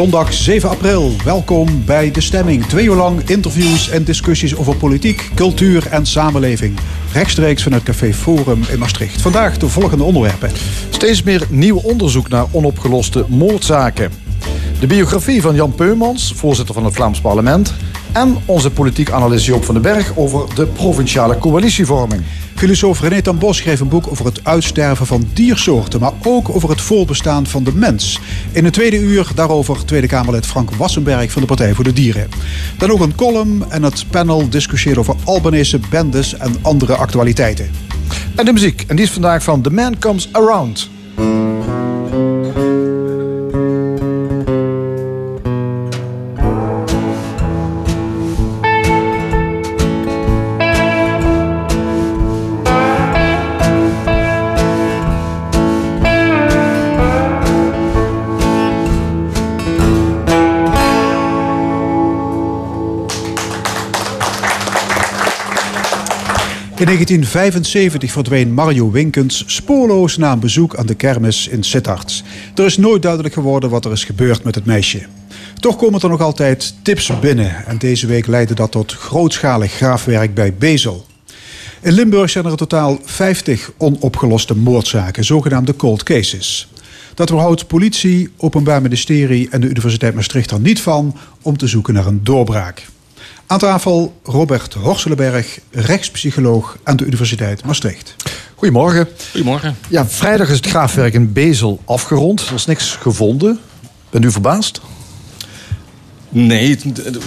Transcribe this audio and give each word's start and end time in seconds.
Zondag 0.00 0.32
7 0.32 0.68
april. 0.68 1.12
Welkom 1.24 1.84
bij 1.84 2.10
De 2.10 2.20
Stemming. 2.20 2.66
Twee 2.66 2.84
uur 2.84 2.94
lang 2.94 3.28
interviews 3.28 3.88
en 3.88 4.04
discussies 4.04 4.56
over 4.56 4.76
politiek, 4.76 5.30
cultuur 5.34 5.86
en 5.86 6.06
samenleving. 6.06 6.78
Rechtstreeks 7.12 7.62
vanuit 7.62 7.82
Café 7.82 8.12
Forum 8.12 8.62
in 8.70 8.78
Maastricht. 8.78 9.20
Vandaag 9.20 9.58
de 9.58 9.68
volgende 9.68 10.04
onderwerpen. 10.04 10.50
Steeds 10.90 11.22
meer 11.22 11.46
nieuw 11.50 11.76
onderzoek 11.76 12.28
naar 12.28 12.46
onopgeloste 12.50 13.24
moordzaken. 13.28 14.12
De 14.80 14.86
biografie 14.86 15.42
van 15.42 15.54
Jan 15.54 15.74
Peumans, 15.74 16.32
voorzitter 16.36 16.74
van 16.74 16.84
het 16.84 16.94
Vlaams 16.94 17.20
parlement. 17.20 17.74
En 18.12 18.36
onze 18.44 18.70
politiek 18.70 19.10
analist 19.10 19.46
Joop 19.46 19.64
van 19.64 19.74
den 19.74 19.82
Berg 19.82 20.16
over 20.16 20.54
de 20.54 20.66
provinciale 20.66 21.38
coalitievorming. 21.38 22.22
Filosoof 22.54 23.00
René 23.00 23.22
ten 23.22 23.38
Bos 23.38 23.56
schreef 23.56 23.80
een 23.80 23.88
boek 23.88 24.06
over 24.10 24.24
het 24.24 24.40
uitsterven 24.42 25.06
van 25.06 25.28
diersoorten, 25.32 26.00
maar 26.00 26.12
ook 26.22 26.48
over 26.48 26.68
het 26.68 26.80
voortbestaan 26.80 27.46
van 27.46 27.64
de 27.64 27.72
mens. 27.74 28.20
In 28.52 28.64
het 28.64 28.72
tweede 28.72 28.98
uur 28.98 29.30
daarover 29.34 29.84
Tweede 29.84 30.06
Kamerlid 30.06 30.46
Frank 30.46 30.70
Wassenberg 30.70 31.32
van 31.32 31.40
de 31.40 31.48
Partij 31.48 31.74
voor 31.74 31.84
de 31.84 31.92
Dieren. 31.92 32.28
Dan 32.78 32.90
ook 32.90 33.00
een 33.00 33.14
column 33.14 33.64
en 33.68 33.82
het 33.82 34.04
panel 34.10 34.48
discussieert 34.48 34.98
over 34.98 35.14
Albanese 35.24 35.80
bendes 35.90 36.36
en 36.36 36.54
andere 36.62 36.94
actualiteiten. 36.94 37.70
En 38.34 38.44
de 38.44 38.52
muziek, 38.52 38.84
en 38.86 38.96
die 38.96 39.04
is 39.04 39.12
vandaag 39.12 39.42
van 39.42 39.62
The 39.62 39.70
Man 39.70 39.98
Comes 39.98 40.28
Around. 40.32 40.90
1975 66.90 68.12
verdween 68.12 68.52
Mario 68.52 68.90
Winkens 68.90 69.44
spoorloos 69.46 70.16
na 70.16 70.32
een 70.32 70.40
bezoek 70.40 70.76
aan 70.76 70.86
de 70.86 70.94
kermis 70.94 71.48
in 71.48 71.62
Sittard. 71.62 72.22
Er 72.54 72.64
is 72.64 72.76
nooit 72.76 73.02
duidelijk 73.02 73.34
geworden 73.34 73.70
wat 73.70 73.84
er 73.84 73.92
is 73.92 74.04
gebeurd 74.04 74.44
met 74.44 74.54
het 74.54 74.64
meisje. 74.64 75.06
Toch 75.54 75.76
komen 75.76 76.00
er 76.00 76.08
nog 76.08 76.20
altijd 76.20 76.74
tips 76.82 77.12
binnen 77.20 77.66
en 77.66 77.78
deze 77.78 78.06
week 78.06 78.26
leidde 78.26 78.54
dat 78.54 78.70
tot 78.70 78.92
grootschalig 78.92 79.72
graafwerk 79.72 80.34
bij 80.34 80.54
Bezel. 80.54 81.06
In 81.80 81.92
Limburg 81.92 82.30
zijn 82.30 82.44
er 82.44 82.50
in 82.50 82.56
totaal 82.56 82.98
50 83.04 83.72
onopgeloste 83.76 84.56
moordzaken, 84.56 85.24
zogenaamde 85.24 85.76
cold 85.76 86.02
cases. 86.02 86.68
Dat 87.14 87.30
weerhoudt 87.30 87.66
politie, 87.66 88.28
openbaar 88.36 88.82
ministerie 88.82 89.48
en 89.50 89.60
de 89.60 89.68
Universiteit 89.68 90.14
Maastricht 90.14 90.50
er 90.50 90.60
niet 90.60 90.80
van 90.80 91.16
om 91.42 91.56
te 91.56 91.66
zoeken 91.66 91.94
naar 91.94 92.06
een 92.06 92.24
doorbraak. 92.24 92.86
Aan 93.50 93.58
tafel 93.58 94.20
Robert 94.24 94.74
Horselenberg, 94.74 95.58
rechtspsycholoog 95.70 96.78
aan 96.82 96.96
de 96.96 97.04
Universiteit 97.04 97.64
Maastricht. 97.64 98.16
Goedemorgen. 98.54 99.08
Goedemorgen. 99.30 99.76
Ja, 99.88 100.06
vrijdag 100.06 100.48
is 100.48 100.56
het 100.56 100.66
graafwerk 100.66 101.14
in 101.14 101.32
Bezel 101.32 101.80
afgerond. 101.84 102.46
Er 102.48 102.54
is 102.54 102.66
niks 102.66 102.96
gevonden. 102.96 103.58
Bent 104.10 104.24
u 104.24 104.30
verbaasd? 104.30 104.80
Nee, 106.28 106.78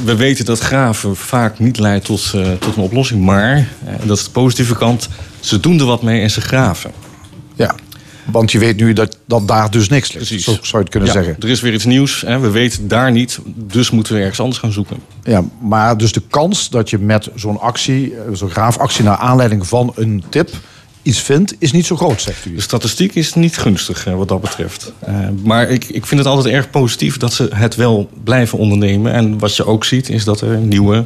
we 0.06 0.16
weten 0.16 0.46
dat 0.46 0.60
graven 0.60 1.16
vaak 1.16 1.60
niet 1.60 1.80
leidt 1.80 2.06
tot, 2.06 2.32
uh, 2.36 2.52
tot 2.52 2.76
een 2.76 2.84
oplossing. 2.84 3.22
Maar, 3.22 3.68
en 3.86 4.08
dat 4.08 4.18
is 4.18 4.24
de 4.24 4.32
positieve 4.32 4.76
kant, 4.76 5.10
ze 5.40 5.60
doen 5.60 5.80
er 5.80 5.86
wat 5.86 6.02
mee 6.02 6.22
en 6.22 6.32
ze 6.32 6.42
graven. 6.42 6.92
Ja, 7.56 7.76
want 8.26 8.52
je 8.52 8.60
weet 8.60 8.78
nu 8.78 8.94
dat, 8.94 9.18
dat 9.26 9.48
daar 9.48 9.72
dus 9.72 9.90
niks 9.90 10.14
ligt. 10.14 10.28
Precies. 10.28 10.44
Zo 10.44 10.52
zou 10.52 10.68
je 10.72 10.78
het 10.78 10.90
kunnen 10.90 11.10
ja, 11.10 11.16
zeggen. 11.16 11.36
Er 11.40 11.50
is 11.50 11.62
weer 11.62 11.74
iets 11.74 11.86
nieuws. 11.86 12.22
Hè. 12.22 12.40
We 12.40 12.50
weten 12.50 12.88
daar 12.88 13.12
niet. 13.12 13.40
Dus 13.56 13.92
moeten 13.92 14.14
we 14.14 14.20
ergens 14.20 14.40
anders 14.40 14.60
gaan 14.60 14.72
zoeken. 14.72 14.98
Ja, 15.24 15.44
maar 15.62 15.98
dus 15.98 16.12
de 16.12 16.22
kans 16.30 16.70
dat 16.70 16.90
je 16.90 17.00
met 17.00 17.30
zo'n 17.36 17.60
actie, 17.60 18.14
zo'n 18.34 18.50
graafactie 18.50 19.04
naar 19.04 19.18
aanleiding 19.18 19.68
van 19.68 19.94
een 19.96 20.24
tip 20.30 20.50
iets 21.02 21.20
vindt, 21.20 21.56
is 21.60 21.72
niet 21.72 21.86
zo 21.86 21.96
groot, 21.96 22.22
zegt 22.22 22.46
u. 22.46 22.56
De 22.56 22.62
statistiek 22.62 23.16
is 23.16 23.34
niet 23.34 23.58
gunstig 23.58 24.04
wat 24.04 24.28
dat 24.28 24.42
betreft. 24.42 24.94
Uh, 25.08 25.16
maar 25.44 25.70
ik, 25.70 25.86
ik 25.86 26.06
vind 26.06 26.20
het 26.20 26.30
altijd 26.30 26.54
erg 26.54 26.70
positief 26.70 27.18
dat 27.18 27.34
ze 27.34 27.50
het 27.54 27.76
wel 27.76 28.10
blijven 28.24 28.58
ondernemen. 28.58 29.14
En 29.14 29.40
wat 29.40 29.56
je 29.56 29.66
ook 29.66 29.86
ziet, 29.86 30.10
is 30.10 30.24
dat 30.24 30.42
er 30.42 30.58
nieuwe 30.58 31.06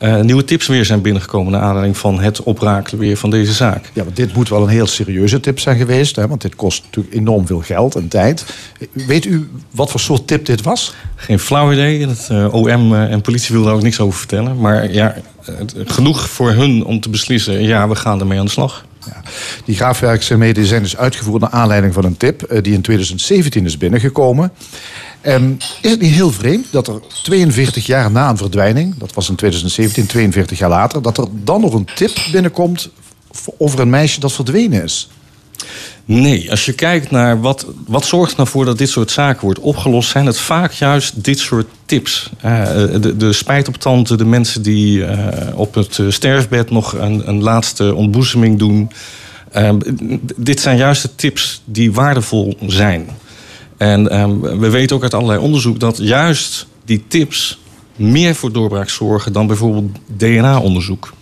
uh, 0.00 0.20
nieuwe 0.20 0.44
tips 0.44 0.66
weer 0.66 0.84
zijn 0.84 1.00
binnengekomen... 1.00 1.52
naar 1.52 1.60
aanleiding 1.60 1.96
van 1.96 2.20
het 2.20 2.42
oprakelen 2.42 3.00
weer 3.00 3.16
van 3.16 3.30
deze 3.30 3.52
zaak. 3.52 3.90
Ja, 3.92 4.04
want 4.04 4.16
dit 4.16 4.34
moet 4.34 4.48
wel 4.48 4.62
een 4.62 4.68
heel 4.68 4.86
serieuze 4.86 5.40
tip 5.40 5.58
zijn 5.58 5.76
geweest. 5.76 6.16
Hè? 6.16 6.28
Want 6.28 6.42
dit 6.42 6.56
kost 6.56 6.82
natuurlijk 6.84 7.14
enorm 7.14 7.46
veel 7.46 7.60
geld 7.60 7.94
en 7.94 8.08
tijd. 8.08 8.44
Weet 8.92 9.24
u 9.24 9.48
wat 9.70 9.90
voor 9.90 10.00
soort 10.00 10.26
tip 10.26 10.46
dit 10.46 10.62
was? 10.62 10.94
Geen 11.16 11.38
flauw 11.38 11.72
idee. 11.72 12.06
Het 12.06 12.28
uh, 12.32 12.54
OM 12.54 12.94
en 12.94 13.20
politie 13.20 13.48
wilden 13.50 13.68
daar 13.68 13.78
ook 13.78 13.84
niks 13.84 14.00
over 14.00 14.18
vertellen. 14.18 14.60
Maar 14.60 14.92
ja, 14.92 15.14
genoeg 15.84 16.28
voor 16.28 16.50
hun 16.50 16.84
om 16.84 17.00
te 17.00 17.10
beslissen... 17.10 17.62
ja, 17.62 17.88
we 17.88 17.94
gaan 17.94 18.20
ermee 18.20 18.38
aan 18.38 18.44
de 18.44 18.50
slag. 18.50 18.86
Ja. 19.06 19.22
Die 19.64 19.76
graafwerkzaamheden 19.76 20.66
zijn 20.66 20.82
dus 20.82 20.96
uitgevoerd 20.96 21.40
naar 21.40 21.50
aanleiding 21.50 21.94
van 21.94 22.04
een 22.04 22.16
tip... 22.16 22.60
Die 22.62 22.74
in 22.74 22.80
2017 22.80 23.64
is 23.64 23.78
binnengekomen... 23.78 24.52
Um, 25.26 25.56
is 25.82 25.90
het 25.90 26.00
niet 26.00 26.14
heel 26.14 26.32
vreemd 26.32 26.66
dat 26.70 26.88
er 26.88 27.00
42 27.22 27.86
jaar 27.86 28.10
na 28.10 28.28
een 28.28 28.36
verdwijning, 28.36 28.98
dat 28.98 29.14
was 29.14 29.28
in 29.28 29.34
2017, 29.34 30.06
42 30.06 30.58
jaar 30.58 30.68
later, 30.68 31.02
dat 31.02 31.18
er 31.18 31.26
dan 31.32 31.60
nog 31.60 31.74
een 31.74 31.88
tip 31.94 32.16
binnenkomt 32.32 32.90
over 33.58 33.80
een 33.80 33.90
meisje 33.90 34.20
dat 34.20 34.32
verdwenen 34.32 34.82
is? 34.82 35.08
Nee, 36.04 36.50
als 36.50 36.64
je 36.64 36.72
kijkt 36.72 37.10
naar 37.10 37.40
wat, 37.40 37.66
wat 37.86 38.04
zorgt 38.04 38.36
nou 38.36 38.48
voor 38.48 38.64
dat 38.64 38.78
dit 38.78 38.88
soort 38.88 39.10
zaken 39.10 39.44
wordt 39.44 39.58
opgelost, 39.58 40.10
zijn 40.10 40.26
het 40.26 40.38
vaak 40.38 40.72
juist 40.72 41.24
dit 41.24 41.38
soort 41.38 41.66
tips. 41.86 42.30
Uh, 42.44 42.64
de, 43.00 43.16
de 43.16 43.32
spijt 43.32 43.80
tante, 43.80 44.16
de 44.16 44.24
mensen 44.24 44.62
die 44.62 44.98
uh, 44.98 45.26
op 45.54 45.74
het 45.74 46.00
sterfbed 46.08 46.70
nog 46.70 46.92
een, 46.92 47.28
een 47.28 47.42
laatste 47.42 47.94
ontboezeming 47.94 48.58
doen. 48.58 48.90
Uh, 49.56 49.70
dit 50.36 50.60
zijn 50.60 50.76
juist 50.76 51.02
de 51.02 51.14
tips 51.14 51.62
die 51.64 51.92
waardevol 51.92 52.56
zijn. 52.66 53.08
En 53.78 54.20
um, 54.20 54.40
we 54.40 54.70
weten 54.70 54.96
ook 54.96 55.02
uit 55.02 55.14
allerlei 55.14 55.40
onderzoek 55.40 55.80
dat 55.80 55.96
juist 55.96 56.66
die 56.84 57.04
tips 57.08 57.60
meer 57.96 58.34
voor 58.34 58.52
doorbraak 58.52 58.88
zorgen 58.88 59.32
dan 59.32 59.46
bijvoorbeeld 59.46 59.98
DNA-onderzoek. 60.16 61.12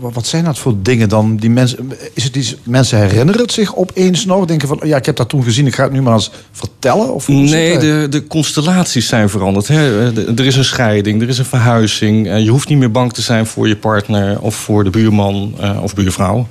Wat 0.00 0.26
zijn 0.26 0.44
dat 0.44 0.58
voor 0.58 0.74
dingen 0.82 1.08
dan? 1.08 1.36
Die 1.36 1.50
mensen, 1.50 1.92
is 2.14 2.24
het 2.24 2.32
die 2.32 2.56
mensen 2.62 2.98
herinneren 2.98 3.40
het 3.40 3.52
zich 3.52 3.76
opeens 3.76 4.24
nog? 4.24 4.44
Denken 4.44 4.68
van, 4.68 4.80
ja, 4.84 4.96
ik 4.96 5.06
heb 5.06 5.16
dat 5.16 5.28
toen 5.28 5.44
gezien, 5.44 5.66
ik 5.66 5.74
ga 5.74 5.82
het 5.82 5.92
nu 5.92 6.02
maar 6.02 6.14
eens 6.14 6.30
vertellen? 6.52 7.14
Of 7.14 7.28
nee, 7.28 7.78
de, 7.78 8.06
de 8.10 8.26
constellaties 8.26 9.06
zijn 9.06 9.28
veranderd. 9.28 9.68
Hè. 9.68 10.12
Er 10.36 10.46
is 10.46 10.56
een 10.56 10.64
scheiding, 10.64 11.22
er 11.22 11.28
is 11.28 11.38
een 11.38 11.44
verhuizing. 11.44 12.26
Je 12.42 12.50
hoeft 12.50 12.68
niet 12.68 12.78
meer 12.78 12.90
bang 12.90 13.12
te 13.12 13.22
zijn 13.22 13.46
voor 13.46 13.68
je 13.68 13.76
partner 13.76 14.40
of 14.40 14.54
voor 14.54 14.84
de 14.84 14.90
buurman 14.90 15.54
uh, 15.60 15.82
of 15.82 15.94
buurvrouw. 15.94 16.46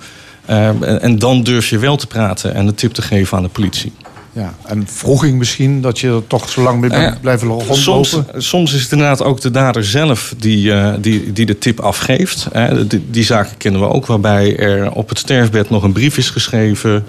Uh, 0.50 1.04
en 1.04 1.20
dan 1.20 1.44
durf 1.44 1.70
je 1.70 1.78
wel 1.78 1.96
te 1.96 2.08
praten 2.08 2.54
en 2.54 2.66
de 2.66 2.74
tip 2.74 2.94
te 2.94 3.02
geven 3.02 3.38
aan 3.38 3.44
de 3.44 3.50
politie. 3.50 3.92
Ja, 4.34 4.54
en 4.66 4.88
vroeging 4.88 5.38
misschien 5.38 5.82
dat 5.82 6.00
je 6.00 6.08
er 6.08 6.28
toch 6.28 6.50
zo 6.50 6.62
lang 6.62 6.80
mee 6.80 6.90
bent 6.90 7.02
ja, 7.02 7.18
blijven 7.22 7.48
rondlopen? 7.48 7.82
Soms, 7.82 8.18
soms 8.38 8.74
is 8.74 8.82
het 8.82 8.92
inderdaad 8.92 9.24
ook 9.24 9.42
de 9.42 9.52
dader 9.52 9.86
zelf 9.86 10.34
die, 10.38 10.68
uh, 10.68 10.94
die, 11.00 11.34
die 11.34 11.46
de 11.46 11.58
tip 11.58 11.80
afgeeft. 11.80 12.48
Hè. 12.52 12.88
Die, 12.88 13.06
die, 13.10 13.24
zaken 13.24 13.58
kennen 13.58 13.82
we 13.82 13.88
ook, 13.88 14.06
waarbij 14.06 14.58
er 14.58 14.92
op 14.92 15.10
het 15.10 15.20
sterfbed 15.20 15.70
nog 15.70 15.84
een 15.84 15.92
brief 15.92 16.18
is 16.18 16.30
geschreven... 16.30 17.06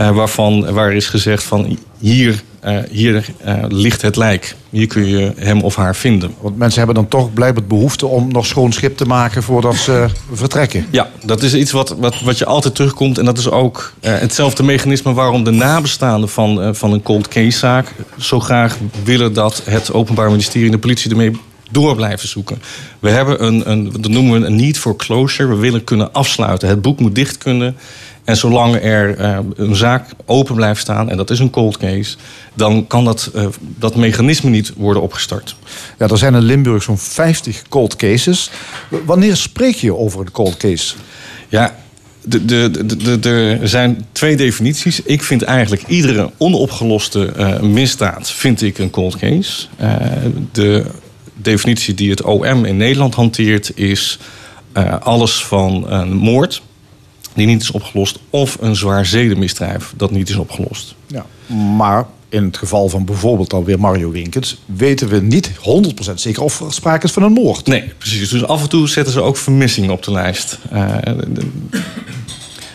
Uh, 0.00 0.10
waarvan, 0.10 0.72
waar 0.72 0.92
is 0.92 1.08
gezegd 1.08 1.42
van 1.42 1.78
hier, 1.98 2.42
uh, 2.64 2.78
hier 2.90 3.24
ligt 3.68 4.02
het 4.02 4.16
lijk. 4.16 4.56
Hier 4.70 4.86
kun 4.86 5.06
je 5.06 5.32
hem 5.36 5.60
of 5.60 5.76
haar 5.76 5.96
vinden. 5.96 6.34
Want 6.40 6.56
mensen 6.56 6.78
hebben 6.78 6.94
dan 6.94 7.08
toch 7.08 7.32
blijkbaar 7.32 7.64
behoefte 7.64 8.06
om 8.06 8.32
nog 8.32 8.46
schoon 8.46 8.72
schip 8.72 8.96
te 8.96 9.04
maken 9.04 9.42
voordat 9.42 9.76
ze 9.76 10.06
vertrekken. 10.32 10.86
Ja, 10.90 11.10
dat 11.24 11.42
is 11.42 11.54
iets 11.54 11.72
wat, 11.72 11.94
wat, 11.98 12.20
wat 12.20 12.38
je 12.38 12.44
altijd 12.44 12.74
terugkomt. 12.74 13.18
En 13.18 13.24
dat 13.24 13.38
is 13.38 13.50
ook 13.50 13.92
hetzelfde 14.00 14.62
mechanisme 14.62 15.12
waarom 15.12 15.44
de 15.44 15.50
nabestaanden 15.50 16.28
van, 16.28 16.74
van 16.74 16.92
een 16.92 17.02
cold 17.02 17.28
case 17.28 17.58
zaak 17.58 17.92
zo 18.18 18.40
graag 18.40 18.76
willen 19.04 19.32
dat 19.32 19.62
het 19.64 19.92
Openbaar 19.92 20.30
Ministerie 20.30 20.66
en 20.66 20.72
de 20.72 20.78
politie 20.78 21.10
ermee 21.10 21.32
door 21.70 21.94
blijven 21.94 22.28
zoeken. 22.28 22.62
We 22.98 23.10
hebben 23.10 23.44
een, 23.44 23.70
een, 23.70 23.92
dat 23.92 24.10
noemen 24.10 24.40
we 24.40 24.46
een 24.46 24.56
need 24.56 24.78
for 24.78 24.96
closure. 24.96 25.48
We 25.48 25.56
willen 25.56 25.84
kunnen 25.84 26.12
afsluiten. 26.12 26.68
Het 26.68 26.82
boek 26.82 27.00
moet 27.00 27.14
dicht 27.14 27.38
kunnen. 27.38 27.76
En 28.26 28.36
zolang 28.36 28.74
er 28.74 29.20
uh, 29.20 29.38
een 29.54 29.76
zaak 29.76 30.10
open 30.24 30.54
blijft 30.54 30.80
staan, 30.80 31.10
en 31.10 31.16
dat 31.16 31.30
is 31.30 31.38
een 31.38 31.50
cold 31.50 31.76
case, 31.76 32.16
dan 32.54 32.86
kan 32.86 33.04
dat, 33.04 33.30
uh, 33.34 33.46
dat 33.60 33.96
mechanisme 33.96 34.50
niet 34.50 34.72
worden 34.76 35.02
opgestart. 35.02 35.56
Ja, 35.98 36.08
er 36.08 36.18
zijn 36.18 36.34
in 36.34 36.42
Limburg 36.42 36.82
zo'n 36.82 36.98
50 36.98 37.62
cold 37.68 37.96
cases. 37.96 38.50
Wanneer 39.04 39.36
spreek 39.36 39.74
je 39.74 39.94
over 39.94 40.20
een 40.20 40.30
cold 40.30 40.56
case? 40.56 40.94
Ja, 41.48 41.76
er 43.60 43.68
zijn 43.68 44.06
twee 44.12 44.36
definities. 44.36 45.02
Ik 45.02 45.22
vind 45.22 45.42
eigenlijk 45.42 45.82
iedere 45.86 46.30
onopgeloste 46.36 47.32
uh, 47.38 47.60
misdaad 47.60 48.30
vind 48.30 48.62
ik 48.62 48.78
een 48.78 48.90
cold 48.90 49.16
case. 49.16 49.66
de 50.52 50.84
definitie 51.34 51.94
die 51.94 52.10
het 52.10 52.22
OM 52.22 52.64
in 52.64 52.76
Nederland 52.76 53.14
hanteert 53.14 53.78
is 53.78 54.18
alles 55.00 55.44
van 55.44 55.90
een 55.90 56.12
moord 56.12 56.62
die 57.36 57.46
niet 57.46 57.62
is 57.62 57.70
opgelost, 57.70 58.18
of 58.30 58.56
een 58.60 58.76
zwaar 58.76 59.06
zedenmisdrijf 59.06 59.92
dat 59.96 60.10
niet 60.10 60.28
is 60.28 60.36
opgelost. 60.36 60.94
Ja. 61.06 61.26
Maar 61.76 62.06
in 62.28 62.44
het 62.44 62.56
geval 62.56 62.88
van 62.88 63.04
bijvoorbeeld 63.04 63.52
alweer 63.52 63.80
Mario 63.80 64.10
Winkens... 64.10 64.60
weten 64.66 65.08
we 65.08 65.20
niet 65.20 65.50
100% 66.10 66.14
zeker 66.14 66.42
of 66.42 66.60
er 66.60 66.72
sprake 66.72 67.06
is 67.06 67.12
van 67.12 67.22
een 67.22 67.32
moord. 67.32 67.66
Nee, 67.66 67.92
precies. 67.98 68.28
Dus 68.28 68.44
af 68.44 68.62
en 68.62 68.68
toe 68.68 68.88
zetten 68.88 69.12
ze 69.12 69.20
ook 69.20 69.36
vermissingen 69.36 69.90
op 69.90 70.02
de 70.02 70.12
lijst. 70.12 70.58
Uh, 70.72 70.96
de, 71.04 71.46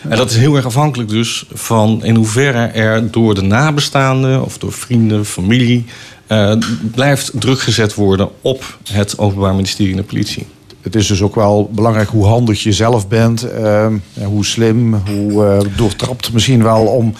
en 0.08 0.16
dat 0.16 0.30
is 0.30 0.36
heel 0.36 0.56
erg 0.56 0.64
afhankelijk 0.64 1.10
dus 1.10 1.44
van 1.52 2.04
in 2.04 2.14
hoeverre 2.14 2.66
er 2.66 3.10
door 3.10 3.34
de 3.34 3.42
nabestaanden... 3.42 4.44
of 4.44 4.58
door 4.58 4.72
vrienden, 4.72 5.26
familie... 5.26 5.84
Uh, 6.28 6.54
blijft 6.80 7.30
druk 7.34 7.60
gezet 7.60 7.94
worden 7.94 8.28
op 8.40 8.78
het 8.90 9.18
Openbaar 9.18 9.54
Ministerie 9.54 9.90
en 9.90 9.96
de 9.96 10.02
politie. 10.02 10.46
Het 10.82 10.94
is 10.94 11.06
dus 11.06 11.22
ook 11.22 11.34
wel 11.34 11.70
belangrijk 11.72 12.08
hoe 12.08 12.26
handig 12.26 12.62
je 12.62 12.72
zelf 12.72 13.08
bent, 13.08 13.46
uh, 13.54 13.86
hoe 14.24 14.44
slim, 14.44 14.94
hoe 14.94 15.44
uh, 15.44 15.76
doortrapt 15.76 16.32
misschien 16.32 16.62
wel 16.62 16.86
om 16.86 17.14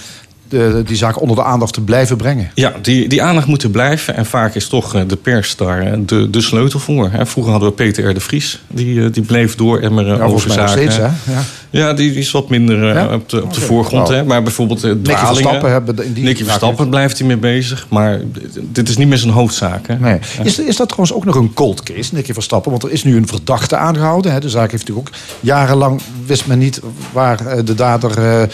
de, 0.53 0.83
die 0.87 0.97
zaak 0.97 1.21
onder 1.21 1.37
de 1.37 1.43
aandacht 1.43 1.73
te 1.73 1.81
blijven 1.81 2.17
brengen. 2.17 2.51
Ja, 2.55 2.73
die, 2.83 3.09
die 3.09 3.23
aandacht 3.23 3.47
moet 3.47 3.63
er 3.63 3.71
blijven. 3.71 4.17
En 4.17 4.27
vaak 4.27 4.55
is 4.55 4.69
toch 4.69 4.95
eh, 4.95 5.03
de 5.07 5.17
pers 5.17 5.57
daar 5.57 6.05
de, 6.07 6.31
de 6.31 6.41
sleutel 6.41 6.79
voor. 6.79 7.11
Vroeger 7.23 7.53
hadden 7.53 7.69
we 7.69 7.75
Peter 7.75 8.11
R. 8.11 8.15
de 8.15 8.21
Vries. 8.21 8.63
Die, 8.69 9.11
die 9.11 9.23
bleef 9.23 9.55
dooremmeren 9.55 10.17
ja, 10.17 10.25
over 10.25 10.51
zaken. 10.51 10.69
Steeds, 10.69 10.97
hè? 10.97 11.03
Ja. 11.03 11.43
ja, 11.71 11.93
die, 11.93 12.15
is 12.15 12.31
wat 12.31 12.49
minder 12.49 12.95
ja? 12.95 13.15
op 13.15 13.29
de, 13.29 13.43
op 13.43 13.55
de 13.55 13.61
voorgrond. 13.61 14.09
Nou, 14.09 14.21
hè? 14.21 14.25
Maar 14.25 14.43
bijvoorbeeld 14.43 14.83
Nicky 14.83 15.15
Verstappen, 15.15 15.71
hebben 15.71 16.05
in 16.05 16.13
die 16.13 16.25
Nicky 16.25 16.45
Verstappen 16.45 16.89
blijft 16.89 17.19
hij 17.19 17.27
mee 17.27 17.37
bezig. 17.37 17.87
Maar 17.89 18.21
dit 18.61 18.89
is 18.89 18.97
niet 18.97 19.09
meer 19.09 19.19
zijn 19.19 19.33
hoofdzaak. 19.33 19.87
Hè? 19.87 19.99
Nee. 19.99 20.19
Is, 20.43 20.59
is 20.59 20.77
dat 20.77 20.89
trouwens 20.89 21.17
ook 21.17 21.25
nog 21.25 21.35
een 21.35 21.55
cold 21.55 21.83
case, 21.83 22.15
Nicky 22.15 22.33
Verstappen? 22.33 22.71
Want 22.71 22.83
er 22.83 22.91
is 22.91 23.05
nu 23.05 23.17
een 23.17 23.27
verdachte 23.27 23.77
aangehouden. 23.77 24.33
Hè? 24.33 24.41
De 24.41 24.49
zaak 24.49 24.71
heeft 24.71 24.87
natuurlijk 24.87 25.09
ook 25.09 25.21
jarenlang... 25.41 26.01
wist 26.27 26.47
men 26.47 26.59
niet 26.59 26.81
waar 27.13 27.65
de 27.65 27.75
dader... 27.75 28.49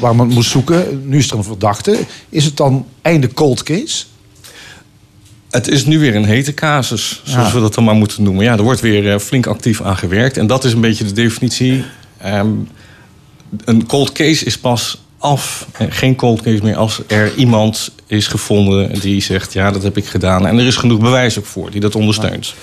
waar 0.00 0.16
men 0.16 0.28
moest 0.28 0.50
zoeken. 0.50 1.02
Nu 1.04 1.18
is 1.18 1.29
er 1.30 1.36
een 1.36 1.44
verdachte. 1.44 1.98
Is 2.28 2.44
het 2.44 2.56
dan 2.56 2.86
einde 3.02 3.32
cold 3.32 3.62
case? 3.62 4.04
Het 5.50 5.68
is 5.68 5.86
nu 5.86 5.98
weer 5.98 6.14
een 6.14 6.24
hete 6.24 6.54
casus, 6.54 7.22
zoals 7.24 7.48
ja. 7.48 7.54
we 7.54 7.60
dat 7.60 7.74
dan 7.74 7.84
maar 7.84 7.94
moeten 7.94 8.22
noemen. 8.22 8.44
Ja, 8.44 8.52
er 8.52 8.62
wordt 8.62 8.80
weer 8.80 9.20
flink 9.20 9.46
actief 9.46 9.82
aan 9.82 9.96
gewerkt. 9.96 10.36
En 10.36 10.46
dat 10.46 10.64
is 10.64 10.72
een 10.72 10.80
beetje 10.80 11.04
de 11.04 11.12
definitie. 11.12 11.84
Um, 12.26 12.68
een 13.64 13.86
cold 13.86 14.12
case 14.12 14.44
is 14.44 14.58
pas 14.58 14.98
af, 15.18 15.66
geen 15.72 16.16
cold 16.16 16.42
case 16.42 16.62
meer, 16.62 16.76
als 16.76 17.00
er 17.06 17.34
iemand 17.34 17.90
is 18.06 18.26
gevonden 18.26 19.00
die 19.00 19.22
zegt: 19.22 19.52
Ja, 19.52 19.70
dat 19.70 19.82
heb 19.82 19.96
ik 19.96 20.06
gedaan. 20.06 20.46
En 20.46 20.58
er 20.58 20.66
is 20.66 20.76
genoeg 20.76 21.00
bewijs 21.00 21.38
ook 21.38 21.44
voor 21.44 21.70
die 21.70 21.80
dat 21.80 21.94
ondersteunt. 21.94 22.54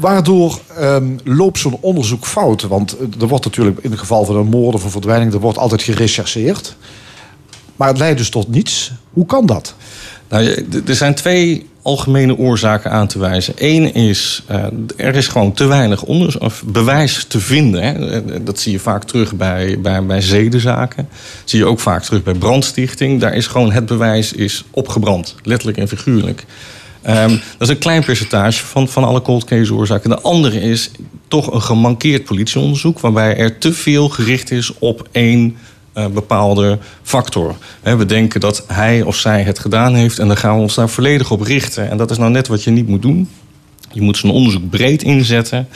Waardoor 0.00 0.60
um, 0.80 1.18
loopt 1.24 1.58
zo'n 1.58 1.78
onderzoek 1.80 2.26
fout? 2.26 2.62
Want 2.62 2.96
er 3.20 3.28
wordt 3.28 3.44
natuurlijk 3.44 3.78
in 3.80 3.90
het 3.90 4.00
geval 4.00 4.24
van 4.24 4.36
een 4.36 4.46
moord 4.46 4.74
of 4.74 4.84
een 4.84 4.90
verdwijning, 4.90 5.32
er 5.32 5.40
wordt 5.40 5.58
altijd 5.58 5.82
gerechercheerd. 5.82 6.76
Maar 7.76 7.88
het 7.88 7.98
leidt 7.98 8.18
dus 8.18 8.28
tot 8.28 8.48
niets. 8.48 8.92
Hoe 9.12 9.26
kan 9.26 9.46
dat? 9.46 9.74
Nou, 10.28 10.66
er 10.86 10.94
zijn 10.94 11.14
twee 11.14 11.66
algemene 11.82 12.36
oorzaken 12.38 12.90
aan 12.90 13.06
te 13.06 13.18
wijzen. 13.18 13.54
Eén 13.56 13.94
is, 13.94 14.42
uh, 14.50 14.64
er 14.96 15.14
is 15.14 15.28
gewoon 15.28 15.52
te 15.52 15.66
weinig 15.66 16.02
of 16.02 16.62
bewijs 16.66 17.24
te 17.28 17.40
vinden. 17.40 17.82
Hè. 17.82 18.44
Dat 18.44 18.58
zie 18.58 18.72
je 18.72 18.78
vaak 18.78 19.04
terug 19.04 19.34
bij, 19.34 19.80
bij, 19.80 20.06
bij 20.06 20.20
zedenzaken. 20.20 21.08
Dat 21.40 21.50
zie 21.50 21.58
je 21.58 21.66
ook 21.66 21.80
vaak 21.80 22.02
terug 22.02 22.22
bij 22.22 22.34
brandstichting. 22.34 23.20
Daar 23.20 23.34
is 23.34 23.46
gewoon 23.46 23.72
het 23.72 23.86
bewijs 23.86 24.32
is 24.32 24.64
opgebrand, 24.70 25.34
letterlijk 25.42 25.78
en 25.78 25.88
figuurlijk. 25.88 26.44
Um, 27.08 27.28
dat 27.28 27.40
is 27.58 27.68
een 27.68 27.78
klein 27.78 28.04
percentage 28.04 28.64
van, 28.64 28.88
van 28.88 29.04
alle 29.04 29.22
cold 29.22 29.44
case 29.44 29.74
oorzaken. 29.74 30.10
De 30.10 30.20
andere 30.20 30.60
is 30.60 30.90
toch 31.28 31.52
een 31.52 31.62
gemankeerd 31.62 32.24
politieonderzoek... 32.24 33.00
waarbij 33.00 33.36
er 33.36 33.58
te 33.58 33.72
veel 33.72 34.08
gericht 34.08 34.50
is 34.50 34.78
op 34.78 35.08
één 35.12 35.56
uh, 35.94 36.06
bepaalde 36.06 36.78
factor. 37.02 37.56
He, 37.82 37.96
we 37.96 38.06
denken 38.06 38.40
dat 38.40 38.64
hij 38.66 39.02
of 39.02 39.16
zij 39.16 39.42
het 39.42 39.58
gedaan 39.58 39.94
heeft... 39.94 40.18
en 40.18 40.26
dan 40.26 40.36
gaan 40.36 40.54
we 40.54 40.62
ons 40.62 40.74
daar 40.74 40.88
volledig 40.88 41.30
op 41.30 41.40
richten. 41.40 41.90
En 41.90 41.96
dat 41.96 42.10
is 42.10 42.18
nou 42.18 42.30
net 42.30 42.48
wat 42.48 42.64
je 42.64 42.70
niet 42.70 42.88
moet 42.88 43.02
doen. 43.02 43.28
Je 43.92 44.00
moet 44.00 44.16
zo'n 44.16 44.30
onderzoek 44.30 44.70
breed 44.70 45.02
inzetten... 45.02 45.68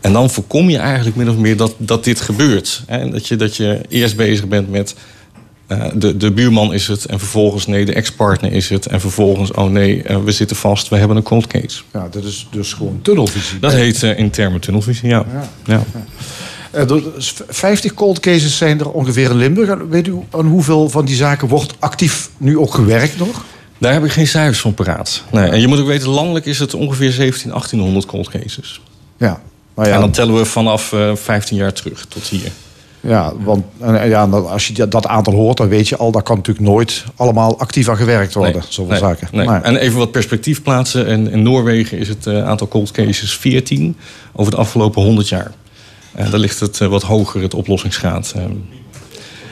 En 0.00 0.12
dan 0.12 0.30
voorkom 0.30 0.70
je 0.70 0.78
eigenlijk 0.78 1.16
min 1.16 1.30
of 1.30 1.36
meer 1.36 1.56
dat, 1.56 1.74
dat 1.76 2.04
dit 2.04 2.20
gebeurt. 2.20 2.82
He, 2.86 3.10
dat, 3.10 3.26
je, 3.26 3.36
dat 3.36 3.56
je 3.56 3.80
eerst 3.88 4.16
bezig 4.16 4.48
bent 4.48 4.70
met 4.70 4.94
uh, 5.68 5.84
de, 5.94 6.16
de 6.16 6.32
buurman 6.32 6.74
is 6.74 6.86
het 6.86 7.06
en 7.06 7.18
vervolgens 7.18 7.66
nee, 7.66 7.84
de 7.84 7.92
ex-partner 7.92 8.52
is 8.52 8.68
het. 8.68 8.86
En 8.86 9.00
vervolgens, 9.00 9.52
oh 9.52 9.70
nee, 9.70 10.02
uh, 10.10 10.24
we 10.24 10.32
zitten 10.32 10.56
vast, 10.56 10.88
we 10.88 10.96
hebben 10.96 11.16
een 11.16 11.22
cold 11.22 11.46
case. 11.46 11.82
Ja, 11.92 12.08
dat 12.10 12.24
is 12.24 12.46
dus 12.50 12.72
gewoon 12.72 12.98
tunnelvisie. 13.02 13.58
Dat 13.58 13.72
heet 13.72 14.02
uh, 14.02 14.18
in 14.18 14.30
termen 14.30 14.60
tunnelvisie, 14.60 15.08
ja. 15.08 15.24
ja. 15.32 15.48
ja. 15.64 15.82
ja. 15.94 16.04
50 17.48 17.94
cold 17.94 18.20
cases 18.20 18.56
zijn 18.56 18.80
er 18.80 18.90
ongeveer 18.90 19.30
in 19.30 19.36
Limburg. 19.36 19.78
Weet 19.88 20.06
u 20.06 20.14
aan 20.30 20.46
hoeveel 20.46 20.88
van 20.88 21.04
die 21.04 21.16
zaken 21.16 21.48
wordt 21.48 21.74
actief 21.78 22.30
nu 22.36 22.58
ook 22.58 22.74
gewerkt 22.74 23.18
nog? 23.18 23.44
Daar 23.78 23.92
heb 23.92 24.04
ik 24.04 24.12
geen 24.12 24.26
cijfers 24.26 24.60
van 24.60 24.74
paraat. 24.74 25.22
Nee, 25.32 25.48
en 25.48 25.60
je 25.60 25.66
moet 25.66 25.80
ook 25.80 25.86
weten, 25.86 26.08
landelijk 26.08 26.46
is 26.46 26.58
het 26.58 26.74
ongeveer 26.74 27.12
17, 27.12 27.50
1800 27.50 28.06
cold 28.06 28.28
cases. 28.28 28.80
Ja. 29.16 29.40
Nou 29.74 29.88
ja. 29.88 29.94
En 29.94 30.00
dan 30.00 30.10
tellen 30.10 30.36
we 30.36 30.44
vanaf 30.44 30.94
15 31.14 31.56
jaar 31.56 31.72
terug 31.72 32.06
tot 32.08 32.22
hier. 32.22 32.50
Ja, 33.00 33.32
want 33.44 33.64
ja, 34.04 34.24
als 34.24 34.66
je 34.66 34.88
dat 34.88 35.06
aantal 35.06 35.32
hoort, 35.32 35.56
dan 35.56 35.68
weet 35.68 35.88
je 35.88 35.96
al... 35.96 36.10
dat 36.12 36.22
kan 36.22 36.36
natuurlijk 36.36 36.66
nooit 36.66 37.04
allemaal 37.16 37.58
actief 37.58 37.88
aan 37.88 37.96
gewerkt 37.96 38.34
worden. 38.34 38.52
Nee, 38.52 38.62
zoveel 38.68 38.90
nee, 38.90 39.00
zaken. 39.00 39.28
Nee. 39.32 39.46
En 39.46 39.76
even 39.76 39.98
wat 39.98 40.10
perspectief 40.10 40.62
plaatsen. 40.62 41.06
In, 41.06 41.30
in 41.30 41.42
Noorwegen 41.42 41.98
is 41.98 42.08
het 42.08 42.26
uh, 42.26 42.44
aantal 42.44 42.68
cold 42.68 42.90
cases 42.90 43.36
14 43.36 43.96
over 44.32 44.52
de 44.52 44.58
afgelopen 44.58 45.02
100 45.02 45.28
jaar. 45.28 45.52
Uh, 46.18 46.30
daar 46.30 46.40
ligt 46.40 46.60
het 46.60 46.80
uh, 46.80 46.88
wat 46.88 47.02
hoger, 47.02 47.42
het 47.42 47.54
oplossingsgraad. 47.54 48.34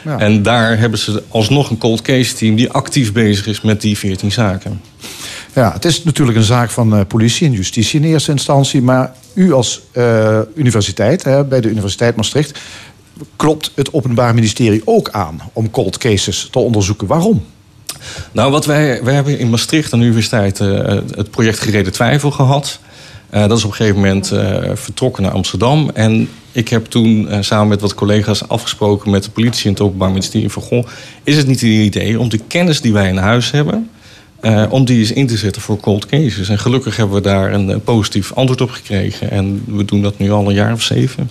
Ja. 0.05 0.19
En 0.19 0.43
daar 0.43 0.79
hebben 0.79 0.99
ze 0.99 1.23
alsnog 1.29 1.71
een 1.71 1.79
cold 1.79 2.03
case 2.03 2.35
team... 2.35 2.55
die 2.55 2.71
actief 2.71 3.13
bezig 3.13 3.47
is 3.47 3.61
met 3.61 3.81
die 3.81 3.99
14 3.99 4.33
zaken. 4.33 4.81
Ja, 5.55 5.73
het 5.73 5.85
is 5.85 6.05
natuurlijk 6.05 6.39
een 6.39 6.45
zaak 6.45 6.71
van 6.71 7.07
politie 7.07 7.47
en 7.47 7.53
justitie 7.53 8.01
in 8.01 8.07
eerste 8.07 8.31
instantie... 8.31 8.83
maar 8.83 9.15
u 9.35 9.53
als 9.53 9.83
universiteit, 10.55 11.23
bij 11.49 11.61
de 11.61 11.69
Universiteit 11.69 12.17
Maastricht 12.17 12.59
klopt 13.37 13.73
het 13.75 13.93
Openbaar 13.93 14.35
Ministerie 14.35 14.83
ook 14.85 15.11
aan 15.11 15.41
om 15.53 15.71
cold 15.71 15.99
cases 15.99 16.49
te 16.51 16.59
onderzoeken. 16.59 17.07
Waarom? 17.07 17.45
Nou, 18.33 18.51
wat 18.51 18.67
wij, 18.67 19.03
wij 19.03 19.15
hebben 19.15 19.39
in 19.39 19.51
Maastricht 19.51 19.93
aan 19.93 19.99
de 19.99 20.05
universiteit 20.05 20.61
uh, 20.61 20.79
het 21.15 21.31
project 21.31 21.59
Gereden 21.59 21.93
Twijfel 21.93 22.31
gehad. 22.31 22.81
Uh, 23.35 23.49
dat 23.49 23.59
is 23.59 23.65
op 23.65 23.71
een 23.71 23.77
gegeven 23.77 24.01
moment 24.01 24.33
uh, 24.33 24.71
vertrokken 24.75 25.23
naar 25.23 25.33
Amsterdam. 25.33 25.91
En 25.95 26.29
ik 26.53 26.69
heb 26.69 26.87
toen 26.87 27.29
samen 27.41 27.69
met 27.69 27.81
wat 27.81 27.95
collega's 27.95 28.49
afgesproken 28.49 29.11
met 29.11 29.25
de 29.25 29.31
politie 29.31 29.65
en 29.65 29.71
het 29.71 29.81
Openbaar 29.81 30.11
Ministerie 30.11 30.51
van 30.51 30.63
Goh, 30.63 30.87
is 31.23 31.37
het 31.37 31.47
niet 31.47 31.63
een 31.63 31.69
idee 31.69 32.21
om 32.21 32.29
de 32.29 32.41
kennis 32.47 32.81
die 32.81 32.93
wij 32.93 33.09
in 33.09 33.17
huis 33.17 33.51
hebben, 33.51 33.91
om 34.69 34.85
die 34.85 34.99
eens 34.99 35.13
in 35.13 35.27
te 35.27 35.37
zetten 35.37 35.63
voor 35.63 35.81
cold 35.81 36.07
cases. 36.07 36.49
En 36.49 36.59
gelukkig 36.59 36.97
hebben 36.97 37.17
we 37.17 37.23
daar 37.23 37.53
een 37.53 37.81
positief 37.81 38.33
antwoord 38.33 38.61
op 38.61 38.71
gekregen. 38.71 39.31
En 39.31 39.63
we 39.67 39.85
doen 39.85 40.03
dat 40.03 40.19
nu 40.19 40.31
al 40.31 40.49
een 40.49 40.55
jaar 40.55 40.73
of 40.73 40.83
zeven. 40.83 41.31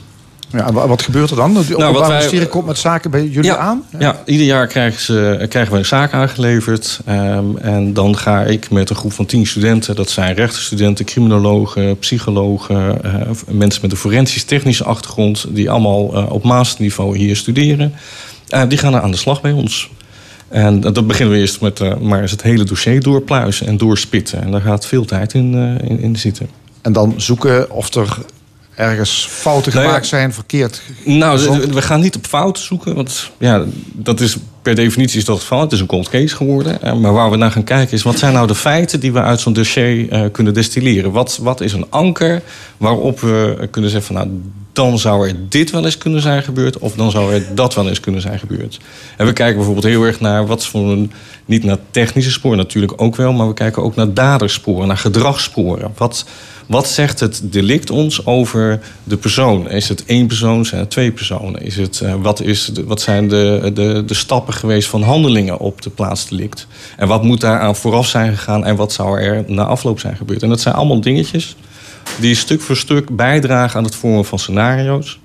Ja, 0.52 0.72
wat 0.72 1.02
gebeurt 1.02 1.30
er 1.30 1.36
dan? 1.36 1.54
De 1.54 1.76
nou, 1.78 1.94
wat 1.94 2.08
ministerie 2.08 2.48
komt 2.48 2.66
met 2.66 2.78
zaken 2.78 3.12
bij 3.12 3.26
jullie 3.26 3.50
ja, 3.50 3.58
aan? 3.58 3.84
Ja. 3.92 4.00
ja, 4.00 4.22
ieder 4.26 4.46
jaar 4.46 4.68
krijgen, 4.68 5.02
ze, 5.02 5.46
krijgen 5.50 5.72
we 5.72 5.78
een 5.78 5.86
zaak 5.86 6.14
aangeleverd. 6.14 7.00
Um, 7.10 7.58
en 7.58 7.94
dan 7.94 8.18
ga 8.18 8.44
ik 8.44 8.70
met 8.70 8.90
een 8.90 8.96
groep 8.96 9.14
van 9.14 9.26
tien 9.26 9.48
studenten... 9.48 9.96
dat 9.96 10.10
zijn 10.10 10.36
rechtenstudenten, 10.36 11.06
criminologen, 11.06 12.00
psychologen... 12.00 12.98
Uh, 13.06 13.12
mensen 13.48 13.82
met 13.82 13.92
een 13.92 13.98
forensisch-technische 13.98 14.84
achtergrond... 14.84 15.46
die 15.50 15.70
allemaal 15.70 16.18
uh, 16.18 16.32
op 16.32 16.44
masterniveau 16.44 17.18
hier 17.18 17.36
studeren. 17.36 17.94
Uh, 18.50 18.62
die 18.68 18.78
gaan 18.78 18.96
aan 18.96 19.12
de 19.12 19.18
slag 19.18 19.42
bij 19.42 19.52
ons. 19.52 19.90
En 20.48 20.80
dat 20.80 21.08
beginnen 21.08 21.36
we 21.36 21.40
eerst 21.40 21.62
met 21.62 22.02
maar 22.02 22.22
eens 22.22 22.32
het 22.32 22.42
hele 22.42 22.64
dossier 22.64 23.02
doorpluizen 23.02 23.68
en 23.68 23.78
doorspitten. 23.78 24.42
En 24.42 24.52
daar 24.52 24.62
gaat 24.62 24.86
veel 24.86 25.06
tijd 25.06 25.34
in, 25.34 25.54
in, 25.82 26.00
in 26.00 26.16
zitten. 26.16 26.50
En 26.82 26.94
dan 26.94 27.14
zoeken 27.18 27.72
of 27.72 27.94
er 27.94 28.18
ergens 28.76 29.28
fouten 29.30 29.74
nou 29.74 29.86
gemaakt 29.86 30.08
zijn, 30.08 30.34
verkeerd. 30.34 30.82
Nou, 31.04 31.60
we 31.72 31.82
gaan 31.82 32.00
niet 32.00 32.16
op 32.16 32.26
fouten 32.26 32.64
zoeken. 32.64 32.96
Want 32.96 33.32
ja, 33.38 33.64
dat 33.94 34.20
is 34.20 34.38
per 34.62 34.76
definitie 34.76 35.20
is 35.20 35.26
dat 35.26 35.36
het 35.36 35.44
geval. 35.44 35.62
Het 35.62 35.72
is 35.72 35.80
een 35.80 35.86
cold 35.86 36.10
case 36.10 36.36
geworden. 36.36 37.02
Maar 37.02 37.14
waar 37.14 37.30
we 37.30 37.38
naar 37.38 37.52
gaan 37.52 37.64
kijken 37.64 37.94
is... 37.94 38.04
wat 38.04 38.18
zijn 38.18 38.34
nou 38.34 38.48
de 38.48 38.56
feiten 38.56 39.00
die 39.00 39.14
we 39.14 39.22
uit 39.22 39.40
zo'n 39.40 39.54
dossier 39.54 40.14
uh, 40.14 40.26
kunnen 40.32 40.54
destilleren? 40.54 41.12
Wat, 41.12 41.40
wat 41.42 41.62
is 41.62 41.74
een 41.74 41.86
anker 41.90 42.42
waarop 42.78 43.20
we 43.20 43.68
kunnen 43.72 43.90
zeggen... 43.90 44.16
van 44.16 44.26
nou, 44.26 44.42
dan 44.76 45.00
zou 45.00 45.28
er 45.28 45.36
dit 45.50 45.72
wel 45.72 45.86
eens 45.86 45.98
kunnen 45.98 46.22
zijn 46.22 46.44
gebeurd... 46.44 46.78
of 46.78 46.94
dan 46.94 47.12
zou 47.12 47.34
er 47.34 47.56
dat 47.56 47.74
wel 47.76 47.88
eens 47.88 48.00
kunnen 48.00 48.22
zijn 48.22 48.40
gebeurd. 48.40 48.80
En 49.18 49.26
we 49.26 49.34
kijken 49.34 49.56
bijvoorbeeld 49.56 49.86
heel 49.86 50.04
erg 50.04 50.20
naar... 50.20 50.46
wat 50.46 50.66
voor 50.66 50.92
een, 50.92 51.12
niet 51.46 51.64
naar 51.64 51.78
technische 51.92 52.32
sporen 52.32 52.58
natuurlijk 52.58 53.02
ook 53.02 53.16
wel... 53.16 53.34
maar 53.34 53.48
we 53.48 53.54
kijken 53.54 53.84
ook 53.84 53.96
naar 53.96 54.14
dadersporen, 54.14 54.88
naar 54.88 54.98
gedragssporen. 54.98 55.92
Wat 55.98 56.26
wat 56.66 56.88
zegt 56.88 57.20
het 57.20 57.42
delict 57.44 57.90
ons 57.90 58.26
over 58.26 58.80
de 59.04 59.18
persoon? 59.18 59.70
Is 59.70 59.90
het 59.90 60.06
één 60.06 60.28
persoon? 60.28 60.66
Zijn 60.66 60.82
het 60.82 60.90
twee 60.90 61.12
personen? 61.12 61.62
Is 61.62 61.76
het, 61.76 62.02
uh, 62.04 62.14
wat, 62.14 62.42
is 62.42 62.72
wat 62.86 63.02
zijn 63.02 63.28
de, 63.28 63.72
de, 63.74 64.04
de 64.06 64.14
stappen 64.14 64.54
geweest 64.54 64.90
van 64.90 65.02
handelingen 65.02 65.60
op 65.60 65.82
de 65.82 65.90
plaats 65.90 66.28
delict? 66.30 66.68
En 66.98 67.08
wat 67.08 67.24
moet 67.24 67.42
daaraan 67.42 67.76
vooraf 67.76 68.08
zijn 68.08 68.38
gegaan? 68.38 68.66
En 68.66 68.76
wat 68.76 68.94
zou 68.94 69.20
er 69.20 69.44
na 69.48 69.64
afloop 69.64 70.00
zijn 70.00 70.18
gebeurd? 70.18 70.44
En 70.44 70.50
dat 70.50 70.62
zijn 70.62 70.76
allemaal 70.76 71.02
dingetjes 71.02 71.56
die 72.20 72.36
stuk 72.36 72.62
voor 72.62 72.78
stuk 72.78 73.16
bijdragen 73.16 73.78
aan 73.78 73.84
het 73.84 73.96
vormen 73.96 74.26
van 74.26 74.40
scenario's. 74.40 75.20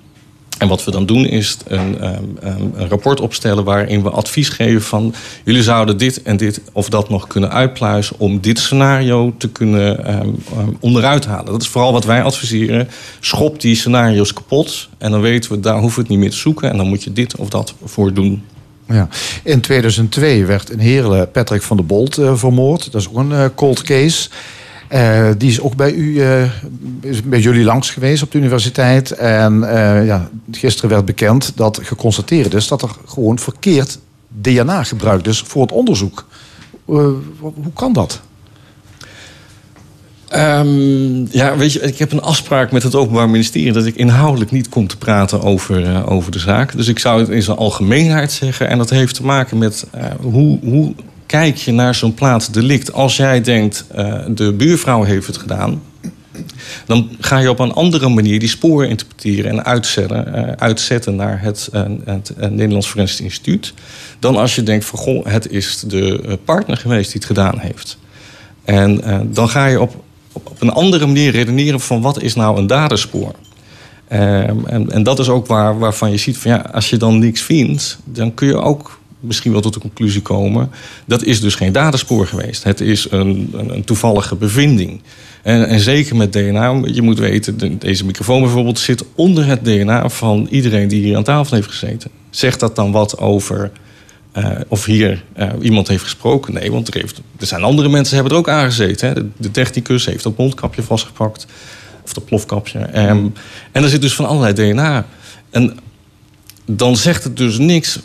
En 0.61 0.67
wat 0.67 0.83
we 0.83 0.91
dan 0.91 1.05
doen 1.05 1.25
is 1.25 1.57
een, 1.67 2.05
um, 2.05 2.37
een, 2.39 2.87
rapport 2.89 3.19
opstellen 3.19 3.63
waarin 3.63 4.03
we 4.03 4.09
advies 4.09 4.49
geven 4.49 4.81
van 4.81 5.13
jullie 5.43 5.63
zouden 5.63 5.97
dit 5.97 6.21
en 6.21 6.37
dit 6.37 6.61
of 6.71 6.89
dat 6.89 7.09
nog 7.09 7.27
kunnen 7.27 7.51
uitpluizen 7.51 8.15
om 8.19 8.39
dit 8.41 8.59
scenario 8.59 9.33
te 9.37 9.49
kunnen 9.49 10.13
um, 10.19 10.77
onderuit 10.79 11.25
halen. 11.25 11.45
Dat 11.45 11.61
is 11.61 11.67
vooral 11.67 11.93
wat 11.93 12.05
wij 12.05 12.23
adviseren. 12.23 12.89
Schop 13.19 13.61
die 13.61 13.75
scenario's 13.75 14.33
kapot 14.33 14.89
en 14.97 15.11
dan 15.11 15.21
weten 15.21 15.51
we 15.51 15.59
daar 15.59 15.79
hoeven 15.79 15.95
we 15.95 16.01
het 16.01 16.09
niet 16.09 16.19
meer 16.19 16.29
te 16.29 16.37
zoeken 16.37 16.71
en 16.71 16.77
dan 16.77 16.87
moet 16.87 17.03
je 17.03 17.13
dit 17.13 17.35
of 17.35 17.49
dat 17.49 17.73
voor 17.83 18.13
doen. 18.13 18.43
Ja. 18.87 19.07
In 19.43 19.61
2002 19.61 20.45
werd 20.45 20.69
in 20.69 20.79
Heerlen 20.79 21.31
Patrick 21.31 21.61
van 21.61 21.77
der 21.77 21.85
Bolt 21.85 22.17
uh, 22.17 22.35
vermoord. 22.35 22.91
Dat 22.91 23.01
is 23.01 23.07
ook 23.07 23.17
een 23.17 23.31
uh, 23.31 23.45
cold 23.55 23.81
case. 23.81 24.29
Uh, 24.93 25.29
die 25.37 25.49
is 25.49 25.61
ook 25.61 25.75
bij, 25.75 25.93
u, 25.93 26.21
is 27.01 27.21
bij 27.23 27.39
jullie 27.39 27.63
langs 27.63 27.89
geweest 27.89 28.23
op 28.23 28.31
de 28.31 28.37
universiteit. 28.37 29.11
En 29.11 29.59
ja, 30.05 30.29
gisteren 30.51 30.89
werd 30.89 31.05
bekend 31.05 31.51
dat 31.55 31.79
geconstateerd 31.83 32.53
is 32.53 32.67
dat 32.67 32.81
er 32.81 32.89
gewoon 33.05 33.39
verkeerd 33.39 33.99
DNA 34.27 34.83
gebruikt 34.83 35.27
is 35.27 35.39
voor 35.39 35.61
het 35.61 35.71
onderzoek. 35.71 36.27
hoe 36.85 37.73
kan 37.73 37.93
dat? 37.93 38.21
Um, 40.35 41.27
ja, 41.31 41.57
weet 41.57 41.73
je, 41.73 41.79
ik 41.79 41.97
heb 41.97 42.11
een 42.11 42.21
afspraak 42.21 42.71
met 42.71 42.83
het 42.83 42.95
Openbaar 42.95 43.29
Ministerie 43.29 43.71
dat 43.71 43.85
ik 43.85 43.95
inhoudelijk 43.95 44.51
niet 44.51 44.69
kom 44.69 44.87
te 44.87 44.97
praten 44.97 45.41
over, 45.41 46.07
over 46.07 46.31
de 46.31 46.39
zaak. 46.39 46.75
Dus 46.75 46.87
ik 46.87 46.99
zou 46.99 47.19
het 47.19 47.29
in 47.29 47.43
zijn 47.43 47.57
algemeenheid 47.57 48.31
zeggen. 48.31 48.67
En 48.67 48.77
dat 48.77 48.89
heeft 48.89 49.15
te 49.15 49.25
maken 49.25 49.57
met 49.57 49.85
hoe, 50.21 50.59
hoe 50.63 50.93
kijk 51.31 51.57
je 51.57 51.71
naar 51.71 51.95
zo'n 51.95 52.13
plaatsdelict. 52.13 52.93
Als 52.93 53.17
jij 53.17 53.41
denkt, 53.41 53.85
uh, 53.95 54.15
de 54.29 54.53
buurvrouw 54.53 55.03
heeft 55.03 55.27
het 55.27 55.37
gedaan. 55.37 55.81
Dan 56.85 57.09
ga 57.19 57.37
je 57.37 57.49
op 57.49 57.59
een 57.59 57.73
andere 57.73 58.09
manier 58.09 58.39
die 58.39 58.49
sporen 58.49 58.89
interpreteren 58.89 59.51
en 59.51 59.65
uitzetten, 59.65 60.59
uitzetten 60.59 61.15
naar 61.15 61.41
het, 61.41 61.69
het 62.05 62.33
Nederlands 62.37 62.87
Forensisch 62.87 63.21
Instituut. 63.21 63.73
Dan 64.19 64.35
als 64.35 64.55
je 64.55 64.63
denkt 64.63 64.85
van 64.85 64.99
goh, 64.99 65.25
het 65.25 65.51
is 65.51 65.83
de 65.87 66.39
partner 66.45 66.77
geweest 66.77 67.11
die 67.11 67.19
het 67.19 67.25
gedaan 67.25 67.59
heeft. 67.59 67.97
En 68.63 69.01
dan 69.33 69.49
ga 69.49 69.65
je 69.65 69.81
op 69.81 70.03
op 70.33 70.61
een 70.61 70.71
andere 70.71 71.05
manier 71.05 71.31
redeneren 71.31 71.79
van 71.79 72.01
wat 72.01 72.21
is 72.21 72.35
nou 72.35 72.57
een 72.57 72.67
daderspoor. 72.67 73.35
Um, 74.11 74.65
en, 74.65 74.91
en, 74.91 75.03
dat 75.03 75.19
is 75.19 75.29
ook 75.29 75.47
waar, 75.47 75.79
waarvan 75.79 76.11
je 76.11 76.17
ziet 76.17 76.37
van 76.37 76.51
ja, 76.51 76.57
als 76.57 76.89
je 76.89 76.97
dan 76.97 77.19
niks 77.19 77.41
vindt, 77.41 77.99
dan 78.03 78.33
kun 78.33 78.47
je 78.47 78.57
ook 78.57 79.00
misschien 79.21 79.51
wel 79.51 79.61
tot 79.61 79.73
de 79.73 79.79
conclusie 79.79 80.21
komen. 80.21 80.69
Dat 81.05 81.23
is 81.23 81.41
dus 81.41 81.55
geen 81.55 81.71
daderspoor 81.71 82.27
geweest. 82.27 82.63
Het 82.63 82.81
is 82.81 83.07
een, 83.11 83.49
een, 83.53 83.73
een 83.73 83.83
toevallige 83.83 84.35
bevinding. 84.35 85.01
En, 85.41 85.67
en, 85.67 85.79
zeker 85.79 86.15
met 86.15 86.33
DNA, 86.33 86.81
je 86.85 87.01
moet 87.01 87.19
weten, 87.19 87.79
deze 87.79 88.05
microfoon 88.05 88.41
bijvoorbeeld 88.41 88.79
zit 88.79 89.03
onder 89.15 89.45
het 89.45 89.65
DNA 89.65 90.09
van 90.09 90.47
iedereen 90.49 90.87
die 90.87 91.03
hier 91.03 91.15
aan 91.15 91.23
tafel 91.23 91.55
heeft 91.55 91.67
gezeten. 91.67 92.11
Zegt 92.29 92.59
dat 92.59 92.75
dan 92.75 92.91
wat 92.91 93.17
over 93.17 93.71
uh, 94.37 94.59
of 94.67 94.85
hier 94.85 95.23
uh, 95.37 95.49
iemand 95.61 95.87
heeft 95.87 96.03
gesproken. 96.03 96.53
Nee, 96.53 96.71
want 96.71 96.87
er, 96.87 97.01
heeft, 97.01 97.21
er 97.39 97.45
zijn 97.45 97.63
andere 97.63 97.89
mensen 97.89 98.15
hebben 98.15 98.33
er 98.33 98.39
ook 98.39 98.49
aangezeten. 98.49 99.33
De, 99.37 99.51
technicus 99.51 100.05
heeft 100.05 100.23
dat 100.23 100.37
mondkapje 100.37 100.83
vastgepakt. 100.83 101.45
Of 102.03 102.13
dat 102.13 102.25
plofkapje. 102.25 102.79
Um, 102.79 103.33
en 103.71 103.83
er 103.83 103.89
zit 103.89 104.01
dus 104.01 104.15
van 104.15 104.25
allerlei 104.25 104.53
DNA. 104.53 105.05
En 105.49 105.77
dan 106.65 106.95
zegt 106.95 107.23
het 107.23 107.37
dus 107.37 107.57
niks. 107.57 107.99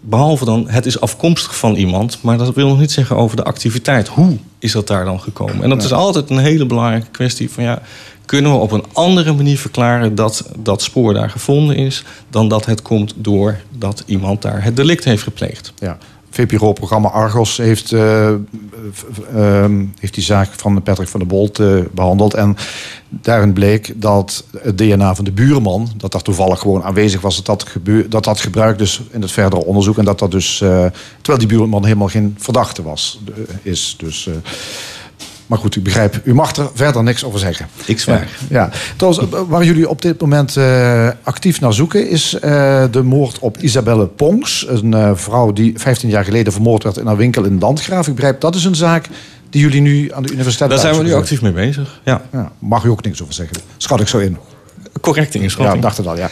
Behalve 0.00 0.44
dan, 0.44 0.68
het 0.68 0.86
is 0.86 1.00
afkomstig 1.00 1.56
van 1.56 1.74
iemand. 1.74 2.22
Maar 2.22 2.38
dat 2.38 2.54
wil 2.54 2.68
nog 2.68 2.78
niet 2.78 2.92
zeggen 2.92 3.16
over 3.16 3.36
de 3.36 3.44
activiteit. 3.44 4.08
Hoe 4.08 4.36
is 4.58 4.72
dat 4.72 4.86
daar 4.86 5.04
dan 5.04 5.20
gekomen? 5.20 5.62
En 5.62 5.68
dat 5.68 5.82
is 5.82 5.92
altijd 5.92 6.30
een 6.30 6.38
hele 6.38 6.66
belangrijke 6.66 7.10
kwestie. 7.10 7.50
Van 7.50 7.64
ja, 7.64 7.82
kunnen 8.24 8.52
we 8.52 8.58
op 8.58 8.72
een 8.72 8.84
andere 8.92 9.32
manier 9.32 9.58
verklaren 9.58 10.14
dat 10.14 10.50
dat 10.58 10.82
spoor 10.82 11.14
daar 11.14 11.30
gevonden 11.30 11.76
is, 11.76 12.04
dan 12.30 12.48
dat 12.48 12.66
het 12.66 12.82
komt 12.82 13.14
doordat 13.16 14.02
iemand 14.06 14.42
daar 14.42 14.62
het 14.64 14.76
delict 14.76 15.04
heeft 15.04 15.22
gepleegd. 15.22 15.72
Ja. 15.78 15.98
VPRO-programma 16.30 17.08
Argos 17.08 17.56
heeft, 17.56 17.92
uh, 17.92 18.30
uh, 19.34 19.64
heeft 19.98 20.14
die 20.14 20.22
zaak 20.22 20.50
van 20.56 20.82
Patrick 20.82 21.08
van 21.08 21.20
der 21.20 21.28
Bolt 21.28 21.58
uh, 21.58 21.80
behandeld. 21.92 22.34
En 22.34 22.56
daarin 23.08 23.52
bleek 23.52 23.92
dat 23.96 24.44
het 24.58 24.78
DNA 24.78 25.14
van 25.14 25.24
de 25.24 25.32
buurman, 25.32 25.88
dat 25.96 26.12
daar 26.12 26.22
toevallig 26.22 26.60
gewoon 26.60 26.82
aanwezig 26.82 27.20
was, 27.20 27.42
dat 27.42 27.66
dat, 28.08 28.24
dat, 28.24 28.40
gebruikt 28.40 28.78
dus 28.78 29.02
in 29.10 29.22
het 29.22 29.32
verdere 29.32 29.64
onderzoek. 29.64 29.98
En 29.98 30.04
dat 30.04 30.18
dat 30.18 30.30
dus, 30.30 30.56
terwijl 30.56 31.38
die 31.38 31.46
buurman 31.46 31.84
helemaal 31.84 32.08
geen 32.08 32.36
verdachte 32.38 32.82
was, 32.82 33.20
is. 33.62 33.96
Dus 33.98 34.28
maar 35.48 35.58
goed, 35.58 35.76
ik 35.76 35.82
begrijp, 35.82 36.20
u 36.24 36.34
mag 36.34 36.56
er 36.56 36.70
verder 36.74 37.02
niks 37.02 37.24
over 37.24 37.38
zeggen. 37.38 37.68
Ik 37.84 38.00
zwaar. 38.00 38.28
Ja. 38.48 38.70
Trouwens, 38.96 39.32
eh, 39.32 39.40
waar 39.48 39.64
jullie 39.64 39.88
op 39.88 40.02
dit 40.02 40.20
moment 40.20 40.56
uh, 40.56 41.08
actief 41.22 41.60
naar 41.60 41.72
zoeken... 41.72 42.08
is 42.08 42.34
uh, 42.34 42.40
de 42.90 43.02
moord 43.02 43.38
op 43.38 43.58
Isabelle 43.58 44.06
Pongs. 44.06 44.68
Een 44.68 44.92
uh, 44.92 45.10
vrouw 45.14 45.52
die 45.52 45.72
15 45.76 46.08
jaar 46.08 46.24
geleden 46.24 46.52
vermoord 46.52 46.82
werd 46.82 46.96
in 46.96 47.06
haar 47.06 47.16
winkel 47.16 47.44
in 47.44 47.58
Landgraaf. 47.58 48.08
Ik 48.08 48.14
begrijp, 48.14 48.40
dat 48.40 48.54
is 48.54 48.64
een 48.64 48.74
zaak 48.74 49.06
die 49.50 49.60
jullie 49.60 49.80
nu 49.80 50.12
aan 50.12 50.22
de 50.22 50.32
universiteit... 50.32 50.70
Daar 50.70 50.78
zijn 50.78 50.96
we 50.96 51.02
nu 51.02 51.12
actief 51.12 51.42
mee 51.42 51.52
bezig, 51.52 52.00
ja. 52.04 52.22
ja. 52.32 52.52
Mag 52.58 52.84
u 52.84 52.88
ook 52.88 53.02
niks 53.02 53.22
over 53.22 53.34
zeggen? 53.34 53.56
Schat 53.76 54.00
ik 54.00 54.08
zo 54.08 54.18
in. 54.18 54.36
Correct 55.00 55.34
inschatting. 55.34 55.76
Ja, 55.76 55.80
dacht 55.80 55.96
het 55.96 56.06
al, 56.06 56.16
ja. 56.16 56.30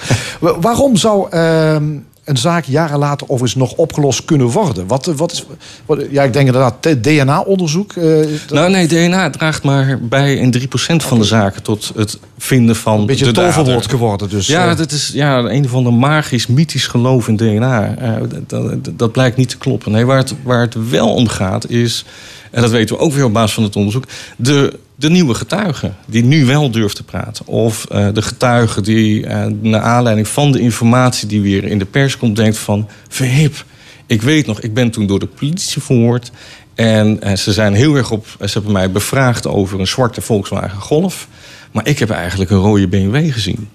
Waarom 0.60 0.96
zou 0.96 1.30
ehm, 1.30 1.84
een 2.26 2.36
zaak 2.36 2.64
jaren 2.64 2.98
later 2.98 3.28
overigens 3.28 3.54
nog 3.54 3.72
opgelost 3.72 4.24
kunnen 4.24 4.46
worden? 4.46 4.86
Wat, 4.86 5.06
wat 5.06 5.32
is, 5.32 5.46
wat, 5.86 6.00
ja, 6.10 6.22
ik 6.22 6.32
denk 6.32 6.46
inderdaad 6.46 6.82
DNA-onderzoek. 6.82 7.94
Uh, 7.94 8.26
nou 8.50 8.70
nee, 8.70 8.86
DNA 8.86 9.30
draagt 9.30 9.62
maar 9.62 9.98
bij 10.02 10.34
in 10.34 10.54
3% 10.58 10.66
van 10.96 11.18
de 11.18 11.24
zaken 11.24 11.62
tot 11.62 11.92
het 11.96 12.18
vinden 12.38 12.76
van 12.76 13.00
een 13.00 13.06
beetje 13.06 13.24
de 13.24 13.32
toverwoord 13.32 13.88
geworden. 13.88 14.28
Dus, 14.28 14.46
ja, 14.46 14.70
uh, 14.70 14.76
dat 14.76 14.92
is 14.92 15.10
ja, 15.14 15.38
een 15.38 15.68
van 15.68 15.84
de 15.84 15.90
magisch, 15.90 16.46
mythisch 16.46 16.86
geloof 16.86 17.28
in 17.28 17.36
DNA. 17.36 17.94
Uh, 18.02 18.28
dat, 18.46 18.98
dat, 18.98 19.12
blijkt 19.12 19.36
niet 19.36 19.48
te 19.48 19.58
kloppen. 19.58 19.92
Nee, 19.92 20.04
waar 20.04 20.18
het, 20.18 20.34
waar 20.42 20.60
het 20.60 20.90
wel 20.90 21.14
om 21.14 21.28
gaat 21.28 21.70
is, 21.70 22.04
en 22.50 22.62
dat 22.62 22.70
weten 22.70 22.96
we 22.96 23.02
ook 23.02 23.12
weer 23.12 23.24
op 23.24 23.32
basis 23.32 23.54
van 23.54 23.62
het 23.62 23.76
onderzoek, 23.76 24.04
de 24.36 24.78
de 24.96 25.10
nieuwe 25.10 25.34
getuige 25.34 25.92
die 26.06 26.24
nu 26.24 26.44
wel 26.44 26.70
durft 26.70 26.96
te 26.96 27.02
praten. 27.02 27.46
Of 27.46 27.86
uh, 27.92 28.08
de 28.12 28.22
getuige 28.22 28.80
die 28.80 29.24
uh, 29.24 29.46
naar 29.60 29.80
aanleiding 29.80 30.28
van 30.28 30.52
de 30.52 30.60
informatie 30.60 31.28
die 31.28 31.40
weer 31.40 31.64
in 31.64 31.78
de 31.78 31.84
pers 31.84 32.16
komt, 32.16 32.36
denkt 32.36 32.58
van 32.58 32.88
verhip. 33.08 33.64
Ik 34.06 34.22
weet 34.22 34.46
nog, 34.46 34.60
ik 34.60 34.74
ben 34.74 34.90
toen 34.90 35.06
door 35.06 35.18
de 35.18 35.26
politie 35.26 35.82
verhoord. 35.82 36.30
En 36.74 37.18
uh, 37.22 37.36
ze 37.36 37.52
zijn 37.52 37.74
heel 37.74 37.94
erg 37.94 38.10
op. 38.10 38.26
Ze 38.40 38.52
hebben 38.52 38.72
mij 38.72 38.90
bevraagd 38.90 39.46
over 39.46 39.80
een 39.80 39.86
zwarte 39.86 40.20
Volkswagen 40.20 40.80
Golf. 40.80 41.28
Maar 41.72 41.88
ik 41.88 41.98
heb 41.98 42.10
eigenlijk 42.10 42.50
een 42.50 42.58
rode 42.58 42.88
BMW 42.88 43.32
gezien. 43.32 43.68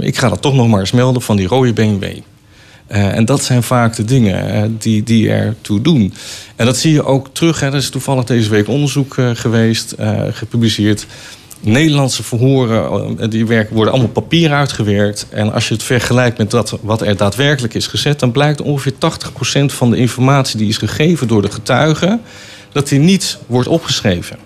ik 0.00 0.16
ga 0.16 0.28
dat 0.28 0.42
toch 0.42 0.54
nog 0.54 0.68
maar 0.68 0.80
eens 0.80 0.90
melden 0.90 1.22
van 1.22 1.36
die 1.36 1.46
rode 1.46 1.72
BMW. 1.72 2.04
Uh, 2.92 3.16
en 3.16 3.24
dat 3.24 3.44
zijn 3.44 3.62
vaak 3.62 3.96
de 3.96 4.04
dingen 4.04 4.54
uh, 4.54 4.70
die, 4.78 5.02
die 5.02 5.30
ertoe 5.30 5.80
doen. 5.80 6.14
En 6.56 6.66
dat 6.66 6.76
zie 6.76 6.92
je 6.92 7.04
ook 7.04 7.28
terug. 7.32 7.60
Hè. 7.60 7.66
Er 7.66 7.74
is 7.74 7.90
toevallig 7.90 8.24
deze 8.24 8.50
week 8.50 8.68
onderzoek 8.68 9.16
uh, 9.16 9.30
geweest, 9.34 9.94
gepubliceerd. 10.30 11.06
Nederlandse 11.60 12.22
verhoren 12.22 13.30
die 13.30 13.46
worden 13.46 13.92
allemaal 13.92 14.10
papier 14.10 14.52
uitgewerkt. 14.52 15.26
En 15.28 15.52
als 15.52 15.68
je 15.68 15.74
het 15.74 15.82
vergelijkt 15.82 16.38
met 16.38 16.50
dat, 16.50 16.78
wat 16.82 17.02
er 17.02 17.16
daadwerkelijk 17.16 17.74
is 17.74 17.86
gezet... 17.86 18.20
dan 18.20 18.32
blijkt 18.32 18.60
ongeveer 18.60 18.92
80% 18.92 18.96
van 19.64 19.90
de 19.90 19.96
informatie 19.96 20.58
die 20.58 20.68
is 20.68 20.76
gegeven 20.76 21.28
door 21.28 21.42
de 21.42 21.50
getuigen... 21.50 22.20
dat 22.72 22.88
die 22.88 22.98
niet 22.98 23.38
wordt 23.46 23.68
opgeschreven 23.68 24.36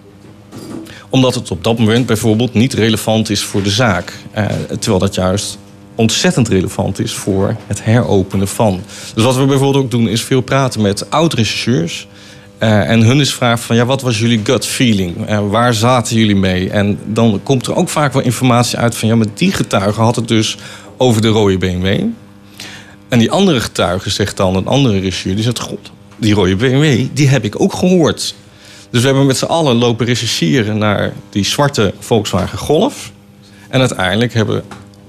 omdat 1.09 1.35
het 1.35 1.51
op 1.51 1.65
dat 1.65 1.79
moment 1.79 2.07
bijvoorbeeld 2.07 2.55
niet 2.55 2.73
relevant 2.73 3.31
is 3.31 3.43
voor 3.43 3.63
de 3.63 3.71
zaak. 3.71 4.13
terwijl 4.79 4.99
dat 4.99 5.15
juist 5.15 5.59
ontzettend 5.95 6.49
relevant 6.49 6.99
is 7.01 7.15
voor 7.15 7.57
het 7.67 7.85
heropenen 7.85 8.49
van. 8.49 8.83
Dus 9.15 9.25
wat 9.25 9.37
we 9.37 9.45
bijvoorbeeld 9.45 9.85
ook 9.85 9.91
doen, 9.91 10.09
is 10.09 10.23
veel 10.23 10.41
praten 10.41 10.83
met 10.83 11.11
oud-rechercheurs. 11.11 12.07
Uh, 12.59 12.91
en 12.91 13.01
hun 13.01 13.21
is 13.21 13.35
vraag 13.35 13.61
van, 13.61 13.77
ja, 13.77 13.85
wat 13.85 14.03
was 14.03 14.19
jullie 14.19 14.41
gut 14.45 14.67
feeling? 14.67 15.31
Uh, 15.31 15.49
waar 15.49 15.75
zaten 15.75 16.17
jullie 16.17 16.37
mee? 16.37 16.71
En 16.71 16.99
dan 17.07 17.41
komt 17.43 17.67
er 17.67 17.77
ook 17.77 17.89
vaak 17.89 18.13
wel 18.13 18.23
informatie 18.23 18.79
uit 18.79 18.97
van... 18.97 19.09
ja, 19.09 19.17
met 19.17 19.39
die 19.39 19.53
getuige 19.53 20.01
had 20.01 20.17
het 20.17 20.29
dus 20.29 20.57
over 20.97 21.23
de 21.23 21.29
rode 21.29 21.59
BMW. 21.59 22.03
En 23.09 23.19
die 23.19 23.31
andere 23.31 23.61
getuige 23.61 24.11
zegt 24.11 24.37
dan, 24.37 24.57
een 24.57 24.67
andere 24.67 24.95
regisseur... 24.95 25.35
die 25.35 25.45
zegt, 25.45 25.59
god, 25.59 25.91
die 26.17 26.35
rode 26.35 26.57
BMW, 26.57 27.07
die 27.13 27.29
heb 27.29 27.45
ik 27.45 27.61
ook 27.61 27.73
gehoord. 27.73 28.35
Dus 28.91 29.01
we 29.01 29.07
hebben 29.07 29.27
met 29.27 29.37
z'n 29.37 29.45
allen 29.45 29.77
lopen 29.77 30.07
rechercheren 30.07 30.79
naar 30.79 31.13
die 31.31 31.45
zwarte 31.45 31.95
Volkswagen 31.99 32.59
Golf. 32.59 33.13
En 33.69 33.81
uiteindelijk 33.81 34.35
hebben 34.35 34.65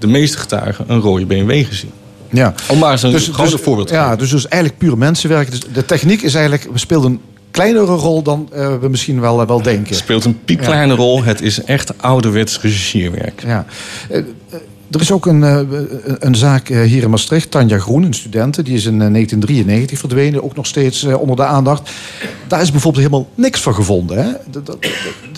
de 0.05 0.11
meeste 0.11 0.37
getuigen 0.37 0.85
een 0.87 0.99
rode 0.99 1.25
BMW 1.25 1.65
gezien. 1.65 1.91
Ja. 2.29 2.53
Om 2.67 2.79
maar 2.79 2.99
zo'n 2.99 3.11
dus, 3.11 3.31
dus, 3.31 3.53
voorbeeld 3.61 3.87
te 3.87 3.93
Ja, 3.93 4.15
dus, 4.15 4.29
dus 4.29 4.47
eigenlijk 4.47 4.81
puur 4.83 4.97
mensenwerk. 4.97 5.51
Dus 5.51 5.59
de 5.73 5.85
techniek 5.85 6.21
is 6.21 6.33
eigenlijk, 6.33 6.67
we 6.71 6.79
speelden 6.79 7.11
een 7.11 7.21
kleinere 7.51 7.95
rol 7.95 8.21
dan 8.21 8.49
uh, 8.53 8.75
we 8.81 8.89
misschien 8.89 9.19
wel, 9.21 9.41
uh, 9.41 9.47
wel 9.47 9.61
denken. 9.61 9.87
Het 9.87 9.95
speelt 9.95 10.25
een 10.25 10.43
piepkleine 10.45 10.93
ja. 10.93 10.99
rol. 10.99 11.23
Het 11.23 11.41
is 11.41 11.63
echt 11.63 12.01
ouderwets 12.01 12.61
regissierwerk. 12.61 13.43
Ja. 13.45 13.65
Uh, 14.11 14.23
er 14.91 15.01
is 15.01 15.11
ook 15.11 15.25
een, 15.25 15.41
een 16.19 16.35
zaak 16.35 16.67
hier 16.67 17.03
in 17.03 17.09
Maastricht. 17.09 17.51
Tanja 17.51 17.77
Groen, 17.79 18.03
een 18.03 18.13
studente. 18.13 18.63
Die 18.63 18.75
is 18.75 18.85
in 18.85 18.97
1993 18.97 19.99
verdwenen. 19.99 20.43
Ook 20.43 20.55
nog 20.55 20.65
steeds 20.67 21.03
onder 21.03 21.35
de 21.35 21.43
aandacht. 21.45 21.89
Daar 22.47 22.61
is 22.61 22.71
bijvoorbeeld 22.71 23.05
helemaal 23.05 23.29
niks 23.35 23.61
van 23.61 23.73
gevonden. 23.73 24.17
Hè? 24.23 24.31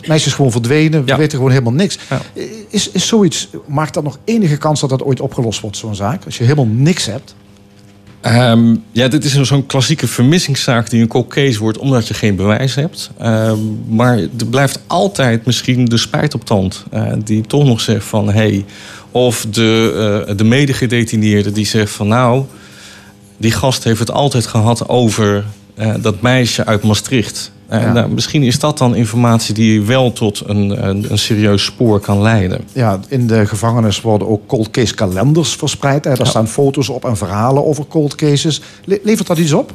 meisje 0.07 0.27
is 0.27 0.33
gewoon 0.33 0.51
verdwenen. 0.51 1.01
We 1.03 1.07
Ja. 1.11 1.17
weten 1.17 1.37
gewoon 1.37 1.51
helemaal 1.51 1.73
niks. 1.73 1.97
Ja. 2.09 2.21
Is, 2.69 2.89
is 2.91 3.07
zoiets, 3.07 3.49
maakt 3.65 3.93
dat 3.93 4.03
nog 4.03 4.19
enige 4.25 4.57
kans 4.57 4.79
dat 4.79 4.89
dat 4.89 5.03
ooit 5.03 5.21
opgelost 5.21 5.59
wordt, 5.59 5.77
zo'n 5.77 5.95
zaak? 5.95 6.25
Als 6.25 6.37
je 6.37 6.43
helemaal 6.43 6.67
niks 6.71 7.05
hebt? 7.05 7.35
Ehm, 8.21 8.75
ja, 8.91 9.07
dit 9.07 9.23
is 9.25 9.41
zo'n 9.41 9.65
klassieke 9.65 10.07
vermissingszaak 10.07 10.89
die 10.89 11.01
een 11.01 11.07
cold 11.07 11.27
case 11.27 11.59
wordt 11.59 11.77
omdat 11.77 12.07
je 12.07 12.13
geen 12.13 12.35
bewijs 12.35 12.75
hebt. 12.75 13.09
Ehm, 13.17 13.57
maar 13.87 14.17
er 14.17 14.45
blijft 14.49 14.79
altijd 14.87 15.45
misschien 15.45 15.85
de 15.85 15.97
spijt 15.97 16.33
op 16.33 16.45
tand 16.45 16.83
eh, 16.91 17.11
die 17.23 17.41
toch 17.41 17.63
nog 17.65 17.81
zegt 17.81 18.05
van 18.05 18.25
hé. 18.27 18.33
Hey, 18.33 18.65
of 19.17 19.45
de, 19.49 20.25
eh 20.27 20.35
de 20.37 20.43
medegedetineerde 20.43 21.51
die 21.51 21.65
zegt 21.65 21.91
van 21.91 22.07
nou, 22.07 22.43
die 23.37 23.51
gast 23.51 23.83
heeft 23.83 23.99
het 23.99 24.11
altijd 24.11 24.45
gehad 24.45 24.89
over 24.89 25.45
eh, 25.75 25.93
dat 26.01 26.21
meisje 26.21 26.65
uit 26.65 26.83
Maastricht. 26.83 27.51
Eh, 27.67 27.81
Ja. 27.81 27.91
nou, 27.93 28.09
misschien 28.09 28.43
is 28.43 28.59
dat 28.59 28.77
dan 28.77 28.95
informatie 28.95 29.53
die 29.53 29.81
wel 29.81 30.13
tot 30.13 30.43
een, 30.45 30.87
een, 30.87 31.05
een 31.11 31.17
serieus 31.17 31.63
spoor 31.63 31.99
kan 31.99 32.21
leiden. 32.21 32.61
Ja, 32.73 32.99
in 33.07 33.27
de 33.27 33.45
gevangenis 33.47 34.01
worden 34.01 34.27
ook 34.27 34.47
cold 34.47 34.71
case 34.71 34.93
kalenders 34.93 35.55
verspreid. 35.55 36.05
Hè. 36.05 36.13
Daar 36.13 36.27
staan 36.27 36.47
foto's 36.47 36.89
op 36.89 37.05
en 37.05 37.17
verhalen 37.17 37.65
over 37.65 37.85
cold 37.87 38.15
cases. 38.15 38.61
Le- 38.85 38.99
levert 39.03 39.27
dat 39.27 39.37
iets 39.37 39.53
op? 39.53 39.73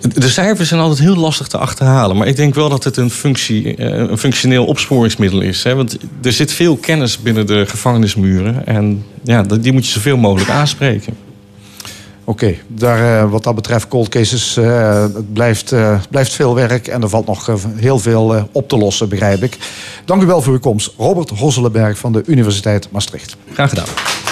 De 0.00 0.28
cijfers 0.28 0.68
zijn 0.68 0.80
altijd 0.80 0.98
heel 0.98 1.16
lastig 1.16 1.46
te 1.46 1.58
achterhalen. 1.58 2.16
Maar 2.16 2.26
ik 2.26 2.36
denk 2.36 2.54
wel 2.54 2.68
dat 2.68 2.84
het 2.84 2.96
een, 2.96 3.10
functie, 3.10 3.76
eh, 3.76 3.98
een 3.98 4.18
functioneel 4.18 4.64
opsporingsmiddel 4.64 5.40
is. 5.40 5.62
Hè? 5.62 5.74
Want 5.74 5.96
er 6.22 6.32
zit 6.32 6.52
veel 6.52 6.76
kennis 6.76 7.18
binnen 7.18 7.46
de 7.46 7.66
gevangenismuren. 7.66 8.66
En 8.66 9.04
ja, 9.22 9.42
die 9.42 9.72
moet 9.72 9.86
je 9.86 9.92
zoveel 9.92 10.16
mogelijk 10.16 10.50
aanspreken. 10.50 11.14
Oké, 12.24 12.54
daar, 12.66 13.22
eh, 13.22 13.30
wat 13.30 13.44
dat 13.44 13.54
betreft 13.54 13.88
cold 13.88 14.08
cases, 14.08 14.56
eh, 14.56 15.02
het 15.02 15.32
blijft, 15.32 15.74
blijft 16.10 16.32
veel 16.32 16.54
werk 16.54 16.86
en 16.86 17.02
er 17.02 17.08
valt 17.08 17.26
nog 17.26 17.50
heel 17.76 17.98
veel 17.98 18.48
op 18.52 18.68
te 18.68 18.76
lossen, 18.76 19.08
begrijp 19.08 19.42
ik. 19.42 19.58
Dank 20.04 20.22
u 20.22 20.26
wel 20.26 20.42
voor 20.42 20.52
uw 20.52 20.58
komst. 20.58 20.94
Robert 20.96 21.30
Hosselenberg 21.30 21.98
van 21.98 22.12
de 22.12 22.22
Universiteit 22.26 22.88
Maastricht. 22.90 23.36
Graag 23.52 23.68
gedaan. 23.68 24.31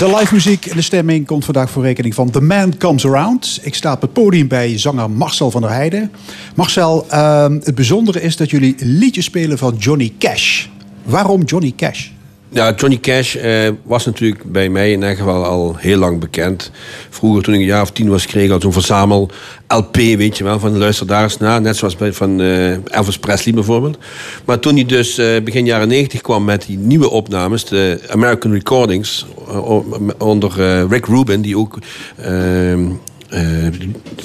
De 0.00 0.16
live 0.16 0.34
muziek 0.34 0.66
en 0.66 0.76
de 0.76 0.82
stemming 0.82 1.26
komt 1.26 1.44
vandaag 1.44 1.70
voor 1.70 1.82
rekening 1.82 2.14
van 2.14 2.30
The 2.30 2.40
Man 2.40 2.76
Comes 2.76 3.06
Around. 3.06 3.60
Ik 3.62 3.74
sta 3.74 3.92
op 3.92 4.00
het 4.00 4.12
podium 4.12 4.48
bij 4.48 4.78
zanger 4.78 5.10
Marcel 5.10 5.50
van 5.50 5.60
der 5.60 5.70
Heijden. 5.70 6.10
Marcel, 6.54 7.06
ehm, 7.08 7.52
het 7.52 7.74
bijzondere 7.74 8.22
is 8.22 8.36
dat 8.36 8.50
jullie 8.50 8.74
liedjes 8.78 9.24
spelen 9.24 9.58
van 9.58 9.76
Johnny 9.78 10.12
Cash. 10.18 10.66
Waarom 11.02 11.42
Johnny 11.42 11.72
Cash? 11.76 12.08
Ja, 12.52 12.74
Johnny 12.76 12.98
Cash 12.98 13.36
eh, 13.36 13.68
was 13.82 14.06
natuurlijk 14.06 14.52
bij 14.52 14.68
mij 14.68 14.92
in 14.92 15.02
elk 15.02 15.16
geval 15.16 15.44
al 15.44 15.76
heel 15.76 15.98
lang 15.98 16.20
bekend. 16.20 16.70
Vroeger, 17.10 17.42
toen 17.42 17.54
ik 17.54 17.60
een 17.60 17.66
jaar 17.66 17.82
of 17.82 17.90
tien 17.90 18.08
was, 18.08 18.26
kreeg 18.26 18.44
ik 18.44 18.50
al 18.50 18.60
zo'n 18.60 18.72
verzamel 18.72 19.30
LP, 19.68 19.96
weet 19.96 20.38
je 20.38 20.44
wel, 20.44 20.58
van 20.58 20.78
luister 20.78 21.06
daar 21.06 21.22
eens 21.22 21.38
naar. 21.38 21.60
Net 21.60 21.76
zoals 21.76 21.96
bij, 21.96 22.12
van 22.12 22.40
eh, 22.40 22.94
Elvis 22.94 23.18
Presley 23.18 23.54
bijvoorbeeld. 23.54 23.98
Maar 24.44 24.58
toen 24.58 24.74
hij 24.74 24.84
dus 24.84 25.18
eh, 25.18 25.42
begin 25.42 25.64
jaren 25.64 25.88
negentig 25.88 26.20
kwam 26.20 26.44
met 26.44 26.66
die 26.66 26.78
nieuwe 26.78 27.10
opnames, 27.10 27.64
de 27.64 28.00
American 28.08 28.52
Recordings, 28.52 29.26
eh, 29.48 29.80
onder 30.18 30.60
eh, 30.60 30.84
Rick 30.88 31.06
Rubin, 31.06 31.40
die 31.40 31.58
ook... 31.58 31.78
eh, 33.30 33.42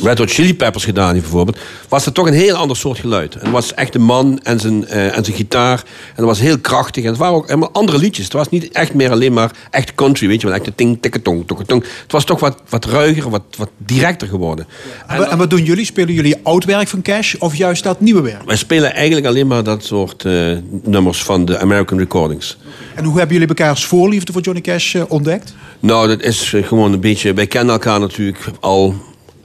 Red 0.03 0.17
Hot 0.17 0.31
Chili 0.31 0.55
Peppers 0.55 0.83
gedaan 0.83 1.11
heeft 1.11 1.21
bijvoorbeeld, 1.21 1.57
was 1.89 2.05
het 2.05 2.13
toch 2.13 2.27
een 2.27 2.33
heel 2.33 2.55
ander 2.55 2.77
soort 2.77 2.99
geluid. 2.99 3.33
En 3.33 3.39
het 3.39 3.51
was 3.51 3.73
echt 3.73 3.95
een 3.95 4.01
man 4.01 4.39
en 4.43 4.59
zijn, 4.59 4.87
eh, 4.87 5.17
en 5.17 5.25
zijn 5.25 5.37
gitaar. 5.37 5.83
En 6.07 6.15
dat 6.15 6.25
was 6.25 6.39
heel 6.39 6.59
krachtig. 6.59 7.03
En 7.03 7.09
het 7.09 7.19
waren 7.19 7.35
ook 7.35 7.47
helemaal 7.47 7.71
andere 7.71 7.97
liedjes. 7.97 8.25
Het 8.25 8.33
was 8.33 8.49
niet 8.49 8.71
echt 8.71 8.93
meer 8.93 9.11
alleen 9.11 9.33
maar 9.33 9.51
echt 9.71 9.95
country, 9.95 10.27
weet 10.27 10.41
je 10.41 10.47
wel. 10.47 10.55
Echt 10.55 10.65
de 10.65 10.75
ting, 10.75 10.97
tikketong, 11.01 11.47
tokketong. 11.47 11.83
Het 12.01 12.11
was 12.11 12.25
toch 12.25 12.39
wat, 12.39 12.61
wat 12.69 12.85
ruiger, 12.85 13.29
wat, 13.29 13.43
wat 13.57 13.69
directer 13.77 14.27
geworden. 14.27 14.67
En, 15.07 15.29
en 15.29 15.37
wat 15.37 15.49
doen 15.49 15.63
jullie? 15.63 15.85
Spelen 15.85 16.13
jullie 16.13 16.35
oud 16.43 16.65
werk 16.65 16.87
van 16.87 17.01
Cash 17.01 17.35
of 17.35 17.55
juist 17.55 17.83
dat 17.83 17.99
nieuwe 17.99 18.21
werk? 18.21 18.45
Wij 18.45 18.55
spelen 18.55 18.93
eigenlijk 18.93 19.27
alleen 19.27 19.47
maar 19.47 19.63
dat 19.63 19.83
soort 19.83 20.25
eh, 20.25 20.51
nummers 20.83 21.23
van 21.23 21.45
de 21.45 21.59
American 21.59 21.97
Recordings. 21.97 22.57
En 22.95 23.03
hoe 23.03 23.17
hebben 23.17 23.33
jullie 23.33 23.47
elkaars 23.47 23.85
voorliefde 23.85 24.31
voor 24.31 24.41
Johnny 24.41 24.61
Cash 24.61 24.95
ontdekt? 25.07 25.53
Nou, 25.79 26.07
dat 26.07 26.21
is 26.21 26.53
gewoon 26.61 26.93
een 26.93 26.99
beetje... 26.99 27.33
Wij 27.33 27.47
kennen 27.47 27.73
elkaar 27.73 27.99
natuurlijk 27.99 28.39
al. 28.59 28.94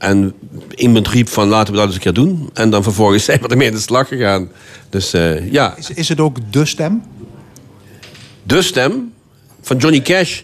En 0.01 0.33
iemand 0.75 1.07
riep 1.07 1.29
van 1.29 1.47
laten 1.47 1.73
we 1.73 1.79
dat 1.79 1.85
eens 1.87 1.95
een 1.95 2.01
keer 2.01 2.13
doen. 2.13 2.49
En 2.53 2.69
dan 2.69 2.83
vervolgens 2.83 3.23
zijn 3.29 3.41
we 3.41 3.47
ermee 3.47 3.67
in 3.67 3.73
de 3.73 3.79
slag 3.79 4.07
gegaan. 4.07 4.49
Dus 4.89 5.13
eh, 5.13 5.51
ja, 5.51 5.75
Is, 5.77 5.89
is 5.89 6.09
het 6.09 6.19
ook 6.19 6.37
de 6.49 6.65
stem? 6.65 7.03
de 8.43 8.61
stem 8.61 9.13
van 9.61 9.77
Johnny 9.77 10.01
Cash. 10.01 10.41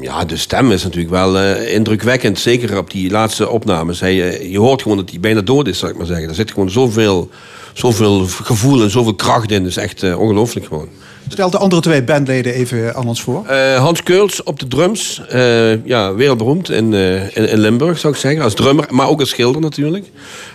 Ja, 0.00 0.24
de 0.24 0.36
stem 0.36 0.72
is 0.72 0.82
natuurlijk 0.82 1.10
wel 1.10 1.38
eh, 1.38 1.74
indrukwekkend. 1.74 2.38
Zeker 2.38 2.78
op 2.78 2.90
die 2.90 3.10
laatste 3.10 3.48
opnames. 3.48 4.00
Hij, 4.00 4.30
eh, 4.30 4.50
je 4.50 4.58
hoort 4.58 4.82
gewoon 4.82 4.96
dat 4.96 5.10
hij 5.10 5.20
bijna 5.20 5.40
dood 5.40 5.66
is, 5.66 5.78
zou 5.78 5.92
ik 5.92 5.98
maar 5.98 6.06
zeggen. 6.06 6.28
Er 6.28 6.34
zit 6.34 6.50
gewoon 6.50 6.70
zoveel, 6.70 7.30
zoveel 7.76 8.26
gevoel 8.26 8.82
en 8.82 8.90
zoveel 8.90 9.14
kracht 9.14 9.50
in. 9.50 9.62
Dat 9.62 9.70
is 9.70 9.76
echt 9.76 10.02
eh, 10.02 10.18
ongelooflijk 10.18 10.66
gewoon. 10.66 10.88
Stel 11.28 11.50
de 11.50 11.58
andere 11.58 11.82
twee 11.82 12.02
bandleden 12.02 12.54
even 12.54 12.94
aan 12.94 13.08
ons 13.08 13.22
voor. 13.22 13.46
Eh, 13.46 13.78
Hans 13.78 14.02
Keuls 14.02 14.42
op 14.42 14.58
de 14.58 14.68
drums. 14.68 15.22
eh, 15.28 15.84
ja, 15.84 16.14
wereldberoemd 16.14 16.70
in, 16.70 16.94
in, 16.94 17.48
in 17.48 17.58
Limburg, 17.58 17.98
zou 17.98 18.12
ik 18.12 18.18
zeggen. 18.18 18.42
Als 18.42 18.54
drummer, 18.54 18.86
maar 18.90 19.08
ook 19.08 19.20
als 19.20 19.28
schilder 19.28 19.60
natuurlijk. 19.60 20.04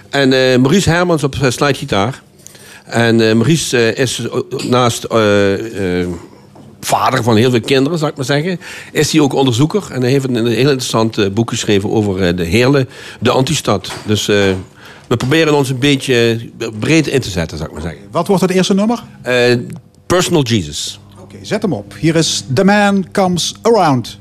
En 0.10 0.30
Maurice 0.62 0.90
Hermans 0.90 1.24
op 1.24 1.36
slidegitaar. 1.48 2.22
En 2.86 3.16
Maurice 3.16 3.94
is 3.94 4.22
naast 4.70 5.08
vader 6.80 7.24
van 7.24 7.36
heel 7.36 7.50
veel 7.50 7.62
kinderen, 7.62 7.98
zou 7.98 8.12
ik 8.12 8.18
maar 8.18 8.26
zeggen... 8.26 8.60
is 8.92 9.12
hij 9.12 9.22
ook 9.22 9.34
onderzoeker. 9.34 9.84
En 9.92 10.02
hij 10.02 10.12
heeft 10.12 10.26
een, 10.26 10.46
heel 10.46 10.56
interessant 10.56 11.34
boek 11.34 11.50
geschreven 11.50 11.92
over 11.92 12.36
de 12.36 12.44
Heerlen, 12.44 12.90
de 13.20 13.32
antistad. 13.32 13.92
Dus 14.06 14.30
we 15.12 15.18
proberen 15.18 15.54
ons 15.54 15.70
een 15.70 15.80
beetje 15.80 16.50
breed 16.80 17.08
in 17.08 17.22
te 17.22 17.30
zetten, 17.30 17.58
zou 17.58 17.70
ik 17.70 17.76
maar 17.76 17.84
zeggen. 17.84 18.08
Wat 18.12 18.28
wordt 18.28 18.42
het 18.42 18.52
eerste 18.52 18.74
nummer? 18.74 19.04
Eh, 19.22 19.58
Personal 20.06 20.42
Jesus. 20.44 21.00
Oké, 21.22 21.36
zet 21.42 21.62
hem 21.62 21.74
op. 21.74 21.94
Hier 22.00 22.16
is 22.16 22.44
The 22.54 22.64
Man 22.64 23.06
Comes 23.12 23.56
Around. 23.62 24.20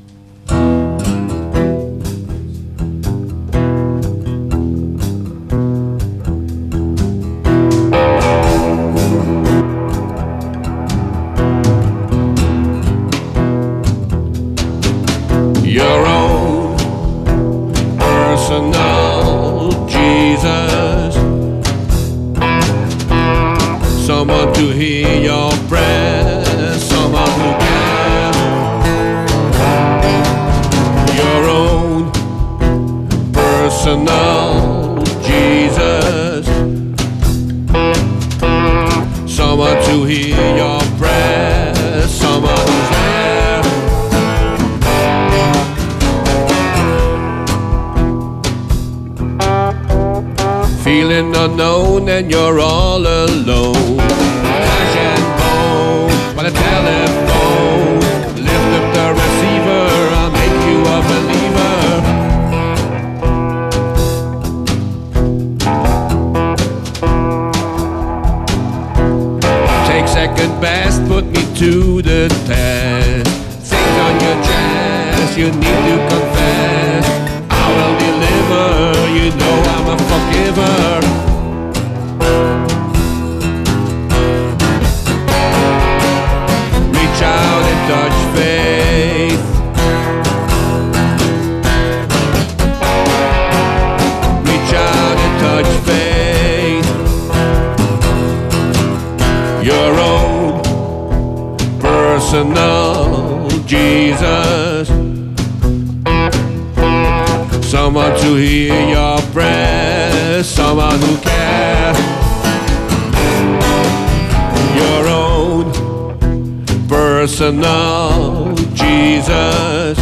Personal 117.50 118.54
Jesus. 118.74 119.98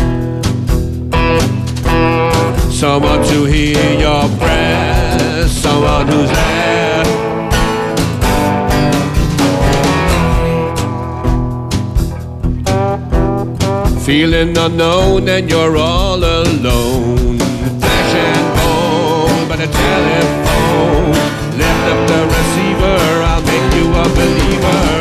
Someone 2.79 3.25
to 3.27 3.45
hear 3.45 3.99
your 3.99 4.29
prayers, 4.39 5.51
someone 5.51 6.07
who's 6.09 6.31
there. 6.31 7.05
Feeling 14.05 14.57
unknown 14.57 15.29
and 15.29 15.51
you're 15.51 15.77
all 15.77 16.19
alone. 16.19 17.39
Flesh 17.39 18.15
and 18.15 18.57
bone, 18.57 19.49
but 19.49 19.61
a 19.61 19.67
telephone. 19.67 21.13
Lift 21.59 21.85
up 21.93 22.09
the 22.09 22.21
receiver, 22.35 22.99
I'll 23.25 23.43
make 23.43 23.75
you 23.75 23.87
a 23.93 24.05
believer. 24.15 24.98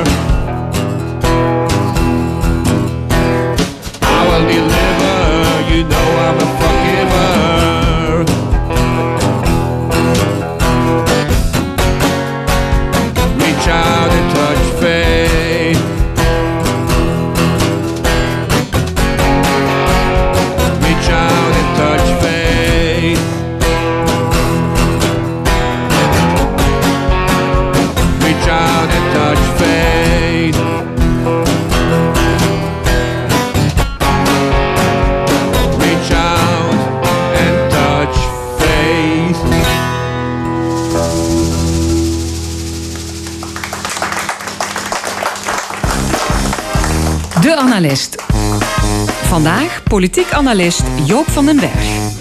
Politiek 49.87 50.33
analist 50.33 50.83
Joop 51.05 51.27
van 51.27 51.45
den 51.45 51.55
Berg. 51.55 52.11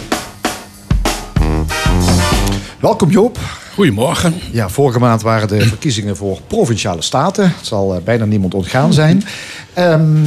Welkom 2.81 3.11
Joop. 3.11 3.39
Goedemorgen. 3.75 4.35
Ja, 4.53 4.69
vorige 4.69 4.99
maand 4.99 5.23
waren 5.23 5.49
de 5.49 5.61
verkiezingen 5.61 6.17
voor 6.17 6.41
provinciale 6.47 7.03
staten. 7.03 7.45
Het 7.45 7.67
zal 7.67 7.95
eh, 7.95 8.03
bijna 8.03 8.25
niemand 8.25 8.55
ontgaan 8.55 8.93
zijn. 8.93 9.25
Ehm, 9.75 10.25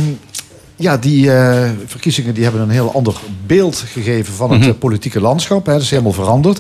ja, 0.75 0.97
die 0.97 1.31
eh, 1.31 1.69
verkiezingen 1.85 2.33
die 2.33 2.43
hebben 2.43 2.61
een 2.61 2.69
heel 2.69 2.93
ander 2.93 3.15
beeld 3.45 3.77
gegeven 3.77 4.33
van 4.33 4.51
het 4.51 4.67
eh, 4.67 4.73
politieke 4.79 5.21
landschap. 5.21 5.65
Hè. 5.65 5.73
Dat 5.73 5.81
is 5.81 5.89
helemaal 5.89 6.11
veranderd. 6.11 6.59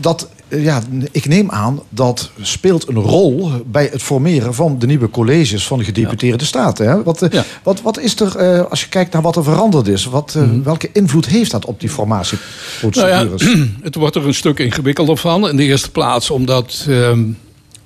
Dat, 0.00 0.28
ja, 0.48 0.82
ik 1.10 1.26
neem 1.28 1.50
aan 1.50 1.80
dat 1.88 2.30
speelt 2.40 2.88
een 2.88 2.94
rol 2.94 3.50
bij 3.66 3.88
het 3.92 4.02
formeren 4.02 4.54
van 4.54 4.78
de 4.78 4.86
nieuwe 4.86 5.10
colleges 5.10 5.66
van 5.66 5.78
de 5.78 5.84
gedeputeerde 5.84 6.44
staten. 6.44 6.88
Hè. 6.88 7.02
Wat, 7.02 7.22
eh, 7.22 7.30
Ja. 7.30 7.44
wat, 7.62 7.82
wat 7.82 7.98
is 7.98 8.20
er, 8.20 8.36
eh, 8.36 8.64
als 8.70 8.80
je 8.80 8.88
kijkt 8.88 9.12
naar 9.12 9.22
wat 9.22 9.36
er 9.36 9.44
veranderd 9.44 9.88
is, 9.88 10.04
wat, 10.04 10.34
eh, 10.36 10.42
welke 10.64 10.88
invloed 10.92 11.26
heeft 11.26 11.50
dat 11.50 11.64
op 11.64 11.80
die 11.80 11.88
Nou 11.88 12.00
formatieprocedures? 12.00 13.42
ja, 13.42 13.64
het 13.82 13.94
wordt 13.94 14.16
er 14.16 14.26
een 14.26 14.34
stuk 14.34 14.58
ingewikkelder 14.58 15.16
van. 15.16 15.48
In 15.48 15.56
de 15.56 15.62
eerste 15.64 15.90
plaats 15.90 16.30
omdat 16.30 16.86
ehm, 16.88 17.24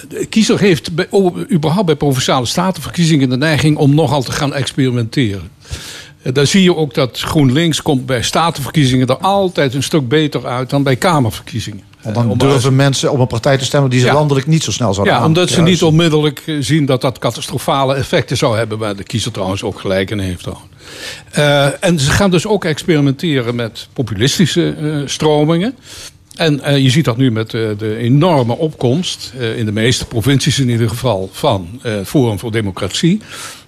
de 0.09 0.27
kiezer 0.29 0.59
heeft 0.61 0.94
bij, 0.94 1.09
überhaupt 1.53 1.87
bij 1.87 1.96
provinciale 1.96 2.46
statenverkiezingen 2.46 3.29
de 3.29 3.37
neiging 3.37 3.77
om 3.77 3.94
nogal 3.94 4.23
te 4.23 4.33
gaan 4.33 4.55
experimenteren. 4.55 5.51
Eh, 6.23 6.33
Daar 6.33 6.46
zie 6.46 6.62
je 6.62 6.77
ook 6.77 6.94
dat 6.94 7.18
GroenLinks 7.20 7.83
komt 7.83 8.07
bij 8.07 8.23
statenverkiezingen 8.23 9.07
er 9.07 9.16
altijd 9.18 9.75
een 9.75 9.83
stuk 9.83 10.09
beter 10.09 10.46
uit 10.46 10.70
dan 10.70 10.83
bij 10.83 10.96
Kamerverkiezingen. 10.96 11.88
Want 12.03 12.17
Eh, 12.17 12.23
dan 12.23 12.31
om 12.31 12.39
durven 12.39 12.77
mensen 12.77 13.13
op 13.13 13.19
een 13.19 13.27
partij 13.27 13.59
te 13.59 13.65
stemmen 13.65 13.91
die 13.91 14.01
ze 14.01 14.07
Ja. 14.07 14.13
landelijk 14.13 14.47
niet 14.47 14.63
zo 14.63 14.71
snel 14.71 14.95
zouden 14.95 15.15
Ja, 15.15 15.25
omdat 15.25 15.51
ze 15.51 15.63
niet 15.63 15.83
onmiddellijk 15.83 16.43
eh, 16.47 16.57
zien 16.61 16.87
dat 16.87 17.01
dat 17.01 17.19
catastrofale 17.19 17.95
effecten 17.95 18.37
zou 18.37 18.57
hebben. 18.57 18.79
Waar 18.79 18.97
de 18.97 19.03
kiezer 19.03 19.33
trouwens 19.33 19.63
ook 19.63 19.81
gelijk 19.81 20.11
in 20.11 20.19
heeft. 20.19 20.47
Eh, 21.31 21.85
en 21.85 21.99
ze 21.99 22.11
gaan 22.11 22.31
dus 22.31 22.47
ook 22.47 22.65
experimenteren 22.65 23.55
met 23.55 23.89
populistische 23.93 24.75
eh, 24.75 24.97
stromingen. 25.05 25.75
En 26.37 26.61
eh, 26.61 26.79
je 26.79 26.91
ziet 26.91 27.05
dat 27.05 27.17
nu 27.17 27.31
met 27.31 27.55
eh, 27.55 27.69
de 27.79 27.97
enorme 27.97 28.57
opkomst, 28.57 29.33
eh, 29.39 29.59
in 29.59 29.65
de 29.65 29.73
meeste 29.73 30.07
provincies 30.07 30.59
in 30.59 30.69
ieder 30.69 30.89
geval, 30.89 31.29
van 31.33 31.81
eh, 31.83 31.93
Forum 32.05 32.39
voor 32.39 32.53
Democratie. 32.53 33.21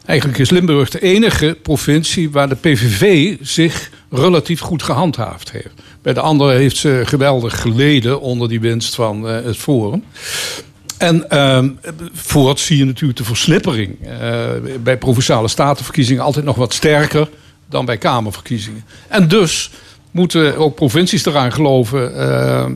Eigenlijk 0.04 0.38
is 0.38 0.50
Limburg 0.50 0.90
de 0.90 1.00
enige 1.00 1.56
provincie 1.62 2.30
waar 2.30 2.48
de 2.48 2.54
PVV 2.54 3.36
zich 3.40 3.90
relatief 4.10 4.60
goed 4.60 4.82
gehandhaafd 4.82 5.50
heeft. 5.52 5.72
Bij 6.02 6.12
de 6.12 6.20
andere 6.20 6.52
heeft 6.52 6.76
ze 6.76 7.02
geweldig 7.04 7.60
geleden 7.60 8.20
onder 8.20 8.48
die 8.48 8.60
winst 8.60 8.94
van 8.94 9.28
eh, 9.28 9.44
het 9.44 9.56
Forum. 9.56 10.04
En 10.98 11.30
ehm 11.30 11.68
voort 12.12 12.60
zie 12.60 12.78
je 12.78 12.84
natuurlijk 12.84 13.18
de 13.18 13.24
versnippering. 13.24 14.08
eh, 14.08 14.48
bij 14.82 14.98
provinciale 14.98 15.48
statenverkiezingen 15.48 16.22
altijd 16.22 16.44
nog 16.44 16.56
wat 16.56 16.74
sterker 16.74 17.28
dan 17.68 17.84
bij 17.84 17.98
Kamerverkiezingen. 17.98 18.84
En 19.08 19.28
dus 19.28 19.70
moeten 20.10 20.56
ook 20.56 20.74
provincies 20.74 21.26
eraan 21.26 21.52
geloven. 21.52 22.16
eh, 22.16 22.66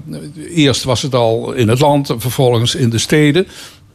eerst 0.55 0.85
was 0.85 1.03
het 1.03 1.15
al 1.15 1.53
in 1.53 1.69
het 1.69 1.81
land, 1.81 2.11
en 2.11 2.21
vervolgens 2.21 2.75
in 2.75 2.91
de 2.91 2.99
steden. 2.99 3.47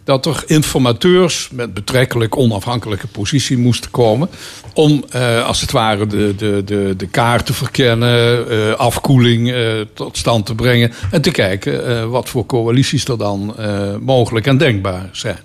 Dat 0.04 0.26
er 0.26 0.44
informateurs 0.46 1.50
met 1.52 1.74
betrekkelijk 1.74 2.38
onafhankelijke 2.38 3.08
positie 3.08 3.58
moesten 3.58 3.92
komen. 3.92 4.30
Om 4.74 5.04
eh, 5.10 5.46
als 5.46 5.62
het 5.62 5.72
ware 5.72 6.08
de, 6.08 6.36
de, 6.38 6.62
de, 6.66 6.94
de 6.98 7.08
kaart 7.08 7.46
te 7.46 7.54
verkennen, 7.54 8.50
eh, 8.50 8.74
afkoeling 8.74 9.52
eh, 9.52 9.72
tot 9.94 10.18
stand 10.18 10.46
te 10.46 10.56
brengen. 10.56 10.92
En 11.12 11.22
te 11.22 11.32
kijken 11.32 12.10
wat 12.10 12.30
voor 12.30 12.46
coalities 12.46 13.06
er 13.06 13.18
dan 13.18 13.56
mogelijk 14.02 14.48
en 14.48 14.58
denkbaar 14.58 15.10
zijn. 15.12 15.38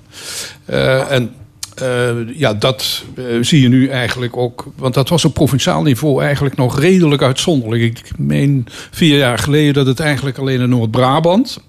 En 1.08 1.34
ja, 2.34 2.54
dat 2.54 3.04
zie 3.40 3.60
je 3.60 3.68
nu 3.68 3.88
eigenlijk 3.88 4.36
ook. 4.36 4.66
Want 4.76 4.94
dat 4.94 5.08
was 5.08 5.24
op 5.24 5.34
provinciaal 5.34 5.82
niveau 5.82 6.22
eigenlijk 6.22 6.56
nog 6.56 6.78
redelijk 6.78 7.22
uitzonderlijk. 7.22 7.82
Ik 7.82 8.10
meen 8.18 8.66
vier 8.90 9.18
jaar 9.18 9.38
geleden 9.38 9.74
dat 9.74 9.86
het 9.86 10.00
eigenlijk 10.00 10.38
alleen 10.38 10.60
in 10.60 10.68
Noord-Brabant. 10.68 11.60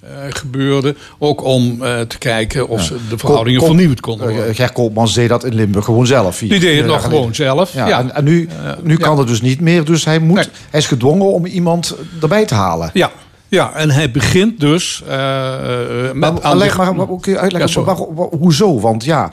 Eh, 0.00 0.08
gebeurde. 0.28 0.94
Ook 1.18 1.44
om 1.44 1.82
eh, 1.82 2.00
te 2.00 2.18
kijken 2.18 2.68
of 2.68 2.82
ze 2.82 2.96
de 3.08 3.18
verhoudingen 3.18 3.62
vernieuwd 3.62 4.00
konden 4.00 4.26
worden. 4.28 4.48
Uh, 4.48 4.54
Ger 4.54 4.72
Koopmans 4.72 5.14
deed 5.14 5.28
dat 5.28 5.44
in 5.44 5.54
Limburg 5.54 5.84
gewoon 5.84 6.06
zelf. 6.06 6.38
Die 6.38 6.60
deed 6.60 6.76
het 6.76 6.86
nog 6.86 7.02
gewoon 7.04 7.34
zelf. 7.34 7.72
Ja, 7.74 7.88
Ja, 7.88 7.98
En, 7.98 8.14
en 8.14 8.24
nu, 8.24 8.48
nu 8.82 8.96
kan 8.96 9.18
het 9.18 9.26
dus 9.28 9.40
niet 9.42 9.60
meer. 9.60 9.84
Dus 9.84 10.04
hij, 10.04 10.18
moet, 10.18 10.36
Nee. 10.36 10.46
hij 10.70 10.80
is 10.80 10.86
gedwongen 10.86 11.26
om 11.32 11.46
iemand 11.46 11.94
erbij 12.20 12.44
te 12.44 12.54
halen. 12.54 12.90
ja, 12.92 13.10
ja, 13.48 13.72
en 13.74 13.90
hij 13.90 14.10
begint 14.10 14.60
dus 14.60 15.02
eh, 15.08 15.14
eh, 15.14 16.14
Maar, 16.14 16.32
met... 16.32 16.32
maar, 16.32 16.42
aan 16.42 16.56
leg- 16.56 16.70
de- 16.70 16.76
maar, 16.76 16.94
maar 16.94 17.06
kun 17.06 17.18
je 17.24 17.30
Ja, 17.30 17.38
uitleggen 17.38 17.94
hoezo? 18.38 18.80
Want 18.80 19.04
ja, 19.04 19.30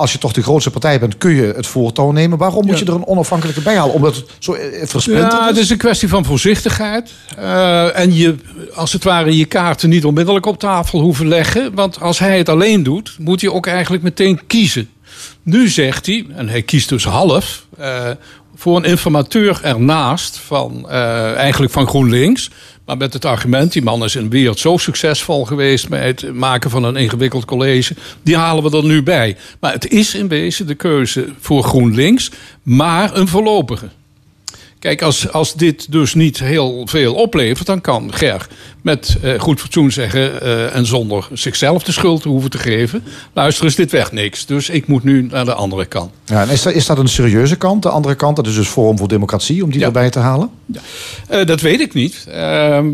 als 0.00 0.12
je 0.12 0.18
toch 0.18 0.32
de 0.32 0.42
grootste 0.42 0.70
partij 0.70 1.00
bent, 1.00 1.18
kun 1.18 1.34
je 1.34 1.52
het 1.56 1.66
voortouw 1.66 2.10
nemen. 2.10 2.38
Waarom 2.38 2.66
moet 2.66 2.78
je 2.78 2.84
er 2.84 2.94
een 2.94 3.06
onafhankelijke 3.06 3.60
bij 3.60 3.76
halen? 3.76 3.94
Omdat 3.94 4.16
het 4.16 4.24
zo 4.38 4.52
eh, 4.52 4.86
versplinterd 4.86 5.32
Ja, 5.32 5.46
het 5.46 5.56
is? 5.56 5.62
is 5.62 5.70
een 5.70 5.76
kwestie 5.76 6.08
van 6.08 6.24
voorzichtigheid. 6.24 7.10
Eh, 7.36 7.98
en 7.98 8.14
je, 8.14 8.34
als 8.74 8.92
het 8.92 9.04
ware, 9.04 9.36
je 9.36 9.44
kaarten 9.44 9.88
niet 9.88 10.04
onmiddellijk 10.04 10.46
op 10.46 10.58
tafel 10.58 11.00
hoeven 11.00 11.28
leggen. 11.28 11.74
Want 11.74 12.00
als 12.00 12.18
hij 12.18 12.38
het 12.38 12.48
alleen 12.48 12.82
doet, 12.82 13.16
moet 13.18 13.40
hij 13.40 13.50
ook 13.50 13.66
eigenlijk 13.66 14.02
meteen 14.02 14.40
kiezen. 14.46 14.88
Nu 15.42 15.68
zegt 15.68 16.06
hij, 16.06 16.26
en 16.36 16.48
hij 16.48 16.62
kiest 16.62 16.88
dus 16.88 17.04
half, 17.04 17.66
eh, 17.78 18.10
voor 18.60 18.76
een 18.76 18.84
informateur 18.84 19.60
ernaast, 19.62 20.38
van, 20.38 20.90
eh, 20.90 21.34
eigenlijk 21.34 21.72
van 21.72 21.86
GroenLinks. 21.86 22.50
Maar 22.86 22.96
met 22.96 23.12
het 23.12 23.24
argument, 23.24 23.72
die 23.72 23.82
man 23.82 24.04
is 24.04 24.16
in 24.16 24.30
wereld 24.30 24.58
zo 24.58 24.76
succesvol 24.76 25.44
geweest 25.44 25.88
met 25.88 26.02
het 26.02 26.34
maken 26.34 26.70
van 26.70 26.84
een 26.84 26.96
ingewikkeld 26.96 27.44
college. 27.44 27.94
Die 28.22 28.36
halen 28.36 28.70
we 28.70 28.76
er 28.76 28.84
nu 28.84 29.02
bij. 29.02 29.36
Maar 29.60 29.72
het 29.72 29.88
is 29.88 30.14
in 30.14 30.28
wezen 30.28 30.66
de 30.66 30.74
keuze 30.74 31.28
voor 31.38 31.62
GroenLinks, 31.62 32.30
maar 32.62 33.16
een 33.16 33.28
voorlopige. 33.28 33.88
Kijk, 34.80 35.02
als, 35.02 35.32
als 35.32 35.54
dit 35.54 35.92
dus 35.92 36.14
niet 36.14 36.38
heel 36.38 36.82
veel 36.84 37.14
oplevert, 37.14 37.66
dan 37.66 37.80
kan 37.80 38.14
Ger 38.14 38.46
met 38.82 39.16
eh, 39.22 39.40
goed 39.40 39.60
fatsoen 39.60 39.92
zeggen 39.92 40.42
eh, 40.42 40.76
en 40.76 40.86
zonder 40.86 41.28
zichzelf 41.32 41.82
de 41.82 41.92
schuld 41.92 42.22
te 42.22 42.28
hoeven 42.28 42.50
te 42.50 42.58
geven: 42.58 43.02
luister 43.32 43.64
eens, 43.64 43.74
dit 43.74 43.90
werd 43.90 44.12
niks. 44.12 44.46
Dus 44.46 44.68
ik 44.68 44.86
moet 44.86 45.04
nu 45.04 45.22
naar 45.30 45.44
de 45.44 45.54
andere 45.54 45.84
kant. 45.84 46.10
Ja, 46.24 46.42
en 46.42 46.48
is, 46.48 46.62
dat, 46.62 46.72
is 46.72 46.86
dat 46.86 46.98
een 46.98 47.08
serieuze 47.08 47.56
kant? 47.56 47.82
De 47.82 47.88
andere 47.88 48.14
kant, 48.14 48.36
dat 48.36 48.46
is 48.46 48.54
dus 48.54 48.68
Forum 48.68 48.98
voor 48.98 49.08
Democratie, 49.08 49.64
om 49.64 49.70
die 49.70 49.80
Ja. 49.80 49.86
erbij 49.86 50.10
te 50.10 50.18
halen? 50.18 50.50
Eh, 51.28 51.46
dat 51.46 51.60
weet 51.60 51.80
ik 51.80 51.94
niet. 51.94 52.26
Ehm, 52.28 52.86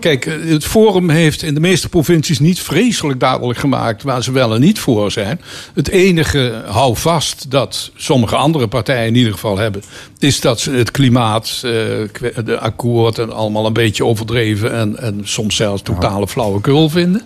kijk, 0.00 0.24
het 0.46 0.64
Forum 0.64 1.10
heeft 1.10 1.42
in 1.42 1.54
de 1.54 1.60
meeste 1.60 1.88
provincies 1.88 2.38
niet 2.38 2.60
vreselijk 2.60 3.20
duidelijk 3.20 3.58
gemaakt 3.58 4.02
waar 4.02 4.22
ze 4.22 4.32
wel 4.32 4.54
en 4.54 4.60
niet 4.60 4.78
voor 4.78 5.10
zijn. 5.12 5.40
Het 5.74 5.88
enige 5.88 6.62
houvast 6.66 7.50
dat 7.50 7.90
sommige 7.96 8.36
andere 8.36 8.66
partijen 8.66 9.06
in 9.06 9.14
ieder 9.14 9.32
geval 9.32 9.58
hebben, 9.58 9.82
is 10.18 10.40
dat 10.40 10.60
ze 10.60 10.70
het 10.70 10.90
klimaat, 10.90 11.24
eh, 11.34 12.42
de 12.44 12.58
akkoord 12.58 13.18
en 13.18 13.32
allemaal 13.32 13.66
een 13.66 13.72
beetje 13.72 14.04
overdreven 14.04 14.72
en, 14.72 14.98
en 14.98 15.20
soms 15.24 15.56
zelfs 15.56 15.82
totale 15.82 16.28
flauwekul 16.28 16.88
vinden. 16.88 17.22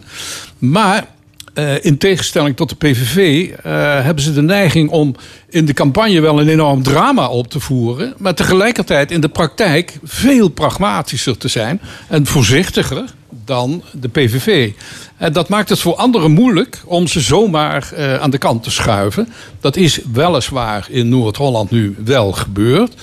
Maar. 0.58 1.06
eh, 1.54 1.84
in 1.84 1.98
tegenstelling 1.98 2.56
tot 2.56 2.68
de 2.68 2.74
PVV 2.74 3.48
eh, 3.50 3.72
hebben 4.04 4.24
ze 4.24 4.32
de 4.32 4.42
neiging 4.42 4.90
om 4.90 5.14
in 5.48 5.64
de 5.64 5.72
campagne 5.72 6.20
wel 6.20 6.40
een 6.40 6.48
enorm 6.48 6.82
drama 6.82 7.28
op 7.28 7.48
te 7.48 7.60
voeren, 7.60 8.14
maar 8.18 8.34
tegelijkertijd 8.34 9.10
in 9.10 9.20
de 9.20 9.28
praktijk 9.28 9.98
veel 10.04 10.48
pragmatischer 10.48 11.38
te 11.38 11.48
zijn 11.48 11.80
en 12.08 12.26
voorzichtiger 12.26 13.04
dan 13.50 13.82
de 13.92 14.08
PVV. 14.08 14.72
En 15.16 15.32
dat 15.32 15.48
maakt 15.48 15.68
het 15.68 15.78
voor 15.78 15.94
anderen 15.94 16.30
moeilijk 16.30 16.82
om 16.84 17.06
ze 17.06 17.20
zomaar 17.20 17.92
eh, 17.92 18.14
aan 18.14 18.30
de 18.30 18.38
kant 18.38 18.62
te 18.62 18.70
schuiven. 18.70 19.28
Dat 19.60 19.76
is 19.76 20.00
weliswaar 20.12 20.86
in 20.90 21.08
Noord-Holland 21.08 21.70
nu 21.70 21.94
wel 22.04 22.32
gebeurd. 22.32 22.94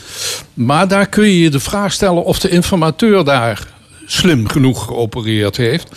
Maar 0.53 0.87
daar 0.87 1.07
kun 1.07 1.23
je 1.23 1.39
je 1.39 1.49
de 1.49 1.59
vraag 1.59 1.93
stellen 1.93 2.23
of 2.23 2.39
de 2.39 2.49
informateur 2.49 3.23
daar 3.23 3.67
slim 4.05 4.47
genoeg 4.47 4.85
geopereerd 4.85 5.57
heeft. 5.57 5.87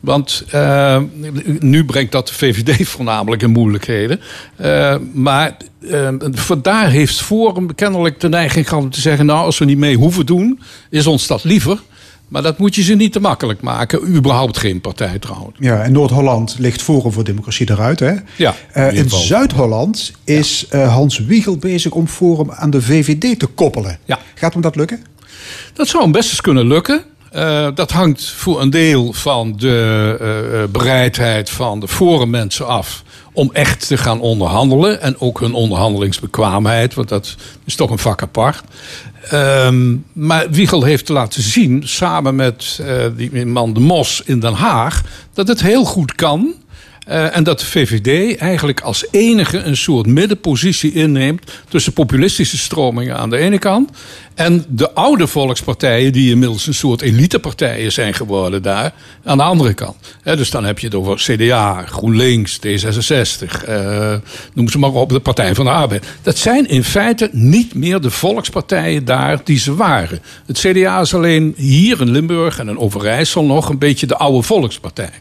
Want 0.00 0.44
uh, 0.54 1.00
nu 1.58 1.84
brengt 1.84 2.12
dat 2.12 2.28
de 2.28 2.34
VVD 2.34 2.88
voornamelijk 2.94 3.42
in 3.42 3.50
moeilijkheden. 3.50 4.20
Uh, 4.60 4.96
maar 5.12 5.56
uh, 5.80 6.08
daar 6.62 6.90
heeft 6.90 7.20
Forum 7.20 7.74
kennelijk 7.74 8.20
de 8.20 8.28
neiging 8.28 8.68
gehad 8.68 8.84
om 8.84 8.90
te 8.90 9.00
zeggen... 9.00 9.26
nou, 9.26 9.44
als 9.44 9.58
we 9.58 9.64
niet 9.64 9.78
mee 9.78 9.96
hoeven 9.96 10.26
doen, 10.26 10.60
is 10.90 11.06
ons 11.06 11.26
dat 11.26 11.44
liever. 11.44 11.80
Maar 12.30 12.42
dat 12.42 12.58
moet 12.58 12.74
je 12.74 12.82
ze 12.82 12.94
niet 12.94 13.12
te 13.12 13.20
makkelijk 13.20 13.60
maken. 13.60 14.16
Überhaupt 14.16 14.58
geen 14.58 14.80
partij 14.80 15.18
trouwens. 15.18 15.56
Ja, 15.58 15.82
in 15.82 15.92
Noord-Holland 15.92 16.56
ligt 16.58 16.82
Forum 16.82 17.12
voor 17.12 17.24
Democratie 17.24 17.70
eruit. 17.70 18.00
Hè? 18.00 18.14
Ja, 18.36 18.54
in 18.74 18.94
in 18.94 19.10
Zuid-Holland 19.10 20.12
is 20.24 20.66
ja. 20.70 20.84
Hans 20.84 21.18
Wiegel 21.18 21.56
bezig 21.56 21.92
om 21.92 22.08
Forum 22.08 22.50
aan 22.50 22.70
de 22.70 22.82
VVD 22.82 23.38
te 23.38 23.46
koppelen. 23.46 23.98
Ja. 24.04 24.18
Gaat 24.34 24.52
hem 24.52 24.62
dat 24.62 24.76
lukken? 24.76 25.04
Dat 25.72 25.88
zou 25.88 26.02
hem 26.02 26.12
best 26.12 26.30
eens 26.30 26.40
kunnen 26.40 26.66
lukken. 26.66 27.04
Uh, 27.34 27.68
dat 27.74 27.90
hangt 27.90 28.24
voor 28.24 28.60
een 28.60 28.70
deel 28.70 29.12
van 29.12 29.54
de 29.56 30.68
bereidheid 30.72 31.50
van 31.50 31.80
de 31.80 31.88
forummensen 31.88 32.66
af 32.66 33.02
om 33.32 33.50
echt 33.52 33.86
te 33.86 33.96
gaan 33.96 34.20
onderhandelen. 34.20 35.00
En 35.00 35.20
ook 35.20 35.40
hun 35.40 35.54
onderhandelingsbekwaamheid, 35.54 36.94
want 36.94 37.08
dat 37.08 37.36
is 37.64 37.74
toch 37.74 37.90
een 37.90 37.98
vak 37.98 38.22
apart. 38.22 38.62
Um, 39.32 40.04
maar 40.12 40.50
Wiegel 40.50 40.82
heeft 40.82 41.08
laten 41.08 41.42
zien, 41.42 41.82
samen 41.88 42.34
met 42.34 42.80
uh, 42.80 43.04
die 43.16 43.46
man 43.46 43.72
De 43.72 43.80
Mos 43.80 44.22
in 44.24 44.40
Den 44.40 44.52
Haag, 44.52 45.02
dat 45.32 45.48
het 45.48 45.62
heel 45.62 45.84
goed 45.84 46.14
kan. 46.14 46.54
Uh, 47.10 47.36
en 47.36 47.44
dat 47.44 47.60
de 47.60 47.66
VVD 47.66 48.36
eigenlijk 48.38 48.80
als 48.80 49.06
enige 49.10 49.58
een 49.58 49.76
soort 49.76 50.06
middenpositie 50.06 50.92
inneemt 50.92 51.52
tussen 51.68 51.92
populistische 51.92 52.58
stromingen 52.58 53.16
aan 53.16 53.30
de 53.30 53.36
ene 53.36 53.58
kant 53.58 53.90
en 54.34 54.64
de 54.68 54.92
oude 54.92 55.26
volkspartijen, 55.26 56.12
die 56.12 56.30
inmiddels 56.30 56.66
een 56.66 56.74
soort 56.74 57.00
elitepartijen 57.00 57.92
zijn 57.92 58.14
geworden 58.14 58.62
daar, 58.62 58.92
aan 59.24 59.36
de 59.36 59.42
andere 59.42 59.74
kant. 59.74 59.96
Dus 60.22 60.50
dan 60.50 60.64
heb 60.64 60.78
je 60.78 60.86
het 60.86 60.94
over 60.94 61.16
CDA, 61.16 61.84
GroenLinks, 61.86 62.58
D66, 62.66 63.68
uh, 63.68 64.14
noem 64.54 64.68
ze 64.68 64.78
maar 64.78 64.92
op, 64.92 65.08
de 65.08 65.20
Partij 65.20 65.54
van 65.54 65.64
de 65.64 65.70
Arbeid. 65.70 66.06
Dat 66.22 66.38
zijn 66.38 66.68
in 66.68 66.84
feite 66.84 67.28
niet 67.32 67.74
meer 67.74 68.00
de 68.00 68.10
volkspartijen 68.10 69.04
daar 69.04 69.40
die 69.44 69.58
ze 69.58 69.74
waren. 69.74 70.20
Het 70.46 70.58
CDA 70.58 71.00
is 71.00 71.14
alleen 71.14 71.54
hier 71.56 72.00
in 72.00 72.10
Limburg 72.10 72.58
en 72.58 72.68
in 72.68 72.78
Overijssel 72.78 73.44
nog 73.44 73.68
een 73.68 73.78
beetje 73.78 74.06
de 74.06 74.16
oude 74.16 74.42
volkspartij. 74.42 75.12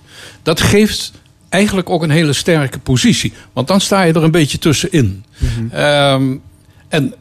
Dat 0.44 0.62
geeft 0.62 1.12
eigenlijk 1.50 1.90
ook 1.90 2.04
een 2.04 2.10
hele 2.10 2.34
sterke 2.34 2.80
positie. 2.80 3.34
Want 3.54 3.68
dan 3.68 3.82
sta 3.82 4.02
je 4.02 4.14
er 4.14 4.24
een 4.24 4.32
beetje 4.32 4.58
tussenin. 4.58 5.24
Mm-hmm. 5.38 5.80
um, 6.22 6.42
en 6.88 7.14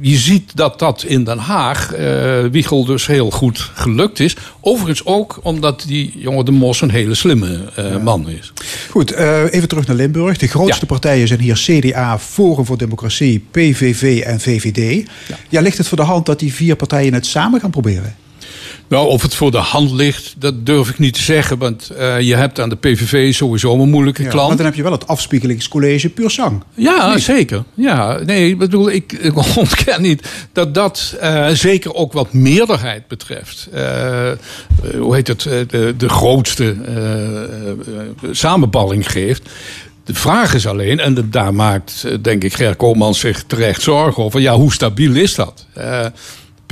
je 0.00 0.16
ziet 0.16 0.56
dat 0.56 0.78
dat 0.78 1.02
in 1.02 1.24
Den 1.24 1.38
Haag, 1.38 1.96
uh, 1.96 2.44
Wiegel 2.50 2.84
dus 2.84 3.06
heel 3.06 3.30
goed 3.30 3.70
gelukt 3.74 4.20
is. 4.20 4.36
Overigens 4.60 5.04
ook 5.04 5.40
omdat 5.42 5.84
die 5.86 6.12
jongen 6.16 6.44
de 6.44 6.50
Mos 6.50 6.80
een 6.80 6.90
hele 6.90 7.14
slimme 7.14 7.60
uh, 7.78 7.90
ja. 7.90 7.98
man 7.98 8.28
is. 8.28 8.52
Goed, 8.90 9.12
uh, 9.12 9.52
even 9.52 9.68
terug 9.68 9.86
naar 9.86 9.96
Limburg. 9.96 10.38
De 10.38 10.46
grootste 10.46 10.80
ja. 10.80 10.86
partijen 10.86 11.28
zijn 11.28 11.40
hier 11.40 11.54
CDA, 11.54 12.18
Forum 12.18 12.64
voor 12.64 12.78
Democratie, 12.78 13.46
PVV 13.50 14.20
en 14.20 14.40
VVD. 14.40 15.08
Ja. 15.28 15.36
ja, 15.48 15.60
ligt 15.60 15.78
het 15.78 15.88
voor 15.88 15.98
de 15.98 16.04
hand 16.04 16.26
dat 16.26 16.38
die 16.38 16.54
vier 16.54 16.76
partijen 16.76 17.14
het 17.14 17.26
samen 17.26 17.60
gaan 17.60 17.70
proberen? 17.70 18.16
Nou, 18.92 19.08
of 19.08 19.22
het 19.22 19.34
voor 19.34 19.50
de 19.50 19.58
hand 19.58 19.90
ligt, 19.90 20.34
dat 20.38 20.66
durf 20.66 20.88
ik 20.88 20.98
niet 20.98 21.14
te 21.14 21.22
zeggen. 21.22 21.58
Want 21.58 21.90
uh, 21.98 22.20
je 22.20 22.34
hebt 22.34 22.60
aan 22.60 22.68
de 22.68 22.76
PVV 22.76 23.34
sowieso 23.34 23.80
een 23.80 23.88
moeilijke 23.88 24.22
ja, 24.22 24.28
klant. 24.28 24.48
Maar 24.48 24.56
dan 24.56 24.66
heb 24.66 24.74
je 24.74 24.82
wel 24.82 24.92
het 24.92 25.06
afspiegelingscollege 25.06 26.08
puur 26.08 26.30
zang. 26.30 26.62
Ja, 26.74 27.18
zeker. 27.18 27.64
Ja, 27.74 28.18
nee, 28.24 28.48
ik 28.48 28.58
bedoel, 28.58 28.90
ik, 28.90 29.12
ik 29.28 29.56
ontken 29.56 30.02
niet 30.02 30.28
dat 30.52 30.74
dat 30.74 31.16
uh, 31.22 31.48
zeker 31.48 31.94
ook 31.94 32.12
wat 32.12 32.32
meerderheid 32.32 33.08
betreft. 33.08 33.68
Uh, 33.74 33.80
hoe 34.98 35.14
heet 35.14 35.28
het? 35.28 35.42
De, 35.42 35.94
de 35.96 36.08
grootste 36.08 36.76
samenballing 38.30 39.10
geeft. 39.10 39.50
De 40.04 40.14
vraag 40.14 40.54
is 40.54 40.66
alleen, 40.66 41.00
en 41.00 41.26
daar 41.30 41.54
maakt 41.54 42.06
denk 42.22 42.44
ik 42.44 42.54
Ger 42.54 42.76
Koolman 42.76 43.14
zich 43.14 43.44
terecht 43.46 43.82
zorgen 43.82 44.22
over. 44.22 44.40
Ja, 44.40 44.54
hoe 44.54 44.72
stabiel 44.72 45.14
is 45.14 45.34
dat? 45.34 45.66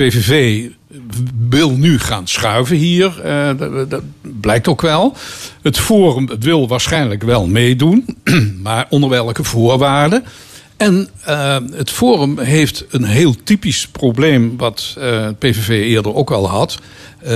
PVV 0.01 0.65
wil 1.49 1.71
nu 1.71 1.99
gaan 1.99 2.27
schuiven 2.27 2.75
hier. 2.75 3.21
Uh, 3.25 3.49
dat, 3.89 4.03
blijkt 4.21 4.67
ook 4.67 4.81
wel. 4.81 5.15
Het 5.61 5.79
Forum 5.79 6.29
wil 6.39 6.67
waarschijnlijk 6.67 7.23
wel 7.23 7.47
meedoen, 7.47 8.17
maar 8.63 8.85
onder 8.89 9.09
welke 9.09 9.43
voorwaarden? 9.43 10.23
En 10.77 11.09
uh, 11.27 11.57
het 11.73 11.89
Forum 11.89 12.39
heeft 12.39 12.85
een 12.89 13.03
heel 13.03 13.35
typisch 13.43 13.87
probleem, 13.87 14.57
wat 14.57 14.95
uh, 14.97 15.27
PVV 15.39 15.69
eerder 15.69 16.15
ook 16.15 16.31
al 16.31 16.49
had. 16.49 16.79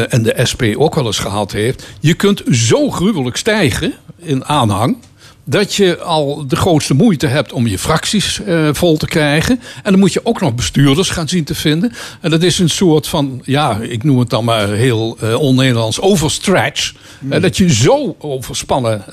En 0.09 0.23
de 0.23 0.39
SP 0.51 0.61
ook 0.77 0.95
wel 0.95 1.05
eens 1.05 1.19
gehad 1.19 1.51
heeft. 1.51 1.87
Je 1.99 2.13
kunt 2.13 2.43
zo 2.51 2.89
gruwelijk 2.89 3.37
stijgen 3.37 3.93
in 4.17 4.45
aanhang 4.45 4.97
dat 5.45 5.75
je 5.75 5.99
al 5.99 6.47
de 6.47 6.55
grootste 6.55 6.93
moeite 6.93 7.27
hebt 7.27 7.53
om 7.53 7.67
je 7.67 7.79
fracties 7.79 8.39
uh, 8.47 8.69
vol 8.71 8.97
te 8.97 9.05
krijgen. 9.05 9.59
En 9.83 9.91
dan 9.91 9.99
moet 9.99 10.13
je 10.13 10.25
ook 10.25 10.41
nog 10.41 10.55
bestuurders 10.55 11.09
gaan 11.09 11.27
zien 11.27 11.43
te 11.43 11.55
vinden. 11.55 11.93
En 12.21 12.29
dat 12.29 12.43
is 12.43 12.59
een 12.59 12.69
soort 12.69 13.07
van, 13.07 13.41
ja, 13.43 13.79
ik 13.81 14.03
noem 14.03 14.19
het 14.19 14.29
dan 14.29 14.45
maar 14.45 14.69
heel 14.69 15.17
uh, 15.23 15.39
on-Nederlands, 15.39 16.01
overstretch. 16.01 16.93
Mm. 17.19 17.33
Uh, 17.33 17.41
dat 17.41 17.57
je 17.57 17.73
zo 17.73 18.15
overspannen 18.19 19.03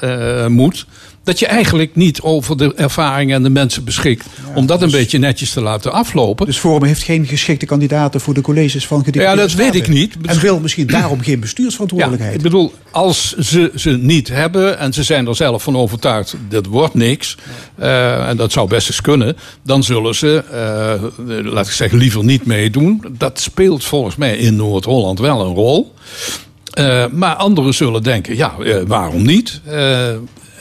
moet 0.53 0.87
dat 1.25 1.39
je 1.39 1.47
eigenlijk 1.47 1.95
niet 1.95 2.21
over 2.21 2.57
de 2.57 2.75
ervaring 2.75 3.33
en 3.33 3.43
de 3.43 3.51
mensen 3.51 3.85
beschikt. 3.85 4.27
Ja, 4.47 4.55
om 4.55 4.67
dat 4.67 4.81
dus, 4.81 4.93
een 4.93 4.99
beetje 4.99 5.19
netjes 5.19 5.51
te 5.51 5.61
laten 5.61 5.93
aflopen. 5.93 6.47
Dus 6.47 6.59
Forum 6.59 6.85
heeft 6.85 7.03
geen 7.03 7.27
geschikte 7.27 7.67
kandidaten 7.67 8.21
voor 8.21 8.35
de 8.35 8.41
colleges 8.41 8.87
van 8.87 8.99
gedeputeerde 9.05 9.41
Ja, 9.41 9.47
dat 9.47 9.57
weet 9.57 9.75
ik 9.75 9.89
niet. 9.89 10.17
En 10.23 10.41
wil 10.41 10.61
misschien 10.61 10.87
daarom 10.87 11.21
geen 11.21 11.41
bestuursverantwoordelijkheid. 11.41 12.33
Ja, 12.33 12.37
ik 12.37 12.43
bedoel, 12.43 12.73
als 12.91 13.37
ze 13.37 13.73
ze 13.75 13.91
niet 13.91 14.29
hebben 14.29 14.79
en 14.79 14.93
ze 14.93 15.03
zijn 15.03 15.27
er 15.27 15.37
zelf 15.37 15.63
van 15.63 15.77
overtuigd, 15.77 16.37
dit 16.49 16.67
wordt 16.67 16.95
niks. 16.95 17.37
Uh, 17.81 18.29
en 18.29 18.37
dat 18.37 18.53
zou 18.53 18.69
best 18.69 18.89
eens 18.89 19.01
kunnen. 19.01 19.37
Dan 19.63 19.83
zullen 19.83 20.15
ze, 20.15 20.45
uh, 21.27 21.53
laat 21.53 21.67
ik 21.67 21.73
zeggen, 21.73 21.99
liever 21.99 22.25
niet 22.25 22.47
meedoen. 22.47 23.05
Dat 23.19 23.41
speelt 23.41 23.85
volgens 23.85 24.17
mij 24.17 24.37
in 24.37 24.57
Noord-Holland 24.57 25.19
wel 25.19 25.41
een 25.41 25.55
rol. 25.55 25.95
Uh, 26.79 27.05
maar 27.07 27.35
anderen 27.35 27.75
zullen 27.75 28.03
denken, 28.03 28.37
ja, 28.37 28.55
waarom 28.87 29.23
niet? 29.23 29.61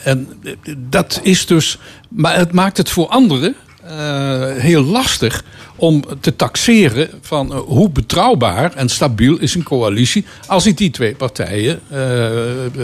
En 0.04 0.28
dat 0.76 1.20
is 1.22 1.46
dus. 1.46 1.78
Maar 2.08 2.36
het 2.36 2.52
maakt 2.52 2.76
het 2.76 2.90
voor 2.90 3.08
anderen 3.08 3.54
uh, 3.84 3.90
heel 4.56 4.82
lastig 4.82 5.44
om 5.76 6.04
te 6.20 6.36
taxeren 6.36 7.10
van 7.20 7.52
uh, 7.52 7.58
hoe 7.58 7.90
betrouwbaar 7.90 8.72
en 8.74 8.88
stabiel 8.88 9.38
is 9.38 9.54
een 9.54 9.62
coalitie 9.62 10.24
als 10.46 10.66
ik 10.66 10.76
die 10.76 10.90
twee 10.90 11.14
partijen 11.14 11.80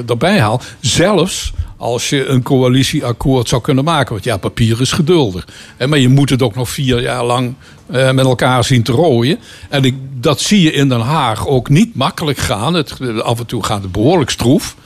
erbij 0.07 0.41
haal. 0.41 0.61
Zelfs 0.81 1.53
als 1.77 2.09
je 2.09 2.27
een 2.27 2.43
coalitieakkoord 2.43 3.49
zou 3.49 3.63
kunnen 3.63 3.85
maken. 3.85 4.13
Want 4.13 4.25
ja, 4.25 4.37
papier 4.37 4.81
is 4.81 4.93
geduldig. 4.93 5.47
Maar 5.89 5.99
je 5.99 6.09
moet 6.09 6.31
het 6.31 6.43
ook 6.43 6.55
nog 6.55 6.69
vier 6.71 7.01
jaar 7.01 7.25
lang 7.25 7.55
met 7.87 8.19
elkaar 8.19 8.65
zien 8.65 8.83
te 8.83 8.93
rooien. 8.93 9.39
En 9.69 9.85
ik, 9.85 9.95
dat 10.15 10.41
zie 10.41 10.63
je 10.63 10.73
in 10.73 10.89
Den 10.89 11.01
Haag 11.01 11.47
ook 11.47 11.69
niet 11.69 11.95
makkelijk 11.95 12.39
gaan. 12.39 12.75
Het, 12.75 13.23
af 13.23 13.39
en 13.39 13.47
toe 13.47 13.65
gaat 13.65 13.83
het 13.83 13.93
behoorlijk 13.93 14.31
stroef. 14.31 14.77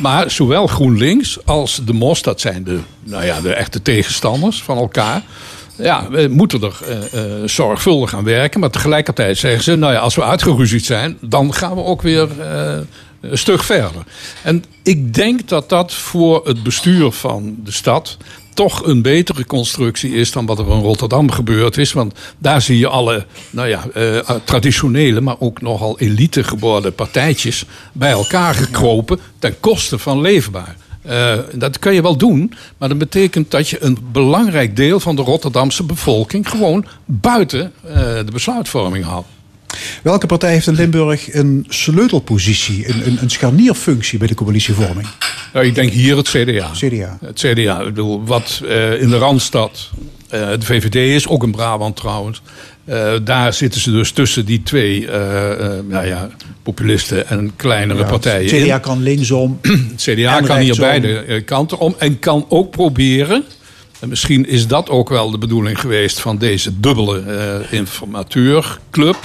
Maar 0.00 0.30
zowel 0.30 0.66
GroenLinks 0.66 1.38
als 1.44 1.80
de 1.84 1.92
MOS, 1.92 2.22
dat 2.22 2.40
zijn 2.40 2.64
de, 2.64 2.78
nou 3.02 3.24
ja, 3.24 3.40
de 3.40 3.54
echte 3.54 3.82
tegenstanders 3.82 4.62
van 4.62 4.78
elkaar. 4.78 5.22
Ja, 5.76 6.10
we 6.10 6.28
moeten 6.30 6.62
er 6.62 6.80
uh, 6.88 7.40
uh, 7.40 7.48
zorgvuldig 7.48 8.14
aan 8.14 8.24
werken. 8.24 8.60
Maar 8.60 8.70
tegelijkertijd 8.70 9.38
zeggen 9.38 9.62
ze, 9.62 9.76
nou 9.76 9.92
ja, 9.92 9.98
als 9.98 10.14
we 10.14 10.22
uitgeruzied 10.22 10.84
zijn, 10.84 11.18
dan 11.20 11.54
gaan 11.54 11.74
we 11.74 11.84
ook 11.84 12.02
weer 12.02 12.28
uh, 12.38 12.78
een 13.20 13.38
stuk 13.38 13.62
verder. 13.62 14.02
En 14.42 14.64
ik 14.82 15.14
denk 15.14 15.48
dat 15.48 15.68
dat 15.68 15.94
voor 15.94 16.46
het 16.46 16.62
bestuur 16.62 17.10
van 17.10 17.56
de 17.64 17.72
stad 17.72 18.16
toch 18.60 18.86
een 18.86 19.02
betere 19.02 19.46
constructie 19.46 20.12
is 20.12 20.32
dan 20.32 20.46
wat 20.46 20.58
er 20.58 20.70
in 20.70 20.80
Rotterdam 20.80 21.30
gebeurd 21.30 21.76
is. 21.76 21.92
Want 21.92 22.14
daar 22.38 22.62
zie 22.62 22.78
je 22.78 22.86
alle 22.86 23.26
nou 23.50 23.68
ja, 23.68 23.84
uh, 23.96 24.18
traditionele, 24.44 25.20
maar 25.20 25.36
ook 25.38 25.60
nogal 25.60 25.98
elite 25.98 26.42
geworden 26.44 26.94
partijtjes 26.94 27.64
bij 27.92 28.10
elkaar 28.10 28.54
gekropen 28.54 29.20
ten 29.38 29.60
koste 29.60 29.98
van 29.98 30.20
leefbaar. 30.20 30.76
Uh, 31.06 31.34
dat 31.54 31.78
kan 31.78 31.94
je 31.94 32.02
wel 32.02 32.16
doen, 32.16 32.52
maar 32.78 32.88
dat 32.88 32.98
betekent 32.98 33.50
dat 33.50 33.68
je 33.68 33.82
een 33.82 33.98
belangrijk 34.12 34.76
deel 34.76 35.00
van 35.00 35.16
de 35.16 35.22
Rotterdamse 35.22 35.82
bevolking 35.82 36.48
gewoon 36.48 36.86
buiten 37.04 37.72
de 38.26 38.30
besluitvorming 38.32 39.04
haalt. 39.04 39.26
Welke 40.02 40.26
partij 40.26 40.52
heeft 40.52 40.66
in 40.66 40.74
Limburg 40.74 41.34
een 41.34 41.66
sleutelpositie, 41.68 42.88
een, 42.88 43.06
een, 43.06 43.18
een 43.20 43.30
scharnierfunctie 43.30 44.18
bij 44.18 44.28
de 44.28 44.34
coalitievorming? 44.34 45.06
Nou, 45.52 45.66
ik 45.66 45.74
denk 45.74 45.92
hier 45.92 46.16
het 46.16 46.28
CDA. 46.28 46.70
CDA. 46.74 47.18
Het 47.24 47.38
CDA. 47.38 47.78
Ik 47.78 47.84
bedoel, 47.84 48.24
wat 48.24 48.60
eh, 48.68 49.00
in 49.00 49.08
de 49.10 49.18
Randstad 49.18 49.90
eh, 50.28 50.48
de 50.50 50.64
VVD 50.66 50.94
is, 50.94 51.28
ook 51.28 51.42
in 51.42 51.50
Brabant 51.50 51.96
trouwens. 51.96 52.42
eh, 52.84 53.12
daar 53.24 53.52
zitten 53.52 53.80
ze 53.80 53.90
dus 53.90 54.10
tussen 54.12 54.44
die 54.44 54.62
twee 54.62 55.06
eh, 55.08 55.52
eh, 55.52 55.84
nou 55.88 56.06
ja, 56.06 56.28
populisten 56.62 57.28
en 57.28 57.52
kleinere 57.56 58.04
partijen 58.04 58.56
in. 58.58 58.64
CDA 58.64 58.78
kan 58.78 59.02
linksom. 59.02 59.58
Het 59.90 60.02
CDA 60.02 60.40
kan 60.40 60.58
hier 60.58 60.76
beide 60.76 61.18
eh, 61.18 61.44
kanten 61.44 61.78
om 61.78 61.94
en 61.98 62.18
kan 62.18 62.46
ook 62.48 62.70
proberen. 62.70 63.44
En 64.00 64.08
misschien 64.08 64.46
is 64.48 64.66
dat 64.66 64.88
ook 64.88 65.08
wel 65.08 65.30
de 65.30 65.38
bedoeling 65.38 65.80
geweest 65.80 66.20
van 66.20 66.38
deze 66.38 66.80
dubbele 66.80 67.20
eh, 67.20 67.72
informateurclub. 67.78 69.16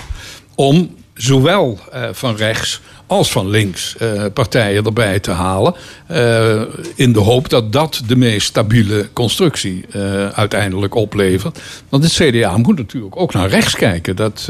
Om 0.55 0.95
zowel 1.13 1.79
eh, 1.91 2.03
van 2.11 2.35
rechts 2.35 2.81
als 3.07 3.31
van 3.31 3.49
links 3.49 3.97
eh, 3.97 4.23
partijen 4.33 4.85
erbij 4.85 5.19
te 5.19 5.31
halen. 5.31 5.75
eh, 6.07 6.61
in 6.95 7.13
de 7.13 7.19
hoop 7.19 7.49
dat 7.49 7.71
dat 7.71 8.01
de 8.07 8.15
meest 8.15 8.47
stabiele 8.47 9.09
constructie 9.13 9.85
uiteindelijk 10.33 10.95
oplevert. 10.95 11.59
Want 11.89 12.03
het 12.03 12.13
CDA 12.13 12.57
moet 12.57 12.77
natuurlijk 12.77 13.17
ook 13.17 13.33
naar 13.33 13.49
rechts 13.49 13.75
kijken. 13.75 14.15
Dat, 14.15 14.43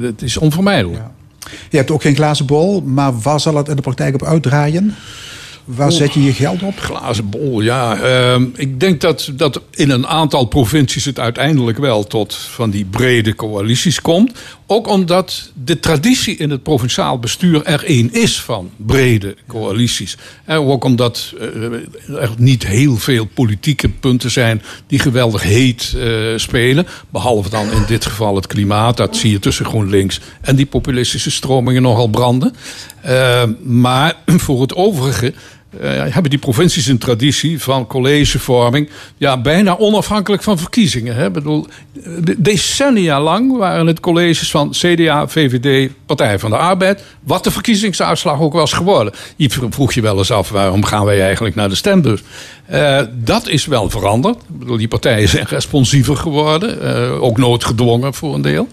dat 0.00 0.22
is 0.22 0.36
onvermijdelijk. 0.36 1.02
Je 1.70 1.76
hebt 1.76 1.90
ook 1.90 2.02
geen 2.02 2.14
glazen 2.14 2.46
bol, 2.46 2.80
maar 2.80 3.18
waar 3.18 3.40
zal 3.40 3.54
het 3.54 3.68
in 3.68 3.76
de 3.76 3.82
praktijk 3.82 4.14
op 4.14 4.24
uitdraaien? 4.24 4.94
Waar 5.76 5.92
zet 5.92 6.14
je 6.14 6.22
je 6.22 6.32
geld 6.32 6.62
op? 6.62 6.78
Glazen 6.78 7.28
bol, 7.28 7.60
ja. 7.60 7.96
Ehm, 7.96 8.44
ik 8.54 8.80
denk 8.80 9.00
dat, 9.00 9.30
dat 9.36 9.60
in 9.70 9.90
een 9.90 10.06
aantal 10.06 10.44
provincies 10.44 11.04
het 11.04 11.18
uiteindelijk 11.18 11.78
wel 11.78 12.06
tot 12.06 12.34
van 12.34 12.70
die 12.70 12.84
brede 12.84 13.34
coalities 13.34 14.00
komt. 14.00 14.32
Ook 14.66 14.88
omdat 14.88 15.52
de 15.64 15.80
traditie 15.80 16.36
in 16.36 16.50
het 16.50 16.62
provinciaal 16.62 17.18
bestuur 17.18 17.64
er 17.64 17.84
één 17.84 18.12
is 18.12 18.40
van 18.40 18.70
brede 18.76 19.36
coalities. 19.46 20.16
En 20.44 20.56
ook 20.56 20.84
omdat 20.84 21.34
eh, 21.38 21.46
er 22.22 22.30
niet 22.36 22.66
heel 22.66 22.96
veel 22.96 23.24
politieke 23.24 23.88
punten 23.88 24.30
zijn 24.30 24.62
die 24.86 24.98
geweldig 24.98 25.42
heet 25.42 25.94
eh, 25.96 26.08
spelen. 26.36 26.86
Behalve 27.10 27.50
dan 27.50 27.70
in 27.70 27.84
dit 27.86 28.06
geval 28.06 28.36
het 28.36 28.46
klimaat. 28.46 28.96
Dat 28.96 29.16
zie 29.16 29.30
je 29.30 29.38
tussen 29.38 29.64
GroenLinks 29.64 30.20
en 30.40 30.56
die 30.56 30.66
populistische 30.66 31.30
stromingen 31.30 31.82
nogal 31.82 32.08
branden. 32.08 32.54
Eh, 33.02 33.42
maar 33.62 34.14
voor 34.26 34.60
het 34.60 34.74
overige 34.74 35.26
eh, 35.26 35.34
hebben 35.78 36.30
die 36.30 36.38
provincies 36.38 36.86
een 36.86 36.98
traditie 36.98 37.60
van 37.62 37.86
collegevorming. 37.86 38.90
Ja, 39.16 39.40
bijna 39.40 39.76
onafhankelijk 39.78 40.42
van 40.42 40.58
verkiezingen. 40.58 41.14
Hè. 41.16 41.30
Bedoel, 41.30 41.66
de- 42.20 42.34
decennia 42.42 43.20
lang 43.20 43.56
waren 43.56 43.86
het 43.86 44.00
colleges 44.00 44.50
van 44.50 44.70
CDA, 44.70 45.28
VVD, 45.28 45.90
Partij 46.06 46.38
van 46.38 46.50
de 46.50 46.56
Arbeid. 46.56 47.02
Wat 47.20 47.44
de 47.44 47.50
verkiezingsuitslag 47.50 48.40
ook 48.40 48.52
was 48.52 48.72
geworden. 48.72 49.12
Je 49.36 49.50
vroeg 49.70 49.92
je 49.92 50.00
wel 50.00 50.18
eens 50.18 50.30
af 50.30 50.48
waarom 50.48 50.84
gaan 50.84 51.04
wij 51.04 51.22
eigenlijk 51.22 51.54
naar 51.54 51.68
de 51.68 51.74
stembus. 51.74 52.22
Eh, 52.70 53.00
dat 53.14 53.48
is 53.48 53.66
wel 53.66 53.90
veranderd. 53.90 54.38
Die 54.76 54.88
partijen 54.88 55.28
zijn 55.28 55.46
responsiever 55.48 56.16
geworden. 56.16 56.82
eh, 56.82 57.22
ook 57.22 57.38
noodgedwongen 57.38 58.14
voor 58.14 58.34
een 58.34 58.42
deel. 58.42 58.68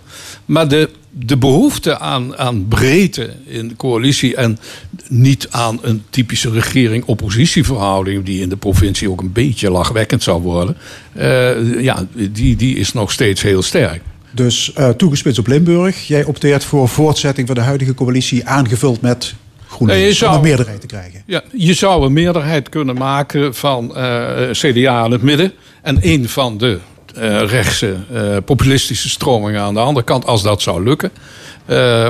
Maar 0.45 0.67
de, 0.67 0.89
de 1.09 1.37
behoefte 1.37 1.99
aan, 1.99 2.37
aan 2.37 2.67
breedte 2.67 3.29
in 3.45 3.67
de 3.67 3.75
coalitie 3.75 4.35
en 4.35 4.59
niet 5.07 5.47
aan 5.51 5.79
een 5.81 6.03
typische 6.09 6.51
regering-oppositieverhouding, 6.51 8.25
die 8.25 8.41
in 8.41 8.49
de 8.49 8.57
provincie 8.57 9.09
ook 9.09 9.21
een 9.21 9.31
beetje 9.31 9.71
lachwekkend 9.71 10.23
zou 10.23 10.41
worden, 10.41 10.77
eh, 11.13 11.81
ja, 11.81 12.07
die, 12.31 12.55
die 12.55 12.75
is 12.75 12.93
nog 12.93 13.11
steeds 13.11 13.41
heel 13.41 13.61
sterk. 13.61 14.01
Dus 14.31 14.73
toegespitst 14.97 15.39
op 15.39 15.47
Limburg. 15.47 16.07
Jij 16.07 16.23
opteert 16.23 16.63
voor 16.63 16.89
voortzetting 16.89 17.47
van 17.47 17.55
de 17.55 17.61
huidige 17.61 17.93
coalitie 17.93 18.47
aangevuld 18.47 19.01
met 19.01 19.35
GroenLinks. 19.77 20.17
Zou- 20.17 20.31
Om 20.31 20.37
een 20.37 20.43
meerderheid 20.43 20.81
te 20.81 20.87
krijgen. 20.87 21.23
Ja, 21.25 21.41
je 21.51 21.73
zou 21.73 22.05
een 22.05 22.13
meerderheid 22.13 22.69
kunnen 22.69 22.95
maken 22.95 23.55
van 23.55 23.95
eh, 23.95 24.49
CDA 24.51 25.05
in 25.05 25.11
het 25.11 25.21
midden 25.21 25.53
en 25.81 25.97
een 26.01 26.29
van 26.29 26.57
de 26.57 26.79
eh, 27.15 27.41
rechtse 27.41 27.95
eh, 28.13 28.37
populistische 28.45 29.09
stromingen 29.09 29.61
aan 29.61 29.73
de 29.73 29.79
andere 29.79 30.05
kant, 30.05 30.25
als 30.25 30.43
dat 30.43 30.61
zou 30.61 30.83
lukken. 30.83 31.11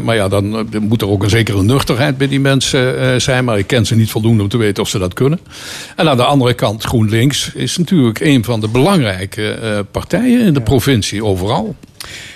Maar 0.04 0.16
ja, 0.16 0.28
dan 0.28 0.68
moet 0.80 1.02
er 1.02 1.10
ook 1.10 1.24
een 1.24 1.30
zekere 1.30 1.64
nuchterheid 1.64 2.18
bij 2.18 2.28
die 2.28 2.40
mensen 2.40 3.22
zijn. 3.22 3.46
Maar 3.46 3.58
ik 3.58 3.68
ken 3.68 3.86
ze 3.86 3.96
niet 3.96 4.12
voldoende 4.12 4.44
om 4.44 4.50
te 4.50 4.58
weten 4.58 4.84
of 4.84 4.90
ze 4.90 5.00
dat 5.00 5.14
kunnen. 5.14 5.40
En 5.96 6.10
aan 6.10 6.18
de 6.18 6.24
andere 6.24 6.54
kant, 6.54 6.84
GroenLinks 6.84 7.52
is 7.54 7.78
natuurlijk 7.78 8.20
een 8.20 8.44
van 8.44 8.60
de 8.60 8.68
belangrijke 8.68 9.86
partijen 9.92 10.46
in 10.46 10.54
de 10.54 10.62
provincie 10.62 11.24
overal. 11.26 11.76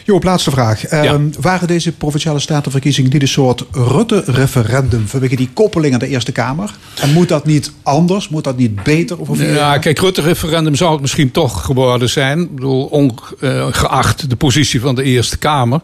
Joop, 0.05 0.23
laatste 0.23 0.51
vraag. 0.51 0.85
Ehm, 0.85 1.27
Waren 1.39 1.67
deze 1.67 1.91
provinciale 1.91 2.39
statenverkiezingen 2.39 3.11
niet 3.11 3.21
een 3.21 3.27
soort 3.27 3.63
Rutte-referendum 3.71 5.07
vanwege 5.07 5.35
die 5.35 5.49
koppeling 5.53 5.93
aan 5.93 5.99
de 5.99 6.07
Eerste 6.07 6.31
Kamer? 6.31 6.71
En 7.01 7.13
moet 7.13 7.29
dat 7.29 7.45
niet 7.45 7.71
anders? 7.83 8.29
Moet 8.29 8.43
dat 8.43 8.57
niet 8.57 8.83
beter? 8.83 9.17
Of 9.19 9.39
Ja, 9.39 9.77
kijk, 9.77 9.99
Rutte-referendum 9.99 10.75
zou 10.75 10.91
het 10.91 11.01
misschien 11.01 11.31
toch 11.31 11.65
geworden 11.65 12.09
zijn. 12.09 12.39
Ik 12.39 12.55
bedoel, 12.55 12.85
ongeacht 12.85 14.29
de 14.29 14.35
positie 14.35 14.81
van 14.81 14.95
de 14.95 15.03
Eerste 15.03 15.37
Kamer. 15.37 15.81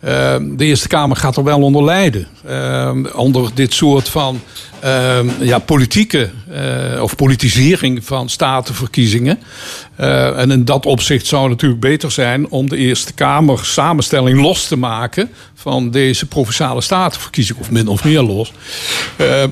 Eh, 0.00 0.36
de 0.56 0.64
Eerste 0.64 0.88
Kamer 0.88 1.16
gaat 1.16 1.36
er 1.36 1.44
wel 1.44 1.62
onder 1.62 1.84
lijden. 1.84 2.26
Eh, 2.44 2.96
onder 3.14 3.50
dit 3.54 3.72
soort 3.72 4.08
van 4.08 4.40
eh, 4.80 5.18
ja, 5.40 5.58
politieke 5.58 6.30
eh, 6.50 7.02
of 7.02 7.16
politisering 7.16 8.04
van 8.04 8.28
statenverkiezingen. 8.28 9.38
Eh, 9.96 10.38
en 10.38 10.50
in 10.50 10.64
dat 10.64 10.86
opzicht 10.86 11.26
zou 11.26 11.42
het 11.42 11.50
natuurlijk 11.50 11.80
beter 11.80 12.10
zijn 12.10 12.48
om 12.48 12.68
de 12.68 12.76
Eerste 12.76 13.12
Kamer 13.12 13.49
samenstelling 13.58 14.40
los 14.40 14.68
te 14.68 14.76
maken 14.76 15.30
van 15.54 15.90
deze 15.90 16.26
provinciale 16.26 16.80
statenverkiezing, 16.80 17.58
of 17.58 17.70
min 17.70 17.88
of 17.88 18.04
meer 18.04 18.22
los. 18.22 18.52
Eh, 19.16 19.44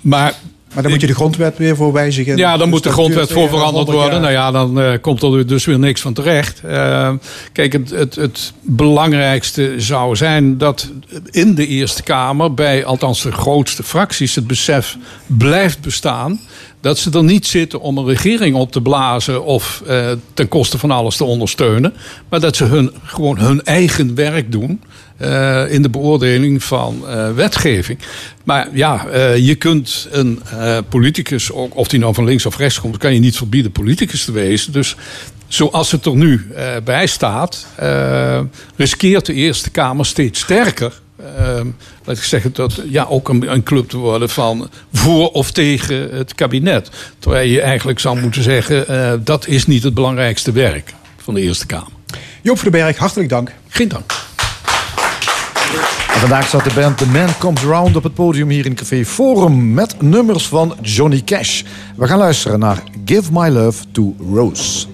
maar 0.00 0.34
Maar 0.74 0.82
dan 0.82 0.92
moet 0.92 1.00
je 1.00 1.06
de 1.06 1.14
grondwet 1.14 1.58
weer 1.58 1.76
voor 1.76 1.92
wijzigen. 1.92 2.36
ja, 2.36 2.56
dan 2.56 2.68
moet 2.68 2.82
de 2.82 2.92
grondwet 2.92 3.32
voor 3.32 3.48
veranderd 3.48 3.86
100 3.86 3.98
worden. 3.98 4.20
Nou 4.20 4.32
ja, 4.32 4.50
dan 4.50 4.80
eh, 4.80 4.92
komt 5.00 5.22
er 5.22 5.46
dus 5.46 5.64
weer 5.64 5.78
niks 5.78 6.00
van 6.00 6.12
terecht. 6.12 6.60
Eh, 6.64 7.12
kijk, 7.52 7.72
het, 7.72 7.90
het, 7.90 8.14
het 8.14 8.52
belangrijkste 8.60 9.74
zou 9.76 10.16
zijn 10.16 10.58
dat 10.58 10.90
in 11.30 11.54
de 11.54 11.66
Eerste 11.66 12.02
Kamer, 12.02 12.54
bij 12.54 12.84
althans 12.84 13.22
de 13.22 13.32
grootste 13.32 13.82
fracties, 13.82 14.34
het 14.34 14.46
besef 14.46 14.96
blijft 15.26 15.80
bestaan. 15.80 16.40
Dat 16.82 16.98
ze 16.98 17.10
er 17.10 17.24
niet 17.24 17.46
zitten 17.46 17.80
om 17.80 17.98
een 17.98 18.06
regering 18.06 18.54
op 18.54 18.72
te 18.72 18.80
blazen 18.80 19.44
of 19.44 19.82
eh, 19.86 20.10
ten 20.34 20.48
koste 20.48 20.78
van 20.78 20.90
alles 20.90 21.16
te 21.16 21.24
ondersteunen. 21.24 21.92
Maar 22.28 22.40
dat 22.40 22.56
ze 22.56 22.64
hun, 22.64 22.90
gewoon 23.04 23.38
hun 23.38 23.64
eigen 23.64 24.14
werk 24.14 24.52
doen. 24.52 24.80
eh, 25.16 25.72
in 25.72 25.82
de 25.82 25.90
beoordeling 25.90 26.64
van 26.64 27.08
eh, 27.08 27.32
wetgeving. 27.34 27.98
Maar 28.44 28.68
ja, 28.72 29.06
je 29.36 29.54
kunt 29.54 30.08
een 30.10 30.40
politicus, 30.88 31.52
ook, 31.52 31.76
of 31.76 31.88
die 31.88 31.98
nou 31.98 32.14
van 32.14 32.24
links 32.24 32.46
of 32.46 32.56
rechts 32.56 32.80
komt, 32.80 32.96
kan 32.96 33.14
je 33.14 33.20
niet 33.20 33.36
verbieden 33.36 33.72
politicus 33.72 34.24
te 34.24 34.32
wezen. 34.32 34.72
Dus 34.72 34.96
zoals 35.48 35.90
het 35.90 36.06
er 36.06 36.16
nu 36.16 36.46
bij 36.84 37.06
staat, 37.06 37.66
riskeert 38.76 39.26
de 39.26 39.32
Eerste 39.32 39.70
Kamer 39.70 40.06
steeds 40.06 40.40
sterker. 40.40 41.01
Eh, 41.36 41.60
laat 42.04 42.16
ik 42.16 42.22
zeggen, 42.22 42.52
dat 42.52 42.80
ja, 42.88 43.04
ook 43.04 43.28
een, 43.28 43.52
een 43.52 43.62
club 43.62 43.88
te 43.88 43.96
worden 43.96 44.28
van 44.28 44.70
voor 44.92 45.30
of 45.30 45.50
tegen 45.50 46.16
het 46.16 46.34
kabinet. 46.34 46.90
Terwijl 47.18 47.48
je 47.48 47.60
eigenlijk 47.60 47.98
zou 47.98 48.20
moeten 48.20 48.42
zeggen, 48.42 48.88
eh, 48.88 49.12
dat 49.20 49.46
is 49.46 49.66
niet 49.66 49.82
het 49.82 49.94
belangrijkste 49.94 50.52
werk 50.52 50.94
van 51.16 51.34
de 51.34 51.40
Eerste 51.40 51.66
Kamer. 51.66 51.92
Joop 52.42 52.58
van 52.58 52.70
den 52.70 52.80
Berg, 52.80 52.96
hartelijk 52.96 53.28
dank. 53.28 53.52
Geen 53.68 53.88
dank. 53.88 54.12
En 56.14 56.20
vandaag 56.20 56.46
staat 56.46 56.64
de 56.64 56.72
band 56.74 56.98
The 56.98 57.06
Man 57.06 57.38
Comes 57.38 57.62
Round 57.62 57.96
op 57.96 58.02
het 58.02 58.14
podium 58.14 58.48
hier 58.48 58.66
in 58.66 58.74
Café 58.74 59.04
Forum 59.04 59.74
met 59.74 60.02
nummers 60.02 60.46
van 60.46 60.76
Johnny 60.82 61.22
Cash. 61.24 61.62
We 61.96 62.06
gaan 62.06 62.18
luisteren 62.18 62.58
naar 62.58 62.82
Give 63.04 63.32
My 63.32 63.48
Love 63.48 63.84
to 63.92 64.16
Rose. 64.32 64.86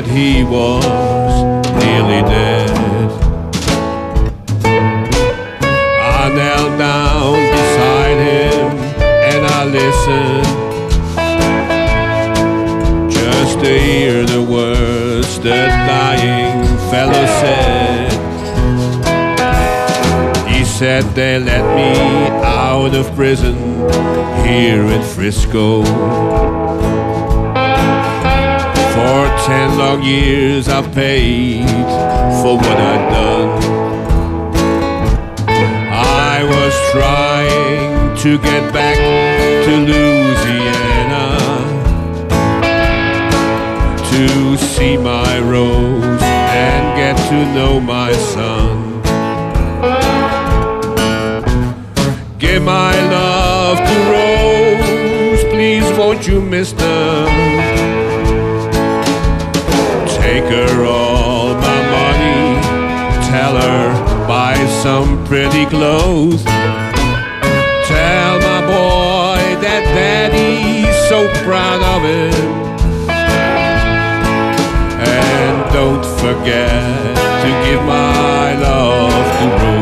That 0.00 0.10
he 0.12 0.44
was 0.44 0.84
nearly 1.82 2.22
dead. 2.30 2.70
I 6.00 6.28
knelt 6.36 6.78
down 6.78 7.34
beside 7.56 8.18
him 8.30 8.78
and 9.32 9.40
I 9.44 9.60
listened 9.78 10.46
just 13.10 13.58
to 13.58 13.70
hear 13.76 14.24
the 14.24 14.40
words 14.40 15.38
the 15.40 15.66
dying 15.66 16.62
fellow 16.92 17.26
said. 17.42 18.12
He 20.48 20.64
said 20.64 21.02
they 21.16 21.40
let 21.40 21.64
me 21.74 21.92
out 22.44 22.94
of 22.94 23.12
prison 23.16 23.56
here 24.46 24.84
in 24.84 25.02
Frisco. 25.02 25.82
Ten 29.48 29.78
long 29.78 30.02
years 30.02 30.68
I've 30.68 30.92
paid 30.92 31.64
for 32.42 32.56
what 32.58 32.78
I'd 32.92 33.04
done. 33.16 33.50
I 35.90 36.44
was 36.52 36.74
trying 36.92 38.14
to 38.24 38.38
get 38.48 38.72
back 38.74 38.98
to 39.64 39.72
Louisiana 39.90 41.26
to 44.10 44.58
see 44.58 44.98
my 44.98 45.38
Rose 45.38 46.22
and 46.22 46.84
get 47.00 47.16
to 47.30 47.38
know 47.54 47.80
my 47.80 48.12
son. 48.12 49.00
Give 52.38 52.62
my 52.62 52.94
love 53.16 53.78
to 53.78 53.96
Rose, 54.12 55.42
please 55.54 55.88
won't 55.98 56.26
you, 56.28 56.42
mister? 56.42 57.67
Take 60.30 60.44
her 60.44 60.84
all 60.84 61.54
my 61.54 61.80
money, 61.96 62.60
tell 63.30 63.56
her 63.56 64.26
buy 64.28 64.56
some 64.82 65.24
pretty 65.24 65.64
clothes. 65.64 66.44
Tell 66.44 68.34
my 68.48 68.60
boy 68.66 69.40
that 69.64 69.82
daddy's 69.96 70.94
so 71.08 71.26
proud 71.46 71.80
of 71.94 72.02
him. 72.04 72.34
And 75.00 75.72
don't 75.72 76.04
forget 76.20 76.78
to 77.42 77.48
give 77.64 77.82
my 77.84 78.54
love 78.60 79.24
to 79.38 79.64
Rose. 79.64 79.77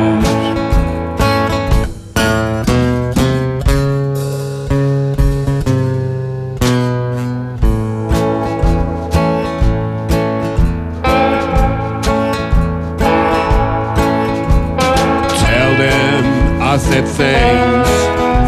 I 16.76 16.78
said 16.78 17.08
thanks 17.08 17.90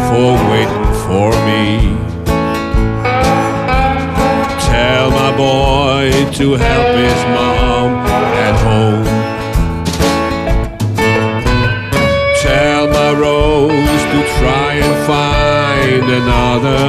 for 0.07 0.37
waiting 0.51 0.89
for 1.07 1.31
me. 1.49 1.63
Tell 4.69 5.09
my 5.09 5.31
boy 5.35 6.11
to 6.33 6.53
help 6.53 6.95
his 6.95 7.19
mom 7.33 7.89
at 8.45 8.55
home. 8.67 9.05
Tell 12.39 12.87
my 12.89 13.19
Rose 13.19 14.03
to 14.13 14.19
try 14.37 14.73
and 14.75 14.95
find 15.09 16.05
another. 16.21 16.85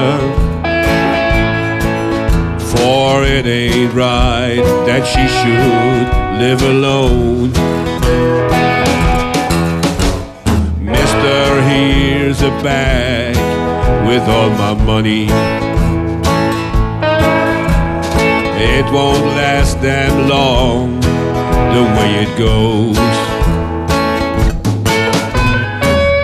For 2.71 3.25
it 3.25 3.47
ain't 3.47 3.95
right 3.95 4.63
that 4.85 5.07
she 5.07 5.27
should 5.41 6.39
live 6.39 6.61
alone. 6.61 7.60
A 12.43 12.51
bag 12.63 13.37
with 14.07 14.23
all 14.29 14.51
my 14.51 14.73
money. 14.85 15.25
It 18.63 18.85
won't 18.93 19.25
last 19.37 19.81
them 19.83 20.29
long 20.29 21.01
the 21.75 21.85
way 21.97 22.11
it 22.25 22.39
goes. 22.39 22.97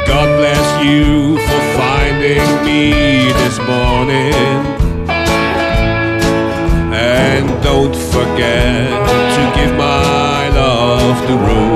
God 0.06 0.28
bless 0.38 0.84
you 0.84 1.36
for 1.36 1.60
finding 1.80 2.48
me 2.64 3.30
this 3.42 3.58
morning. 3.58 4.64
And 6.94 7.46
don't 7.62 7.94
forget 7.94 8.88
to 9.36 9.60
give 9.60 9.76
my 9.76 10.48
love 10.48 11.26
to 11.26 11.34
Rose. 11.36 11.75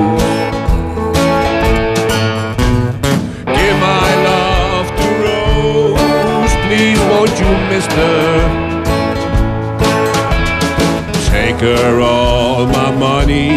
Mister? 7.71 8.11
Take 11.31 11.59
her 11.61 12.01
all 12.01 12.65
my 12.65 12.91
money, 12.91 13.49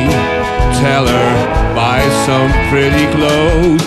tell 0.83 1.05
her 1.07 1.31
buy 1.75 2.01
some 2.27 2.51
pretty 2.71 3.07
clothes. 3.17 3.85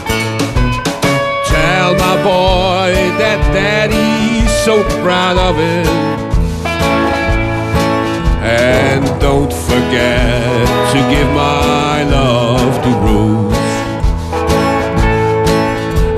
Tell 1.55 1.91
my 2.05 2.15
boy 2.31 2.91
that 3.21 3.39
daddy's 3.55 4.51
so 4.67 4.75
proud 5.01 5.37
of 5.47 5.55
him. 5.55 5.87
And 8.43 9.03
don't 9.21 9.53
forget 9.69 10.67
to 10.93 10.99
give 11.13 11.29
my 11.47 12.03
love 12.17 12.73
to 12.83 12.91
Rose. 13.05 13.67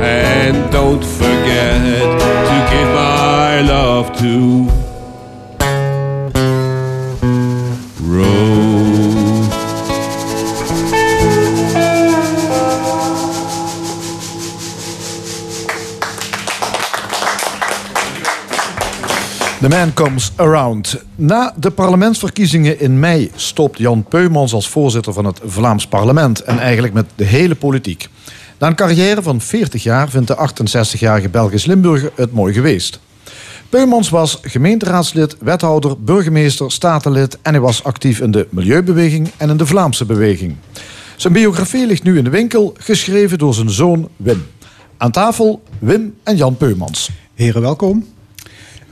And 0.01 0.71
don't 0.71 1.05
forget 1.21 2.01
to 2.49 2.57
give 2.73 2.89
my 3.01 3.08
love 3.61 4.11
to. 4.17 4.67
The 19.59 19.67
Man 19.69 19.93
Comes 19.93 20.31
Around. 20.35 21.03
Na 21.15 21.53
de 21.55 21.71
parlementsverkiezingen 21.71 22.79
in 22.79 22.99
mei 22.99 23.31
stopt 23.35 23.77
Jan 23.77 24.03
Peumans 24.03 24.53
als 24.53 24.69
voorzitter 24.69 25.13
van 25.13 25.25
het 25.25 25.39
Vlaams 25.45 25.87
parlement 25.87 26.41
en 26.41 26.59
eigenlijk 26.59 26.93
met 26.93 27.05
de 27.15 27.23
hele 27.23 27.55
politiek. 27.55 28.09
Na 28.59 28.67
een 28.67 28.75
carrière 28.75 29.21
van 29.21 29.41
40 29.41 29.83
jaar 29.83 30.09
vindt 30.09 30.27
de 30.27 30.49
68-jarige 30.49 31.29
Belgisch 31.29 31.65
Limburger 31.65 32.11
het 32.15 32.33
mooi 32.33 32.53
geweest. 32.53 32.99
Peumans 33.69 34.09
was 34.09 34.39
gemeenteraadslid, 34.41 35.35
wethouder, 35.39 36.03
burgemeester, 36.03 36.71
statenlid 36.71 37.37
en 37.41 37.51
hij 37.51 37.61
was 37.61 37.83
actief 37.83 38.19
in 38.19 38.31
de 38.31 38.47
milieubeweging 38.49 39.31
en 39.37 39.49
in 39.49 39.57
de 39.57 39.65
Vlaamse 39.65 40.05
beweging. 40.05 40.55
Zijn 41.15 41.33
biografie 41.33 41.85
ligt 41.85 42.03
nu 42.03 42.17
in 42.17 42.23
de 42.23 42.29
winkel, 42.29 42.73
geschreven 42.77 43.37
door 43.37 43.53
zijn 43.53 43.69
zoon 43.69 44.09
Wim. 44.15 44.45
Aan 44.97 45.11
tafel 45.11 45.63
Wim 45.79 46.15
en 46.23 46.37
Jan 46.37 46.57
Peumans. 46.57 47.09
Heren, 47.33 47.61
welkom. 47.61 48.05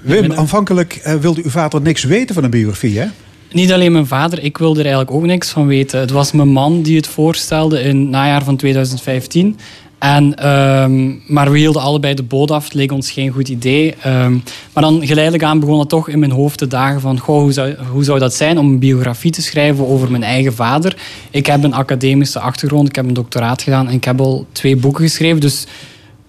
Wim, 0.04 0.32
aanvankelijk 0.32 0.96
eh, 0.96 1.16
wilde 1.16 1.44
uw 1.44 1.50
vader 1.50 1.82
niks 1.82 2.04
weten 2.04 2.36
van 2.36 2.44
een 2.44 2.50
biografie, 2.50 3.00
hè? 3.00 3.08
Niet 3.52 3.72
alleen 3.72 3.92
mijn 3.92 4.08
vader, 4.08 4.44
ik 4.44 4.58
wilde 4.58 4.80
er 4.80 4.86
eigenlijk 4.86 5.16
ook 5.16 5.26
niks 5.26 5.50
van 5.50 5.68
weten. 5.68 6.00
Het 6.00 6.12
was 6.12 6.32
mijn 6.32 6.50
man 6.50 6.82
die 6.82 6.96
het 6.96 7.08
voorstelde 7.08 7.82
in 7.82 8.00
het 8.00 8.10
najaar 8.10 8.44
van 8.44 8.56
2015. 8.56 9.58
En, 10.00 10.36
ehm, 10.36 11.34
maar 11.34 11.52
we 11.52 11.58
hielden 11.58 11.82
allebei 11.82 12.14
de 12.14 12.24
boot 12.24 12.52
af. 12.52 12.64
Het 12.64 12.74
leek 12.74 12.92
ons 12.92 13.12
geen 13.12 13.32
goed 13.32 13.48
idee. 13.48 13.96
Ehm, 14.02 14.32
maar 14.74 14.84
dan 14.84 15.08
geleidelijk 15.08 15.44
aan 15.44 15.60
begon 15.60 15.80
het 15.80 15.90
toch 15.90 16.10
in 16.10 16.20
mijn 16.20 16.32
hoofd 16.32 16.58
te 16.58 16.68
dagen 16.68 17.02
van... 17.02 17.20
Goh, 17.20 17.42
hoe, 17.42 17.52
zou, 17.52 17.76
hoe 17.92 18.04
zou 18.04 18.20
dat 18.20 18.34
zijn 18.34 18.58
om 18.58 18.68
een 18.68 18.80
biografie 18.80 19.32
te 19.32 19.42
schrijven 19.42 19.88
over 19.88 20.12
mijn 20.12 20.24
eigen 20.24 20.54
vader? 20.54 20.98
Ik 21.32 21.46
heb 21.46 21.64
een 21.64 21.74
academische 21.74 22.40
achtergrond, 22.40 22.88
ik 22.88 22.96
heb 22.96 23.06
een 23.06 23.14
doctoraat 23.14 23.62
gedaan... 23.62 23.88
en 23.88 23.94
ik 23.94 24.04
heb 24.04 24.20
al 24.20 24.46
twee 24.52 24.76
boeken 24.76 25.04
geschreven, 25.04 25.42
dus... 25.42 25.66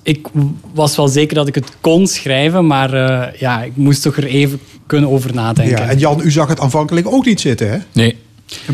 Ik 0.03 0.27
was 0.75 0.97
wel 0.97 1.09
zeker 1.09 1.35
dat 1.35 1.49
ik 1.49 1.55
het 1.55 1.77
kon 1.81 2.07
schrijven, 2.07 2.67
maar 2.67 2.93
eh, 2.93 3.41
ja, 3.41 3.63
ik 3.63 3.73
moest 3.75 4.03
toch 4.03 4.17
er 4.17 4.25
even 4.25 4.61
kunnen 4.87 5.11
over 5.11 5.35
nadenken. 5.35 5.77
Ja, 5.77 5.89
en 5.89 5.99
Jan, 5.99 6.21
u 6.25 6.31
zag 6.31 6.49
het 6.49 6.61
aanvankelijk 6.61 7.07
ook 7.07 7.25
niet 7.25 7.41
zitten, 7.41 7.71
hè? 7.71 7.79
Nee, 7.93 8.17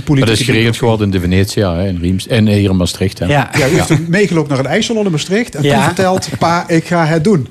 maar 0.06 0.18
dat 0.18 0.28
is 0.28 0.40
geregeld 0.42 0.76
geworden 0.76 1.06
in 1.06 1.12
de 1.12 1.20
Venetia 1.20 1.74
hè, 1.76 1.86
in 1.88 1.98
Riems, 2.00 2.26
en 2.26 2.46
hier 2.46 2.70
in 2.70 2.76
Maastricht. 2.76 3.18
Hè. 3.18 3.26
Ja. 3.26 3.50
Ja, 3.58 3.68
u 3.68 3.74
heeft 3.80 4.08
meegelopen 4.08 4.50
naar 4.50 4.58
een 4.64 4.70
ijssalon 4.70 5.04
in 5.04 5.10
Maastricht 5.10 5.54
en 5.54 5.62
Ja. 5.62 5.74
toen 5.74 5.84
verteld, 5.84 6.28
pa, 6.38 6.68
ik 6.68 6.84
ga 6.86 7.06
het 7.06 7.24
doen. 7.24 7.48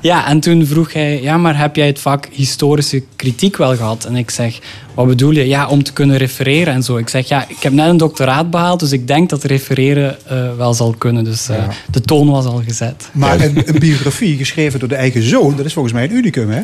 Ja, 0.00 0.28
en 0.28 0.40
toen 0.40 0.66
vroeg 0.66 0.92
hij, 0.92 1.22
ja, 1.22 1.36
maar 1.36 1.58
heb 1.58 1.76
jij 1.76 1.86
het 1.86 1.98
vak 2.00 2.28
historische 2.32 3.02
kritiek 3.16 3.56
wel 3.56 3.76
gehad? 3.76 4.04
En 4.04 4.16
ik 4.16 4.30
zeg, 4.30 4.58
wat 4.94 5.06
bedoel 5.06 5.30
je? 5.30 5.46
Ja, 5.48 5.68
om 5.68 5.82
te 5.82 5.92
kunnen 5.92 6.16
refereren 6.16 6.74
en 6.74 6.82
zo. 6.82 6.96
Ik 6.96 7.08
zeg, 7.08 7.28
ja, 7.28 7.44
ik 7.48 7.56
heb 7.62 7.72
net 7.72 7.88
een 7.88 7.96
doctoraat 7.96 8.50
behaald, 8.50 8.80
dus 8.80 8.92
ik 8.92 9.06
denk 9.06 9.30
dat 9.30 9.44
refereren 9.44 10.16
eh, 10.26 10.56
wel 10.56 10.74
zal 10.74 10.94
kunnen. 10.98 11.24
Dus 11.24 11.48
eh, 11.48 11.68
de 11.90 12.00
toon 12.00 12.30
was 12.30 12.44
al 12.44 12.62
gezet. 12.66 13.08
Maar 13.12 13.40
een, 13.40 13.62
een 13.68 13.78
biografie 13.78 14.36
geschreven 14.36 14.78
door 14.78 14.88
de 14.88 14.94
eigen 14.94 15.22
zoon, 15.22 15.56
dat 15.56 15.66
is 15.66 15.72
volgens 15.72 15.94
mij 15.94 16.04
een 16.04 16.12
unicum, 16.12 16.50
hè? 16.50 16.60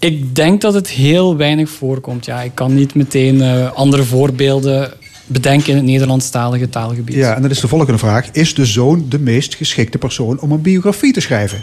Ik 0.00 0.34
denk 0.34 0.60
dat 0.60 0.74
het 0.74 0.88
heel 0.88 1.36
weinig 1.36 1.70
voorkomt. 1.70 2.24
Ja, 2.24 2.40
ik 2.42 2.54
kan 2.54 2.74
niet 2.74 2.94
meteen 2.94 3.42
eh, 3.42 3.72
andere 3.72 4.02
voorbeelden 4.02 4.92
bedenken 5.26 5.68
in 5.70 5.76
het 5.76 5.84
Nederlandstalige 5.84 6.68
taalgebied. 6.68 7.14
Ja, 7.14 7.34
en 7.34 7.42
dan 7.42 7.50
is 7.50 7.60
de 7.60 7.68
volgende 7.68 7.98
vraag. 7.98 8.28
Is 8.32 8.54
de 8.54 8.66
zoon 8.66 9.06
de 9.08 9.18
meest 9.18 9.54
geschikte 9.54 9.98
persoon 9.98 10.40
om 10.40 10.52
een 10.52 10.62
biografie 10.62 11.12
te 11.12 11.20
schrijven? 11.20 11.62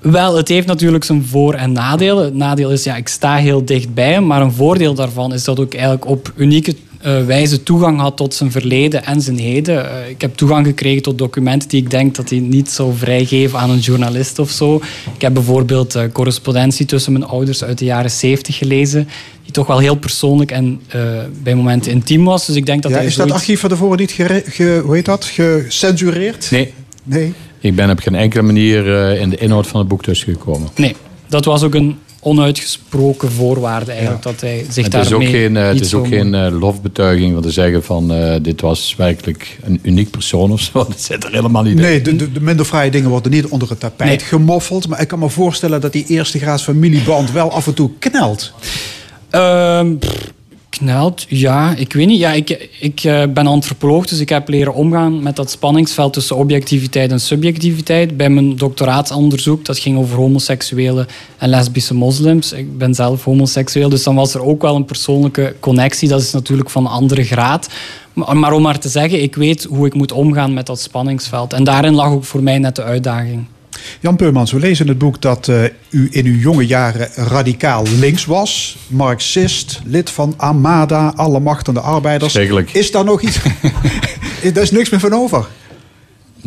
Wel, 0.00 0.36
het 0.36 0.48
heeft 0.48 0.66
natuurlijk 0.66 1.04
zijn 1.04 1.24
voor- 1.24 1.54
en 1.54 1.72
nadelen. 1.72 2.24
Het 2.24 2.34
nadeel 2.34 2.70
is, 2.70 2.84
ja, 2.84 2.96
ik 2.96 3.08
sta 3.08 3.36
heel 3.36 3.64
dichtbij 3.64 4.12
hem. 4.12 4.26
Maar 4.26 4.42
een 4.42 4.52
voordeel 4.52 4.94
daarvan 4.94 5.32
is 5.32 5.44
dat 5.44 5.58
ik 5.58 5.74
eigenlijk 5.74 6.06
op 6.06 6.32
unieke 6.36 6.74
wijze 7.26 7.62
toegang 7.62 8.00
had 8.00 8.16
tot 8.16 8.34
zijn 8.34 8.50
verleden 8.50 9.04
en 9.04 9.20
zijn 9.20 9.38
heden. 9.38 9.90
Eh, 9.90 10.08
ik 10.08 10.20
heb 10.20 10.36
toegang 10.36 10.66
gekregen 10.66 11.02
tot 11.02 11.18
documenten 11.18 11.68
die 11.68 11.82
ik 11.82 11.90
denk 11.90 12.14
dat 12.14 12.30
hij 12.30 12.38
niet 12.38 12.70
zou 12.70 12.92
vrijgeven 12.96 13.58
aan 13.58 13.70
een 13.70 13.78
journalist 13.78 14.38
of 14.38 14.50
zo. 14.50 14.80
Ik 15.14 15.20
heb 15.22 15.34
bijvoorbeeld 15.34 15.94
eh, 15.94 16.02
correspondentie 16.12 16.86
tussen 16.86 17.12
mijn 17.12 17.24
ouders 17.24 17.64
uit 17.64 17.78
de 17.78 17.84
jaren 17.84 18.10
70 18.10 18.56
gelezen, 18.58 19.08
die 19.42 19.52
toch 19.52 19.66
wel 19.66 19.78
heel 19.78 19.94
persoonlijk 19.96 20.50
en 20.50 20.80
eh, 20.88 21.00
bij 21.42 21.54
momenten 21.54 21.92
intiem 21.92 22.24
was. 22.24 22.46
Dus 22.46 22.56
ik 22.56 22.66
denk 22.66 22.82
dat 22.82 22.90
Ja, 22.90 22.96
hij 22.96 23.06
is 23.06 23.14
dat 23.16 23.30
archief 23.30 23.60
van 23.60 23.68
tevoren 23.70 23.98
niet 23.98 24.12
gere- 24.12 24.42
ge, 24.46 24.80
hoe 24.84 24.94
heet 24.94 25.04
dat, 25.04 25.24
gecensureerd? 25.24 26.50
Nee, 26.50 26.72
Nee. 27.04 27.32
ik 27.60 27.74
ben 27.74 27.90
op 27.90 27.98
geen 27.98 28.14
enkele 28.14 28.42
manier 28.42 28.96
eh, 29.08 29.20
in 29.20 29.30
de 29.30 29.36
inhoud 29.36 29.66
van 29.66 29.78
het 29.80 29.88
boek 29.88 30.02
tussengekomen. 30.02 30.68
Nee, 30.76 30.94
dat 31.28 31.44
was 31.44 31.62
ook 31.62 31.74
een 31.74 31.98
onuitgesproken 32.24 33.32
voorwaarde 33.32 33.92
eigenlijk, 33.92 34.22
dat 34.22 34.40
hij 34.40 34.66
zich 34.70 34.84
Het 34.84 34.94
is 34.94 35.12
ook 35.12 35.20
daarmee 35.20 35.28
geen, 35.28 35.56
eh, 35.56 35.66
het 35.66 35.80
is 35.80 35.94
ook 35.94 36.06
geen 36.06 36.34
eh, 36.34 36.58
lofbetuiging 36.60 37.36
om 37.36 37.42
te 37.42 37.50
zeggen 37.50 37.84
van 37.84 38.12
eh, 38.12 38.34
dit 38.42 38.60
was 38.60 38.94
werkelijk 38.96 39.58
een 39.62 39.78
uniek 39.82 40.10
persoon 40.10 40.52
of 40.52 40.60
zo. 40.60 40.72
Dat 40.88 41.00
zit 41.00 41.24
er 41.24 41.32
helemaal 41.32 41.62
niet 41.62 41.76
in. 41.76 41.82
Nee, 41.82 42.00
de, 42.02 42.16
de, 42.16 42.32
de 42.32 42.40
minder 42.40 42.66
fraaie 42.66 42.90
dingen 42.90 43.10
worden 43.10 43.32
niet 43.32 43.46
onder 43.46 43.68
het 43.68 43.80
tapijt 43.80 44.20
Nee. 44.20 44.28
gemoffeld. 44.28 44.88
Maar 44.88 45.00
ik 45.00 45.08
kan 45.08 45.18
me 45.18 45.28
voorstellen 45.28 45.80
dat 45.80 45.92
die 45.92 46.04
eerste 46.06 46.38
graads 46.38 46.62
familieband 46.62 47.32
wel 47.32 47.52
af 47.52 47.66
en 47.66 47.74
toe 47.74 47.90
knelt. 47.98 48.52
Ehm, 49.30 49.94
knelt, 50.78 51.26
ja, 51.28 51.74
ik 51.76 51.92
weet 51.92 52.06
niet. 52.06 52.18
Ja, 52.18 52.32
ik 52.32 52.68
ik 52.80 53.04
eh, 53.04 53.22
ben 53.28 53.46
antropoloog, 53.46 54.06
dus 54.06 54.18
ik 54.18 54.28
heb 54.28 54.48
leren 54.48 54.74
omgaan 54.74 55.22
met 55.22 55.36
dat 55.36 55.50
spanningsveld 55.50 56.12
tussen 56.12 56.36
objectiviteit 56.36 57.10
en 57.10 57.20
subjectiviteit. 57.20 58.16
Bij 58.16 58.30
mijn 58.30 58.56
doctoraatsonderzoek, 58.56 59.64
dat 59.64 59.78
ging 59.78 59.98
over 59.98 60.16
homoseksuele 60.16 61.06
en 61.38 61.48
lesbische 61.48 61.94
moslims. 61.94 62.52
Ik 62.52 62.78
ben 62.78 62.94
zelf 62.94 63.24
homoseksueel, 63.24 63.88
dus 63.88 64.02
dan 64.02 64.14
was 64.14 64.34
er 64.34 64.42
ook 64.42 64.62
wel 64.62 64.76
een 64.76 64.84
persoonlijke 64.84 65.54
connectie. 65.60 66.08
Dat 66.08 66.20
is 66.20 66.32
natuurlijk 66.32 66.70
van 66.70 66.86
andere 66.86 67.24
graad. 67.24 67.68
Maar, 68.12 68.36
maar 68.36 68.52
om 68.52 68.62
maar 68.62 68.78
te 68.78 68.88
zeggen, 68.88 69.22
ik 69.22 69.34
weet 69.34 69.64
hoe 69.64 69.86
ik 69.86 69.94
moet 69.94 70.12
omgaan 70.12 70.54
met 70.54 70.66
dat 70.66 70.80
spanningsveld. 70.80 71.52
En 71.52 71.64
daarin 71.64 71.94
lag 71.94 72.10
ook 72.10 72.24
voor 72.24 72.42
mij 72.42 72.58
net 72.58 72.76
de 72.76 72.82
uitdaging. 72.82 73.46
Jan 74.00 74.16
Peumans, 74.16 74.52
we 74.52 74.58
lezen 74.58 74.84
in 74.84 74.90
het 74.90 74.98
boek 75.00 75.20
dat 75.22 75.48
eh, 75.48 75.62
u 75.90 76.08
in 76.10 76.26
uw 76.26 76.38
jonge 76.38 76.66
jaren 76.66 77.08
radicaal 77.14 77.84
links 77.98 78.24
was. 78.24 78.76
Marxist, 78.86 79.80
lid 79.84 80.10
van 80.10 80.34
Amada, 80.36 81.12
alle 81.16 81.40
macht 81.40 81.68
aan 81.68 81.74
de 81.74 81.80
arbeiders. 81.80 82.32
Is 82.72 82.90
daar 82.90 83.04
nog 83.04 83.20
iets... 83.22 83.38
Daar 84.52 84.62
is 84.62 84.70
niks 84.70 84.90
meer 84.90 85.00
van 85.00 85.12
over. 85.14 85.46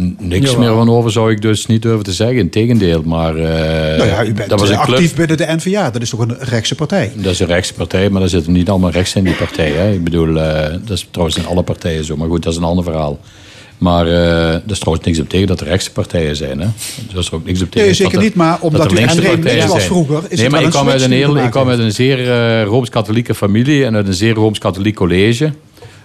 N- 0.01 0.15
Niks 0.19 0.51
Jawel. 0.51 0.59
meer 0.67 0.75
van 0.86 0.89
over 0.89 1.11
zou 1.11 1.32
ik 1.32 1.41
dus 1.41 1.65
niet 1.65 1.82
durven 1.82 2.03
te 2.03 2.13
zeggen. 2.13 2.38
Integendeel, 2.38 3.01
maar 3.05 3.36
eh, 3.36 3.97
nou 3.97 4.09
ja, 4.09 4.25
u 4.25 4.34
bent 4.34 4.49
dat 4.49 4.59
was 4.59 4.69
eh, 4.69 4.75
een 4.78 4.82
club. 4.84 4.95
actief 4.95 5.15
binnen 5.15 5.38
de 5.38 5.45
N-VA. 5.55 5.89
Dat 5.89 6.01
is 6.01 6.09
toch 6.09 6.19
een 6.19 6.36
rechtse 6.39 6.75
partij? 6.75 7.11
Dat 7.15 7.32
is 7.32 7.39
een 7.39 7.47
rechtse 7.47 7.73
partij, 7.73 8.09
maar 8.09 8.21
er 8.21 8.30
zitten 8.30 8.51
niet 8.53 8.69
allemaal 8.69 8.91
rechts 8.91 9.15
in 9.15 9.23
die 9.23 9.34
partij. 9.36 9.71
Hè. 9.71 9.91
Ik 9.91 10.03
bedoel, 10.03 10.39
eh, 10.39 10.71
dat 10.71 10.89
is 10.97 11.07
trouwens 11.11 11.38
in 11.38 11.45
alle 11.45 11.63
partijen 11.63 12.03
zo. 12.05 12.15
Maar 12.17 12.28
goed, 12.28 12.43
dat 12.43 12.51
is 12.53 12.57
een 12.59 12.65
ander 12.65 12.84
verhaal. 12.84 13.19
Maar 13.78 14.07
eh 14.07 14.53
er 14.53 14.61
is 14.67 14.80
trouwens 14.80 15.05
niks 15.07 15.19
op 15.19 15.30
tegen 15.30 15.47
dat 15.47 15.61
er 15.61 15.67
rechtse 15.67 15.91
partijen 15.91 16.36
zijn. 16.36 16.59
Hè. 16.59 16.65
Er 17.11 17.17
is 17.17 17.28
er 17.28 17.36
ook 17.36 17.45
niks 17.45 17.61
op 17.61 17.71
tegen 17.71 17.88
Nee, 17.88 17.95
zeker 17.95 18.17
er- 18.17 18.23
niet. 18.23 18.36
Maar 18.36 18.51
dat 18.51 18.61
omdat 18.61 18.86
er 18.86 18.91
u 18.91 18.95
links 18.95 19.15
was 19.15 19.69
zijn. 19.69 19.82
vroeger... 19.82 20.23
Is 20.30 20.39
nee, 20.39 20.49
maar 20.49 20.61
ik 20.63 20.69
kwam, 20.69 20.89
uit 20.89 21.01
een 21.01 21.11
heel, 21.11 21.38
ik 21.38 21.51
kwam 21.51 21.69
uit 21.69 21.80
een 21.80 21.91
zeer 21.91 22.32
eh, 22.32 22.63
Rooms-Katholieke 22.63 23.36
familie 23.36 23.86
en 23.86 23.95
uit 23.95 24.07
een 24.07 24.13
zeer 24.13 24.34
Rooms-Katholiek 24.34 24.95
college. 24.95 25.51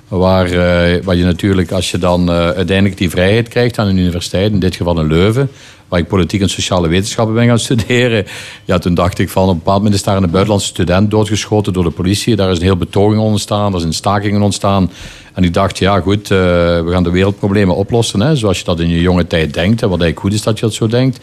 Waar, 0.08 0.46
eh, 0.46 1.02
waar 1.04 1.16
je 1.16 1.24
natuurlijk, 1.24 1.72
als 1.72 1.90
je 1.90 1.98
dan 1.98 2.30
uiteindelijk 2.30 2.98
die 2.98 3.10
vrijheid 3.10 3.48
krijgt 3.48 3.78
aan 3.78 3.86
een 3.86 3.96
universiteit, 3.96 4.52
in 4.52 4.58
dit 4.60 4.76
geval 4.76 5.00
in 5.00 5.06
Leuven, 5.06 5.50
waar 5.92 6.00
ik 6.00 6.08
politiek 6.08 6.40
en 6.40 6.48
sociale 6.48 6.88
wetenschappen 6.88 7.34
ben 7.34 7.46
gaan 7.46 7.58
studeren, 7.58 8.26
ja, 8.64 8.78
toen 8.78 8.94
dacht 8.94 9.18
ik 9.18 9.28
van 9.28 9.42
op 9.42 9.48
een 9.48 9.56
bepaald 9.56 9.76
moment 9.76 9.94
is 9.94 10.02
daar 10.02 10.16
een 10.16 10.30
buitenlandse 10.30 10.68
student 10.68 11.10
doodgeschoten 11.10 11.72
door 11.72 11.84
de 11.84 11.90
politie. 11.90 12.36
Daar 12.36 12.50
is 12.50 12.56
een 12.56 12.64
heel 12.64 12.76
betoging 12.76 13.20
ontstaan, 13.20 13.74
er 13.74 13.80
zijn 13.80 13.92
stakingen 13.92 14.42
ontstaan. 14.42 14.90
En 15.34 15.44
ik 15.44 15.54
dacht, 15.54 15.78
ja 15.78 16.00
goed, 16.00 16.30
eh, 16.30 16.38
we 16.38 16.88
gaan 16.90 17.02
de 17.02 17.10
wereldproblemen 17.10 17.76
oplossen, 17.76 18.20
hè, 18.20 18.36
zoals 18.36 18.58
je 18.58 18.64
dat 18.64 18.80
in 18.80 18.88
je 18.88 19.00
jonge 19.00 19.26
tijd 19.26 19.54
denkt. 19.54 19.82
En 19.82 19.88
wat 19.88 20.00
eigenlijk 20.00 20.20
goed 20.20 20.32
is 20.32 20.42
dat 20.42 20.58
je 20.58 20.64
dat 20.64 20.74
zo 20.74 20.86
denkt. 20.86 21.20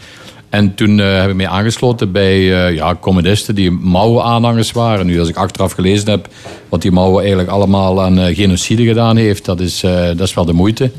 En 0.48 0.74
toen 0.74 1.00
eh, 1.00 1.20
heb 1.20 1.30
ik 1.30 1.36
mij 1.36 1.48
aangesloten 1.48 2.12
bij 2.12 2.66
eh, 2.66 2.74
ja, 2.74 2.96
communisten 3.00 3.54
die 3.54 3.70
Mao-aanhangers 3.70 4.72
waren. 4.72 5.06
Nu, 5.06 5.18
als 5.18 5.28
ik 5.28 5.36
achteraf 5.36 5.72
gelezen 5.72 6.10
heb 6.10 6.28
wat 6.68 6.82
die 6.82 6.92
Mao 6.92 7.18
eigenlijk 7.18 7.48
allemaal 7.48 8.02
aan 8.02 8.34
genocide 8.34 8.84
gedaan 8.84 9.16
heeft, 9.16 9.44
dat 9.44 9.60
is, 9.60 9.80
dat 10.16 10.20
is 10.20 10.34
wel 10.34 10.44
de 10.44 10.52
moeite 10.52 10.90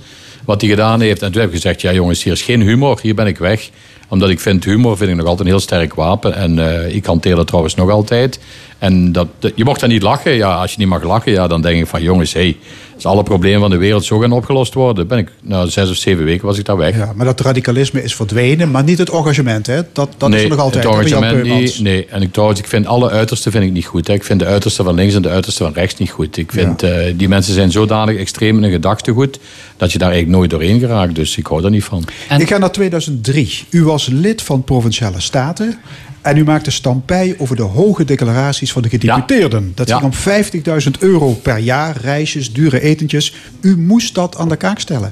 wat 0.46 0.62
hij 0.62 0.70
gedaan 0.70 1.02
heeft. 1.02 1.22
En 1.22 1.32
toen 1.32 1.42
heb 1.42 1.50
ik 1.50 1.56
gezegd, 1.56 1.82
ja 1.82 1.94
jongens, 1.94 2.24
hier 2.24 2.34
is 2.34 2.42
geen 2.42 2.62
humor, 2.62 3.00
hier 3.02 3.16
ben 3.16 3.28
ik 3.28 3.38
weg. 3.38 3.70
Omdat 4.10 4.30
ik 4.30 4.40
vind, 4.40 4.64
humor 4.64 4.98
vind 4.98 5.10
ik 5.10 5.16
nog 5.16 5.26
altijd 5.26 5.48
een 5.48 5.54
heel 5.54 5.64
sterk 5.64 5.94
wapen. 5.94 6.36
En 6.36 6.60
eh, 6.60 6.96
ik 6.96 7.06
hanteer 7.06 7.36
dat 7.36 7.48
trouwens 7.48 7.76
nog 7.76 7.90
altijd. 7.90 8.40
En 8.82 9.12
dat, 9.12 9.28
je 9.56 9.64
mocht 9.64 9.80
dan 9.80 9.90
niet 9.90 10.02
lachen. 10.02 10.32
Ja, 10.32 10.56
als 10.56 10.72
je 10.72 10.80
niet 10.80 10.88
mag 10.88 11.04
lachen, 11.04 11.32
ja, 11.32 11.48
dan 11.48 11.62
denk 11.62 11.80
ik 11.80 11.88
van 11.88 12.02
jongens, 12.02 12.34
hé, 12.34 12.40
hey, 12.40 12.58
als 12.96 13.06
alle 13.06 13.24
problemen 13.24 13.60
van 13.60 13.70
de 13.70 13.78
wereld 13.78 14.06
zo 14.06 14.20
gaan 14.20 14.32
opgelost 14.32 14.74
worden, 14.74 15.08
ben 15.08 15.18
ik, 15.18 15.32
na 15.42 15.66
zes 15.66 15.90
of 15.90 15.96
zeven 15.96 16.26
weken 16.26 16.46
was 16.46 16.58
ik 16.58 16.66
daar 16.66 16.78
weg. 16.78 16.96
Ja, 16.96 17.12
maar 17.16 17.26
dat 17.26 17.40
radicalisme 17.40 18.04
is 18.04 18.16
verdwenen, 18.16 18.72
maar 18.72 18.84
niet 18.84 18.98
het 18.98 19.10
engagement. 19.10 19.68
Hè? 19.68 19.82
Dat, 19.94 20.10
dat 20.18 20.34
is 20.34 20.44
er 20.44 20.50
nog 20.50 20.60
altijd. 20.60 20.84
het 20.84 20.94
engagement 20.94 21.44
niet. 21.44 21.80
Nee, 21.80 22.06
en 22.06 22.22
ik 22.22 22.32
trouwens, 22.32 22.60
ik 22.60 22.68
vind 22.68 22.86
alle 22.86 23.10
uitersten 23.10 23.52
vind 23.52 23.64
ik 23.64 23.72
niet 23.72 23.86
goed. 23.86 24.08
Hè. 24.08 24.14
Ik 24.14 24.24
vind 24.24 24.40
de 24.40 24.46
uitersten 24.46 24.86
van 24.86 24.96
links 24.96 25.16
en 25.16 25.22
de 25.22 25.30
uitersten 25.30 25.66
van 25.66 25.74
rechts 25.74 26.00
niet 26.00 26.12
goed. 26.12 26.38
Ik 26.38 26.52
vind, 26.52 26.84
eh, 26.84 27.14
die 27.16 27.28
mensen 27.28 27.54
zijn 27.54 27.72
zodanig 27.72 28.18
extreem 28.18 28.56
in 28.56 28.64
hun 28.64 28.72
gedachtegoed, 28.72 29.40
dat 29.82 29.92
je 29.92 29.98
daar 29.98 30.10
eigenlijk 30.12 30.38
nooit 30.40 30.50
doorheen 30.50 30.80
geraakt. 30.80 31.16
Dus 31.16 31.38
ik 31.38 31.46
hou 31.48 31.62
daar 31.62 31.72
niet 31.72 31.84
van. 31.84 32.04
En- 32.30 32.40
Ik 32.40 32.48
ga 32.48 32.58
naar 32.58 32.72
2003. 32.72 33.64
U 33.70 33.84
was 33.84 34.08
lid 34.08 34.42
van 34.42 34.64
Provinciale 34.64 35.20
Staten. 35.20 35.80
En 36.22 36.38
u 36.38 36.44
maakte 36.44 36.72
stampij 36.72 37.36
over 37.38 37.56
de 37.56 37.62
hoge 37.62 38.04
declaraties 38.06 38.72
van 38.72 38.82
de 38.82 38.90
gedeputeerden. 38.90 39.72
Dat 39.76 39.88
Ja. 39.88 39.98
ging 39.98 40.06
om 40.12 40.18
50.000 40.18 40.98
euro 41.00 41.34
per 41.34 41.58
jaar, 41.58 41.98
reisjes, 42.02 42.54
dure 42.54 42.82
etentjes. 42.82 43.34
U 43.62 43.78
moest 43.78 44.16
dat 44.16 44.38
aan 44.38 44.50
de 44.50 44.56
kaak 44.56 44.80
stellen. 44.80 45.12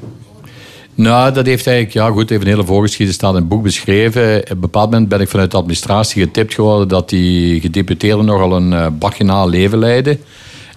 Nou, 0.96 1.34
dat 1.34 1.46
heeft 1.46 1.68
eigenlijk, 1.68 1.96
ja 1.96 2.10
goed, 2.12 2.32
even 2.32 2.44
een 2.44 2.52
hele 2.54 2.66
voorgeschiedenis 2.66 3.16
staat 3.16 3.30
in 3.34 3.40
het 3.40 3.48
boek 3.48 3.64
beschreven. 3.64 4.38
Op 4.38 4.50
een 4.50 4.60
bepaald 4.60 4.92
moment 4.92 5.10
ben 5.10 5.22
ik 5.22 5.30
vanuit 5.30 5.52
de 5.52 5.58
administratie 5.58 6.22
getipt 6.24 6.54
geworden 6.54 6.88
dat 6.88 7.10
die 7.10 7.62
gedeputeerden 7.62 8.26
nogal 8.26 8.56
een 8.56 8.72
uh, 8.72 8.88
baginaal 9.00 9.50
leven 9.50 9.78
leiden. 9.80 10.20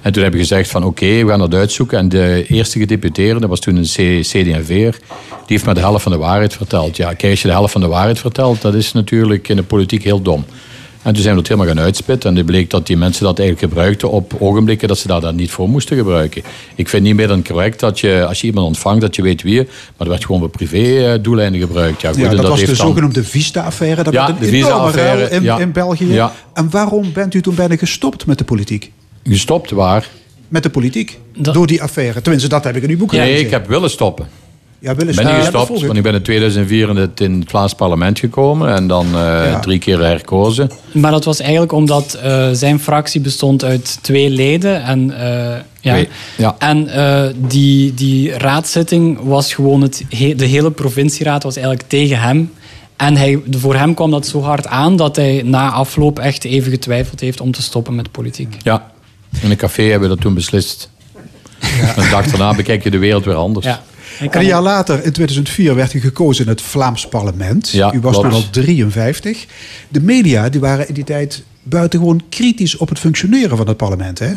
En 0.03 0.13
toen 0.13 0.23
heb 0.23 0.33
ik 0.35 0.41
gezegd 0.41 0.71
van 0.71 0.85
oké, 0.85 1.07
we 1.25 1.29
gaan 1.29 1.39
dat 1.39 1.55
uitzoeken. 1.55 1.99
En 1.99 2.09
de 2.09 2.45
eerste 2.49 2.79
gedeputeerde, 2.79 3.41
dat 3.41 3.49
was 3.49 3.61
toen 3.61 3.77
een 3.77 4.21
CD&V'er, 4.23 4.67
die 4.67 4.99
heeft 5.47 5.67
me 5.67 5.75
de 5.75 5.81
helft 5.81 6.03
van 6.03 6.13
de 6.13 6.19
waarheid 6.19 6.53
verteld. 6.55 6.97
Ja, 6.97 7.13
kijk, 7.15 7.31
als 7.31 7.43
je 7.43 7.49
de 7.49 7.55
helft 7.55 7.73
van 7.73 7.81
de 7.81 7.87
waarheid 7.87 8.19
vertelt, 8.19 8.61
dat 8.63 8.75
is 8.75 8.93
natuurlijk 8.93 9.49
in 9.49 9.57
de 9.57 9.63
politiek 9.63 10.05
heel 10.05 10.23
dom. 10.23 10.45
En 11.03 11.13
toen 11.13 11.23
zijn 11.23 11.35
we 11.37 11.41
dat 11.41 11.51
helemaal 11.51 11.75
gaan 11.75 11.85
uitspitten. 11.85 12.31
En 12.31 12.37
het 12.37 12.47
bleek 12.47 12.71
dat 12.71 12.87
die 12.87 12.97
mensen 12.97 13.25
dat 13.25 13.39
eigenlijk 13.39 13.73
gebruikten 13.73 14.11
op 14.11 14.35
ogenblikken 14.39 14.89
dat 14.89 14.99
ze 14.99 15.07
daar 15.07 15.21
dan 15.21 15.35
niet 15.37 15.51
voor 15.51 15.69
moesten 15.69 15.97
gebruiken. 15.97 16.43
Ik 16.75 16.89
vind 16.89 17.03
niet 17.03 17.15
meer 17.15 17.29
dan 17.29 17.45
correct 17.45 17.81
dat 17.81 18.01
je, 18.01 18.25
als 18.29 18.41
je 18.41 18.47
iemand 18.47 18.67
ontvangt, 18.67 19.01
dat 19.01 19.17
je 19.17 19.23
weet 19.23 19.43
wie. 19.43 19.57
Maar 19.57 19.67
dat 19.97 20.09
werd 20.09 20.25
gewoon 20.25 20.41
voor 20.41 20.51
privé-doeleinden 20.51 21.61
gebruikt. 21.61 22.01
Ja, 22.01 22.09
goed, 22.13 22.19
Ja, 22.21 22.29
dat, 22.35 22.47
was 22.49 22.61
de 22.61 22.67
dan- 22.67 22.77
zogenoemde 22.77 23.25
Vista-affaire. 23.25 24.03
Dat 24.03 24.13
Ja, 24.13 24.27
werd 24.27 24.39
de 24.39 24.45
een 24.45 24.51
Vista-affaire, 24.53 25.31
in, 25.31 25.43
ja. 25.43 25.59
in 25.59 25.73
België. 25.73 26.13
Ja. 26.13 26.33
En 26.55 26.71
waarom 26.71 27.13
bent 27.13 27.35
u 27.35 27.41
toen 27.41 27.55
bijna 27.55 27.77
gestopt 27.77 28.27
met 28.27 28.39
de 28.39 28.45
politiek? 28.45 28.93
Gestopt 29.25 29.71
waar? 29.71 30.09
Met 30.49 30.63
de 30.63 30.71
politiek? 30.71 31.19
Dat- 31.37 31.55
Door 31.55 31.67
die 31.67 31.83
affaire. 31.83 32.21
Tenminste, 32.23 32.49
dat 32.49 32.65
heb 32.65 32.77
ik 32.77 32.83
in 32.83 32.91
uw 32.91 32.97
boek 32.97 33.13
Nee, 33.13 33.21
gelezen. 33.21 33.45
ik 33.45 33.51
heb 33.51 33.67
willen 33.69 33.91
stoppen. 33.91 34.27
ja, 34.79 34.95
willen 34.95 35.11
Ik 35.11 35.17
ben 35.17 35.25
niet. 35.27 35.35
Ja, 35.35 35.41
gestopt, 35.41 35.81
want 35.81 35.97
ik 35.97 36.03
ben 36.03 36.15
in 36.15 36.23
2004 36.23 36.89
in 36.89 36.97
het, 36.97 37.21
in 37.21 37.41
het 37.41 37.51
Vlaams 37.51 37.75
parlement 37.75 38.19
gekomen. 38.19 38.75
En 38.75 38.87
dan 38.87 39.07
eh, 39.07 39.13
Ja. 39.13 39.59
drie 39.61 39.79
keer 39.79 39.99
herkozen. 39.99 40.71
Maar 40.93 41.11
dat 41.11 41.25
was 41.25 41.41
eigenlijk 41.41 41.73
omdat 41.73 42.15
eh, 42.15 42.49
zijn 42.53 42.81
fractie 42.81 43.21
bestond 43.21 43.65
uit 43.65 43.99
twee 44.03 44.31
leden. 44.31 44.83
En, 44.85 45.21
eh, 45.81 46.05
ja. 46.37 46.55
En 46.59 46.89
eh, 46.89 47.25
die, 47.37 47.95
die 47.95 48.31
raadszitting 48.39 49.19
was 49.23 49.55
gewoon... 49.55 49.81
Het, 49.83 50.05
he- 50.09 50.35
de 50.35 50.45
hele 50.47 50.71
provincieraad 50.71 51.43
was 51.43 51.57
eigenlijk 51.57 51.89
tegen 51.89 52.21
hem. 52.21 52.53
En 52.97 53.17
hij, 53.17 53.43
voor 53.51 53.75
hem 53.75 53.95
kwam 53.95 54.11
dat 54.11 54.27
zo 54.27 54.41
hard 54.43 54.67
aan 54.67 54.97
dat 54.97 55.17
hij 55.17 55.43
na 55.45 55.71
afloop 55.71 56.19
echt 56.19 56.45
even 56.45 56.71
getwijfeld 56.71 57.21
heeft 57.21 57.41
om 57.41 57.51
te 57.53 57.63
stoppen 57.63 57.95
met 57.95 58.11
politiek. 58.11 58.57
Ja, 58.63 58.91
in 59.41 59.51
een 59.51 59.57
café 59.57 59.83
hebben 59.83 60.09
we 60.09 60.15
dat 60.15 60.25
toen 60.25 60.35
beslist. 60.35 60.91
En 61.61 62.03
de 62.03 62.09
dag 62.11 62.27
daarna 62.27 62.55
bekijk 62.55 62.83
je 62.83 62.91
de 62.91 62.99
wereld 62.99 63.25
weer 63.25 63.35
anders. 63.35 63.67
Ja. 63.67 63.83
En 64.21 64.39
een 64.39 64.45
jaar 64.45 64.63
later, 64.63 65.05
in 65.05 65.13
2004, 65.13 65.75
werd 65.75 65.93
u 65.95 66.01
gekozen 66.01 66.45
in 66.45 66.51
het 66.51 66.61
Vlaams 66.63 67.09
parlement. 67.09 67.71
Ja, 67.71 67.93
u 67.93 68.01
was 68.01 68.13
klopt. 68.19 68.29
toen 68.29 68.37
al 68.45 68.51
53. 68.51 69.47
De 69.89 70.01
media 70.01 70.49
die 70.49 70.61
waren 70.61 70.89
in 70.89 70.95
die 70.95 71.05
tijd 71.05 71.43
buitengewoon 71.63 72.23
kritisch 72.29 72.77
op 72.77 72.89
het 72.89 72.99
functioneren 72.99 73.57
van 73.57 73.69
het 73.69 73.77
parlement. 73.77 74.19
Hè? 74.19 74.33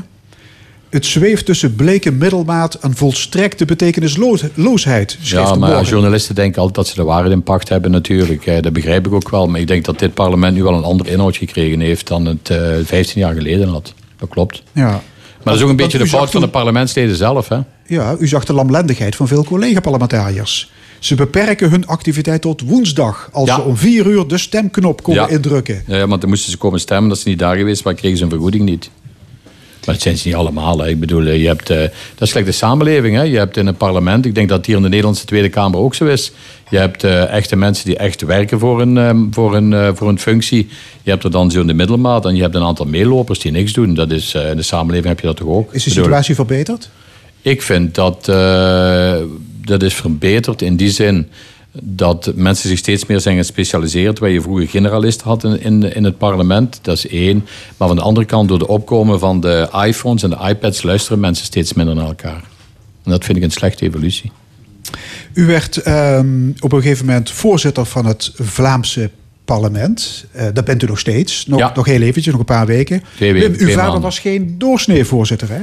Het 0.89 1.06
zweeft 1.06 1.46
tussen 1.46 1.76
bleke 1.76 2.12
middelmaat 2.12 2.74
en 2.74 2.96
volstrekte 2.96 3.66
betekenisloosheid. 3.66 5.18
schreef 5.22 5.41
Ja, 5.41 5.52
de 5.52 5.60
maar 5.60 5.84
journalisten 5.84 6.36
denken 6.36 6.58
altijd 6.60 6.76
dat 6.76 6.88
ze 6.88 6.96
de 6.96 7.04
waarheid 7.04 7.32
in 7.34 7.43
pacht 7.43 7.70
hebben 7.70 7.91
natuurlijk. 7.91 8.46
Eh, 8.46 8.62
Dat 8.62 8.74
begrijp 8.74 9.06
ik 9.08 9.14
ook 9.14 9.30
wel. 9.30 9.48
Maar 9.48 9.60
ik 9.60 9.68
denk 9.68 9.86
dat 9.86 10.00
dit 10.00 10.14
parlement 10.14 10.56
nu 10.56 10.64
wel 10.64 10.74
een 10.74 10.84
andere 10.84 11.12
inhoud 11.12 11.38
gekregen 11.38 11.80
heeft 11.80 12.08
dan 12.08 12.26
het 12.26 12.50
eh 12.50 12.74
15 12.84 13.22
jaar 13.22 13.34
geleden 13.34 13.68
had. 13.68 13.93
Dat 14.26 14.34
klopt. 14.34 14.63
Ja. 14.71 14.88
Maar 14.89 15.01
dat 15.43 15.55
is 15.55 15.61
ook 15.61 15.69
een 15.69 15.76
beetje 15.76 15.97
de 15.97 16.07
fout 16.07 16.32
van 16.32 16.41
de 16.41 16.47
parlementsleden 16.47 17.15
zelf. 17.15 17.47
Hè? 17.47 17.59
Ja, 17.88 18.15
u 18.19 18.28
zag 18.28 18.45
de 18.45 18.53
lamlendigheid 18.53 19.15
van 19.15 19.28
veel 19.28 19.43
collega-parlementariërs. 19.43 20.71
Ze 20.99 21.15
beperken 21.15 21.69
hun 21.69 21.88
activiteit 21.88 22.41
tot 22.41 22.61
woensdag, 22.61 23.30
als 23.32 23.49
Ja. 23.49 23.55
ze 23.55 23.61
om 23.61 23.78
vier 23.78 24.05
uur 24.05 24.28
de 24.28 24.38
stemknop 24.38 25.03
konden 25.03 25.23
Ja. 25.23 25.30
indrukken. 25.30 25.84
Ja, 25.88 26.07
want 26.07 26.21
dan 26.21 26.30
moesten 26.30 26.51
ze 26.51 26.57
komen 26.57 26.80
stemmen 26.80 27.09
dat 27.09 27.19
ze 27.19 27.30
niet 27.30 27.39
daar 27.39 27.55
geweest, 27.55 27.84
maar 27.84 27.93
kregen 27.93 28.17
ze 28.17 28.23
een 28.23 28.30
vergoeding 28.30 28.63
niet. 28.63 28.89
Maar 29.86 29.96
dat 29.96 30.04
zijn 30.04 30.18
ze 30.18 30.28
niet 30.28 30.36
allemaal. 30.36 30.80
Hè. 30.80 30.90
Ik 30.90 31.00
bedoel, 31.00 31.24
je 31.24 31.48
hebt, 31.48 31.72
uh, 31.72 31.78
dat 31.78 31.92
is 32.20 32.30
gelijk 32.30 32.46
de 32.46 32.52
samenleving. 32.52 33.16
Hè. 33.16 33.22
Je 33.22 33.38
hebt 33.38 33.58
in 33.58 33.66
het 33.66 33.78
parlement, 33.78 34.26
ik 34.26 34.36
denk 34.36 34.50
dat 34.50 34.66
hier 34.66 34.76
in 34.76 34.82
de 34.82 34.90
Nederlandse 34.90 35.26
Tweede 35.26 35.50
Kamer 35.50 35.80
ook 35.80 35.96
zo 35.96 36.06
is. 36.06 36.32
Je 36.70 36.78
hebt 36.78 37.04
uh, 37.04 37.30
echte 37.30 37.56
mensen 37.56 37.86
die 37.86 37.98
echt 37.98 38.22
werken 38.22 38.60
voor 38.60 38.82
een, 38.82 38.98
um, 38.98 39.28
voor, 39.32 39.56
een, 39.56 39.72
uh, 39.72 39.90
voor 39.94 40.10
een 40.10 40.20
functie. 40.20 40.68
Je 41.04 41.10
hebt 41.10 41.24
er 41.24 41.32
dan 41.32 41.52
zo 41.52 41.62
in 41.62 41.68
de 41.68 41.74
middelmaat 41.74 42.26
en 42.26 42.36
je 42.36 42.42
hebt 42.42 42.56
een 42.56 42.64
aantal 42.64 42.86
meelopers 42.86 43.40
die 43.40 43.52
niks 43.52 43.74
doen. 43.74 43.94
Dat 43.94 44.12
is, 44.12 44.34
in 44.34 44.56
de 44.56 44.62
samenleving 44.62 45.08
heb 45.08 45.20
je 45.20 45.28
dat 45.28 45.38
toch 45.38 45.48
ook. 45.48 45.74
Is 45.74 45.84
de 45.84 45.90
situatie 45.90 46.36
verbeterd? 46.36 46.90
Ik 47.42 47.62
vind 47.62 47.96
dat 47.96 48.26
dat 49.66 49.84
is 49.84 49.94
verbeterd 49.94 50.62
in 50.62 50.76
die 50.76 50.90
zin 50.90 51.28
dat 51.82 52.32
mensen 52.36 52.69
zich 52.69 52.78
steeds 52.78 53.05
meer 53.05 53.19
zijn 53.19 53.38
gespecialiseerd. 53.38 54.19
Waar 54.19 54.30
je 54.30 54.41
vroeger 54.41 54.67
generalisten 54.67 55.28
had 55.28 55.43
in, 55.43 55.61
in, 55.61 55.95
in, 55.95 56.03
het 56.03 56.17
parlement, 56.17 56.80
dat 56.82 56.97
is 56.97 57.07
één. 57.07 57.45
Maar 57.78 57.88
van 57.88 57.97
de 57.97 58.03
andere 58.03 58.26
kant, 58.26 58.49
door 58.49 58.59
de 58.59 58.67
opkomen 58.67 59.19
van 59.19 59.39
de 59.39 59.69
iPhones 59.86 60.23
en 60.23 60.30
de 60.30 60.47
iPads, 60.47 60.84
luisteren 60.84 61.19
mensen 61.19 61.45
steeds 61.45 61.73
minder 61.73 61.95
naar 61.95 62.05
elkaar. 62.05 62.43
En 63.03 63.11
dat 63.11 63.26
vind 63.26 63.38
ik 63.38 63.43
een 63.43 63.51
slechte 63.51 63.86
evolutie. 63.86 64.32
U 65.34 65.45
werd 65.45 65.88
um, 65.88 66.53
op 66.59 66.71
een 66.71 66.82
gegeven 66.82 67.05
moment 67.05 67.32
voorzitter 67.32 67.86
van 67.86 68.05
het 68.05 68.32
Vlaamse 68.36 69.09
parlement. 69.45 70.26
Uh, 70.36 70.43
dat 70.53 70.65
bent 70.65 70.84
u 70.84 70.88
nog 70.88 70.99
steeds. 70.99 71.45
Nog, 71.45 71.59
Ja. 71.59 71.71
nog 71.76 71.86
heel 71.86 72.01
eventjes, 72.01 72.26
nog 72.26 72.39
een 72.39 72.45
paar 72.45 72.65
weken. 72.65 73.03
Twee 73.15 73.34
weken, 73.34 73.49
uw 73.49 73.55
twee 73.55 73.67
vader 73.67 73.84
maanden. 73.84 74.01
was 74.01 74.19
geen 74.19 74.55
doorsneevoorzitter, 74.57 75.49
hè? 75.49 75.59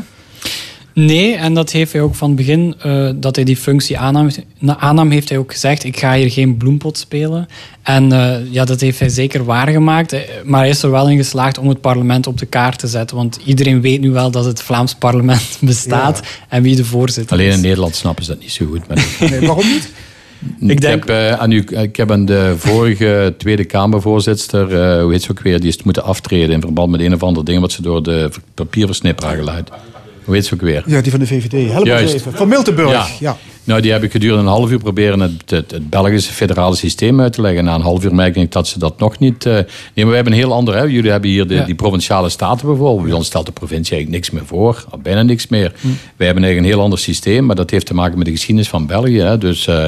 Nee, 0.95 1.35
en 1.35 1.55
dat 1.55 1.71
heeft 1.73 1.93
hij 1.93 2.01
ook 2.03 2.15
van 2.15 2.29
het 2.29 2.37
begin 2.37 2.75
eh, 2.83 3.09
dat 3.15 3.37
hij 3.37 3.45
die 3.45 3.57
functie 3.57 3.99
aannam, 3.99 4.29
na- 4.59 4.79
aannam, 4.79 5.11
heeft 5.11 5.29
hij 5.29 5.39
ook 5.39 5.53
gezegd: 5.53 5.85
ik 5.85 5.99
ga 5.99 6.15
hier 6.15 6.31
geen 6.31 6.57
bloempot 6.57 6.99
spelen. 6.99 7.47
En 7.83 8.13
eh, 8.13 8.37
ja, 8.53 8.65
dat 8.65 8.81
heeft 8.81 8.99
hij 8.99 9.09
zeker 9.09 9.45
waargemaakt. 9.45 10.13
Eh, 10.13 10.21
Maar 10.45 10.61
hij 10.61 10.69
is 10.69 10.83
er 10.83 10.91
wel 10.91 11.09
in 11.09 11.17
geslaagd 11.17 11.59
om 11.59 11.69
het 11.69 11.81
parlement 11.81 12.27
op 12.27 12.39
de 12.39 12.47
kaart 12.47 12.79
te 12.79 12.87
zetten. 12.87 13.17
Want 13.17 13.39
iedereen 13.45 13.81
weet 13.81 14.01
nu 14.01 14.11
wel 14.11 14.31
dat 14.31 14.45
het 14.45 14.63
Vlaams 14.63 14.95
parlement 14.95 15.59
bestaat 15.61 16.23
en 16.49 16.63
wie 16.63 16.77
de 16.77 16.85
voorzitter 16.85 17.33
Alleen 17.37 17.49
is. 17.49 17.55
in 17.57 17.61
Nederland 17.63 17.95
snappen 17.95 18.25
ze 18.25 18.31
dat 18.31 18.41
niet 18.41 18.53
zo 18.53 18.67
goed. 18.67 18.89
Maar 18.89 19.07
Nee, 19.31 19.41
waarom 19.41 19.67
niet? 19.67 19.91
ik, 20.71 20.81
denk- 20.81 21.07
heb, 21.07 21.17
eh, 21.17 21.33
aan 21.33 21.53
u, 21.53 21.65
ik 21.71 21.97
heb 21.97 22.11
aan 22.11 22.25
de 22.25 22.55
vorige 22.59 23.35
Tweede 23.39 23.65
Kamervoorzitter, 23.65 24.81
eh, 24.97 25.03
hoe 25.03 25.13
heet 25.13 25.23
ze 25.23 25.31
ook 25.31 25.41
weer, 25.41 25.61
die 25.61 25.69
is 25.69 25.83
moeten 25.83 26.05
aftreden 26.05 26.51
in 26.55 26.61
verband 26.61 26.91
met 26.91 27.01
een 27.01 27.15
of 27.15 27.23
ander 27.23 27.45
ding 27.45 27.61
wat 27.61 27.73
ze 27.73 27.83
door 27.83 28.03
de 28.03 28.31
papierversnipperaar 28.55 29.37
geluid. 29.37 29.71
Hoe 30.25 30.35
heet 30.35 30.47
ze 30.47 30.55
ook 30.55 30.61
weer? 30.61 30.83
Ja, 30.87 31.01
die 31.01 31.11
van 31.11 31.21
de 31.21 31.27
VVD. 31.27 31.71
Help 31.73 31.87
Juist. 31.87 32.15
even. 32.15 32.33
Van 32.33 32.49
Miltenburg. 32.49 32.91
Ja. 32.91 33.07
Ja. 33.21 33.37
Nou, 33.65 33.81
die 33.81 33.93
heb 33.93 34.03
ik 34.03 34.11
gedurende 34.11 34.43
een 34.43 34.49
half 34.49 34.71
uur 34.71 34.79
proberen 34.79 35.21
het, 35.21 35.51
het, 35.51 35.71
het 35.71 35.91
Belgische 35.91 36.33
federale 36.33 36.77
systeem 36.77 37.21
uit 37.21 37.33
te 37.33 37.41
leggen. 37.41 37.65
Na 37.65 37.75
een 37.75 37.81
half 37.81 38.05
uur 38.05 38.15
merk 38.15 38.37
ik 38.37 38.53
dat 38.53 38.69
ze 38.69 38.79
dat 38.79 38.99
nog 38.99 39.19
niet... 39.19 39.47
eh 39.47 39.53
nee, 39.53 39.65
maar 39.95 40.07
wij 40.07 40.15
hebben 40.15 40.33
een 40.33 40.39
heel 40.39 40.53
ander... 40.53 40.75
Hè. 40.77 40.83
Jullie 40.83 41.11
hebben 41.11 41.31
hier 41.31 41.47
de, 41.47 41.55
Ja. 41.55 41.65
die 41.65 41.75
provinciale 41.75 42.29
staten 42.29 42.67
bijvoorbeeld. 42.67 43.07
Bij 43.07 43.17
ons 43.17 43.27
stelt 43.27 43.47
de 43.47 43.53
provincie 43.53 43.95
eigenlijk 43.97 44.25
niks 44.25 44.31
meer 44.41 44.49
voor. 44.49 44.85
Of 44.91 45.01
bijna 45.01 45.23
niks 45.23 45.47
meer. 45.49 45.73
Wij 46.17 46.27
hebben 46.27 46.45
eigenlijk 46.45 46.59
een 46.59 46.65
heel 46.65 46.81
ander 46.83 46.99
systeem. 46.99 47.47
Maar 47.47 47.57
dat 47.57 47.71
heeft 47.71 47.87
te 47.87 47.95
maken 47.95 48.17
met 48.19 48.27
de 48.27 48.33
geschiedenis 48.33 48.69
van 48.69 48.87
België. 48.87 49.21
Hè. 49.21 49.39
Dus 49.39 49.67
eh, 49.67 49.85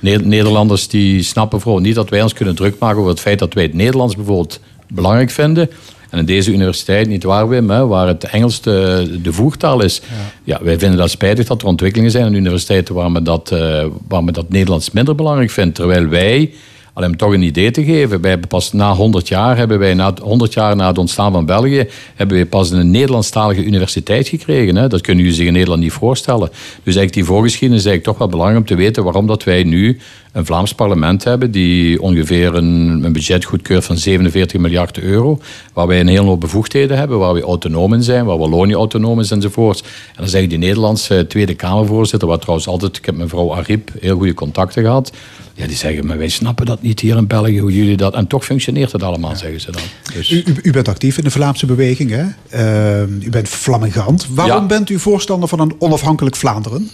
Ne- 0.00 0.16
Nederlanders 0.24 0.88
die 0.88 1.22
snappen 1.22 1.50
bijvoorbeeld 1.58 1.86
niet 1.86 1.94
dat 1.94 2.08
wij 2.08 2.22
ons 2.22 2.32
kunnen 2.32 2.54
druk 2.54 2.74
maken 2.78 2.98
over 2.98 3.10
het 3.10 3.20
feit 3.20 3.38
dat 3.38 3.54
wij 3.54 3.62
het 3.62 3.74
Nederlands 3.74 4.16
bijvoorbeeld 4.16 4.60
belangrijk 4.88 5.30
vinden. 5.30 5.70
En 6.10 6.18
in 6.18 6.24
deze 6.24 6.52
universiteit, 6.52 7.08
niet 7.08 7.22
waar 7.22 7.48
Wim, 7.48 7.70
hè, 7.70 7.86
waar 7.86 8.06
het 8.06 8.24
Engels 8.24 8.60
de, 8.60 9.18
de 9.22 9.32
voertaal 9.32 9.82
is. 9.82 10.00
Ja. 10.44 10.58
wij 10.62 10.78
vinden 10.78 10.98
dat 10.98 11.10
spijtig 11.10 11.46
dat 11.46 11.62
er 11.62 11.68
ontwikkelingen 11.68 12.10
zijn 12.10 12.24
aan 12.24 12.34
universiteiten 12.34 12.94
waar 12.94 13.10
men, 13.10 13.24
dat, 13.24 13.50
eh, 13.52 13.86
waar 14.08 14.24
men 14.24 14.34
dat 14.34 14.48
Nederlands 14.48 14.90
minder 14.90 15.14
belangrijk 15.14 15.50
vindt. 15.50 15.74
Terwijl 15.74 16.06
wij, 16.06 16.52
om 17.04 17.16
toch 17.16 17.32
een 17.32 17.42
idee 17.42 17.70
te 17.70 17.84
geven, 17.84 18.20
wij 18.20 18.30
hebben 18.30 18.48
pas 18.48 18.72
na 18.72 18.94
100 18.94 19.28
jaar, 19.28 19.56
hebben 19.56 19.78
wij 19.78 19.94
na 19.94 20.14
100 20.22 20.52
jaar 20.52 20.76
na 20.76 20.86
het 20.86 20.98
ontstaan 20.98 21.32
van 21.32 21.46
België, 21.46 21.86
hebben 22.14 22.36
wij 22.36 22.46
pas 22.46 22.70
een 22.70 22.90
Nederlandstalige 22.90 23.64
universiteit 23.64 24.28
gekregen. 24.28 24.76
Hè. 24.76 24.88
Dat 24.88 25.00
kunnen 25.00 25.22
jullie 25.22 25.38
zich 25.38 25.46
in 25.46 25.52
Nederland 25.52 25.80
niet 25.80 25.92
voorstellen. 25.92 26.48
Dus 26.48 26.96
eigenlijk 26.96 27.12
die 27.12 27.24
voorgeschiedenis 27.24 27.84
is 27.84 27.86
eigenlijk 27.86 28.18
toch 28.18 28.28
wel 28.28 28.38
belangrijk 28.38 28.60
om 28.60 28.76
te 28.76 28.82
weten 28.82 29.04
waarom 29.04 29.26
dat 29.26 29.44
wij 29.44 29.62
nu 29.62 29.98
een 30.32 30.46
Vlaams 30.46 30.74
parlement 30.74 31.24
hebben 31.24 31.50
die 31.50 32.02
ongeveer 32.02 32.54
een, 32.54 33.12
budget 33.12 33.44
goedkeurt 33.44 33.84
van 33.84 33.96
47 33.96 34.60
miljard 34.60 34.98
euro, 34.98 35.38
waar 35.72 35.86
wij 35.86 36.00
een 36.00 36.08
hele 36.08 36.20
hoop 36.20 36.40
bevoegdheden 36.40 36.98
hebben, 36.98 37.18
waar 37.18 37.34
we 37.34 37.40
autonoom 37.40 37.94
in 37.94 38.02
zijn, 38.02 38.24
waar 38.24 38.38
Wallonië 38.38 38.74
autonoom 38.74 39.20
is 39.20 39.30
enzovoort. 39.30 39.80
En 39.80 40.16
dan 40.16 40.28
zeg 40.28 40.42
ik 40.42 40.48
die 40.48 40.58
Nederlandse 40.58 41.26
Tweede 41.28 41.54
Kamervoorzitter, 41.54 42.28
waar 42.28 42.38
trouwens 42.38 42.68
altijd, 42.68 42.96
ik 42.96 43.04
heb 43.04 43.14
met 43.14 43.24
mevrouw 43.24 43.54
Ariep 43.54 43.90
heel 44.00 44.16
goede 44.16 44.34
contacten 44.34 44.82
gehad, 44.82 45.12
ja, 45.58 45.66
die 45.66 45.76
zeggen, 45.76 46.06
maar 46.06 46.18
wij 46.18 46.28
snappen 46.28 46.66
dat 46.66 46.82
niet 46.82 46.87
hier 46.96 47.16
in 47.16 47.26
België, 47.26 47.58
hoe 47.60 47.72
jullie 47.76 47.96
dat... 47.96 48.14
En 48.14 48.26
toch 48.26 48.44
functioneert 48.44 48.92
het 48.92 49.02
allemaal, 49.02 49.36
zeggen 49.36 49.60
ze 49.60 49.70
dan. 49.72 49.82
Dus, 50.14 50.30
U, 50.30 50.42
u, 50.46 50.54
u 50.62 50.70
bent 50.72 50.88
actief 50.88 51.18
in 51.18 51.24
de 51.24 51.30
Vlaamse 51.30 51.66
beweging, 51.66 52.10
hè? 52.10 52.24
Ehm, 52.50 53.12
u 53.22 53.30
bent 53.30 53.48
flamingant. 53.48 54.26
Waarom 54.30 54.60
Ja. 54.60 54.66
bent 54.66 54.90
u 54.90 54.98
voorstander 54.98 55.48
van 55.48 55.60
een 55.60 55.74
onafhankelijk 55.78 56.36
Vlaanderen? 56.36 56.88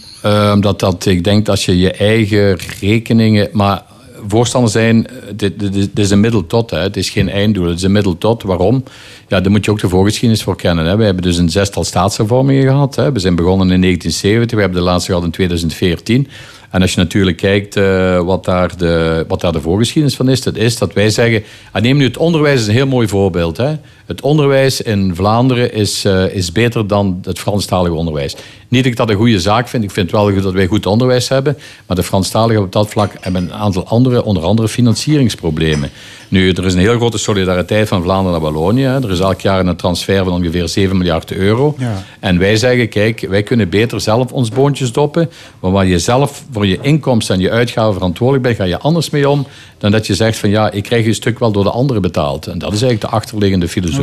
Omdat 0.53 0.79
dat, 0.79 1.05
ik 1.05 1.23
denk 1.23 1.45
dat 1.45 1.63
je 1.63 1.77
je 1.79 1.91
eigen 1.91 2.57
rekeningen. 2.79 3.49
Maar 3.51 3.83
voorstander 4.27 4.71
zijn, 4.71 5.07
eh, 5.07 5.13
dit, 5.35 5.59
dit, 5.59 5.73
dit 5.73 5.99
is 5.99 6.09
een 6.09 6.19
middel 6.19 6.47
tot. 6.47 6.71
Hè. 6.71 6.79
Het 6.79 6.97
is 6.97 7.09
geen 7.09 7.29
einddoel. 7.29 7.67
Het 7.67 7.77
is 7.77 7.83
een 7.83 7.91
middel 7.91 8.17
tot. 8.17 8.43
Waarom? 8.43 8.83
Ja, 9.27 9.41
daar 9.41 9.51
moet 9.51 9.65
je 9.65 9.71
ook 9.71 9.79
de 9.79 9.89
voorgeschiedenis 9.89 10.43
voor 10.43 10.55
kennen. 10.55 10.85
Hè. 10.85 10.97
We 10.97 11.03
hebben 11.03 11.23
dus 11.23 11.37
een 11.37 11.49
zestal 11.49 11.83
staatshervormingen 11.83 12.63
gehad. 12.63 12.95
Hè. 12.95 13.11
We 13.11 13.19
zijn 13.19 13.35
begonnen 13.35 13.71
in 13.71 13.81
1970. 13.81 14.55
We 14.55 14.63
hebben 14.63 14.79
de 14.79 14.85
laatste 14.89 15.09
gehad 15.11 15.25
in 15.25 15.31
2014. 15.31 16.27
En 16.75 16.81
als 16.81 16.93
je 16.93 16.99
natuurlijk 16.99 17.37
kijkt 17.37 17.75
eh, 17.75 18.19
wat, 18.19 18.45
daar 18.45 18.77
de, 18.77 19.25
wat 19.27 19.41
daar 19.41 19.51
de 19.51 19.61
voorgeschiedenis 19.61 20.15
van 20.15 20.29
is, 20.29 20.41
dat 20.41 20.55
is 20.55 20.77
dat 20.77 20.93
wij 20.93 21.09
zeggen. 21.09 21.43
Ah, 21.71 21.81
neem 21.81 21.97
nu 21.97 22.03
het 22.03 22.17
onderwijs 22.17 22.61
is 22.61 22.67
een 22.67 22.73
heel 22.73 22.87
mooi 22.87 23.07
voorbeeld. 23.07 23.57
Hè. 23.57 23.75
Het 24.05 24.21
onderwijs 24.21 24.81
in 24.81 25.15
Vlaanderen 25.15 25.73
is, 25.73 26.05
eh, 26.05 26.35
is 26.35 26.51
beter 26.51 26.87
dan 26.87 27.19
het 27.23 27.39
Franstalige 27.39 27.95
onderwijs. 27.95 28.35
Niet 28.67 28.83
dat 28.83 28.91
ik 28.91 28.97
dat 28.97 29.09
een 29.09 29.15
goede 29.15 29.39
zaak 29.39 29.67
vind. 29.67 29.83
Ik 29.83 29.91
vind 29.91 30.11
wel 30.11 30.31
goed 30.31 30.43
dat 30.43 30.53
wij 30.53 30.67
goed 30.67 30.85
onderwijs 30.85 31.27
hebben. 31.27 31.57
Maar 31.85 31.95
de 31.95 32.03
Franstaligen 32.03 32.63
op 32.63 32.71
dat 32.71 32.89
vlak 32.89 33.11
hebben 33.19 33.41
een 33.41 33.53
aantal 33.53 33.87
andere, 33.87 34.23
onder 34.23 34.43
andere 34.43 34.67
financieringsproblemen. 34.67 35.89
Nu, 36.27 36.51
er 36.51 36.65
is 36.65 36.73
een 36.73 36.79
heel 36.79 36.95
grote 36.95 37.17
solidariteit 37.17 37.87
van 37.87 38.03
Vlaanderen 38.03 38.41
naar 38.41 38.51
Wallonië. 38.51 38.83
Er 38.83 39.11
is 39.11 39.19
elk 39.19 39.41
jaar 39.41 39.65
een 39.65 39.75
transfer 39.75 40.23
van 40.23 40.33
ongeveer 40.33 40.69
7 40.69 40.97
miljard 40.97 41.31
euro. 41.31 41.75
Ja. 41.77 42.03
En 42.19 42.39
wij 42.39 42.57
zeggen, 42.57 42.89
kijk, 42.89 43.25
wij 43.29 43.43
kunnen 43.43 43.69
beter 43.69 44.01
zelf 44.01 44.31
ons 44.31 44.49
boontjes 44.49 44.91
doppen. 44.91 45.29
Maar 45.59 45.71
waar 45.71 45.85
je 45.85 45.99
zelf 45.99 46.43
voor 46.51 46.67
je 46.67 46.77
inkomsten 46.81 47.35
en 47.35 47.41
je 47.41 47.51
uitgaven 47.51 47.93
verantwoordelijk 47.93 48.43
bent, 48.43 48.57
ga 48.57 48.63
je 48.63 48.79
anders 48.79 49.09
mee 49.09 49.29
om 49.29 49.47
dan 49.77 49.91
dat 49.91 50.07
je 50.07 50.15
zegt 50.15 50.37
van 50.37 50.49
ja, 50.49 50.71
ik 50.71 50.83
krijg 50.83 51.05
een 51.05 51.15
stuk 51.15 51.39
wel 51.39 51.51
door 51.51 51.63
de 51.63 51.69
anderen 51.69 52.01
betaald. 52.01 52.47
En 52.47 52.57
dat 52.57 52.73
is 52.73 52.81
eigenlijk 52.81 53.11
de 53.11 53.17
achterliggende 53.17 53.67
filosofie. 53.67 53.94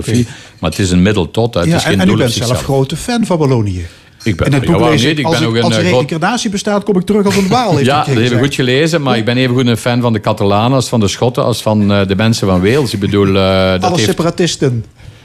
Maar 0.58 0.70
het 0.70 0.78
is 0.78 0.90
een 0.90 1.02
middel 1.02 1.30
tot. 1.30 1.54
Het 1.54 1.64
Ja, 1.64 1.76
is 1.76 1.82
en, 1.82 1.90
geen 1.90 2.00
en 2.00 2.06
u 2.06 2.08
doel 2.08 2.18
bent 2.18 2.32
zelf 2.32 2.62
grote 2.62 2.96
fan 2.96 3.26
van 3.26 3.38
Wallonië. 3.38 3.86
Ik 4.22 4.36
ben, 4.36 4.52
het 4.52 4.62
ja, 4.62 4.70
boek 4.70 4.78
waarom 4.78 4.96
lees 4.96 5.04
niet? 5.04 5.18
ik, 5.18 5.26
als, 5.26 5.38
ben 5.38 5.48
ook 5.48 5.54
een 5.54 5.62
als 5.62 5.76
eh, 5.76 5.86
groot 5.86 5.92
reïncarnatie 5.92 6.50
bestaat, 6.50 6.84
kom 6.84 6.96
ik 6.96 7.06
terug 7.06 7.24
als 7.24 7.36
een 7.36 7.44
u 7.44 7.84
ja, 7.84 8.04
dat 8.04 8.14
heb 8.14 8.32
ik 8.32 8.38
goed 8.38 8.54
gelezen, 8.54 9.02
maar 9.02 9.16
ik 9.16 9.24
ben 9.24 9.36
even 9.36 9.54
goed 9.54 9.66
een 9.66 9.76
fan 9.76 10.00
van 10.00 10.12
de 10.12 10.20
Catalanen 10.20 10.72
als 10.72 10.88
van 10.88 11.00
de 11.00 11.08
Schotten 11.08 11.44
als 11.44 11.62
van 11.62 11.92
eh, 11.92 12.06
de 12.06 12.16
mensen 12.16 12.46
van 12.46 12.60
Wales. 12.60 12.92
Ik 12.92 13.00
bedoel, 13.00 13.26
eh, 13.26 13.70
dat 13.70 13.82
Alle 13.82 13.94
heeft... 13.94 14.08
separatisten. 14.08 14.84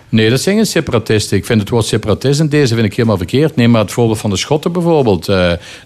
Nee, 0.09 0.29
dat 0.29 0.41
zijn 0.41 0.55
geen 0.55 0.65
separatisten. 0.65 1.37
Ik 1.37 1.45
vind 1.45 1.59
het 1.59 1.69
woord 1.69 1.85
separatist 1.85 2.39
in 2.39 2.49
deze 2.49 2.73
vind 2.73 2.85
ik 2.85 2.95
helemaal 2.95 3.17
verkeerd. 3.17 3.55
Neem 3.55 3.71
maar 3.71 3.81
het 3.81 3.91
voorbeeld 3.91 4.19
van 4.19 4.29
de 4.29 4.37
Schotten 4.37 4.71
bijvoorbeeld. 4.71 5.27
Eh, 5.27 5.35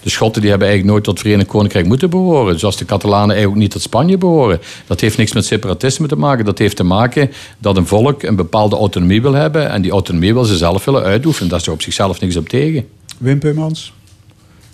de 0.04 0.10
Schotten 0.10 0.42
die 0.42 0.50
hebben 0.50 0.68
eigenlijk 0.68 0.96
nooit 0.98 1.04
tot 1.08 1.18
het 1.18 1.28
Verenigd 1.28 1.50
Koninkrijk 1.50 1.86
moeten 1.86 2.10
behoren. 2.10 2.60
Zoals 2.60 2.78
de 2.78 2.86
Catalanen 2.86 3.30
eigenlijk 3.30 3.56
ook 3.56 3.62
niet 3.62 3.72
tot 3.72 3.82
Spanje 3.82 4.18
behoren. 4.18 4.60
Dat 4.88 5.00
heeft 5.00 5.18
niks 5.18 5.34
met 5.34 5.46
separatisme 5.46 6.08
te 6.08 6.16
maken. 6.16 6.46
Dat 6.46 6.58
heeft 6.58 6.76
te 6.76 6.84
maken 6.84 7.32
dat 7.58 7.78
een 7.78 7.88
volk 7.88 8.24
een 8.24 8.36
bepaalde 8.36 8.76
autonomie 8.76 9.22
wil 9.22 9.34
hebben. 9.34 9.70
En 9.70 9.82
die 9.82 9.92
autonomie 9.92 10.34
wil 10.34 10.44
ze 10.44 10.58
zelf 10.58 10.86
willen 10.86 11.04
uitoefenen. 11.04 11.50
Daar 11.50 11.60
is 11.60 11.66
er 11.68 11.74
op 11.74 11.82
zichzelf 11.82 12.20
niks 12.20 12.36
op 12.36 12.50
tegen. 12.50 12.88
Wim 13.18 13.40
Peumans. 13.40 13.94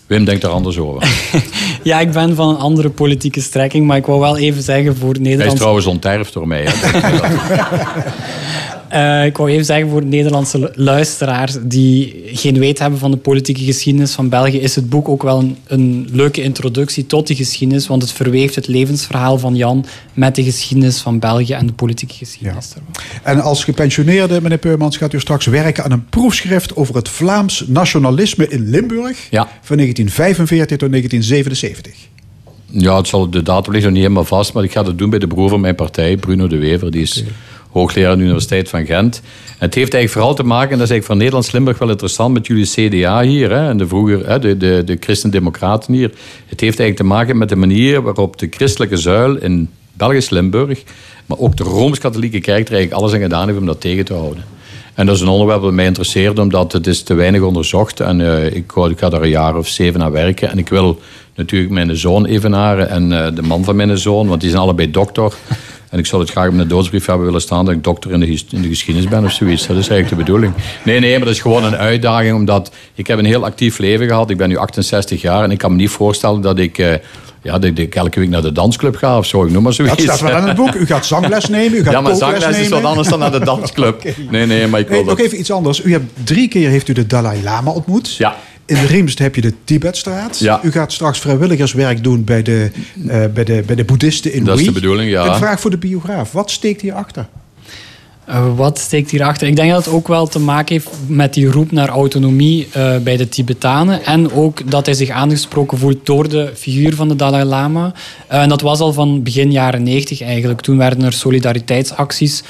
Wim 0.08 0.26
denkt 0.26 0.44
er 0.44 0.50
anders 0.50 0.78
over. 0.78 1.10
Ja, 1.84 2.00
ik 2.00 2.12
ben 2.12 2.36
van 2.36 2.50
een 2.50 2.58
andere 2.58 2.90
politieke 2.90 3.42
strekking, 3.42 3.88
maar 3.88 3.98
ik 3.98 4.06
wou 4.06 4.20
wel 4.20 4.38
even 4.38 4.64
zeggen 4.64 4.98
voor 4.98 5.12
Hij 5.14 5.22
is 5.22 5.28
Nederland. 5.28 5.58
trouwens 5.58 5.86
onterfd 5.86 6.34
door 6.34 6.48
mij. 6.48 6.66
Hè. 6.68 6.72
Eh, 8.90 9.26
ik 9.26 9.38
wou 9.38 9.50
even 9.50 9.66
zeggen 9.66 9.90
voor 9.90 10.06
Nederlandse 10.06 10.60
lu- 10.60 10.70
luisteraars 10.74 11.56
die 11.62 12.22
geen 12.26 12.60
weet 12.60 12.80
hebben 12.80 13.00
van 13.00 13.12
de 13.12 13.18
politieke 13.18 13.64
geschiedenis 13.64 14.12
van 14.14 14.30
België, 14.30 14.58
is 14.60 14.76
het 14.76 14.90
boek 14.90 15.10
ook 15.10 15.24
wel 15.24 15.40
een, 15.40 15.58
een 15.68 16.08
leuke 16.12 16.42
introductie 16.42 17.06
tot 17.06 17.28
die 17.28 17.36
geschiedenis, 17.36 17.88
want 17.88 18.02
het 18.02 18.12
verweeft 18.12 18.56
het 18.56 18.68
levensverhaal 18.68 19.38
van 19.40 19.56
Jan 19.56 19.86
met 20.14 20.36
de 20.36 20.44
geschiedenis 20.44 21.00
van 21.00 21.20
België 21.20 21.54
en 21.54 21.66
de 21.68 21.74
politieke 21.74 22.14
geschiedenis. 22.14 22.74
daarvan. 22.74 23.04
En 23.24 23.42
als 23.42 23.64
gepensioneerde, 23.64 24.42
meneer 24.42 24.58
Peumans, 24.58 24.98
gaat 24.98 25.14
u 25.14 25.20
straks 25.20 25.46
werken 25.46 25.84
aan 25.84 25.92
een 25.92 26.06
proefschrift 26.10 26.76
over 26.76 26.96
het 26.96 27.10
Vlaams 27.10 27.64
nationalisme 27.68 28.48
in 28.48 28.70
Limburg 28.70 29.28
Ja. 29.30 29.48
van 29.62 29.78
1945 29.78 30.78
tot 30.78 30.90
1977. 30.90 31.94
Ja, 32.70 32.98
het 32.98 33.08
zal, 33.08 33.30
de 33.30 33.44
datum 33.44 33.72
ligt 33.72 33.84
nog 33.84 33.94
niet 33.94 34.02
helemaal 34.02 34.26
vast, 34.26 34.54
maar 34.54 34.64
ik 34.64 34.72
ga 34.72 34.84
dat 34.84 34.98
doen 34.98 35.10
bij 35.10 35.20
de 35.20 35.28
broer 35.28 35.50
van 35.50 35.62
mijn 35.62 35.76
partij, 35.76 36.18
Bruno 36.18 36.48
de 36.48 36.58
Wever. 36.58 36.92
Die 36.92 37.02
is 37.02 37.24
hoogleraar 37.72 38.12
aan 38.12 38.18
de 38.18 38.24
Universiteit 38.24 38.70
van 38.70 38.86
Gent. 38.86 39.22
En 39.48 39.66
het 39.66 39.76
heeft 39.76 39.94
eigenlijk 39.94 40.10
vooral 40.10 40.34
te 40.34 40.44
maken, 40.44 40.72
en 40.72 40.78
dat 40.78 40.88
is 40.88 40.92
eigenlijk 40.92 41.06
voor 41.06 41.16
Nederlands-Limburg 41.16 41.78
wel 41.78 41.90
interessant, 41.90 42.34
met 42.34 42.48
jullie 42.48 42.66
CDA 42.66 43.22
hier, 43.22 43.50
hè, 43.50 43.70
en 43.70 43.78
de 43.78 43.88
vroeger, 43.88 44.28
hè, 44.30 44.40
de, 44.40 44.58
de, 44.58 44.82
de 44.86 44.98
Christen-Democraten 45.00 45.94
hier. 45.94 46.12
Het 46.46 46.60
heeft 46.60 46.80
eigenlijk 46.80 46.96
te 46.96 47.16
maken 47.16 47.38
met 47.38 47.50
de 47.50 47.56
manier 47.56 48.02
waarop 48.02 48.40
de 48.40 48.48
christelijke 48.50 48.98
zuil 48.98 49.36
in 49.36 49.70
Belgisch 49.94 50.30
Limburg, 50.30 50.84
maar 51.26 51.38
ook 51.38 51.58
de 51.58 51.64
Rooms-Katholieke 51.64 52.40
Kerk 52.40 52.68
er 52.68 52.74
eigenlijk 52.74 53.02
alles 53.02 53.14
aan 53.14 53.22
gedaan 53.22 53.48
heeft 53.48 53.60
om 53.60 53.66
dat 53.66 53.82
tegen 53.82 54.06
te 54.06 54.14
houden. 54.14 54.44
En 54.94 55.06
dat 55.06 55.16
is 55.16 55.22
een 55.22 55.28
onderwerp 55.28 55.62
dat 55.62 55.74
mij 55.74 55.86
interesseert, 55.86 56.40
omdat 56.40 56.72
het 56.72 56.88
is 56.88 57.04
te 57.04 57.14
weinig 57.14 57.42
onderzocht. 57.42 58.00
En 58.00 58.20
uh, 58.20 58.46
ik, 58.46 58.72
ik 58.90 59.00
ga 59.00 59.10
daar 59.10 59.22
een 59.22 59.30
jaar 59.30 59.58
of 59.58 59.68
zeven 59.68 60.04
aan 60.04 60.12
werken. 60.12 60.50
En 60.50 60.58
ik 60.58 60.70
wil 60.70 61.00
natuurlijk 61.36 61.72
mijn 61.72 61.96
zoon 61.96 62.26
evenaren 62.26 62.90
en 62.90 63.12
uh, 63.12 63.28
de 63.36 63.42
man 63.42 63.64
van 63.64 63.76
mijn 63.76 63.98
zoon, 63.98 64.28
want 64.28 64.42
die 64.42 64.50
zijn 64.50 64.62
allebei 64.62 64.92
dokter. 64.92 65.34
En 65.90 66.00
ik 66.00 66.06
zou 66.06 66.22
het 66.22 66.32
graag 66.32 66.48
op 66.48 66.54
mijn 66.54 66.68
doodsbrief 66.68 67.06
hebben 67.06 67.26
willen 67.26 67.42
staan 67.42 67.66
dat 67.66 67.74
ik 67.74 67.84
dokter 67.84 68.12
in 68.12 68.20
de, 68.20 68.44
in 68.50 68.62
de 68.62 68.68
geschiedenis 68.68 69.10
ben 69.10 69.24
of 69.24 69.32
zoiets. 69.32 69.68
Dat 69.68 69.78
is 69.78 69.88
eigenlijk 69.90 70.10
de 70.10 70.16
bedoeling. 70.16 70.54
Nee, 70.84 71.00
nee, 71.00 71.12
maar 71.12 71.26
dat 71.26 71.36
is 71.36 71.42
gewoon 71.42 71.64
een 71.64 71.76
uitdaging, 71.76 72.36
omdat 72.36 72.72
ik 72.94 73.08
heb 73.08 73.20
een 73.20 73.26
heel 73.26 73.46
actief 73.46 73.78
leven 73.78 74.08
gehad. 74.08 74.30
Ik 74.30 74.38
ben 74.38 74.50
nu 74.50 74.58
68 74.58 75.22
jaar 75.22 75.44
en 75.44 75.52
ik 75.52 75.58
kan 75.58 75.72
me 75.72 75.78
niet 75.78 75.90
voorstellen 75.90 76.42
dat 76.42 76.60
ik... 76.60 76.78
Uh, 76.78 76.94
ja, 77.42 77.60
dat 77.60 77.78
ik 77.78 77.96
elke 77.96 78.20
week 78.20 78.30
naar 78.30 78.42
de 78.42 78.52
dansclub 78.52 78.96
ga 78.96 79.18
of 79.18 79.26
zo, 79.26 79.46
ik 79.46 79.52
noem 79.52 79.64
maar 79.64 79.74
zoiets. 79.74 80.06
Dat 80.06 80.16
staat 80.16 80.30
wel 80.30 80.42
in 80.42 80.48
het 80.48 80.56
boek. 80.56 80.74
U 80.74 80.86
gaat 80.86 81.06
zangles 81.06 81.50
nemen, 81.58 81.78
u 81.78 81.84
gaat 81.84 81.94
Ja, 81.94 82.02
maar 82.02 82.16
zangles 82.16 82.58
is 82.58 82.68
wat 82.68 82.84
anders 82.84 83.08
dan 83.08 83.20
naar 83.20 83.32
de 83.32 83.46
dansclub. 83.46 83.96
okay. 84.00 84.16
Nee, 84.30 84.46
nee, 84.46 84.68
maar 84.68 84.80
ik 84.80 84.88
wil 84.88 84.98
nee, 84.98 85.06
Nog 85.06 85.20
even 85.20 85.40
iets 85.40 85.52
anders. 85.52 85.84
U 85.84 85.92
hebt 85.92 86.06
drie 86.24 86.48
keer 86.48 86.70
heeft 86.70 86.88
u 86.88 86.94
de 86.94 87.08
Dalai 87.08 87.44
Lama 87.44 87.72
ontmoet. 87.72 88.16
Ja. 88.16 88.36
In 88.68 88.86
Riemst 88.86 89.20
heb 89.20 89.36
je 89.36 89.42
de 89.42 89.54
Tibetstraat. 89.64 90.40
Ja. 90.40 90.60
U 90.64 90.72
gaat 90.72 90.92
straks 90.92 91.20
vrijwilligerswerk 91.20 92.04
doen 92.04 92.24
bij 92.24 92.42
de, 92.42 92.72
uh, 92.98 93.26
bij 93.34 93.44
de, 93.44 93.64
bij 93.66 93.76
de 93.76 93.86
boeddhisten 93.86 94.34
in 94.34 94.44
Dat 94.44 94.60
is 94.60 94.66
de 94.66 94.72
bedoeling, 94.72 95.10
ja. 95.10 95.28
Een 95.28 95.36
vraag 95.36 95.60
voor 95.60 95.72
de 95.72 95.78
biograaf. 95.78 96.32
Wat 96.32 96.52
steekt 96.52 96.82
hierachter? 96.82 97.28
Uh, 98.30 98.56
wat 98.56 98.80
steekt 98.80 99.12
hierachter? 99.12 99.48
Ik 99.48 99.56
denk 99.56 99.72
dat 99.72 99.86
het 99.86 99.94
ook 99.94 100.08
wel 100.08 100.28
te 100.28 100.40
maken 100.40 100.74
heeft 100.74 100.90
met 101.08 101.34
die 101.34 101.52
roep 101.52 101.72
naar 101.72 101.90
autonomie 101.90 102.68
uh, 102.78 102.98
bij 102.98 103.18
de 103.18 103.30
Tibetanen. 103.30 104.06
En 104.06 104.32
ook 104.32 104.72
dat 104.72 104.86
hij 104.86 104.96
zich 104.96 105.10
aangesproken 105.10 105.78
voelt 105.78 106.06
door 106.06 106.30
de 106.30 106.52
figuur 106.56 106.96
van 106.96 107.08
de 107.08 107.16
Dalai 107.16 107.44
Lama. 107.44 107.94
Uh, 108.32 108.42
en 108.42 108.50
dat 108.50 108.62
was 108.62 108.80
al 108.80 108.94
van 108.94 109.24
begin 109.24 109.52
jaren 109.52 109.84
90 109.84 110.22
eigenlijk. 110.22 110.62
Toen 110.62 110.78
werden 110.78 111.04
er 111.04 111.14
solidariteitsacties 111.14 112.44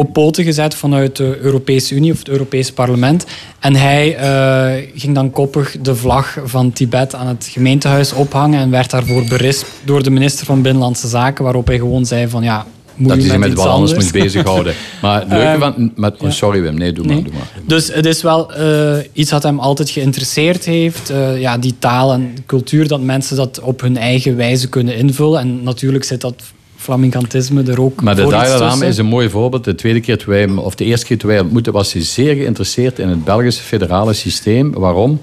op 0.00 0.12
poten 0.12 0.44
gezet 0.44 0.74
vanuit 0.74 1.16
de 1.16 1.38
Europese 1.40 1.94
Unie 1.94 2.12
of 2.12 2.18
het 2.18 2.28
Europese 2.28 2.72
parlement. 2.72 3.26
En 3.58 3.76
hij 3.76 4.16
uh, 4.20 4.88
ging 4.94 5.14
dan 5.14 5.30
koppig 5.30 5.76
de 5.80 5.94
vlag 5.94 6.38
van 6.44 6.72
Tibet 6.72 7.14
aan 7.14 7.26
het 7.26 7.48
gemeentehuis 7.50 8.12
ophangen 8.12 8.60
en 8.60 8.70
werd 8.70 8.90
daarvoor 8.90 9.24
berispt 9.28 9.66
door 9.84 10.02
de 10.02 10.10
minister 10.10 10.46
van 10.46 10.62
Binnenlandse 10.62 11.08
Zaken, 11.08 11.44
waarop 11.44 11.66
hij 11.66 11.78
gewoon 11.78 12.06
zei 12.06 12.28
van 12.28 12.42
ja, 12.42 12.66
moet 12.94 13.08
dat 13.08 13.18
hij 13.18 13.26
zich 13.26 13.38
met 13.38 13.54
wat 13.54 13.66
anders 13.66 13.94
moet 13.94 14.12
bezighouden. 14.12 14.74
Maar 15.02 15.20
het 15.20 15.28
leuke 15.28 15.46
Ehm, 15.46 15.58
van... 15.58 15.92
Met, 15.96 16.14
ja. 16.18 16.30
Sorry 16.30 16.62
Wim, 16.62 16.74
nee, 16.74 16.92
doe 16.92 17.06
maar. 17.06 17.22
Doe 17.22 17.32
maar. 17.32 17.50
Dus 17.66 17.94
het 17.94 18.06
is 18.06 18.22
wel 18.22 18.52
eh, 18.52 18.96
iets 19.12 19.30
dat 19.30 19.42
hem 19.42 19.58
altijd 19.58 19.90
geïnteresseerd 19.90 20.64
heeft. 20.64 21.10
Eh, 21.10 21.40
ja, 21.40 21.58
die 21.58 21.74
taal 21.78 22.12
en 22.12 22.34
cultuur, 22.46 22.88
dat 22.88 23.00
mensen 23.00 23.36
dat 23.36 23.60
op 23.60 23.80
hun 23.80 23.96
eigen 23.96 24.36
wijze 24.36 24.68
kunnen 24.68 24.96
invullen. 24.96 25.40
En 25.40 25.62
natuurlijk 25.62 26.04
zit 26.04 26.20
dat 26.20 26.34
flamencantisme 26.80 27.62
er 27.62 27.80
ook 27.80 28.02
Maar 28.02 28.14
de 28.16 28.22
Dalai 28.22 28.58
Lama 28.58 28.84
is 28.84 28.98
een 28.98 29.06
mooi 29.06 29.28
voorbeeld. 29.28 29.64
De 29.64 29.74
tweede 29.74 30.00
keer, 30.00 30.22
wij, 30.26 30.40
hem- 30.40 30.58
of 30.58 30.74
de 30.74 30.84
eerste 30.84 31.06
keer 31.06 31.18
toen 31.18 31.26
wij 31.28 31.36
hem 31.36 31.44
ontmoetten, 31.44 31.72
was 31.72 31.92
hij 31.92 32.02
zeer 32.02 32.34
geïnteresseerd 32.34 32.98
in 32.98 33.08
het 33.08 33.24
Belgische 33.24 33.62
federale 33.62 34.12
systeem. 34.12 34.72
Waarom? 34.72 35.18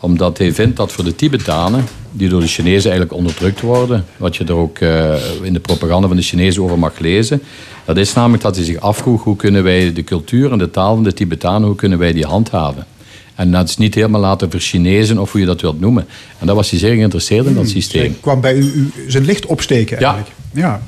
Omdat 0.00 0.38
hij 0.38 0.52
vindt 0.52 0.76
dat 0.76 0.92
voor 0.92 1.04
de 1.04 1.14
Tibetanen, 1.14 1.84
die 2.12 2.28
door 2.28 2.40
de 2.40 2.46
Chinezen 2.46 2.90
eigenlijk 2.90 3.12
onderdrukt 3.20 3.60
worden, 3.60 4.04
wat 4.16 4.36
je 4.36 4.44
er 4.44 4.54
ook 4.54 4.78
eh, 4.78 5.14
in 5.42 5.52
de 5.52 5.60
propaganda 5.60 6.06
van 6.08 6.16
de 6.16 6.22
Chinezen 6.22 6.62
over 6.62 6.78
mag 6.78 6.98
lezen, 6.98 7.42
dat 7.84 7.96
is 7.96 8.12
namelijk 8.12 8.42
dat 8.42 8.56
hij 8.56 8.64
zich 8.64 8.80
afvroeg 8.80 9.22
hoe 9.24 9.36
kunnen 9.36 9.62
wij 9.62 9.92
de 9.92 10.04
cultuur 10.04 10.52
en 10.52 10.58
de 10.58 10.70
taal 10.70 10.94
van 10.94 11.04
de 11.04 11.12
Tibetanen, 11.12 11.66
hoe 11.66 11.76
kunnen 11.76 11.98
wij 11.98 12.12
die 12.12 12.26
handhaven? 12.26 12.86
En 13.34 13.50
dat 13.50 13.68
is 13.68 13.76
niet 13.76 13.94
helemaal 13.94 14.20
laten 14.20 14.50
verchinezen 14.50 15.18
of 15.18 15.32
hoe 15.32 15.40
je 15.40 15.46
dat 15.46 15.60
wilt 15.60 15.80
noemen. 15.80 16.06
En 16.38 16.46
daar 16.46 16.54
was 16.54 16.70
hij 16.70 16.78
zeer 16.78 16.94
geïnteresseerd 16.94 17.46
in, 17.46 17.54
dat 17.54 17.68
systeem. 17.68 18.00
Hij 18.00 18.14
kwam 18.20 18.40
bij 18.40 18.54
u, 18.54 18.64
u 18.74 18.90
zijn 19.08 19.24
licht 19.24 19.46
opsteken 19.46 19.96
eigenlijk. 19.98 20.28
Ja. 20.28 20.41
Ja, 20.52 20.82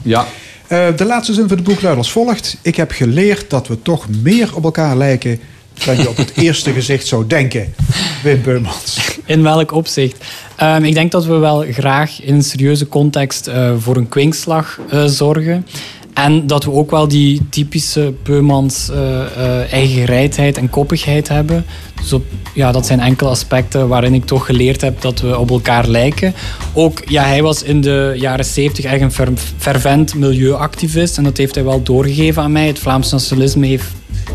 Eh, 0.66 0.86
de 0.96 1.04
laatste 1.04 1.32
zin 1.32 1.48
van 1.48 1.56
het 1.56 1.66
boek 1.66 1.82
luidt 1.82 1.98
als 1.98 2.12
volgt. 2.12 2.56
Ik 2.62 2.76
heb 2.76 2.90
geleerd 2.90 3.50
dat 3.50 3.68
we 3.68 3.82
toch 3.82 4.06
meer 4.22 4.56
op 4.56 4.64
elkaar 4.64 4.96
lijken 4.96 5.40
dan 5.84 5.96
je 5.96 6.08
op 6.08 6.16
het 6.16 6.32
eerste 6.44 6.72
gezicht 6.72 7.06
zou 7.06 7.26
denken. 7.26 7.74
Wim 8.22 8.42
Beumans. 8.42 8.98
In 9.24 9.42
welk 9.42 9.72
opzicht? 9.72 10.24
Ehm, 10.56 10.84
ik 10.84 10.94
denk 10.94 11.12
dat 11.12 11.24
we 11.24 11.36
wel 11.36 11.64
graag 11.70 12.22
in 12.22 12.34
een 12.34 12.42
serieuze 12.42 12.88
context 12.88 13.46
eh, 13.46 13.72
voor 13.78 13.96
een 13.96 14.08
kwinkslag 14.08 14.80
eh, 14.88 15.04
zorgen. 15.04 15.66
En 16.14 16.46
dat 16.46 16.64
we 16.64 16.70
ook 16.70 16.90
wel 16.90 17.08
die 17.08 17.40
typische 17.50 18.14
Beumans 18.22 18.90
eh 18.90 19.20
eh, 19.24 19.72
eigengereidheid 19.72 20.56
en 20.56 20.70
koppigheid 20.70 21.28
hebben. 21.28 21.64
Dus 22.00 22.12
op, 22.12 22.24
ja, 22.54 22.72
dat 22.72 22.86
zijn 22.86 23.00
enkele 23.00 23.30
aspecten 23.30 23.88
waarin 23.88 24.14
ik 24.14 24.24
toch 24.24 24.46
geleerd 24.46 24.80
heb 24.80 25.00
dat 25.00 25.20
we 25.20 25.38
op 25.38 25.50
elkaar 25.50 25.88
lijken. 25.88 26.34
Ook, 26.72 27.02
ja, 27.06 27.24
hij 27.24 27.42
was 27.42 27.62
in 27.62 27.80
de 27.80 28.14
jaren 28.16 28.44
70 28.44 28.84
echt 28.84 29.00
een 29.00 29.12
fer- 29.12 29.32
fervent 29.56 30.14
milieuactivist. 30.14 31.16
En 31.18 31.24
dat 31.24 31.36
heeft 31.36 31.54
hij 31.54 31.64
wel 31.64 31.82
doorgegeven 31.82 32.42
aan 32.42 32.52
mij. 32.52 32.66
Het 32.66 32.78
Vlaams 32.78 33.10
nationalisme 33.10 33.66
heeft 33.66 33.86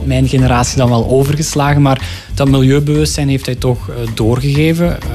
mijn 0.03 0.27
generatie 0.27 0.77
dan 0.77 0.89
wel 0.89 1.07
overgeslagen. 1.09 1.81
Maar 1.81 2.01
dat 2.33 2.49
milieubewustzijn 2.49 3.29
heeft 3.29 3.45
hij 3.45 3.55
toch 3.55 3.89
eh, 3.89 3.95
doorgegeven. 4.13 5.01
Ehm, 5.01 5.11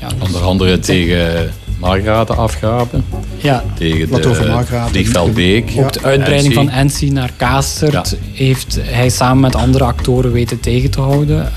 ja, 0.00 0.08
dus- 0.08 0.26
onder 0.26 0.40
andere 0.42 0.78
tegen 0.78 1.50
Margraten 1.78 2.36
afgraven. 2.36 3.04
ja. 3.36 3.64
Tegen 3.78 4.08
Wat 4.08 4.22
de 4.22 4.28
over 4.28 4.48
Margraten? 4.48 4.90
Vliegveldbeek. 4.90 5.72
Ook 5.78 5.92
de 5.92 6.02
uitbreiding 6.02 6.54
NC. 6.54 6.58
van 6.60 6.70
Ensi 6.70 7.10
naar 7.10 7.30
Kaastert 7.36 7.92
Ja. 7.92 8.04
heeft 8.32 8.78
hij 8.82 9.08
samen 9.08 9.40
met 9.40 9.54
andere 9.54 9.84
actoren 9.84 10.32
weten 10.32 10.60
tegen 10.60 10.90
te 10.90 11.00
houden. 11.00 11.44
Eh, 11.46 11.52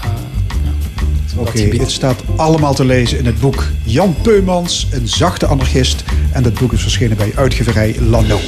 ja. 0.63 1.39
Oké, 1.41 1.57
gebied. 1.59 1.81
het 1.81 1.91
staat 1.91 2.23
allemaal 2.35 2.73
te 2.73 2.85
lezen 2.85 3.17
in 3.17 3.25
het 3.25 3.39
boek 3.39 3.63
Jan 3.83 4.15
Peumans, 4.21 4.87
een 4.91 5.07
zachte 5.07 5.45
anarchist. 5.45 6.03
En 6.31 6.43
dat 6.43 6.53
boek 6.53 6.73
is 6.73 6.81
verschenen 6.81 7.17
bij 7.17 7.31
uitgeverij 7.35 7.95
Lano. 7.99 8.39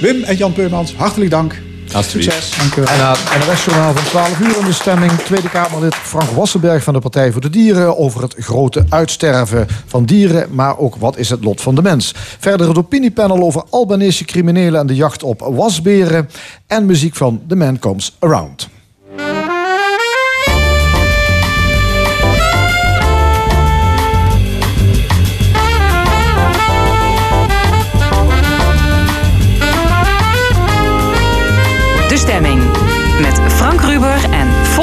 Wim 0.00 0.22
en 0.22 0.36
Jan 0.36 0.52
Peumans, 0.52 0.94
hartelijk 0.96 1.30
dank. 1.30 1.60
Alsjeblieft. 1.94 2.32
Succes. 2.32 2.58
Dank 2.58 2.76
u 2.76 2.80
wel. 2.80 2.90
En 2.90 3.10
het 3.10 3.46
NOS-journaal 3.46 3.94
van 3.94 4.04
12 4.04 4.40
uur 4.40 4.58
in 4.58 4.64
de 4.64 4.72
stemming... 4.72 5.12
Tweede 5.12 5.48
Kamerlid 5.48 5.94
Frank 5.94 6.30
Wassenberg 6.30 6.82
van 6.82 6.94
de 6.94 7.00
Partij 7.00 7.32
voor 7.32 7.40
de 7.40 7.50
Dieren... 7.50 7.98
over 7.98 8.22
het 8.22 8.34
grote 8.38 8.84
uitsterven 8.88 9.66
van 9.86 10.04
dieren... 10.04 10.54
maar 10.54 10.78
ook 10.78 10.96
wat 10.96 11.16
is 11.16 11.30
het 11.30 11.44
lot 11.44 11.60
van 11.60 11.74
de 11.74 11.82
mens. 11.82 12.14
Verder 12.38 12.68
het 12.68 12.78
opiniepanel 12.78 13.42
over 13.42 13.62
Albanese 13.70 14.24
criminelen... 14.24 14.80
en 14.80 14.86
de 14.86 14.94
jacht 14.94 15.22
op 15.22 15.40
wasberen. 15.40 16.30
En 16.66 16.86
muziek 16.86 17.16
van 17.16 17.42
The 17.48 17.56
Man 17.56 17.78
Comes 17.78 18.16
Around. 18.18 18.68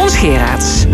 En 0.07 0.13
Geraerts. 0.13 0.85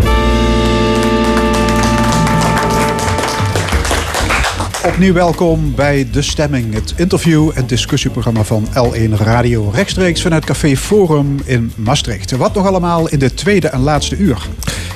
Opnieuw 4.86 5.12
welkom 5.12 5.74
bij 5.74 6.08
De 6.12 6.22
Stemming, 6.22 6.74
het 6.74 6.94
interview- 6.96 7.50
en 7.54 7.66
discussieprogramma 7.66 8.42
van 8.44 8.66
L1 8.66 9.12
Radio. 9.16 9.70
Rechtstreeks 9.74 10.22
vanuit 10.22 10.44
Café 10.44 10.76
Forum 10.76 11.36
in 11.44 11.72
Maastricht. 11.76 12.30
Wat 12.30 12.54
nog 12.54 12.66
allemaal 12.66 13.08
in 13.08 13.18
de 13.18 13.34
tweede 13.34 13.68
en 13.68 13.80
laatste 13.80 14.16
uur. 14.16 14.48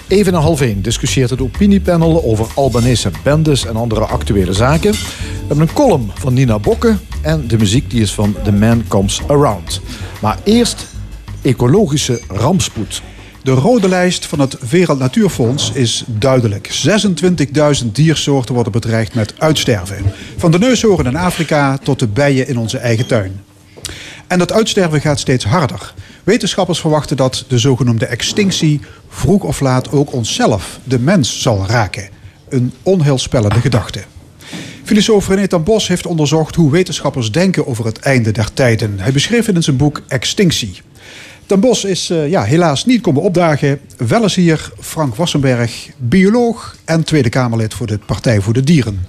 Even 0.09 0.33
na 0.33 0.39
half 0.39 0.61
één 0.61 0.83
discussieert 0.83 1.31
het 1.31 1.41
opiniepanel 1.41 2.25
over 2.25 2.47
Albanese 2.55 3.11
bendes 3.23 3.67
en 3.67 3.77
andere 3.77 4.05
actuele 4.05 4.53
zaken. 4.53 4.93
We 4.93 5.45
hebben 5.47 5.69
een 5.69 5.75
column 5.75 6.11
van 6.15 6.35
Nina 6.35 6.59
Bokke 6.59 6.97
en 7.23 7.49
de 7.49 7.59
muziek 7.59 7.91
die 7.91 8.01
is 8.01 8.15
van 8.15 8.35
The 8.45 8.53
Man 8.53 8.85
Comes 8.89 9.21
Around. 9.27 9.81
Maar 10.21 10.39
eerst 10.45 10.87
ecologische 11.43 12.21
rampspoed. 12.29 13.03
De 13.49 13.55
rode 13.55 13.89
lijst 13.89 14.27
van 14.27 14.41
het 14.41 14.57
Wereld 14.71 14.99
Natuurfonds 14.99 15.73
is 15.73 16.05
duidelijk. 16.07 16.71
26.000 17.83 17.87
diersoorten 17.93 18.55
worden 18.55 18.73
bedreigd 18.73 19.15
met 19.15 19.35
uitsterven. 19.39 20.13
Van 20.37 20.51
de 20.51 20.59
neushoorn 20.59 21.07
in 21.07 21.17
Afrika 21.17 21.79
tot 21.79 21.99
de 21.99 22.07
bijen 22.07 22.49
in 22.49 22.59
onze 22.59 22.79
eigen 22.79 23.07
tuin. 23.07 23.41
En 24.27 24.39
dat 24.39 24.53
uitsterven 24.53 25.01
gaat 25.01 25.19
steeds 25.21 25.45
harder. 25.45 25.95
Wetenschappers 26.25 26.81
verwachten 26.81 27.17
dat 27.17 27.45
de 27.49 27.59
zogenoemde 27.59 28.07
extinctie 28.07 28.81
vroeg 29.09 29.43
of 29.43 29.61
laat 29.61 29.93
ook 29.93 30.13
onszelf, 30.13 30.79
de 30.85 30.99
mens, 30.99 31.43
zal 31.43 31.67
raken. 31.67 32.09
Een 32.49 32.73
onheilspellende 32.83 33.61
gedachte. 33.61 34.03
Filosoof 34.85 35.29
René 35.29 35.49
ten 35.49 35.63
Bos 35.63 35.89
heeft 35.89 36.07
onderzocht 36.07 36.55
hoe 36.55 36.71
wetenschappers 36.71 37.33
denken 37.33 37.67
over 37.67 37.85
het 37.85 37.99
einde 37.99 38.33
der 38.33 38.53
tijden. 38.53 39.01
Hij 39.01 39.13
beschreef 39.13 39.49
in 39.49 39.63
zijn 39.63 39.77
boek 39.77 40.03
Extinctie. 40.09 40.81
Ten 41.49 41.61
Bos 41.61 41.85
is 41.85 42.11
eh, 42.11 42.31
ja, 42.31 42.43
helaas 42.43 42.85
niet 42.85 43.01
komen 43.01 43.23
opdagen. 43.23 43.81
Wel 43.97 44.25
is 44.25 44.35
hier 44.35 44.73
Frank 44.81 45.15
Wassenberg, 45.15 45.91
bioloog 45.97 46.77
en 46.85 47.05
Tweede 47.05 47.29
Kamerlid 47.29 47.75
voor 47.75 47.87
de 47.87 47.99
Partij 48.07 48.41
voor 48.41 48.53
de 48.53 48.65
Dieren. 48.65 49.07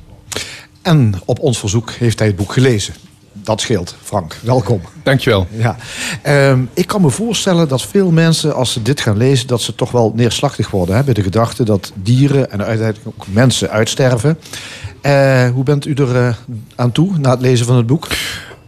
En 0.81 1.13
op 1.25 1.39
ons 1.39 1.59
verzoek 1.59 1.91
heeft 1.91 2.19
hij 2.19 2.27
het 2.27 2.35
boek 2.35 2.53
gelezen. 2.53 2.93
Dat 3.31 3.61
scheelt, 3.61 3.95
Frank. 4.03 4.37
Welkom. 4.43 4.81
Dankjewel. 5.03 5.47
Ja. 5.51 5.75
Ehm, 6.21 6.61
ik 6.73 6.87
kan 6.87 7.01
me 7.01 7.09
voorstellen 7.09 7.67
dat 7.67 7.81
veel 7.81 8.11
mensen, 8.11 8.55
als 8.55 8.73
ze 8.73 8.81
dit 8.81 9.01
gaan 9.01 9.17
lezen, 9.17 9.47
dat 9.47 9.61
ze 9.61 9.75
toch 9.75 9.91
wel 9.91 10.13
neerslachtig 10.15 10.69
worden 10.69 10.95
hè, 10.95 11.03
bij 11.03 11.13
de 11.13 11.23
gedachte 11.23 11.63
dat 11.63 11.91
dieren 11.95 12.51
en 12.51 12.63
uiteindelijk 12.63 13.07
ook 13.07 13.25
mensen 13.27 13.69
uitsterven. 13.69 14.39
Eh, 15.01 15.49
hoe 15.49 15.63
bent 15.63 15.85
u 15.85 15.93
er 15.93 16.15
eh, 16.15 16.35
aan 16.75 16.91
toe 16.91 17.17
na 17.17 17.29
het 17.29 17.41
lezen 17.41 17.65
van 17.65 17.75
het 17.75 17.87
boek? 17.87 18.07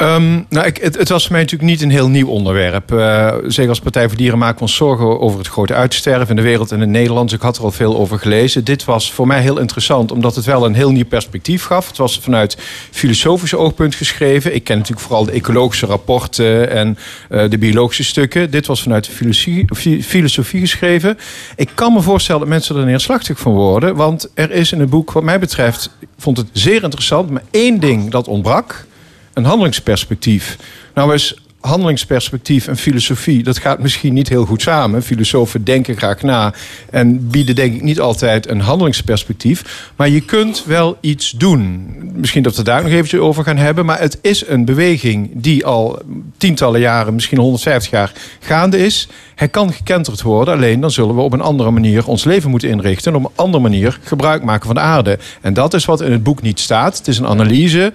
Ehm, 0.01 0.41
nou, 0.49 0.65
ik, 0.65 0.77
het, 0.77 0.97
het 0.97 1.09
was 1.09 1.23
voor 1.23 1.31
mij 1.31 1.41
natuurlijk 1.41 1.71
niet 1.71 1.81
een 1.81 1.91
heel 1.91 2.09
nieuw 2.09 2.27
onderwerp. 2.27 2.91
Uh, 2.91 3.33
zeker 3.47 3.69
als 3.69 3.79
Partij 3.79 4.07
voor 4.07 4.17
Dieren 4.17 4.37
maken 4.37 4.55
we 4.55 4.61
ons 4.61 4.75
zorgen 4.75 5.19
over 5.19 5.39
het 5.39 5.47
grote 5.47 5.73
uitsterven 5.73 6.29
in 6.29 6.35
de 6.35 6.41
wereld 6.41 6.71
en 6.71 6.81
in 6.81 6.91
Nederland. 6.91 7.29
Dus 7.29 7.37
ik 7.37 7.43
had 7.43 7.57
er 7.57 7.63
al 7.63 7.71
veel 7.71 7.97
over 7.97 8.19
gelezen. 8.19 8.63
Dit 8.63 8.85
was 8.85 9.11
voor 9.11 9.27
mij 9.27 9.41
heel 9.41 9.59
interessant, 9.59 10.11
omdat 10.11 10.35
het 10.35 10.45
wel 10.45 10.65
een 10.65 10.73
heel 10.73 10.91
nieuw 10.91 11.05
perspectief 11.05 11.63
gaf. 11.63 11.87
Het 11.87 11.97
was 11.97 12.19
vanuit 12.19 12.57
filosofisch 12.91 13.53
oogpunt 13.53 13.95
geschreven. 13.95 14.55
Ik 14.55 14.63
ken 14.63 14.77
natuurlijk 14.77 15.07
vooral 15.07 15.25
de 15.25 15.31
ecologische 15.31 15.85
rapporten 15.85 16.69
en 16.69 16.97
uh, 17.29 17.49
de 17.49 17.57
biologische 17.57 18.03
stukken. 18.03 18.51
Dit 18.51 18.67
was 18.67 18.81
vanuit 18.81 19.05
de 19.05 19.11
filosofie, 19.11 20.03
filosofie 20.03 20.59
geschreven. 20.59 21.17
Ik 21.55 21.69
kan 21.75 21.93
me 21.93 22.01
voorstellen 22.01 22.41
dat 22.41 22.49
mensen 22.49 22.75
er 22.75 22.85
neerslachtig 22.85 23.39
van 23.39 23.51
worden. 23.51 23.95
Want 23.95 24.29
er 24.33 24.51
is 24.51 24.71
in 24.71 24.79
het 24.79 24.89
boek, 24.89 25.11
wat 25.11 25.23
mij 25.23 25.39
betreft, 25.39 25.89
vond 26.17 26.37
het 26.37 26.47
zeer 26.51 26.83
interessant. 26.83 27.29
Maar 27.29 27.43
één 27.51 27.79
ding 27.79 28.11
dat 28.11 28.27
ontbrak 28.27 28.89
een 29.33 29.45
handelingsperspectief. 29.45 30.57
Nou 30.93 31.13
is 31.13 31.35
handelingsperspectief 31.61 32.67
en 32.67 32.77
filosofie, 32.77 33.43
dat 33.43 33.57
gaat 33.57 33.79
misschien 33.79 34.13
niet 34.13 34.29
heel 34.29 34.45
goed 34.45 34.61
samen. 34.61 35.03
Filosofen 35.03 35.63
denken 35.63 35.97
graag 35.97 36.21
na 36.21 36.53
en 36.89 37.29
bieden 37.29 37.55
denk 37.55 37.73
ik 37.73 37.81
niet 37.81 37.99
altijd 37.99 38.49
een 38.49 38.61
handelingsperspectief. 38.61 39.91
Maar 39.95 40.09
je 40.09 40.21
kunt 40.21 40.65
wel 40.65 40.97
iets 40.99 41.31
doen. 41.31 41.87
Misschien 42.13 42.43
dat 42.43 42.55
we 42.55 42.63
daar 42.63 42.83
nog 42.83 42.91
eventjes 42.91 43.19
over 43.19 43.43
gaan 43.43 43.57
hebben. 43.57 43.85
Maar 43.85 43.99
het 43.99 44.19
is 44.21 44.47
een 44.47 44.65
beweging 44.65 45.29
die 45.33 45.65
al 45.65 46.01
tientallen 46.37 46.79
jaren, 46.79 47.13
misschien 47.13 47.37
150 47.37 47.91
jaar 47.91 48.11
gaande 48.39 48.77
is. 48.77 49.07
Hij 49.35 49.47
kan 49.47 49.73
gekenterd 49.73 50.21
worden, 50.21 50.53
alleen 50.53 50.79
dan 50.79 50.91
zullen 50.91 51.15
we 51.15 51.21
op 51.21 51.33
een 51.33 51.41
andere 51.41 51.71
manier 51.71 52.07
ons 52.07 52.23
leven 52.23 52.49
moeten 52.49 52.69
inrichten. 52.69 53.11
En 53.11 53.17
op 53.17 53.25
een 53.25 53.35
andere 53.35 53.63
manier 53.63 53.99
gebruik 54.03 54.43
maken 54.43 54.65
van 54.65 54.75
de 54.75 54.81
aarde. 54.81 55.19
En 55.41 55.53
dat 55.53 55.73
is 55.73 55.85
wat 55.85 56.01
in 56.01 56.11
het 56.11 56.23
boek 56.23 56.41
niet 56.41 56.59
staat. 56.59 56.97
Het 56.97 57.07
is 57.07 57.17
een 57.17 57.27
analyse 57.27 57.93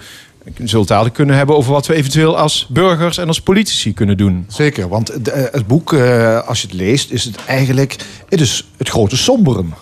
dadelijk 0.86 1.14
kunnen 1.14 1.36
hebben 1.36 1.57
over 1.57 1.72
wat 1.72 1.86
we 1.86 1.94
eventueel 1.94 2.38
als 2.38 2.66
burgers 2.68 3.18
en 3.18 3.28
als 3.28 3.40
politici 3.40 3.94
kunnen 3.94 4.16
doen. 4.16 4.44
Zeker, 4.49 4.88
want 4.88 5.11
eh, 5.11 5.42
het 5.53 5.66
boek, 5.66 5.92
eh, 5.92 6.49
als 6.49 6.61
je 6.61 6.66
het 6.66 6.76
leest, 6.76 7.11
is 7.11 7.24
het 7.24 7.36
eigenlijk 7.47 7.97
het, 8.28 8.64
het 8.76 8.88
grote 8.88 9.16
somberen. 9.16 9.74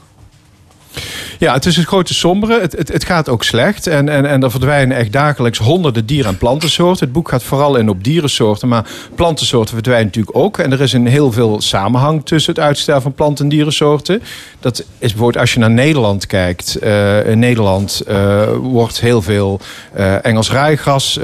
Ja, 1.39 1.55
het 1.55 1.66
is 1.66 1.76
het 1.76 1.87
grote 1.87 2.14
sombere. 2.14 2.61
Het, 2.61 2.72
het, 2.72 2.89
het 2.89 3.05
gaat 3.05 3.28
ook 3.28 3.45
slecht. 3.45 3.87
En, 3.87 4.09
en, 4.09 4.26
en 4.26 4.43
er 4.43 4.51
verdwijnen 4.51 4.97
echt 4.97 5.12
dagelijks 5.12 5.59
honderden 5.59 6.07
dier- 6.07 6.26
en 6.26 6.39
plantensoorten. 6.39 7.05
Het 7.05 7.14
boek 7.14 7.28
gaat 7.28 7.43
vooral 7.43 7.76
in 7.76 7.89
op 7.89 8.05
dierensoorten. 8.05 8.68
Maar 8.68 8.85
plantensoorten 9.14 9.74
verdwijnen 9.74 10.07
natuurlijk 10.07 10.37
ook. 10.37 10.59
En 10.59 10.72
er 10.72 10.80
is 10.80 10.93
een 10.93 11.07
heel 11.07 11.32
veel 11.32 11.61
samenhang 11.61 12.26
tussen 12.26 12.55
het 12.55 12.64
uitsterven 12.64 13.03
van 13.03 13.14
planten- 13.14 13.45
en 13.45 13.51
dierensoorten. 13.51 14.22
Dat 14.61 14.78
is 14.78 15.11
bijvoorbeeld 15.11 15.41
als 15.41 15.53
je 15.53 15.59
naar 15.59 15.70
Nederland 15.70 16.26
kijkt. 16.26 16.76
Uh, 16.82 17.26
in 17.26 17.39
Nederland 17.39 18.03
uh, 18.09 18.43
wordt 18.61 19.01
heel 19.01 19.22
veel 19.22 19.61
uh, 19.99 20.24
Engels 20.24 20.51
rijgras 20.51 21.18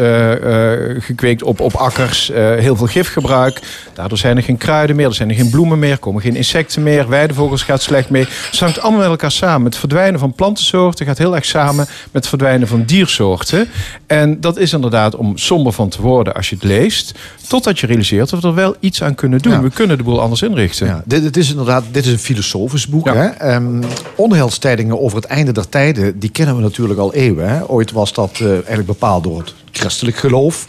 gekweekt 0.99 1.43
op, 1.43 1.61
op 1.61 1.75
akkers. 1.75 2.31
heel 2.35 2.77
veel 2.77 2.87
gifgebruik. 2.87 3.61
Daardoor 3.95 4.19
zijn 4.19 4.37
er 4.37 4.43
geen 4.43 4.57
kruiden 4.57 4.97
meer. 4.97 5.07
Er 5.07 5.15
zijn 5.15 5.29
er 5.29 5.35
geen 5.35 5.51
bloemen 5.51 5.79
meer. 5.79 5.99
komen 5.99 6.23
geen 6.23 6.37
insecten 6.37 6.83
meer. 6.83 7.09
Weidevogels 7.09 7.63
gaat 7.63 7.83
slecht 7.83 8.11
mee. 8.11 8.27
Het 8.51 8.61
hangt 8.61 8.81
allemaal 8.81 9.01
met 9.01 9.09
elkaar 9.09 9.31
samen. 9.31 9.67
Het 9.67 9.77
verdwijnen 10.01 10.29
van 10.29 10.33
plantensoorten 10.33 11.07
gaat 11.07 11.19
heel 11.19 11.35
erg 11.35 11.45
samen 11.45 11.87
met 11.87 12.09
het 12.13 12.27
verdwijnen 12.27 12.69
van 12.69 12.85
diersoorten. 12.85 13.69
En 14.07 14.41
dat 14.41 14.57
is 14.57 14.73
inderdaad 14.73 15.17
om 15.17 15.39
somber 15.39 15.73
van 15.73 15.89
te 15.89 16.03
worden 16.03 16.35
als 16.35 16.49
je 16.49 16.55
het 16.55 16.65
leest. 16.65 17.15
Totdat 17.49 17.79
je 17.79 17.87
realiseert 17.87 18.31
dat 18.31 18.43
we 18.43 18.49
er 18.49 18.55
wel 18.55 18.77
iets 18.81 19.03
aan 19.03 19.15
kunnen 19.15 19.39
doen. 19.39 19.63
We 19.63 19.71
kunnen 19.71 19.97
de 19.99 20.03
boel 20.03 20.21
anders 20.21 20.43
inrichten. 20.43 20.87
Ja, 20.87 21.03
dit, 21.05 21.23
dit, 21.23 21.37
is 21.37 21.51
inderdaad 21.51 21.85
dit 21.91 22.07
is 22.07 22.13
een 22.13 22.19
filosofisch 22.19 22.89
boek. 22.89 23.07
Ja. 23.07 23.15
Hè? 23.15 23.55
Um, 23.55 23.83
onheilstijdingen 24.15 25.01
over 25.01 25.17
het 25.17 25.27
einde 25.27 25.53
der 25.53 25.69
tijden, 25.69 26.19
die 26.19 26.31
kennen 26.31 26.57
we 26.57 26.63
natuurlijk 26.63 27.01
al 27.01 27.15
eeuwen. 27.15 27.49
Hè? 27.49 27.69
Ooit 27.69 27.93
was 27.93 28.13
dat 28.13 28.39
uh, 28.43 28.51
eigenlijk 28.53 28.87
bepaald 28.87 29.25
door 29.25 29.39
het 29.39 29.55
christelijk 29.73 30.17
geloof. 30.17 30.67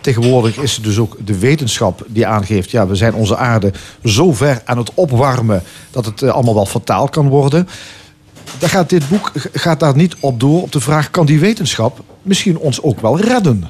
Tegenwoordig 0.00 0.56
is 0.56 0.74
het 0.74 0.84
dus 0.84 0.98
ook 0.98 1.16
de 1.24 1.38
wetenschap 1.38 2.04
die 2.06 2.26
aangeeft... 2.26 2.70
ja, 2.70 2.86
we 2.86 2.94
zijn 2.94 3.14
onze 3.14 3.36
aarde 3.36 3.72
zo 4.04 4.32
ver 4.32 4.62
aan 4.64 4.78
het 4.78 4.90
opwarmen... 4.94 5.62
dat 5.90 6.04
het 6.04 6.22
uh, 6.22 6.30
allemaal 6.30 6.54
wel 6.54 6.66
fataal 6.66 7.08
kan 7.08 7.28
worden 7.28 7.68
daar 8.58 8.70
gaat 8.70 8.90
dit 8.90 9.08
boek 9.08 9.32
gaat 9.52 9.80
daar 9.80 9.96
niet 9.96 10.16
op 10.20 10.40
door 10.40 10.62
op 10.62 10.72
de 10.72 10.80
vraag: 10.80 11.10
kan 11.10 11.26
die 11.26 11.38
wetenschap 11.38 12.02
misschien 12.22 12.58
ons 12.58 12.82
ook 12.82 13.00
wel 13.00 13.20
redden? 13.20 13.68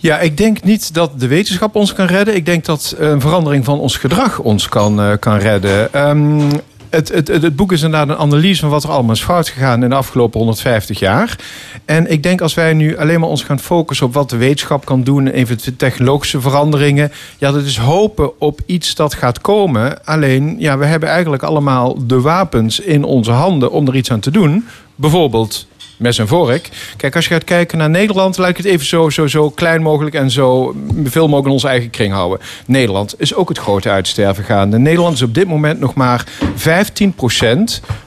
Ja, 0.00 0.18
ik 0.18 0.36
denk 0.36 0.62
niet 0.62 0.94
dat 0.94 1.20
de 1.20 1.26
wetenschap 1.26 1.74
ons 1.74 1.92
kan 1.92 2.06
redden. 2.06 2.34
Ik 2.34 2.46
denk 2.46 2.64
dat 2.64 2.94
een 2.98 3.20
verandering 3.20 3.64
van 3.64 3.78
ons 3.78 3.96
gedrag 3.96 4.38
ons 4.38 4.68
kan, 4.68 5.00
uh, 5.00 5.12
kan 5.20 5.38
redden. 5.38 6.08
Um, 6.08 6.50
het, 6.90 7.08
het, 7.08 7.28
het, 7.28 7.56
boek 7.56 7.72
is 7.72 7.82
inderdaad 7.82 8.08
een 8.08 8.22
analyse 8.22 8.60
van 8.60 8.70
wat 8.70 8.84
er 8.84 8.90
allemaal 8.90 9.14
is 9.14 9.22
fout 9.22 9.48
gegaan 9.48 9.82
in 9.82 9.88
de 9.88 9.94
afgelopen 9.94 10.38
150 10.38 10.98
jaar. 10.98 11.36
En 11.84 12.10
ik 12.10 12.22
denk 12.22 12.40
als 12.40 12.54
wij 12.54 12.72
nu 12.72 12.96
alleen 12.96 13.20
maar 13.20 13.28
ons 13.28 13.42
gaan 13.42 13.58
focussen 13.58 14.06
op 14.06 14.14
wat 14.14 14.30
de 14.30 14.36
wetenschap 14.36 14.84
kan 14.84 15.02
doen, 15.02 15.26
eventueel 15.26 15.76
technologische 15.76 16.40
veranderingen, 16.40 17.12
ja, 17.38 17.52
dat 17.52 17.64
is 17.64 17.78
hopen 17.78 18.40
op 18.40 18.60
iets 18.66 18.94
dat 18.94 19.14
gaat 19.14 19.40
komen. 19.40 20.04
Alleen, 20.04 20.56
ja, 20.58 20.78
we 20.78 20.84
hebben 20.84 21.08
eigenlijk 21.08 21.42
allemaal 21.42 22.06
de 22.06 22.20
wapens 22.20 22.80
in 22.80 23.04
onze 23.04 23.30
handen 23.30 23.70
om 23.70 23.88
er 23.88 23.96
iets 23.96 24.10
aan 24.10 24.20
te 24.20 24.30
doen. 24.30 24.66
Bijvoorbeeld 24.94 25.66
mes 25.98 26.18
en 26.18 26.28
vork. 26.28 26.68
Kijk, 26.96 27.16
als 27.16 27.26
je 27.26 27.32
gaat 27.32 27.44
kijken 27.44 27.78
naar 27.78 27.90
Nederland, 27.90 28.36
laat 28.36 28.48
ik 28.48 28.56
het 28.56 28.66
even 28.66 28.86
zo, 28.86 29.10
zo, 29.10 29.26
zo 29.26 29.50
klein 29.50 29.82
mogelijk 29.82 30.14
en 30.14 30.30
zo 30.30 30.74
veel 31.04 31.22
mogelijk 31.22 31.46
in 31.46 31.52
onze 31.52 31.68
eigen 31.68 31.90
kring 31.90 32.12
houden. 32.12 32.38
Nederland 32.66 33.14
is 33.18 33.34
ook 33.34 33.48
het 33.48 33.58
grote 33.58 33.90
uitsterven 33.90 34.44
gaande. 34.44 34.78
Nederland 34.78 35.14
is 35.14 35.22
op 35.22 35.34
dit 35.34 35.46
moment 35.46 35.80
nog 35.80 35.94
maar 35.94 36.24
15% 36.56 36.58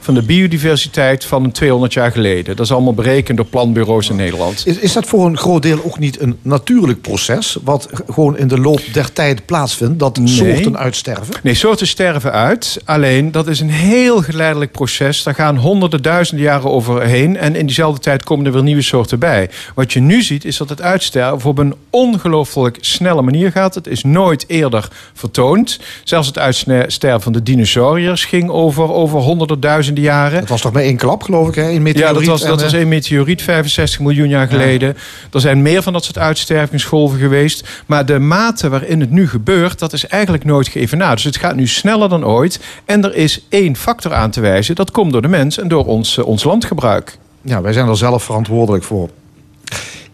van 0.00 0.14
de 0.14 0.22
biodiversiteit 0.22 1.24
van 1.24 1.44
een 1.44 1.52
200 1.52 1.92
jaar 1.92 2.12
geleden. 2.12 2.56
Dat 2.56 2.66
is 2.66 2.72
allemaal 2.72 2.94
berekend 2.94 3.36
door 3.36 3.46
planbureaus 3.46 4.10
in 4.10 4.16
Nederland. 4.16 4.62
Is, 4.66 4.78
is 4.78 4.92
dat 4.92 5.06
voor 5.06 5.26
een 5.26 5.36
groot 5.36 5.62
deel 5.62 5.84
ook 5.84 5.98
niet 5.98 6.20
een 6.20 6.38
natuurlijk 6.42 7.00
proces, 7.00 7.56
wat 7.62 7.88
gewoon 8.10 8.38
in 8.38 8.48
de 8.48 8.58
loop 8.58 8.80
der 8.92 9.12
tijd 9.12 9.46
plaatsvindt, 9.46 9.98
dat 9.98 10.18
nee. 10.18 10.28
soorten 10.28 10.78
uitsterven? 10.78 11.34
Nee, 11.42 11.54
soorten 11.54 11.86
sterven 11.86 12.32
uit. 12.32 12.80
Alleen 12.84 13.32
dat 13.32 13.46
is 13.46 13.60
een 13.60 13.70
heel 13.70 14.22
geleidelijk 14.22 14.72
proces. 14.72 15.22
Daar 15.22 15.34
gaan 15.34 15.56
honderden, 15.56 16.02
duizenden 16.02 16.44
jaren 16.44 16.70
overheen. 16.70 17.36
En 17.36 17.56
in 17.56 17.66
die 17.66 17.74
diezelfde 17.82 18.10
tijd 18.10 18.24
komen 18.24 18.46
er 18.46 18.52
weer 18.52 18.62
nieuwe 18.62 18.82
soorten 18.82 19.18
bij. 19.18 19.50
Wat 19.74 19.92
je 19.92 20.00
nu 20.00 20.22
ziet 20.22 20.44
is 20.44 20.56
dat 20.56 20.68
het 20.68 20.82
uitsterven 20.82 21.50
op 21.50 21.58
een 21.58 21.74
ongelooflijk 21.90 22.78
snelle 22.80 23.22
manier 23.22 23.50
gaat. 23.52 23.74
Het 23.74 23.86
is 23.86 24.04
nooit 24.04 24.44
eerder 24.48 24.88
vertoond. 25.14 25.78
Zelfs 26.04 26.26
het 26.26 26.38
uitsterven 26.38 27.20
van 27.20 27.32
de 27.32 27.42
dinosauriërs 27.42 28.24
ging 28.24 28.50
over, 28.50 28.92
over 28.92 29.18
honderden 29.18 29.60
duizenden 29.60 30.02
jaren. 30.02 30.38
Het 30.38 30.48
was 30.48 30.60
toch 30.60 30.72
maar 30.72 30.82
één 30.82 30.96
klap, 30.96 31.22
geloof 31.22 31.48
ik, 31.48 31.54
hè? 31.54 31.70
Een 31.70 31.82
meteoriet. 31.82 32.14
Ja, 32.14 32.18
dat 32.18 32.24
was, 32.24 32.40
dat 32.40 32.62
was 32.62 32.72
één 32.72 32.88
meteoriet, 32.88 33.42
65 33.42 34.00
miljoen 34.00 34.28
jaar 34.28 34.48
geleden. 34.48 34.88
Ja. 34.88 34.94
Er 35.32 35.40
zijn 35.40 35.62
meer 35.62 35.82
van 35.82 35.92
dat 35.92 36.04
soort 36.04 36.18
uitstervingsgolven 36.18 37.18
geweest. 37.18 37.68
Maar 37.86 38.06
de 38.06 38.18
mate 38.18 38.68
waarin 38.68 39.00
het 39.00 39.10
nu 39.10 39.28
gebeurt, 39.28 39.78
dat 39.78 39.92
is 39.92 40.06
eigenlijk 40.06 40.44
nooit 40.44 40.68
geëvenaard. 40.68 41.14
Dus 41.14 41.24
het 41.24 41.36
gaat 41.36 41.56
nu 41.56 41.66
sneller 41.66 42.08
dan 42.08 42.26
ooit. 42.26 42.60
En 42.84 43.04
er 43.04 43.14
is 43.14 43.46
één 43.48 43.76
factor 43.76 44.14
aan 44.14 44.30
te 44.30 44.40
wijzen. 44.40 44.74
Dat 44.74 44.90
komt 44.90 45.12
door 45.12 45.22
de 45.22 45.28
mens 45.28 45.58
en 45.58 45.68
door 45.68 45.86
ons, 45.86 46.18
ons 46.18 46.44
landgebruik 46.44 47.20
ja, 47.42 47.60
wij 47.60 47.72
zijn 47.72 47.88
er 47.88 47.96
zelf 47.96 48.22
verantwoordelijk 48.22 48.84
voor. 48.84 49.08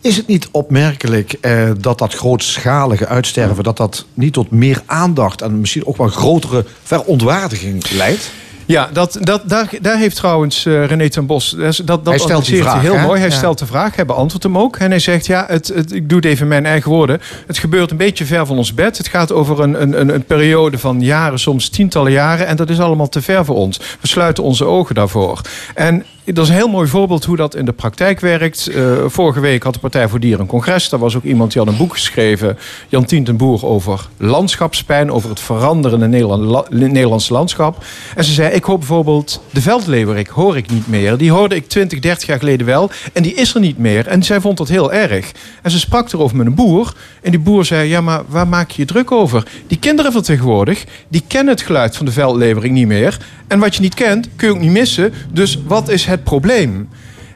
Is 0.01 0.16
het 0.16 0.26
niet 0.26 0.49
opmerkelijk 0.51 1.33
eh, 1.33 1.70
dat 1.81 1.99
dat 1.99 2.14
grootschalige 2.14 3.07
uitsterven... 3.07 3.64
dat 3.64 3.76
dat 3.76 4.05
niet 4.14 4.33
tot 4.33 4.51
meer 4.51 4.83
aandacht 4.87 5.43
en 5.43 5.61
misschien 5.61 5.87
ook 5.87 5.97
wel 5.97 6.09
grotere 6.09 6.64
verontwaardiging 6.83 7.91
leidt? 7.91 8.31
Ja, 8.66 8.89
dat, 8.93 9.18
dat, 9.20 9.43
daar, 9.49 9.68
daar 9.81 9.99
heeft 9.99 10.16
trouwens 10.16 10.64
uh, 10.64 10.87
René 10.87 11.09
ten 11.09 11.26
Bos... 11.26 11.57
Dat, 11.59 11.87
dat 11.87 12.07
hij 12.07 12.18
stelt 12.18 12.47
die 12.47 12.62
vraag, 12.62 12.81
heel 12.81 12.99
mooi. 12.99 13.20
Hij 13.20 13.31
stelt 13.31 13.59
de 13.59 13.66
vraag, 13.66 13.97
hij 13.97 14.07
beantwoordt 14.07 14.45
hem 14.45 14.59
ook. 14.59 14.76
En 14.76 14.91
hij 14.91 14.99
zegt, 14.99 15.26
ja, 15.26 15.45
het, 15.49 15.68
het, 15.68 15.93
ik 15.93 16.09
doe 16.09 16.18
het 16.18 16.26
even 16.26 16.43
in 16.43 16.49
mijn 16.49 16.66
eigen 16.66 16.91
woorden. 16.91 17.20
Het 17.47 17.59
gebeurt 17.59 17.91
een 17.91 17.97
beetje 17.97 18.24
ver 18.24 18.47
van 18.47 18.57
ons 18.57 18.74
bed. 18.74 18.99
Het 18.99 19.09
gaat 19.09 19.33
over 19.33 19.61
een, 19.61 19.83
een, 19.83 20.14
een 20.14 20.24
periode 20.24 20.79
van 20.79 21.01
jaren, 21.01 21.39
soms 21.39 21.68
tientallen 21.68 22.12
jaren. 22.12 22.47
En 22.47 22.57
dat 22.57 22.70
is 22.70 22.81
allemaal 22.81 23.09
te 23.09 23.22
ver 23.22 23.45
voor 23.45 23.57
ons. 23.57 23.81
We 24.01 24.07
sluiten 24.07 24.45
onze 24.45 24.64
ogen 24.64 24.95
daarvoor. 24.95 25.41
En 25.74 26.05
dat 26.35 26.45
is 26.45 26.51
een 26.51 26.57
heel 26.57 26.68
mooi 26.68 26.89
voorbeeld 26.89 27.24
hoe 27.24 27.37
dat 27.37 27.55
in 27.55 27.64
de 27.64 27.72
praktijk 27.72 28.20
werkt. 28.20 28.68
Uh, 28.70 28.93
vorige 29.07 29.41
week 29.41 29.62
had 29.62 29.74
de 29.74 29.81
Partij 29.81 30.09
voor 30.09 30.20
Dieren 30.20 30.41
een 30.41 30.47
congres. 30.47 30.89
Daar 30.89 31.01
was 31.01 31.16
ook 31.16 31.22
iemand 31.22 31.53
die 31.53 31.62
had 31.62 31.70
een 31.70 31.79
boek 31.79 31.93
geschreven, 31.93 32.59
Jan 32.89 33.05
Tientenboer, 33.05 33.66
over 33.66 34.09
landschapspijn, 34.16 35.11
over 35.11 35.31
het 35.31 35.41
veranderende 35.41 36.09
Nederland, 36.09 36.70
Nederlandse 36.70 37.33
landschap. 37.33 37.85
En 38.16 38.24
ze 38.24 38.33
zei, 38.33 38.55
ik 38.55 38.64
hoor 38.64 38.79
bijvoorbeeld 38.79 39.43
de 39.51 39.61
veldleeuwerik, 39.61 40.29
hoor 40.29 40.57
ik 40.57 40.70
niet 40.70 40.89
meer. 40.89 41.16
Die 41.16 41.31
hoorde 41.31 41.55
ik 41.55 41.68
20, 41.68 41.99
30 41.99 42.26
jaar 42.26 42.39
geleden 42.39 42.66
wel 42.66 42.91
en 43.12 43.22
die 43.22 43.35
is 43.35 43.55
er 43.55 43.61
niet 43.61 43.79
meer. 43.79 44.07
En 44.07 44.22
zij 44.22 44.41
vond 44.41 44.57
dat 44.59 44.68
heel 44.68 44.93
erg. 44.93 45.33
En 45.62 45.70
ze 45.70 45.79
sprak 45.79 46.12
erover 46.12 46.37
met 46.37 46.47
een 46.47 46.55
boer. 46.55 46.93
En 47.22 47.31
die 47.31 47.41
boer 47.41 47.64
zei, 47.64 47.89
ja, 47.89 48.01
maar 48.01 48.22
waar 48.29 48.49
maak 48.49 48.70
je 48.70 48.83
je 48.83 48.89
druk 48.89 49.12
over? 49.12 49.47
Die 49.66 49.79
kinderen 49.79 50.12
van 50.12 50.22
tegenwoordig, 50.22 50.85
die 51.09 51.24
kennen 51.26 51.55
het 51.55 51.62
geluid 51.62 51.97
van 51.97 52.07
de 52.07 52.12
veldleeuwerik 52.12 52.72
niet 52.72 52.87
meer. 52.87 53.18
En 53.49 53.59
wat 53.59 53.74
je 53.74 53.81
niet 53.81 53.95
kent, 53.95 54.29
kun 54.37 54.49
je 54.49 54.55
ook 54.55 54.61
niet 54.61 54.70
missen. 54.70 55.12
Dus 55.33 55.59
wat 55.66 55.89
is 55.89 56.05
het 56.05 56.17
probleem? 56.24 56.88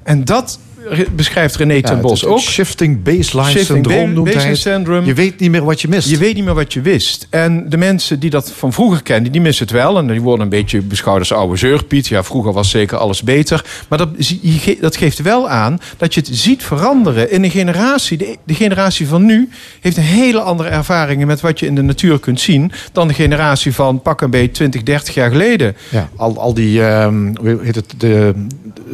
En 0.02 0.24
dat 0.24 0.58
beschrijft 1.16 1.56
René 1.56 1.82
ten 1.82 2.00
Bos 2.00 2.10
het- 2.10 2.20
het 2.20 2.30
ook. 2.30 2.38
Shifting 2.40 3.02
baseline 3.02 3.50
Shifting 3.50 3.66
syndroom 3.86 4.12
noemt 4.12 4.26
baseline 4.32 4.54
syndrome. 4.56 5.06
Je 5.06 5.14
weet 5.14 5.38
niet 5.40 5.50
meer 5.50 5.64
wat 5.64 5.80
je 5.80 5.88
mist. 5.88 6.08
Je 6.08 6.16
weet 6.16 6.34
niet 6.34 6.44
meer 6.44 6.54
wat 6.54 6.72
je 6.72 6.80
wist. 6.80 7.26
En 7.30 7.68
de 7.68 7.76
mensen 7.76 8.20
die 8.20 8.30
dat 8.30 8.50
van 8.56 8.72
vroeger 8.72 9.02
kenden, 9.02 9.32
die 9.32 9.40
missen 9.40 9.66
het 9.66 9.74
wel. 9.74 9.98
En 9.98 10.06
die 10.06 10.20
worden 10.20 10.40
een 10.44 10.48
beetje 10.48 10.80
beschouwd 10.80 11.18
als 11.18 11.32
oude 11.32 11.56
zeurpiet. 11.56 12.06
Ja, 12.06 12.22
vroeger 12.22 12.52
was 12.52 12.70
zeker 12.70 12.96
alles 12.98 13.22
beter. 13.22 13.64
Maar 13.88 13.98
dat, 13.98 14.08
dat 14.80 14.96
geeft 14.96 15.22
wel 15.22 15.48
aan 15.48 15.78
dat 15.96 16.14
je 16.14 16.20
het 16.20 16.28
ziet 16.32 16.62
veranderen 16.62 17.30
in 17.30 17.44
een 17.44 17.50
generatie. 17.50 18.18
De, 18.18 18.36
de 18.44 18.54
generatie 18.54 19.08
van 19.08 19.24
nu 19.24 19.48
heeft 19.80 19.96
een 19.96 20.02
hele 20.02 20.40
andere 20.40 20.68
ervaringen 20.68 21.26
met 21.26 21.40
wat 21.40 21.58
je 21.60 21.66
in 21.66 21.74
de 21.74 21.82
natuur 21.82 22.18
kunt 22.20 22.40
zien. 22.40 22.72
dan 22.92 23.08
de 23.08 23.14
generatie 23.14 23.74
van 23.74 24.02
pak 24.02 24.20
een 24.20 24.30
beetje 24.30 24.50
20, 24.50 24.82
30 24.82 25.14
jaar 25.14 25.30
geleden. 25.30 25.76
Ja, 25.88 26.08
al, 26.16 26.38
al 26.40 26.54
die 26.54 26.80
hoe 26.82 27.58
heet 27.62 27.74
het, 27.74 27.94
de, 27.98 28.32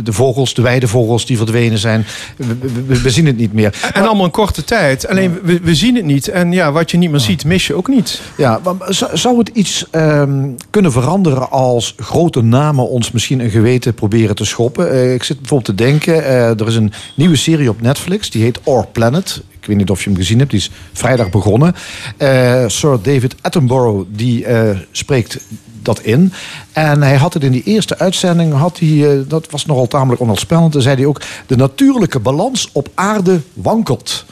de 0.03 0.13
vogels, 0.13 0.55
de 0.55 0.63
weidevogels 0.63 1.27
die 1.27 1.37
verdwenen 1.37 1.78
zijn. 1.79 2.07
We, 2.37 2.57
we- 2.87 3.01
we 3.01 3.11
zien 3.11 3.27
het 3.27 3.37
niet 3.37 3.53
meer. 3.53 3.91
En 3.93 4.03
allemaal 4.07 4.25
in 4.25 4.31
korte 4.31 4.65
tijd. 4.65 5.09
Alleen 5.09 5.39
we, 5.43 5.61
we 5.63 5.75
zien 5.75 5.97
het 5.97 6.05
niet. 6.05 6.29
En 6.29 6.53
ja, 6.53 6.73
wat 6.73 6.91
je 6.91 6.97
niet 6.97 7.11
meer 7.11 7.21
ziet, 7.21 7.45
mis 7.45 7.67
je 7.67 7.75
ook 7.75 7.89
niet. 7.89 8.21
Ja, 8.37 8.61
maar 8.63 8.75
zou- 8.95 9.17
zou 9.17 9.39
het 9.39 9.49
iets 9.49 9.87
ehm, 9.91 10.47
kunnen 10.71 10.93
veranderen 10.93 11.51
als 11.51 11.95
grote 11.99 12.43
namen 12.43 12.89
ons 12.89 13.11
misschien 13.11 13.41
een 13.41 13.51
geweten 13.51 13.95
proberen 13.95 14.35
te 14.37 14.45
schoppen? 14.45 14.91
Eh, 14.91 15.15
ik 15.15 15.23
zit 15.25 15.39
bijvoorbeeld 15.39 15.77
te 15.77 15.85
denken, 15.85 16.25
eh, 16.25 16.61
er 16.61 16.67
is 16.67 16.75
een 16.77 16.93
nieuwe 17.15 17.37
serie 17.37 17.69
op 17.71 17.81
Netflix, 17.81 18.31
die 18.31 18.43
heet 18.43 18.59
Our 18.65 18.87
Planet. 18.93 19.41
Weet 19.69 19.77
niet 19.77 19.91
of 19.91 20.03
je 20.03 20.11
hem 20.11 20.19
gezien 20.19 20.39
hebt, 20.39 20.51
die 20.51 20.61
is 20.61 20.71
vrijdag 20.93 21.31
begonnen. 21.31 21.75
Eh, 22.17 22.65
Sir 22.67 22.99
David 23.03 23.35
Attenborough, 23.41 24.09
die 24.11 24.45
eh, 24.45 24.77
spreekt 24.91 25.39
dat 25.83 26.01
in. 26.01 26.33
En 26.73 27.03
hij 27.03 27.17
had 27.17 27.35
het 27.35 27.45
in 27.45 27.53
die 27.53 27.63
eerste 27.63 27.99
uitzending, 27.99 28.53
had 28.53 28.79
hij, 28.79 29.11
eh, 29.11 29.19
dat 29.27 29.51
was 29.51 29.67
nogal 29.67 29.87
tamelijk 29.87 30.21
onheilspellend, 30.21 30.75
zei 30.79 30.97
hij 30.97 31.07
ook, 31.07 31.21
de 31.47 31.57
natuurlijke 31.57 32.19
balans 32.19 32.69
op 32.73 32.89
aarde 32.95 33.41
wankelt. 33.53 34.25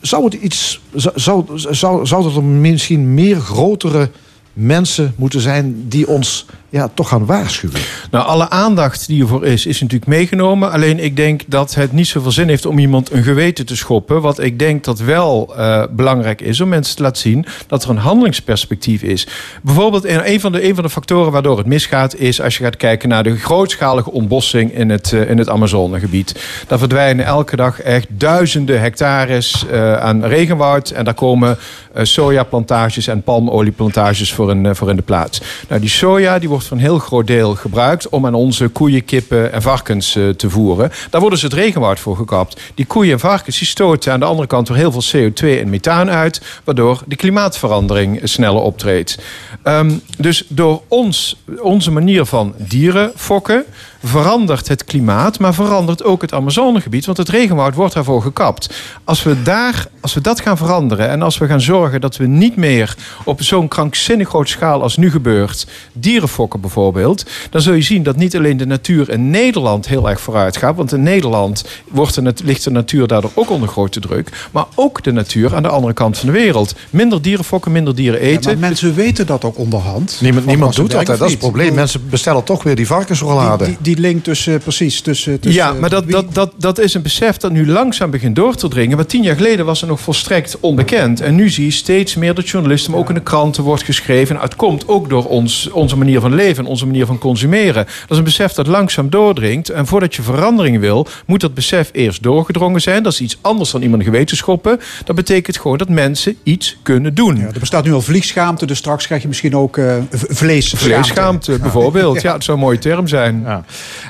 Zou 0.00 0.24
het 0.24 0.34
iets. 0.34 0.80
Zou, 0.94 1.14
zou, 1.18 1.58
zou, 1.74 2.06
zou 2.06 2.34
er 2.34 2.44
misschien 2.44 3.14
meer 3.14 3.40
grotere 3.40 4.10
mensen 4.52 5.14
moeten 5.16 5.40
zijn 5.40 5.88
die 5.88 6.08
ons 6.08 6.46
ja, 6.70 6.90
toch 6.94 7.08
gaan 7.08 7.26
waarschuwen? 7.26 7.80
Nou, 8.10 8.26
alle 8.26 8.50
aandacht 8.50 9.06
die 9.06 9.22
ervoor 9.22 9.46
is, 9.46 9.66
is 9.66 9.80
natuurlijk 9.80 10.10
meegenomen. 10.10 10.70
Alleen 10.70 10.98
ik 10.98 11.16
denk 11.16 11.42
dat 11.46 11.74
het 11.74 11.92
niet 11.92 12.06
zoveel 12.06 12.30
zin 12.30 12.48
heeft 12.48 12.66
om 12.66 12.78
iemand 12.78 13.12
een 13.12 13.22
geweten 13.22 13.66
te 13.66 13.76
schoppen. 13.76 14.20
Wat 14.20 14.38
ik 14.40 14.58
denk 14.58 14.84
dat 14.84 14.98
wel 14.98 15.56
eh, 15.56 15.82
belangrijk 15.90 16.40
is 16.40 16.60
om 16.60 16.68
mensen 16.68 16.96
te 16.96 17.02
laten 17.02 17.22
zien 17.22 17.46
dat 17.66 17.84
er 17.84 17.90
een 17.90 17.96
handelingsperspectief 17.96 19.02
is. 19.02 19.26
Bijvoorbeeld 19.62 20.04
een 20.04 20.40
van, 20.40 20.52
de, 20.52 20.68
een 20.68 20.74
van 20.74 20.84
de 20.84 20.90
factoren 20.90 21.32
waardoor 21.32 21.58
het 21.58 21.66
misgaat 21.66 22.14
is 22.14 22.40
als 22.40 22.58
je 22.58 22.64
gaat 22.64 22.76
kijken 22.76 23.08
naar 23.08 23.22
de 23.22 23.36
grootschalige 23.36 24.10
ontbossing 24.10 24.74
in 24.74 24.90
het, 24.90 25.12
eh, 25.12 25.30
in 25.30 25.38
het 25.38 25.48
Amazonegebied. 25.48 26.44
Daar 26.66 26.78
verdwijnen 26.78 27.24
elke 27.24 27.56
dag 27.56 27.80
echt 27.80 28.06
duizenden 28.08 28.80
hectares 28.80 29.66
eh, 29.70 29.96
aan 29.96 30.24
regenwoud. 30.24 30.90
En 30.90 31.04
daar 31.04 31.14
komen 31.14 31.58
sojaplantages 32.02 33.06
en 33.06 33.22
palmolieplantages 33.22 34.32
voor 34.32 34.50
in, 34.50 34.74
voor 34.74 34.90
in 34.90 34.96
de 34.96 35.02
plaats. 35.02 35.40
Nou, 35.68 35.80
die 35.80 35.90
soja 35.90 36.38
die 36.38 36.48
wordt 36.48 36.59
voor 36.66 36.76
een 36.76 36.82
heel 36.82 36.98
groot 36.98 37.26
deel 37.26 37.54
gebruikt 37.54 38.08
om 38.08 38.26
aan 38.26 38.34
onze 38.34 38.68
koeien, 38.68 39.04
kippen 39.04 39.52
en 39.52 39.62
varkens 39.62 40.16
eh, 40.16 40.28
te 40.28 40.50
voeren. 40.50 40.90
Daar 41.10 41.20
worden 41.20 41.38
ze 41.38 41.44
het 41.44 41.54
regenwoud 41.54 42.00
voor 42.00 42.16
gekapt. 42.16 42.60
Die 42.74 42.86
koeien 42.86 43.12
en 43.12 43.20
varkens 43.20 43.68
stoten 43.68 44.12
aan 44.12 44.20
de 44.20 44.26
andere 44.26 44.48
kant 44.48 44.68
weer 44.68 44.76
heel 44.76 44.92
veel 44.92 45.30
CO2 45.30 45.60
en 45.60 45.70
methaan 45.70 46.10
uit, 46.10 46.40
waardoor 46.64 47.02
de 47.06 47.16
klimaatverandering 47.16 48.20
sneller 48.22 48.62
optreedt. 48.62 49.18
Ehm, 49.62 49.90
dus 50.18 50.44
door 50.48 50.82
ons, 50.88 51.36
onze 51.60 51.90
manier 51.90 52.24
van 52.24 52.54
dieren 52.56 53.12
fokken, 53.16 53.64
verandert 54.02 54.68
het 54.68 54.84
klimaat, 54.84 55.38
maar 55.38 55.54
verandert 55.54 56.04
ook 56.04 56.22
het 56.22 56.32
Amazonegebied, 56.32 57.06
want 57.06 57.18
het 57.18 57.28
regenwoud 57.28 57.74
wordt 57.74 57.94
daarvoor 57.94 58.22
gekapt. 58.22 58.74
Als 59.04 59.22
we, 59.22 59.42
daar, 59.42 59.86
als 60.00 60.14
we 60.14 60.20
dat 60.20 60.40
gaan 60.40 60.56
veranderen 60.56 61.08
en 61.08 61.22
als 61.22 61.38
we 61.38 61.46
gaan 61.46 61.60
zorgen 61.60 62.00
dat 62.00 62.16
we 62.16 62.26
niet 62.26 62.56
meer 62.56 62.96
op 63.24 63.42
zo'n 63.42 63.68
krankzinnig 63.68 64.28
grote 64.28 64.50
schaal 64.50 64.82
als 64.82 64.96
nu 64.96 65.10
gebeurt, 65.10 65.66
dieren 65.92 66.28
fokken 66.28 66.60
bijvoorbeeld, 66.60 67.24
dan 67.50 67.60
zul 67.60 67.74
je 67.74 67.82
zien 67.82 68.02
dat 68.02 68.16
niet 68.16 68.36
alleen 68.36 68.56
de 68.56 68.66
natuur 68.66 69.10
in 69.10 69.30
Nederland 69.30 69.88
heel 69.88 70.08
erg 70.08 70.20
vooruit 70.20 70.56
gaat, 70.56 70.76
want 70.76 70.92
in 70.92 71.02
Nederland 71.02 71.64
wordt 71.88 72.14
de, 72.14 72.34
ligt 72.44 72.64
de 72.64 72.70
natuur 72.70 73.06
daardoor 73.06 73.30
ook 73.34 73.50
onder 73.50 73.68
grote 73.68 74.00
druk, 74.00 74.48
maar 74.50 74.66
ook 74.74 75.02
de 75.02 75.12
natuur 75.12 75.54
aan 75.54 75.62
de 75.62 75.68
andere 75.68 75.92
kant 75.92 76.18
van 76.18 76.26
de 76.26 76.32
wereld. 76.34 76.74
Minder 76.90 77.22
dieren 77.22 77.44
fokken, 77.44 77.72
minder 77.72 77.94
dieren 77.94 78.20
Ja, 78.20 78.26
eten. 78.26 78.50
maar 78.50 78.68
mensen 78.68 78.94
weten 78.94 79.26
dat 79.26 79.44
ook 79.44 79.58
onderhand. 79.58 80.18
Niemand, 80.20 80.46
niemand 80.46 80.74
doet 80.76 80.90
dat. 80.90 81.06
Dat 81.06 81.20
is 81.20 81.30
het 81.30 81.38
probleem. 81.38 81.74
Mensen 81.74 82.08
bestellen 82.10 82.44
toch 82.44 82.62
weer 82.62 82.76
die 82.76 82.86
varkensrollade. 82.86 83.64
Die, 83.64 83.76
die, 83.80 83.82
die 83.82 83.89
link 83.98 84.24
tussen, 84.24 84.58
precies, 84.60 85.00
tussen... 85.00 85.40
tussen 85.40 85.62
ja, 85.62 85.72
maar 85.72 85.90
dat, 85.90 86.04
wie- 86.04 86.12
dat, 86.12 86.34
dat, 86.34 86.52
dat 86.56 86.78
is 86.78 86.94
een 86.94 87.02
besef 87.02 87.36
dat 87.36 87.52
nu 87.52 87.66
langzaam 87.68 88.10
begint 88.10 88.36
door 88.36 88.54
te 88.54 88.68
dringen. 88.68 88.96
Want 88.96 89.08
tien 89.08 89.22
jaar 89.22 89.36
geleden 89.36 89.64
was 89.66 89.80
het 89.80 89.90
nog 89.90 90.00
volstrekt 90.00 90.56
onbekend. 90.60 91.20
En 91.20 91.34
nu 91.34 91.48
zie 91.48 91.64
je 91.64 91.70
steeds 91.70 92.14
meer 92.14 92.34
dat 92.34 92.48
journalisten, 92.48 92.90
maar 92.90 93.00
ook 93.00 93.08
in 93.08 93.14
de 93.14 93.20
kranten 93.22 93.62
wordt 93.64 93.82
geschreven. 93.82 94.36
En 94.36 94.42
het 94.42 94.56
komt 94.56 94.88
ook 94.88 95.08
door 95.08 95.24
ons, 95.26 95.70
onze 95.70 95.96
manier 95.96 96.20
van 96.20 96.34
leven 96.34 96.64
en 96.64 96.70
onze 96.70 96.86
manier 96.86 97.06
van 97.06 97.18
consumeren. 97.18 97.84
Dat 97.84 98.10
is 98.10 98.16
een 98.18 98.24
besef 98.24 98.52
dat 98.52 98.66
langzaam 98.66 99.10
doordringt. 99.10 99.68
En 99.68 99.86
voordat 99.86 100.14
je 100.14 100.22
verandering 100.22 100.78
wil, 100.80 101.06
moet 101.26 101.40
dat 101.40 101.54
besef 101.54 101.88
eerst 101.92 102.22
doorgedrongen 102.22 102.80
zijn. 102.80 103.02
Dat 103.02 103.12
is 103.12 103.20
iets 103.20 103.38
anders 103.40 103.70
dan 103.70 103.82
iemand 103.82 104.02
geweten 104.02 104.36
schoppen. 104.36 104.80
Dat 105.04 105.16
betekent 105.16 105.58
gewoon 105.58 105.78
dat 105.78 105.88
mensen 105.88 106.36
iets 106.42 106.76
kunnen 106.82 107.14
doen. 107.14 107.36
Ja, 107.36 107.46
er 107.46 107.60
bestaat 107.60 107.84
nu 107.84 107.92
al 107.92 108.02
vliegschaamte, 108.02 108.66
dus 108.66 108.78
straks 108.78 109.06
krijg 109.06 109.22
je 109.22 109.28
misschien 109.28 109.56
ook 109.56 109.76
eh 109.78 109.94
v- 110.10 110.22
vleesschaamte. 110.28 110.86
Vleesschaamte 110.88 111.58
bijvoorbeeld. 111.58 112.20
Ja, 112.22 112.32
het 112.32 112.44
zou 112.44 112.58
een 112.58 112.64
mooie 112.64 112.78
term 112.78 113.06
zijn. 113.08 113.42
Ja. 113.44 113.64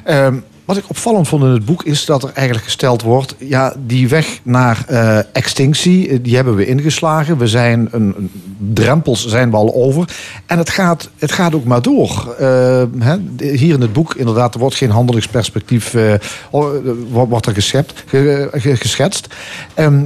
Ehm, 0.05 0.35
wat 0.65 0.77
ik 0.79 0.89
opvallend 0.89 1.29
vond 1.29 1.43
in 1.43 1.49
het 1.51 1.65
boek 1.65 1.83
is 1.85 2.05
dat 2.05 2.23
er 2.23 2.31
eigenlijk 2.35 2.65
gesteld 2.67 3.03
wordt... 3.03 3.35
ja, 3.39 3.75
die 3.87 4.09
weg 4.09 4.41
naar 4.43 4.85
eh, 4.87 5.19
extinctie, 5.33 6.09
eh, 6.09 6.19
die 6.23 6.35
hebben 6.35 6.55
we 6.55 6.67
ingeslagen. 6.67 7.39
We 7.39 7.47
zijn 7.47 7.89
een, 7.91 8.15
een- 8.17 8.31
drempels 8.75 9.27
zijn 9.27 9.51
we 9.51 9.57
al 9.57 9.75
over. 9.75 10.09
En 10.47 10.59
het 10.59 10.71
gaat, 10.71 11.09
het 11.19 11.33
gaat 11.33 11.55
ook 11.55 11.65
maar 11.65 11.83
door. 11.83 12.35
Eh, 12.39 12.83
hè, 12.99 13.17
hier 13.37 13.75
in 13.75 13.81
het 13.81 13.93
boek, 13.93 14.15
inderdaad, 14.15 14.55
er 14.55 14.61
wordt 14.61 14.75
geen 14.77 14.91
handelingsperspectief... 14.91 15.95
eh, 15.95 16.15
wordt 17.11 17.47
er 17.47 17.55
geschept, 17.55 18.05
ge- 18.07 18.49
ge- 18.53 18.77
geschetst. 18.77 19.27
Ehm, 19.75 20.05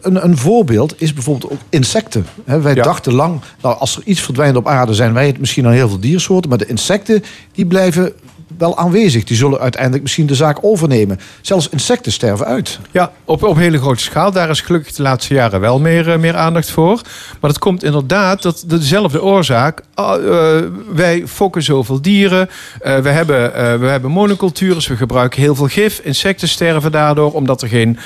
een, 0.00 0.24
een 0.24 0.36
voorbeeld 0.36 0.94
is 1.02 1.12
bijvoorbeeld 1.14 1.52
ook 1.52 1.58
insecten. 1.68 2.26
Hè, 2.44 2.60
wij 2.60 2.74
Ja. 2.74 2.82
dachten 2.82 3.12
lang, 3.12 3.40
nou, 3.62 3.78
als 3.78 3.96
er 3.96 4.02
iets 4.04 4.20
verdwijnt 4.20 4.56
op 4.56 4.68
aarde, 4.68 4.94
zijn 4.94 5.12
wij 5.12 5.26
het 5.26 5.38
misschien 5.38 5.66
aan 5.66 5.72
heel 5.72 5.88
veel 5.88 6.00
diersoorten. 6.00 6.48
Maar 6.50 6.58
de 6.58 6.66
insecten 6.66 7.22
die 7.52 7.66
blijven 7.66 8.12
wel 8.58 8.78
aanwezig. 8.78 9.24
Die 9.24 9.36
zullen 9.36 9.60
uiteindelijk 9.60 10.02
misschien 10.02 10.26
de 10.26 10.34
zaak 10.34 10.58
overnemen. 10.60 11.20
Zelfs 11.40 11.68
insecten 11.68 12.12
sterven 12.12 12.46
uit. 12.46 12.78
Ja, 12.90 13.12
op, 13.24 13.42
op 13.42 13.56
hele 13.56 13.78
grote 13.78 14.02
schaal. 14.02 14.32
Daar 14.32 14.50
is 14.50 14.60
gelukkig 14.60 14.92
de 14.92 15.02
laatste 15.02 15.34
jaren 15.34 15.60
wel 15.60 15.80
meer, 15.80 16.12
eh, 16.12 16.18
meer 16.18 16.36
aandacht 16.36 16.70
voor. 16.70 17.00
Maar 17.40 17.50
dat 17.50 17.58
komt 17.58 17.84
inderdaad, 17.84 18.42
dat 18.42 18.64
dezelfde 18.66 19.22
oorzaak. 19.22 19.82
Ah, 19.94 20.14
eh, 20.14 20.64
wij 20.94 21.22
fokken 21.26 21.62
zoveel 21.62 22.00
dieren. 22.00 22.50
Eh, 22.80 22.98
we, 22.98 23.08
hebben, 23.08 23.52
we 23.80 23.86
hebben 23.86 24.10
monocultures. 24.10 24.86
We 24.86 24.96
gebruiken 24.96 25.40
heel 25.40 25.54
veel 25.54 25.66
gif. 25.66 26.00
Insecten 26.02 26.48
sterven 26.48 26.92
daardoor 26.92 27.32
omdat 27.32 27.62
er 27.62 27.68
geen 27.68 27.98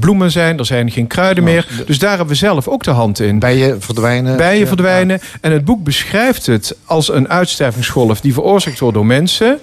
bloemen 0.00 0.30
zijn. 0.30 0.58
Er 0.58 0.66
zijn 0.66 0.90
geen 0.90 1.06
kruiden 1.06 1.44
meer. 1.44 1.66
Dus 1.86 1.98
daar 1.98 2.08
hebben 2.08 2.28
we 2.28 2.34
zelf 2.34 2.68
ook 2.68 2.84
de 2.84 2.90
hand 2.90 3.20
in. 3.20 3.38
Bijen 3.38 3.82
verdwijnen. 3.82 4.36
Bijen 4.36 4.60
Ja, 4.60 4.66
verdwijnen. 4.66 5.20
En 5.40 5.52
het 5.52 5.64
boek 5.64 5.84
beschrijft 5.84 6.46
het 6.46 6.76
als 6.84 7.12
een 7.12 7.28
uitstervingsgolf 7.28 8.20
die 8.20 8.32
veroorzaakt 8.32 8.78
wordt 8.78 8.94
door 8.94 9.06
mensen. 9.06 9.58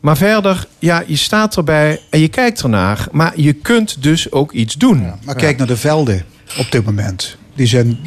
Maar 0.00 0.16
verder, 0.16 0.66
ja, 0.78 1.02
je 1.06 1.16
staat 1.16 1.56
erbij 1.56 2.00
en 2.10 2.20
je 2.20 2.28
kijkt 2.28 2.62
ernaar. 2.62 3.06
Maar 3.12 3.32
je 3.36 3.52
kunt 3.52 4.02
dus 4.02 4.32
ook 4.32 4.52
iets 4.52 4.74
doen. 4.74 5.12
Maar 5.24 5.34
kijk 5.34 5.58
naar 5.58 5.66
de 5.66 5.76
velden 5.76 6.24
op 6.58 6.70
dit 6.70 6.84
moment. 6.84 7.36
Die 7.54 7.66
zijn 7.66 7.98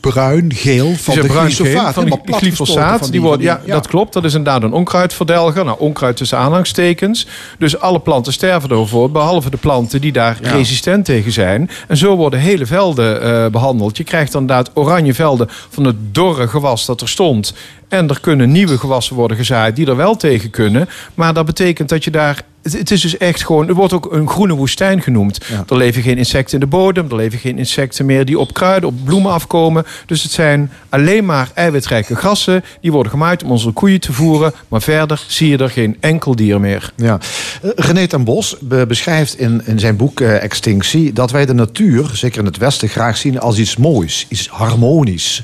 bruin, 0.00 0.54
geel 0.54 0.94
van 0.94 1.14
de 1.14 1.26
bruin 1.26 1.50
glyfosaat. 1.50 1.94
van 1.94 2.02
gespoten 2.02 2.34
glyfosaat. 2.34 3.12
Die 3.12 3.20
wordt, 3.20 3.44
van 3.44 3.52
ja, 3.52 3.60
dat 3.66 3.86
klopt. 3.86 4.12
Dat 4.12 4.24
is 4.24 4.34
inderdaad 4.34 4.62
een 4.62 4.72
onkruidverdelger. 4.72 5.64
Nou, 5.64 5.78
onkruid 5.80 6.16
tussen 6.16 6.38
aanhangstekens. 6.38 7.26
Dus 7.58 7.78
alle 7.78 8.00
planten 8.00 8.32
sterven 8.32 8.70
ervoor. 8.70 9.10
Behalve 9.10 9.50
de 9.50 9.56
planten 9.56 10.00
die 10.00 10.12
daar 10.12 10.38
resistent 10.42 11.04
tegen 11.04 11.32
zijn. 11.32 11.70
En 11.88 11.96
zo 11.96 12.16
worden 12.16 12.40
hele 12.40 12.66
velden 12.66 13.22
eh, 13.22 13.50
behandeld. 13.50 13.96
Je 13.96 14.04
krijgt 14.04 14.32
dan 14.32 14.40
inderdaad 14.40 14.70
oranje 14.74 15.14
velden 15.14 15.46
van 15.48 15.84
het 15.84 15.96
dorre 16.14 16.48
gewas 16.48 16.86
dat 16.86 17.00
er 17.00 17.08
stond. 17.08 17.54
En 17.88 18.08
er 18.08 18.20
kunnen 18.20 18.52
nieuwe 18.52 18.78
gewassen 18.78 19.16
worden 19.16 19.36
gezaaid 19.36 19.76
die 19.76 19.86
er 19.86 19.96
wel 19.96 20.16
tegen 20.16 20.50
kunnen. 20.50 20.88
Maar 21.14 21.34
dat 21.34 21.46
betekent 21.46 21.88
dat 21.88 22.04
je 22.04 22.10
daar. 22.10 22.42
Het, 22.62 22.72
het 22.78 22.90
is 22.90 23.00
dus 23.00 23.16
echt 23.16 23.44
gewoon. 23.44 23.68
Er 23.68 23.74
wordt 23.74 23.92
ook 23.92 24.12
een 24.12 24.28
groene 24.28 24.54
woestijn 24.54 25.02
genoemd. 25.02 25.40
Er 25.68 25.76
leven 25.76 26.02
geen 26.02 26.18
insecten 26.18 26.54
in 26.54 26.60
de 26.60 26.66
bodem. 26.66 27.06
Er 27.10 27.16
leven 27.16 27.38
geen 27.38 27.58
insecten 27.58 28.06
meer 28.06 28.24
die 28.24 28.38
op 28.38 28.52
kruiden, 28.54 28.88
op 28.88 29.04
bloemen 29.04 29.32
afkomen. 29.32 29.84
Dus 30.06 30.22
het 30.22 30.32
zijn 30.32 30.70
alleen 30.88 31.24
maar 31.24 31.50
eiwitrijke 31.54 32.16
gassen. 32.16 32.64
Die 32.80 32.92
worden 32.92 33.12
gemaaid 33.12 33.42
om 33.42 33.50
onze 33.50 33.70
koeien 33.70 34.00
te 34.00 34.12
voeren. 34.12 34.52
Maar 34.68 34.82
verder 34.82 35.24
zie 35.26 35.48
je 35.48 35.56
er 35.58 35.70
geen 35.70 35.96
enkel 36.00 36.36
dier 36.36 36.60
meer. 36.60 36.92
Ja. 36.96 37.18
Eh, 37.62 37.70
René 37.74 38.06
ten 38.06 38.24
Bos 38.24 38.56
be- 38.60 38.86
beschrijft 38.86 39.38
in, 39.38 39.62
in 39.64 39.78
zijn 39.78 39.96
boek 39.96 40.20
eh, 40.20 40.42
Extinctie... 40.42 41.12
dat 41.12 41.30
wij 41.30 41.46
de 41.46 41.54
natuur, 41.54 42.10
zeker 42.12 42.38
in 42.38 42.44
het 42.46 42.56
Westen, 42.56 42.88
graag 42.88 43.16
zien 43.16 43.40
als 43.40 43.58
iets 43.58 43.76
moois. 43.76 44.26
Iets 44.28 44.48
harmonisch. 44.48 45.42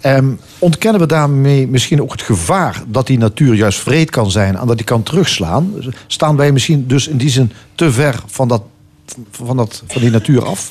Ehm, 0.00 0.30
ontkennen 0.58 1.00
we 1.00 1.06
daarmee 1.06 1.68
misschien 1.68 2.02
ook 2.02 2.12
het 2.12 2.22
gevaar 2.22 2.82
dat 2.86 3.06
die 3.06 3.18
natuur 3.18 3.54
juist 3.54 3.78
vreed 3.78 4.10
kan 4.10 4.30
zijn 4.30 4.56
en 4.56 4.66
dat 4.66 4.76
die 4.76 4.86
kan 4.86 5.02
terugslaan? 5.02 5.72
Staan 6.06 6.36
wij 6.36 6.52
misschien 6.52 6.86
dus 6.86 7.08
in 7.08 7.16
die 7.16 7.30
zin 7.30 7.52
te 7.74 7.92
ver 7.92 8.22
van, 8.26 8.48
dat, 8.48 8.62
van, 9.30 9.56
dat, 9.56 9.82
van 9.86 10.00
die 10.00 10.10
natuur 10.10 10.44
af? 10.44 10.70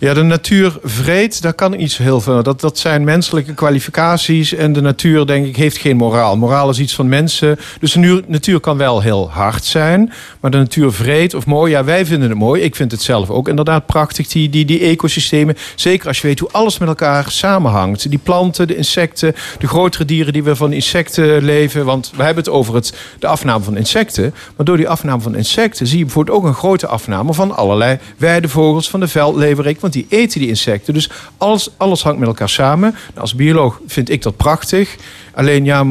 Ja, 0.00 0.14
de 0.14 0.22
natuur 0.22 0.78
vreed, 0.82 1.42
daar 1.42 1.54
kan 1.54 1.80
iets 1.80 1.96
heel 1.96 2.20
veel. 2.20 2.42
Dat, 2.42 2.60
dat 2.60 2.78
zijn 2.78 3.04
menselijke 3.04 3.54
kwalificaties. 3.54 4.54
En 4.54 4.72
de 4.72 4.80
natuur, 4.80 5.26
denk 5.26 5.46
ik, 5.46 5.56
heeft 5.56 5.76
geen 5.76 5.96
moraal. 5.96 6.36
Moraal 6.36 6.70
is 6.70 6.78
iets 6.78 6.94
van 6.94 7.08
mensen. 7.08 7.58
Dus 7.80 7.92
de 7.92 8.24
natuur 8.26 8.60
kan 8.60 8.76
wel 8.76 9.00
heel 9.00 9.30
hard 9.30 9.64
zijn. 9.64 10.12
Maar 10.40 10.50
de 10.50 10.56
natuur 10.56 10.92
vreed 10.92 11.34
of 11.34 11.46
mooi, 11.46 11.72
ja, 11.72 11.84
wij 11.84 12.06
vinden 12.06 12.28
het 12.28 12.38
mooi. 12.38 12.62
Ik 12.62 12.76
vind 12.76 12.90
het 12.90 13.02
zelf 13.02 13.30
ook 13.30 13.48
inderdaad 13.48 13.86
prachtig, 13.86 14.28
die, 14.28 14.50
die, 14.50 14.64
die 14.64 14.80
ecosystemen. 14.80 15.56
Zeker 15.74 16.08
als 16.08 16.20
je 16.20 16.26
weet 16.26 16.38
hoe 16.38 16.52
alles 16.52 16.78
met 16.78 16.88
elkaar 16.88 17.30
samenhangt. 17.30 18.10
Die 18.10 18.20
planten, 18.22 18.66
de 18.66 18.76
insecten, 18.76 19.34
de 19.58 19.68
grotere 19.68 20.04
dieren 20.04 20.32
die 20.32 20.42
we 20.42 20.56
van 20.56 20.72
insecten 20.72 21.44
leven. 21.44 21.84
Want 21.84 22.12
we 22.16 22.22
hebben 22.22 22.44
het 22.44 22.52
over 22.52 22.74
het, 22.74 22.94
de 23.18 23.26
afname 23.26 23.64
van 23.64 23.76
insecten. 23.76 24.34
Maar 24.56 24.66
door 24.66 24.76
die 24.76 24.88
afname 24.88 25.22
van 25.22 25.36
insecten 25.36 25.86
zie 25.86 25.98
je 25.98 26.04
bijvoorbeeld 26.04 26.36
ook 26.36 26.44
een 26.44 26.54
grote 26.54 26.86
afname 26.86 27.34
van 27.34 27.56
allerlei 27.56 27.98
weidevogels, 28.16 28.90
van 28.90 29.00
de 29.00 29.08
veldleverik. 29.08 29.80
Die 29.92 30.06
eten 30.08 30.40
die 30.40 30.48
insecten. 30.48 30.94
Dus 30.94 31.10
alles, 31.36 31.70
alles 31.76 32.02
hangt 32.02 32.18
met 32.18 32.28
elkaar 32.28 32.48
samen. 32.48 32.90
Nou, 33.08 33.20
als 33.20 33.34
bioloog 33.34 33.80
vind 33.86 34.10
ik 34.10 34.22
dat 34.22 34.36
prachtig. 34.36 34.96
Alleen 35.34 35.64
ja, 35.64 35.86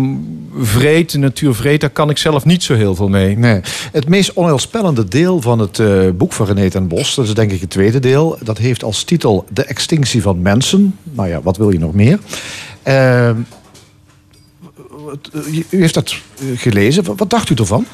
vreed, 0.59 1.17
daar 1.81 1.89
kan 1.89 2.09
ik 2.09 2.17
zelf 2.17 2.45
niet 2.45 2.63
zo 2.63 2.73
heel 2.75 2.95
veel 2.95 3.09
mee. 3.09 3.37
Nee. 3.37 3.61
Het 3.91 4.07
meest 4.09 4.33
onheilspellende 4.33 5.05
deel 5.07 5.41
van 5.41 5.59
het 5.59 5.79
eh, 5.79 6.09
boek 6.13 6.33
van 6.33 6.45
René 6.45 6.69
ten 6.69 6.87
Bos, 6.87 7.15
dat 7.15 7.25
is 7.25 7.33
denk 7.33 7.51
ik 7.51 7.61
het 7.61 7.69
tweede 7.69 7.99
deel, 7.99 8.37
dat 8.43 8.57
heeft 8.57 8.83
als 8.83 9.03
titel 9.03 9.45
De 9.49 9.63
extinctie 9.63 10.21
van 10.21 10.41
mensen. 10.41 10.95
Nou 11.03 11.29
ja, 11.29 11.41
wat 11.41 11.57
wil 11.57 11.69
je 11.69 11.79
nog 11.79 11.93
meer? 11.93 12.19
Ehm, 12.83 13.35
wat- 15.05 15.29
u 15.69 15.77
heeft 15.79 15.93
dat 15.93 16.15
eh, 16.39 16.45
gelezen. 16.55 17.15
Wat 17.15 17.29
dacht 17.29 17.49
u 17.49 17.55
ervan? 17.55 17.85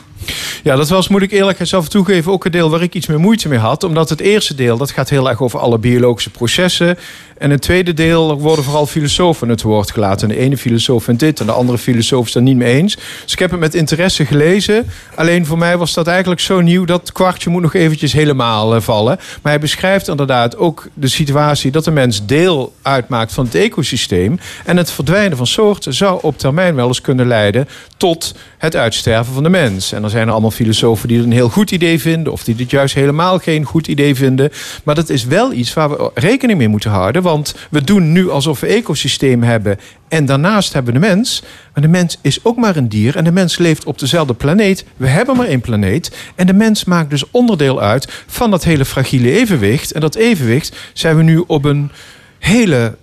Ja, 0.63 0.75
dat 0.75 0.89
was, 0.89 1.07
moet 1.07 1.21
ik 1.21 1.31
eerlijk 1.31 1.59
zelf 1.61 1.87
toegeven, 1.87 2.31
ook 2.31 2.45
een 2.45 2.51
deel 2.51 2.69
waar 2.69 2.81
ik 2.81 2.93
iets 2.93 3.07
meer 3.07 3.19
moeite 3.19 3.47
mee 3.47 3.59
had. 3.59 3.83
Omdat 3.83 4.09
het 4.09 4.19
eerste 4.19 4.55
deel, 4.55 4.77
dat 4.77 4.91
gaat 4.91 5.09
heel 5.09 5.29
erg 5.29 5.41
over 5.41 5.59
alle 5.59 5.77
biologische 5.77 6.29
processen. 6.29 6.97
En 7.37 7.49
het 7.49 7.61
tweede 7.61 7.93
deel 7.93 8.39
worden 8.39 8.63
vooral 8.63 8.85
filosofen 8.85 9.49
het 9.49 9.61
woord 9.61 9.91
gelaten. 9.91 10.29
En 10.29 10.35
de 10.35 10.41
ene 10.41 10.57
filosoof 10.57 11.03
vindt 11.03 11.19
dit 11.19 11.39
en 11.39 11.45
de 11.45 11.51
andere 11.51 11.77
filosoof 11.77 12.27
is 12.27 12.33
het 12.33 12.43
niet 12.43 12.57
mee 12.57 12.75
eens. 12.75 12.95
Dus 13.23 13.33
ik 13.33 13.39
heb 13.39 13.51
het 13.51 13.59
met 13.59 13.75
interesse 13.75 14.25
gelezen. 14.25 14.85
Alleen 15.15 15.45
voor 15.45 15.57
mij 15.57 15.77
was 15.77 15.93
dat 15.93 16.07
eigenlijk 16.07 16.41
zo 16.41 16.61
nieuw 16.61 16.85
dat 16.85 17.11
kwartje 17.11 17.49
moet 17.49 17.61
nog 17.61 17.73
eventjes 17.73 18.13
helemaal 18.13 18.75
eh, 18.75 18.81
vallen. 18.81 19.17
Maar 19.41 19.51
hij 19.51 19.61
beschrijft 19.61 20.07
inderdaad 20.07 20.57
ook 20.57 20.87
de 20.93 21.07
situatie 21.07 21.71
dat 21.71 21.83
de 21.83 21.91
mens 21.91 22.25
deel 22.25 22.73
uitmaakt 22.81 23.33
van 23.33 23.45
het 23.45 23.55
ecosysteem. 23.55 24.39
En 24.65 24.77
het 24.77 24.91
verdwijnen 24.91 25.37
van 25.37 25.47
soorten 25.47 25.93
zou 25.93 26.19
op 26.21 26.37
termijn 26.37 26.75
wel 26.75 26.87
eens 26.87 27.01
kunnen 27.01 27.27
leiden 27.27 27.67
tot 27.97 28.35
het 28.57 28.75
uitsterven 28.75 29.33
van 29.33 29.43
de 29.43 29.49
mens. 29.49 29.91
En 29.91 30.01
dan 30.01 30.09
zijn 30.13 30.27
er 30.27 30.31
allemaal 30.31 30.51
filosofen 30.51 31.07
die 31.07 31.17
het 31.17 31.25
een 31.25 31.31
heel 31.31 31.49
goed 31.49 31.71
idee 31.71 31.99
vinden, 31.99 32.33
of 32.33 32.43
die 32.43 32.55
dit 32.55 32.69
juist 32.69 32.95
helemaal 32.95 33.39
geen 33.39 33.63
goed 33.63 33.87
idee 33.87 34.15
vinden. 34.15 34.51
Maar 34.83 34.95
dat 34.95 35.09
is 35.09 35.25
wel 35.25 35.53
iets 35.53 35.73
waar 35.73 35.89
we 35.89 36.11
rekening 36.13 36.57
mee 36.57 36.67
moeten 36.67 36.91
houden. 36.91 37.21
Want 37.21 37.55
we 37.69 37.83
doen 37.83 38.11
nu 38.11 38.29
alsof 38.29 38.59
we 38.59 38.67
ecosysteem 38.67 39.43
hebben. 39.43 39.79
En 40.07 40.25
daarnaast 40.25 40.73
hebben 40.73 40.93
we 40.93 40.99
de 40.99 41.05
mens. 41.07 41.43
Maar 41.73 41.83
de 41.83 41.89
mens 41.89 42.17
is 42.21 42.45
ook 42.45 42.57
maar 42.57 42.75
een 42.75 42.89
dier. 42.89 43.15
En 43.15 43.23
de 43.23 43.31
mens 43.31 43.57
leeft 43.57 43.85
op 43.85 43.99
dezelfde 43.99 44.33
planeet. 44.33 44.85
We 44.97 45.07
hebben 45.07 45.35
maar 45.37 45.47
één 45.47 45.61
planeet. 45.61 46.15
En 46.35 46.47
de 46.47 46.53
mens 46.53 46.83
maakt 46.83 47.09
dus 47.09 47.31
onderdeel 47.31 47.81
uit 47.81 48.23
van 48.27 48.51
dat 48.51 48.63
hele 48.63 48.85
fragiele 48.85 49.31
evenwicht. 49.31 49.91
En 49.91 50.01
dat 50.01 50.15
evenwicht 50.15 50.75
zijn 50.93 51.17
we 51.17 51.23
nu 51.23 51.43
op 51.47 51.65
een 51.65 51.91
hele 52.39 52.95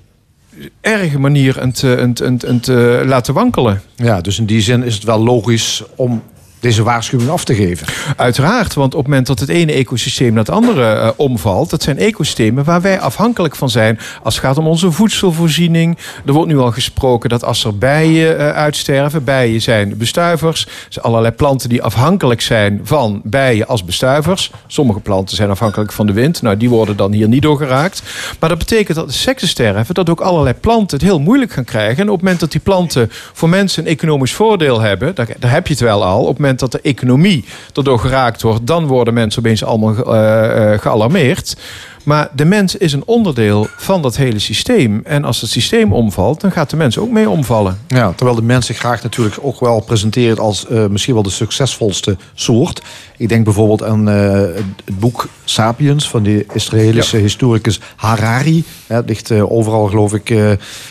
erge 0.80 1.18
manier 1.18 1.60
aan 1.60 1.72
te, 1.72 2.12
aan 2.46 2.60
te 2.60 3.02
laten 3.06 3.34
wankelen. 3.34 3.82
Ja, 3.96 4.20
dus 4.20 4.38
in 4.38 4.46
die 4.46 4.60
zin 4.60 4.82
is 4.82 4.94
het 4.94 5.04
wel 5.04 5.24
logisch 5.24 5.82
om 5.96 6.22
deze 6.60 6.82
waarschuwing 6.82 7.30
af 7.30 7.44
te 7.44 7.54
geven. 7.54 7.86
Uiteraard, 8.16 8.74
want 8.74 8.94
op 8.94 8.98
het 8.98 9.08
moment 9.08 9.26
dat 9.26 9.38
het 9.38 9.48
ene 9.48 9.72
ecosysteem 9.72 10.28
naar 10.32 10.44
het 10.44 10.54
andere 10.54 10.92
eh, 10.92 11.10
omvalt, 11.16 11.70
dat 11.70 11.82
zijn 11.82 11.98
ecosystemen 11.98 12.64
waar 12.64 12.80
wij 12.80 13.00
afhankelijk 13.00 13.56
van 13.56 13.70
zijn 13.70 13.98
als 14.22 14.34
het 14.34 14.44
gaat 14.44 14.58
om 14.58 14.66
onze 14.66 14.90
voedselvoorziening. 14.90 15.98
Er 16.26 16.32
wordt 16.32 16.48
nu 16.48 16.58
al 16.58 16.72
gesproken 16.72 17.28
dat 17.28 17.44
als 17.44 17.64
er 17.64 17.78
bijen 17.78 18.38
eh, 18.38 18.50
uitsterven, 18.50 19.24
bijen 19.24 19.62
zijn 19.62 19.96
bestuivers, 19.96 20.64
er 20.64 20.72
zijn 20.88 21.04
allerlei 21.04 21.34
planten 21.34 21.68
die 21.68 21.82
afhankelijk 21.82 22.40
zijn 22.40 22.80
van 22.82 23.20
bijen 23.24 23.66
als 23.66 23.84
bestuivers. 23.84 24.50
Sommige 24.66 25.00
planten 25.00 25.36
zijn 25.36 25.50
afhankelijk 25.50 25.92
van 25.92 26.06
de 26.06 26.12
wind, 26.12 26.42
nou 26.42 26.56
die 26.56 26.68
worden 26.68 26.96
dan 26.96 27.12
hier 27.12 27.28
niet 27.28 27.42
door 27.42 27.56
geraakt. 27.56 28.02
Maar 28.38 28.48
dat 28.48 28.58
betekent 28.58 28.96
dat 28.96 29.06
de 29.06 29.14
secten 29.14 29.48
sterven, 29.48 29.94
dat 29.94 30.10
ook 30.10 30.20
allerlei 30.20 30.54
planten 30.54 30.98
het 30.98 31.06
heel 31.06 31.20
moeilijk 31.20 31.52
gaan 31.52 31.64
krijgen. 31.64 31.96
En 31.96 32.08
op 32.08 32.14
het 32.14 32.22
moment 32.22 32.40
dat 32.40 32.52
die 32.52 32.60
planten 32.60 33.08
voor 33.32 33.48
mensen 33.48 33.84
een 33.84 33.90
economisch 33.90 34.32
voordeel 34.32 34.80
hebben, 34.80 35.14
daar, 35.14 35.28
daar 35.38 35.50
heb 35.50 35.66
je 35.66 35.72
het 35.72 35.82
wel 35.82 36.04
al. 36.04 36.20
Op 36.20 36.28
het 36.28 36.38
dat 36.58 36.72
de 36.72 36.80
economie 36.80 37.44
erdoor 37.74 37.98
geraakt 37.98 38.42
wordt, 38.42 38.66
dan 38.66 38.86
worden 38.86 39.14
mensen 39.14 39.40
opeens 39.40 39.64
allemaal 39.64 40.14
eh, 40.14 40.72
eh, 40.72 40.80
gealarmeerd. 40.80 41.56
Maar 42.02 42.28
de 42.34 42.44
mens 42.44 42.76
is 42.76 42.92
een 42.92 43.02
onderdeel 43.06 43.66
van 43.76 44.02
dat 44.02 44.16
hele 44.16 44.38
systeem. 44.38 45.00
En 45.04 45.24
als 45.24 45.40
het 45.40 45.50
systeem 45.50 45.92
omvalt, 45.92 46.40
dan 46.40 46.52
gaat 46.52 46.70
de 46.70 46.76
mens 46.76 46.98
ook 46.98 47.10
mee 47.10 47.28
omvallen. 47.28 47.78
Ja, 47.86 48.12
terwijl 48.16 48.36
de 48.36 48.42
mens 48.42 48.66
zich 48.66 48.78
graag 48.78 49.02
natuurlijk 49.02 49.36
ook 49.40 49.60
wel 49.60 49.80
presenteert 49.80 50.38
als 50.38 50.66
eh, 50.66 50.86
misschien 50.86 51.14
wel 51.14 51.22
de 51.22 51.30
succesvolste 51.30 52.16
soort. 52.34 52.82
Ik 53.16 53.28
denk 53.28 53.44
bijvoorbeeld 53.44 53.82
aan 53.82 54.08
eh, 54.08 54.40
het 54.84 54.98
boek 54.98 55.28
Sapiens 55.44 56.08
van 56.08 56.22
de 56.22 56.46
Israëlische 56.52 57.16
historicus 57.16 57.80
Harari. 57.96 58.64
Ja, 58.88 58.96
het 58.96 59.08
ligt 59.08 59.30
eh, 59.30 59.52
overal, 59.52 59.86
geloof 59.86 60.14
ik, 60.14 60.34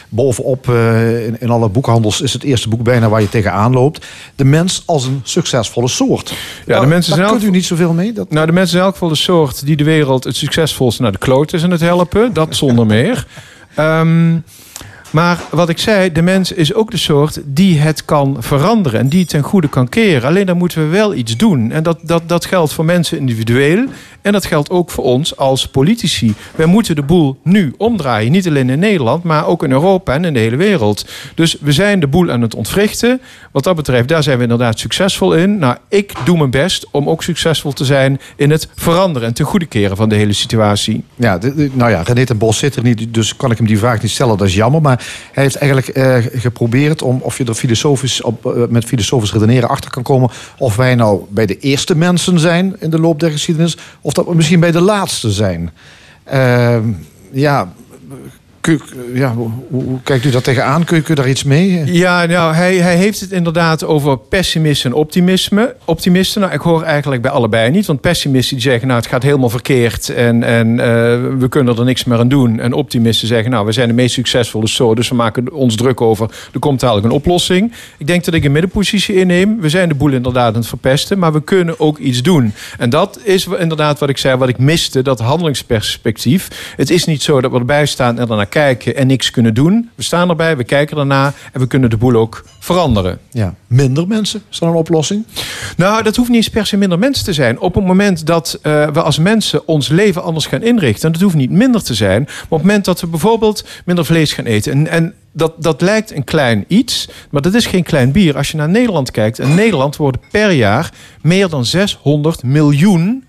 bovenop 0.09 0.69
in, 0.69 1.35
in 1.39 1.49
alle 1.49 1.69
boekhandels. 1.69 2.21
Is 2.21 2.33
het 2.33 2.43
eerste 2.43 2.69
boek 2.69 2.83
bijna 2.83 3.09
waar 3.09 3.21
je 3.21 3.29
tegenaan 3.29 3.73
loopt. 3.73 4.05
De 4.35 4.45
mens 4.45 4.83
als 4.85 5.05
een 5.05 5.21
succesvolle 5.23 5.87
soort. 5.87 6.33
Ja, 6.65 6.79
de 6.79 6.85
mensen 6.85 7.17
daar 7.17 7.29
kunt 7.29 7.43
u 7.43 7.49
niet 7.49 7.65
zoveel 7.65 7.93
mee. 7.93 8.13
Dat... 8.13 8.31
Nou, 8.31 8.45
de 8.45 8.51
mensen 8.51 8.77
in 8.77 8.83
elk 8.83 8.93
geval 8.93 9.09
de 9.09 9.15
soort 9.15 9.65
die 9.65 9.75
de 9.75 9.83
wereld 9.83 10.23
het 10.23 10.35
succesvolste 10.35 10.98
naar 10.99 11.11
de 11.11 11.17
kloot 11.17 11.53
is 11.53 11.63
aan 11.63 11.71
het 11.71 11.81
helpen. 11.81 12.33
Dat 12.33 12.55
zonder 12.55 12.85
meer. 12.95 13.27
Ehm, 13.75 14.37
maar 15.11 15.39
wat 15.51 15.69
ik 15.69 15.77
zei, 15.77 16.11
de 16.11 16.21
mens 16.21 16.51
is 16.51 16.73
ook 16.73 16.91
de 16.91 16.97
soort 16.97 17.41
die 17.45 17.79
het 17.79 18.05
kan 18.05 18.37
veranderen. 18.39 18.99
En 18.99 19.09
die 19.09 19.19
het 19.19 19.29
ten 19.29 19.43
goede 19.43 19.69
kan 19.69 19.89
keren. 19.89 20.29
Alleen 20.29 20.45
dan 20.45 20.57
moeten 20.57 20.81
we 20.81 20.87
wel 20.87 21.13
iets 21.13 21.37
doen. 21.37 21.71
En 21.71 21.83
dat, 21.83 21.99
dat, 22.01 22.29
dat 22.29 22.45
geldt 22.45 22.73
voor 22.73 22.85
mensen 22.85 23.17
individueel. 23.17 23.85
En 24.21 24.31
dat 24.31 24.45
geldt 24.45 24.69
ook 24.69 24.89
voor 24.89 25.03
ons 25.03 25.37
als 25.37 25.67
politici. 25.67 26.33
Wij 26.55 26.65
moeten 26.65 26.95
de 26.95 27.01
boel 27.01 27.39
nu 27.43 27.73
omdraaien. 27.77 28.31
Niet 28.31 28.47
alleen 28.47 28.69
in 28.69 28.79
Nederland, 28.79 29.23
maar 29.23 29.47
ook 29.47 29.63
in 29.63 29.71
Europa 29.71 30.13
en 30.13 30.25
in 30.25 30.33
de 30.33 30.39
hele 30.39 30.55
wereld. 30.55 31.05
Dus 31.35 31.57
we 31.59 31.71
zijn 31.71 31.99
de 31.99 32.07
boel 32.07 32.31
aan 32.31 32.41
het 32.41 32.55
ontwrichten. 32.55 33.21
Wat 33.51 33.63
dat 33.63 33.75
betreft, 33.75 34.07
daar 34.07 34.23
zijn 34.23 34.37
we 34.37 34.43
inderdaad 34.43 34.79
succesvol 34.79 35.35
in. 35.35 35.59
Nou, 35.59 35.77
ik 35.87 36.13
doe 36.25 36.37
mijn 36.37 36.51
best 36.51 36.87
om 36.91 37.09
ook 37.09 37.23
succesvol 37.23 37.71
te 37.71 37.85
zijn 37.85 38.19
in 38.35 38.51
het 38.51 38.67
veranderen 38.75 39.27
en 39.27 39.33
ten 39.33 39.45
goede 39.45 39.65
keren 39.65 39.97
van 39.97 40.09
de 40.09 40.15
hele 40.15 40.33
situatie. 40.33 41.03
Ja, 41.15 41.39
nou 41.73 41.91
ja, 41.91 42.01
René 42.01 42.25
ten 42.25 42.37
Bos 42.37 42.57
zit 42.57 42.75
er 42.75 42.83
niet, 42.83 43.13
dus 43.13 43.35
kan 43.35 43.51
ik 43.51 43.57
hem 43.57 43.67
die 43.67 43.77
vraag 43.77 44.01
niet 44.01 44.11
stellen. 44.11 44.37
Dat 44.37 44.47
is 44.47 44.55
jammer. 44.55 44.81
Maar 44.81 45.03
hij 45.31 45.43
heeft 45.43 45.55
eigenlijk 45.55 45.87
eh, 45.87 46.41
geprobeerd 46.41 47.01
om 47.01 47.19
of 47.21 47.37
je 47.37 47.45
er 47.45 47.53
filosofisch 47.53 48.21
op, 48.21 48.45
eh, 48.45 48.63
met 48.69 48.85
filosofisch 48.85 49.31
redeneren 49.31 49.69
achter 49.69 49.91
kan 49.91 50.03
komen. 50.03 50.29
Of 50.57 50.75
wij 50.75 50.95
nou 50.95 51.21
bij 51.29 51.45
de 51.45 51.57
eerste 51.59 51.95
mensen 51.95 52.39
zijn 52.39 52.75
in 52.79 52.89
de 52.89 52.99
loop 52.99 53.19
der 53.19 53.31
geschiedenis. 53.31 53.77
Of 54.09 54.15
dat 54.15 54.25
we 54.25 54.35
misschien 54.35 54.59
bij 54.59 54.71
de 54.71 54.81
laatste 54.81 55.31
zijn. 55.31 55.71
Ehm, 56.23 56.91
ja, 57.31 57.73
kun- 58.77 58.81
ja 59.13 59.33
hoe, 59.69 59.99
kijkt 60.03 60.25
u 60.25 60.29
dat 60.29 60.43
tegenaan? 60.43 60.83
Kun 60.83 61.03
je, 61.07 61.15
daar 61.15 61.29
iets 61.29 61.43
mee? 61.43 61.93
Ja, 61.93 62.25
nou, 62.25 62.53
hij, 62.53 62.75
hij 62.75 62.95
heeft 62.95 63.19
het 63.19 63.31
inderdaad 63.31 63.83
over 63.83 64.17
pessimisten 64.17 64.91
en 64.91 64.95
optimisme. 64.97 65.75
Optimisten, 65.85 66.41
nou, 66.41 66.53
ik 66.53 66.61
hoor 66.61 66.83
eigenlijk 66.83 67.21
bij 67.21 67.31
allebei 67.31 67.69
niet. 67.71 67.85
Want 67.85 68.01
pessimisten 68.01 68.55
die 68.55 68.65
zeggen, 68.65 68.87
nou, 68.87 68.99
het 68.99 69.09
gaat 69.09 69.23
helemaal 69.23 69.49
verkeerd... 69.49 70.09
en, 70.09 70.43
en 70.43 70.79
eh, 70.79 70.87
we 71.39 71.45
kunnen 71.49 71.77
er 71.77 71.85
niks 71.85 72.03
meer 72.03 72.17
aan 72.17 72.27
doen. 72.27 72.59
En 72.59 72.73
optimisten 72.73 73.27
zeggen, 73.27 73.51
nou, 73.51 73.65
we 73.65 73.71
zijn 73.71 73.87
de 73.87 73.93
meest 73.93 74.13
succesvolle 74.13 74.67
soort... 74.67 74.97
dus 74.97 75.09
we 75.09 75.15
maken 75.15 75.53
ons 75.53 75.75
druk 75.75 76.01
over, 76.01 76.29
er 76.53 76.59
komt 76.59 76.79
dadelijk 76.79 77.05
een 77.05 77.11
oplossing. 77.11 77.73
Ik 77.97 78.07
denk 78.07 78.25
dat 78.25 78.33
ik 78.33 78.43
een 78.43 78.51
middenpositie 78.51 79.15
inneem. 79.15 79.61
We 79.61 79.69
zijn 79.69 79.89
de 79.89 79.95
boel 79.95 80.11
inderdaad 80.11 80.53
aan 80.53 80.59
het 80.59 80.67
verpesten... 80.67 81.19
maar 81.19 81.33
we 81.33 81.43
kunnen 81.43 81.79
ook 81.79 81.97
iets 81.97 82.21
doen. 82.21 82.53
En 82.77 82.89
dat 82.89 83.19
is 83.23 83.47
inderdaad 83.59 83.99
wat 83.99 84.09
ik 84.09 84.17
zei, 84.17 84.37
wat 84.37 84.49
ik 84.49 84.57
miste, 84.57 85.01
dat 85.01 85.19
handelingsperspectief. 85.19 86.73
Het 86.75 86.89
is 86.89 87.05
niet 87.05 87.21
zo 87.21 87.41
dat 87.41 87.51
we 87.51 87.57
erbij 87.57 87.85
staan 87.85 88.19
en 88.19 88.27
daarna 88.27 88.43
kijken 88.43 88.57
en 88.67 89.07
niks 89.07 89.31
kunnen 89.31 89.53
doen. 89.53 89.89
We 89.95 90.03
staan 90.03 90.29
erbij, 90.29 90.57
we 90.57 90.63
kijken 90.63 90.97
ernaar 90.97 91.33
en 91.53 91.59
we 91.59 91.67
kunnen 91.67 91.89
de 91.89 91.97
boel 91.97 92.15
ook 92.15 92.45
veranderen. 92.59 93.19
Ja, 93.31 93.55
minder 93.67 94.07
mensen, 94.07 94.41
is 94.49 94.59
dat 94.59 94.69
een 94.69 94.75
oplossing? 94.75 95.25
Nou, 95.77 96.03
dat 96.03 96.15
hoeft 96.15 96.29
niet 96.29 96.37
eens 96.37 96.49
per 96.49 96.65
se 96.65 96.77
minder 96.77 96.99
mensen 96.99 97.25
te 97.25 97.33
zijn. 97.33 97.59
Op 97.59 97.75
het 97.75 97.85
moment 97.85 98.25
dat 98.25 98.59
eh, 98.61 98.87
we 98.87 99.01
als 99.01 99.17
mensen 99.17 99.67
ons 99.67 99.87
leven 99.87 100.23
anders 100.23 100.45
gaan 100.45 100.63
inrichten, 100.63 101.11
dat 101.11 101.21
hoeft 101.21 101.35
niet 101.35 101.51
minder 101.51 101.83
te 101.83 101.93
zijn. 101.93 102.21
Maar 102.21 102.35
op 102.43 102.57
het 102.57 102.61
moment 102.61 102.85
dat 102.85 103.01
we 103.01 103.07
bijvoorbeeld 103.07 103.65
minder 103.85 104.05
vlees 104.05 104.33
gaan 104.33 104.45
eten. 104.45 104.71
En, 104.71 104.87
en 104.87 105.13
dat, 105.31 105.53
dat 105.57 105.81
lijkt 105.81 106.11
een 106.11 106.23
klein 106.23 106.65
iets, 106.67 107.09
maar 107.29 107.41
dat 107.41 107.53
is 107.53 107.65
geen 107.65 107.83
klein 107.83 108.11
bier. 108.11 108.37
Als 108.37 108.51
je 108.51 108.57
naar 108.57 108.69
Nederland 108.69 109.11
kijkt, 109.11 109.39
in 109.39 109.55
Nederland 109.55 109.95
worden 109.95 110.21
per 110.31 110.51
jaar 110.51 110.93
meer 111.21 111.49
dan 111.49 111.65
600 111.65 112.43
miljoen 112.43 113.23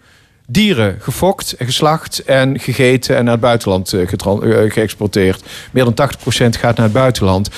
dieren 0.53 0.97
gefokt 1.01 1.55
geslacht 1.59 2.25
en 2.25 2.61
gegeten 2.61 3.17
en 3.17 3.25
naar 3.25 3.33
het 3.33 3.43
buitenland 3.43 3.93
eh, 3.93 4.03
eh, 4.03 4.73
geëxporteerd. 4.73 5.43
Meer 5.71 5.85
dan 5.85 5.95
80% 5.95 6.57
gaat 6.59 6.77
naar 6.77 6.85
het 6.87 6.93
buitenland. 6.93 7.51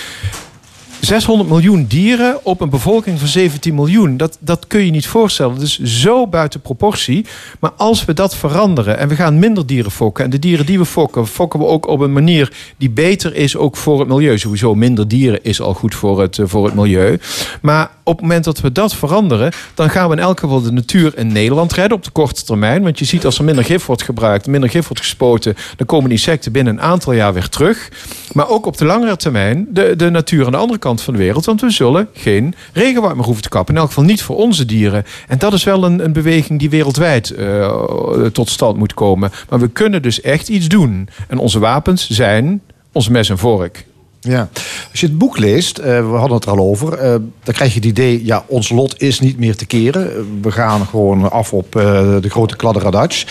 600 1.05 1.49
miljoen 1.49 1.85
dieren 1.87 2.45
op 2.45 2.61
een 2.61 2.71
bevolking 2.71 3.19
van 3.19 3.29
17 3.29 3.75
miljoen. 3.75 4.17
Dat, 4.17 4.37
dat 4.41 4.67
kun 4.67 4.85
je 4.85 4.91
niet 4.91 5.07
voorstellen. 5.07 5.55
Dat 5.55 5.63
is 5.63 5.79
zo 5.79 6.27
buiten 6.27 6.61
proportie. 6.61 7.27
Maar 7.61 7.71
als 7.77 8.05
we 8.05 8.15
dat 8.15 8.37
veranderen 8.37 8.99
en 8.99 9.09
we 9.09 9.15
gaan 9.15 9.39
minder 9.39 9.67
dieren 9.67 9.91
fokken... 9.91 10.25
en 10.25 10.31
de 10.31 10.39
dieren 10.39 10.67
die 10.67 10.79
we 10.79 10.85
fokken, 10.85 11.27
fokken 11.27 11.61
we 11.61 11.67
ook 11.67 11.87
op 11.87 12.01
een 12.01 12.13
manier... 12.13 12.53
die 12.77 12.91
beter 12.91 13.35
is 13.35 13.57
ook 13.57 13.77
voor 13.77 13.99
het 13.99 14.09
milieu. 14.09 14.39
Sowieso 14.39 14.75
minder 14.75 15.09
dieren 15.09 15.45
is 15.45 15.61
al 15.61 15.75
goed 15.75 15.95
voor 15.95 16.21
het, 16.21 16.39
eh, 16.39 16.47
voor 16.47 16.65
het 16.65 16.75
milieu. 16.75 17.19
Maar 17.63 17.91
op 18.03 18.13
het 18.13 18.23
moment 18.23 18.45
dat 18.45 18.61
we 18.61 18.73
dat 18.73 18.95
veranderen... 18.95 19.53
dan 19.75 19.91
gaan 19.91 20.09
we 20.09 20.17
in 20.17 20.23
elk 20.23 20.41
geval 20.41 20.63
de 20.63 20.73
natuur 20.73 21.19
in 21.19 21.33
Nederland 21.33 21.73
redden 21.73 21.97
op 21.97 22.05
de 22.05 22.11
korte 22.11 22.45
termijn. 22.45 22.83
Want 22.83 22.99
je 22.99 23.05
ziet 23.05 23.25
als 23.25 23.39
er 23.39 23.45
minder 23.45 23.65
gif 23.65 23.87
wordt 23.87 24.03
gebruikt... 24.03 24.47
minder 24.47 24.71
gif 24.71 24.89
wordt 24.89 25.03
gespoten... 25.03 25.55
dan 25.77 25.87
komen 25.87 26.09
die 26.09 26.19
insecten 26.19 26.53
binnen 26.53 26.73
een 26.73 26.83
aantal 26.83 27.13
jaar 27.13 27.33
weer 27.33 27.49
terug. 27.49 27.89
Maar 28.33 28.49
ook 28.49 28.67
op 28.67 28.77
de 28.77 28.85
langere 28.85 29.17
termijn 29.17 29.67
de, 29.71 29.97
de 29.97 30.11
natuur 30.11 30.45
aan 30.45 30.53
de 30.53 30.57
andere 30.57 30.79
kant 30.79 30.91
van 31.01 31.15
de 31.15 31.21
wereld. 31.21 31.45
Want 31.45 31.61
we 31.61 31.71
zullen 31.71 32.09
geen 32.13 32.55
regenwoud 32.73 33.15
meer 33.15 33.25
hoeven 33.25 33.43
te 33.43 33.49
kappen. 33.49 33.75
In 33.75 33.81
elk 33.81 33.89
geval 33.89 34.05
niet 34.05 34.23
voor 34.23 34.37
onze 34.37 34.65
dieren. 34.65 35.05
En 35.29 35.39
dat 35.39 35.53
is 35.53 35.65
wel 35.65 35.85
een, 35.85 36.05
een 36.05 36.13
beweging 36.13 36.59
die 36.59 36.71
wereldwijd 36.71 37.31
eh, 37.31 38.27
tot 38.33 38.49
stand 38.49 38.77
moet 38.77 38.95
komen. 38.95 39.33
Maar 39.49 39.59
we 39.59 39.69
kunnen 39.69 40.03
dus 40.03 40.21
echt 40.21 40.49
iets 40.49 40.69
doen. 40.69 41.09
En 41.29 41.39
onze 41.39 41.59
wapens 41.59 42.11
zijn 42.11 42.63
ons 42.93 43.09
mes 43.09 43.31
en 43.31 43.39
vork. 43.39 43.85
Ja, 44.21 44.49
als 44.91 45.01
je 45.01 45.07
het 45.07 45.19
boek 45.19 45.39
leest, 45.39 45.79
eh, 45.79 46.11
we 46.11 46.17
hadden 46.17 46.37
het 46.37 46.45
er 46.45 46.51
al 46.51 46.59
over, 46.59 46.93
eh, 46.93 47.11
dan 47.43 47.55
krijg 47.55 47.71
je 47.71 47.79
het 47.79 47.89
idee, 47.89 48.25
ja, 48.25 48.45
ons 48.47 48.69
lot 48.69 49.03
is 49.03 49.21
niet 49.21 49.39
meer 49.39 49.57
te 49.57 49.67
keren. 49.67 50.41
We 50.43 50.51
gaan 50.51 50.87
gewoon 50.87 51.31
af 51.31 51.53
op 51.53 51.73
de 51.73 52.29
grote 52.29 52.57
kladderadatsch. 52.57 53.27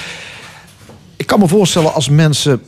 Ik 1.15 1.27
kan 1.27 1.39
me 1.39 1.47
voorstellen 1.47 1.93
als 1.93 2.09
mensen 2.09 2.61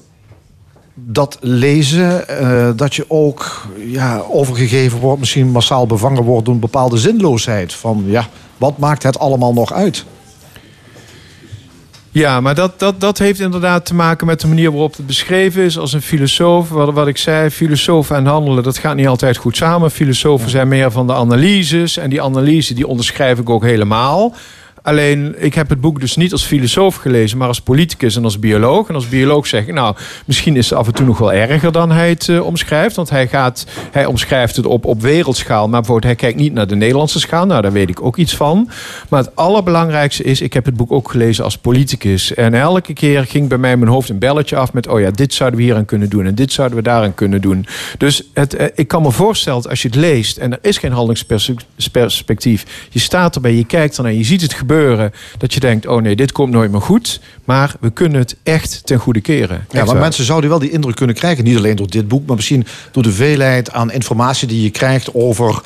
dat 0.93 1.37
lezen, 1.41 2.27
eh, 2.27 2.69
dat 2.75 2.95
je 2.95 3.05
ook 3.07 3.67
ja, 3.85 4.19
overgegeven 4.29 4.99
wordt, 4.99 5.19
misschien 5.19 5.51
massaal 5.51 5.85
bevangen 5.85 6.23
wordt 6.23 6.45
door 6.45 6.53
een 6.53 6.59
bepaalde 6.59 6.97
zinloosheid. 6.97 7.73
Van 7.73 8.03
ja, 8.07 8.27
wat 8.57 8.77
maakt 8.77 9.03
het 9.03 9.19
allemaal 9.19 9.53
nog 9.53 9.73
uit? 9.73 10.05
Ja, 12.13 12.41
maar 12.41 12.55
dat, 12.55 12.79
dat, 12.79 13.01
dat 13.01 13.17
heeft 13.17 13.39
inderdaad 13.39 13.85
te 13.85 13.95
maken 13.95 14.27
met 14.27 14.41
de 14.41 14.47
manier 14.47 14.71
waarop 14.71 14.95
het 14.97 15.07
beschreven 15.07 15.63
is. 15.63 15.77
Als 15.77 15.93
een 15.93 16.01
filosoof, 16.01 16.69
wat, 16.69 16.93
wat 16.93 17.07
ik 17.07 17.17
zei, 17.17 17.49
filosofen 17.49 18.15
en 18.15 18.25
handelen, 18.25 18.63
dat 18.63 18.77
gaat 18.77 18.95
niet 18.95 19.07
altijd 19.07 19.37
goed 19.37 19.57
samen. 19.57 19.91
Filosofen 19.91 20.49
zijn 20.49 20.67
meer 20.67 20.91
van 20.91 21.07
de 21.07 21.13
analyses. 21.13 21.97
En 21.97 22.09
die 22.09 22.21
analyse 22.21 22.73
die 22.73 22.87
onderschrijf 22.87 23.39
ik 23.39 23.49
ook 23.49 23.63
helemaal. 23.63 24.33
Alleen, 24.83 25.35
ik 25.37 25.53
heb 25.53 25.69
het 25.69 25.81
boek 25.81 25.99
dus 25.99 26.15
niet 26.15 26.31
als 26.31 26.43
filosoof 26.43 26.95
gelezen, 26.95 27.37
maar 27.37 27.47
als 27.47 27.61
politicus 27.61 28.15
en 28.15 28.23
als 28.23 28.39
bioloog. 28.39 28.89
En 28.89 28.95
als 28.95 29.09
bioloog 29.09 29.47
zeg 29.47 29.67
ik, 29.67 29.73
nou, 29.73 29.95
misschien 30.25 30.55
is 30.55 30.69
het 30.69 30.79
af 30.79 30.87
en 30.87 30.93
toe 30.93 31.05
nog 31.05 31.17
wel 31.17 31.33
erger 31.33 31.71
dan 31.71 31.91
hij 31.91 32.09
het 32.09 32.29
eh, 32.29 32.45
omschrijft. 32.45 32.95
Want 32.95 33.09
hij, 33.09 33.27
gaat, 33.27 33.65
hij 33.91 34.05
omschrijft 34.05 34.55
het 34.55 34.65
op, 34.65 34.85
op 34.85 35.01
wereldschaal, 35.01 35.67
maar 35.67 35.79
bijvoorbeeld 35.79 36.05
hij 36.05 36.15
kijkt 36.15 36.39
niet 36.39 36.53
naar 36.53 36.67
de 36.67 36.75
Nederlandse 36.75 37.19
schaal. 37.19 37.45
Nou, 37.45 37.61
daar 37.61 37.71
weet 37.71 37.89
ik 37.89 38.01
ook 38.01 38.17
iets 38.17 38.35
van. 38.35 38.69
Maar 39.09 39.23
het 39.23 39.35
allerbelangrijkste 39.35 40.23
is, 40.23 40.41
ik 40.41 40.53
heb 40.53 40.65
het 40.65 40.75
boek 40.75 40.91
ook 40.91 41.11
gelezen 41.11 41.43
als 41.43 41.57
politicus. 41.57 42.33
En 42.33 42.53
elke 42.53 42.93
keer 42.93 43.25
ging 43.25 43.49
bij 43.49 43.57
mij 43.57 43.77
mijn 43.77 43.91
hoofd 43.91 44.09
een 44.09 44.19
belletje 44.19 44.55
af 44.55 44.73
met, 44.73 44.87
oh 44.87 44.99
ja, 44.99 45.11
dit 45.11 45.33
zouden 45.33 45.59
we 45.59 45.65
hier 45.65 45.75
aan 45.75 45.85
kunnen 45.85 46.09
doen 46.09 46.25
en 46.25 46.35
dit 46.35 46.51
zouden 46.51 46.77
we 46.77 46.83
daaraan 46.83 47.15
kunnen 47.15 47.41
doen. 47.41 47.65
Dus 47.97 48.23
het, 48.33 48.53
eh, 48.53 48.67
ik 48.75 48.87
kan 48.87 49.01
me 49.01 49.11
voorstellen, 49.11 49.69
als 49.69 49.81
je 49.81 49.87
het 49.87 49.97
leest 49.97 50.37
en 50.37 50.51
er 50.51 50.59
is 50.61 50.77
geen 50.77 50.91
handelingsperspectief, 50.91 52.87
je 52.89 52.99
staat 52.99 53.35
erbij, 53.35 53.53
je 53.53 53.65
kijkt 53.65 53.97
ernaar, 53.97 54.13
je 54.13 54.23
ziet 54.23 54.41
het 54.41 54.53
gebeuren, 54.53 54.71
dat 55.37 55.53
je 55.53 55.59
denkt, 55.59 55.87
oh 55.87 56.01
nee, 56.01 56.15
dit 56.15 56.31
komt 56.31 56.51
nooit 56.51 56.71
meer 56.71 56.81
goed. 56.81 57.19
Maar 57.45 57.73
we 57.79 57.89
kunnen 57.89 58.19
het 58.19 58.35
echt 58.43 58.81
ten 58.85 58.99
goede 58.99 59.21
keren. 59.21 59.65
Ja, 59.69 59.85
maar 59.85 59.95
mensen 60.01 60.23
zouden 60.25 60.49
wel 60.49 60.59
die 60.59 60.71
indruk 60.71 60.95
kunnen 60.95 61.15
krijgen. 61.15 61.43
Niet 61.43 61.57
alleen 61.57 61.75
door 61.75 61.87
dit 61.89 62.07
boek, 62.07 62.25
maar 62.25 62.35
misschien 62.35 62.65
door 62.91 63.03
de 63.03 63.11
veelheid 63.11 63.71
aan 63.71 63.91
informatie 63.91 64.47
die 64.47 64.61
je 64.63 64.69
krijgt 64.69 65.13
over 65.13 65.61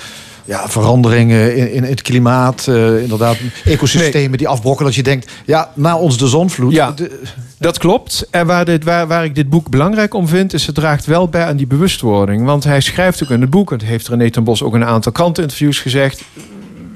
ja, 0.46 0.70
veranderingen 0.70 1.56
in, 1.56 1.72
in 1.72 1.84
het 1.84 2.02
klimaat. 2.02 2.68
eh, 2.68 3.02
inderdaad, 3.02 3.38
ecosystemen 3.66 4.38
die 4.38 4.48
afbrokkelen. 4.48 4.88
Dat 4.88 4.96
je 4.96 5.04
denkt, 5.04 5.32
ja, 5.46 5.72
na 5.74 5.98
ons 5.98 6.18
de 6.18 6.28
zonvloed. 6.28 6.72
Ja. 6.74 6.92
de- 6.92 7.22
Dat 7.60 7.78
klopt. 7.78 8.28
En 8.32 8.46
waar, 8.48 8.66
dit, 8.66 8.84
waar, 8.84 9.08
waar 9.08 9.24
ik 9.26 9.36
dit 9.36 9.50
boek 9.50 9.70
belangrijk 9.70 10.14
om 10.14 10.28
vind, 10.28 10.54
is 10.54 10.66
het 10.66 10.76
draagt 10.76 11.06
wel 11.06 11.28
bij 11.28 11.46
aan 11.46 11.58
die 11.58 11.68
bewustwording. 11.68 12.46
Want 12.46 12.64
hij 12.64 12.82
schrijft 12.82 13.24
ook 13.24 13.30
in 13.30 13.42
het 13.42 13.50
boek, 13.50 13.72
en 13.72 13.82
heeft 13.84 14.08
René 14.08 14.30
ten 14.30 14.44
Bos 14.44 14.64
ook 14.64 14.76
in 14.76 14.82
een 14.82 14.88
aantal 14.88 15.12
kranteninterviews 15.12 15.80
gezegd. 15.80 16.24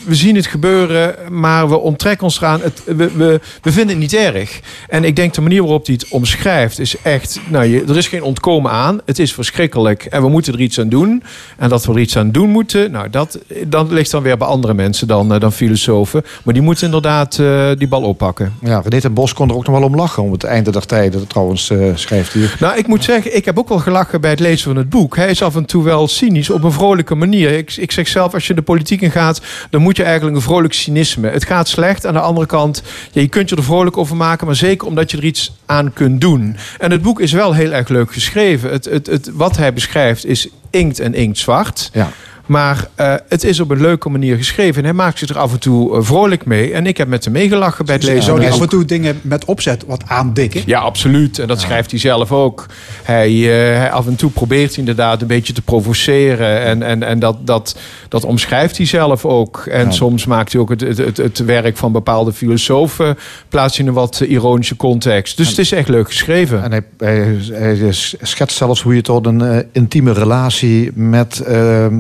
We 0.05 0.15
zien 0.15 0.35
het 0.35 0.47
gebeuren, 0.47 1.15
maar 1.29 1.69
we 1.69 1.77
onttrekken 1.77 2.23
ons 2.23 2.37
eraan. 2.37 2.61
Het, 2.61 2.81
we, 2.85 3.11
we, 3.11 3.39
we 3.61 3.71
vinden 3.71 3.89
het 3.89 3.97
niet 3.97 4.13
erg. 4.13 4.59
En 4.89 5.03
ik 5.03 5.15
denk 5.15 5.33
de 5.33 5.41
manier 5.41 5.61
waarop 5.61 5.85
hij 5.85 5.95
het 5.99 6.07
omschrijft 6.09 6.79
is 6.79 6.95
echt... 7.01 7.39
Nou, 7.47 7.65
je, 7.65 7.83
er 7.87 7.97
is 7.97 8.07
geen 8.07 8.23
ontkomen 8.23 8.71
aan. 8.71 9.01
Het 9.05 9.19
is 9.19 9.33
verschrikkelijk 9.33 10.05
en 10.05 10.21
we 10.21 10.29
moeten 10.29 10.53
er 10.53 10.59
iets 10.59 10.79
aan 10.79 10.89
doen. 10.89 11.23
En 11.57 11.69
dat 11.69 11.85
we 11.85 11.93
er 11.93 11.99
iets 11.99 12.17
aan 12.17 12.31
doen 12.31 12.49
moeten... 12.49 12.91
Nou, 12.91 13.09
dat, 13.09 13.39
dat 13.67 13.91
ligt 13.91 14.11
dan 14.11 14.23
weer 14.23 14.37
bij 14.37 14.47
andere 14.47 14.73
mensen 14.73 15.07
dan, 15.07 15.33
eh, 15.33 15.39
dan 15.39 15.51
filosofen. 15.51 16.23
Maar 16.43 16.53
die 16.53 16.63
moeten 16.63 16.85
inderdaad 16.85 17.39
eh, 17.39 17.69
die 17.77 17.87
bal 17.87 18.01
oppakken. 18.01 18.53
ja, 18.61 18.81
René 18.83 19.01
ten 19.01 19.13
Bos 19.13 19.33
kon 19.33 19.49
er 19.49 19.55
ook 19.55 19.65
nog 19.65 19.79
wel 19.79 19.87
om 19.87 19.95
lachen. 19.95 20.23
Om 20.23 20.31
het 20.31 20.43
einde 20.43 20.71
der 20.71 20.85
tijden, 20.85 21.27
trouwens, 21.27 21.69
eh, 21.69 21.95
schrijft 21.95 22.33
hij. 22.33 22.49
Nou, 22.59 22.77
ik 22.77 22.87
moet 22.87 23.03
zeggen, 23.03 23.35
ik 23.35 23.45
heb 23.45 23.59
ook 23.59 23.69
wel 23.69 23.79
gelachen 23.79 24.21
bij 24.21 24.29
het 24.29 24.39
lezen 24.39 24.67
van 24.67 24.75
het 24.75 24.89
boek. 24.89 25.15
Hij 25.15 25.29
is 25.29 25.41
af 25.41 25.55
en 25.55 25.65
toe 25.65 25.83
wel 25.83 26.07
cynisch 26.07 26.49
op 26.49 26.63
een 26.63 26.71
vrolijke 26.71 27.15
manier. 27.15 27.51
Ik, 27.51 27.75
ik 27.75 27.91
zeg 27.91 28.07
zelf, 28.07 28.33
als 28.33 28.47
je 28.47 28.53
de 28.53 28.61
politiek 28.61 29.01
in 29.01 29.11
gaat, 29.11 29.41
dan 29.69 29.81
moet 29.81 29.90
je 29.97 30.03
eigenlijk 30.03 30.35
een 30.35 30.41
vrolijk 30.41 30.73
cynisme. 30.73 31.29
Het 31.29 31.45
gaat 31.45 31.67
slecht. 31.67 32.05
Aan 32.05 32.13
de 32.13 32.19
andere 32.19 32.45
kant, 32.45 32.83
ja, 33.11 33.21
je 33.21 33.27
kunt 33.27 33.49
je 33.49 33.55
er 33.55 33.63
vrolijk 33.63 33.97
over 33.97 34.15
maken, 34.15 34.45
maar 34.45 34.55
zeker 34.55 34.87
omdat 34.87 35.11
je 35.11 35.17
er 35.17 35.23
iets 35.23 35.53
aan 35.65 35.93
kunt 35.93 36.21
doen. 36.21 36.55
En 36.79 36.91
het 36.91 37.01
boek 37.01 37.19
is 37.19 37.31
wel 37.31 37.53
heel 37.53 37.71
erg 37.71 37.87
leuk 37.87 38.13
geschreven. 38.13 38.71
Het, 38.71 38.85
het, 38.85 39.07
het, 39.07 39.29
wat 39.33 39.57
hij 39.57 39.73
beschrijft 39.73 40.25
is 40.25 40.47
inkt 40.69 40.99
en 40.99 41.13
inktzwart. 41.13 41.89
Ja. 41.93 42.09
Maar 42.51 42.87
eh, 42.95 43.13
het 43.27 43.43
is 43.43 43.59
op 43.59 43.69
een 43.69 43.81
leuke 43.81 44.09
manier 44.09 44.37
geschreven. 44.37 44.77
En 44.77 44.83
hij 44.83 44.93
maakt 44.93 45.19
zich 45.19 45.29
er 45.29 45.37
af 45.37 45.51
en 45.51 45.59
toe 45.59 45.95
eh, 45.95 46.03
vrolijk 46.03 46.45
mee. 46.45 46.73
En 46.73 46.85
ik 46.85 46.97
heb 46.97 47.07
met 47.07 47.23
hem 47.23 47.33
meegelachen 47.33 47.85
bij 47.85 47.95
het 47.95 48.03
lezen. 48.03 48.23
Zou 48.23 48.43
het 48.43 48.53
af 48.53 48.61
en 48.61 48.69
toe 48.69 48.85
dingen 48.85 49.19
met 49.21 49.45
opzet 49.45 49.83
wat 49.87 50.03
aandikken? 50.07 50.61
Ja, 50.65 50.79
absoluut. 50.79 51.39
En 51.39 51.47
dat 51.47 51.61
schrijft 51.61 51.91
hij 51.91 51.99
zelf 51.99 52.31
ook. 52.31 52.65
Hij, 53.03 53.29
eh, 53.29 53.77
hij 53.77 53.91
af 53.91 54.07
en 54.07 54.15
toe 54.15 54.31
probeert 54.31 54.69
hij 54.69 54.77
inderdaad 54.77 55.21
een 55.21 55.27
beetje 55.27 55.53
te 55.53 55.61
provoceren. 55.61 56.61
En, 56.61 56.83
en, 56.83 57.03
en 57.03 57.19
dat, 57.19 57.47
dat, 57.47 57.77
dat 58.09 58.25
omschrijft 58.25 58.77
hij 58.77 58.85
zelf 58.85 59.25
ook. 59.25 59.65
En 59.65 59.93
soms 59.93 60.25
maakt 60.25 60.51
hij 60.51 60.61
ook 60.61 60.69
het, 60.69 60.81
het, 60.81 60.97
het, 60.97 61.17
het 61.17 61.45
werk 61.45 61.77
van 61.77 61.91
bepaalde 61.91 62.33
filosofen... 62.33 63.17
plaatst 63.49 63.77
hij 63.77 63.85
in 63.85 63.91
een 63.91 63.97
wat 63.97 64.19
ironische 64.19 64.75
context. 64.75 65.37
Dus 65.37 65.49
het 65.49 65.57
is 65.57 65.71
echt 65.71 65.89
leuk 65.89 66.07
geschreven. 66.07 66.63
En 66.63 66.71
hij, 66.71 66.83
hij, 66.97 67.37
hij 67.51 67.91
schetst 68.21 68.57
zelfs 68.57 68.81
hoe 68.81 68.95
je 68.95 69.01
tot 69.01 69.25
een 69.25 69.65
intieme 69.71 70.13
relatie 70.13 70.91
met 70.93 71.43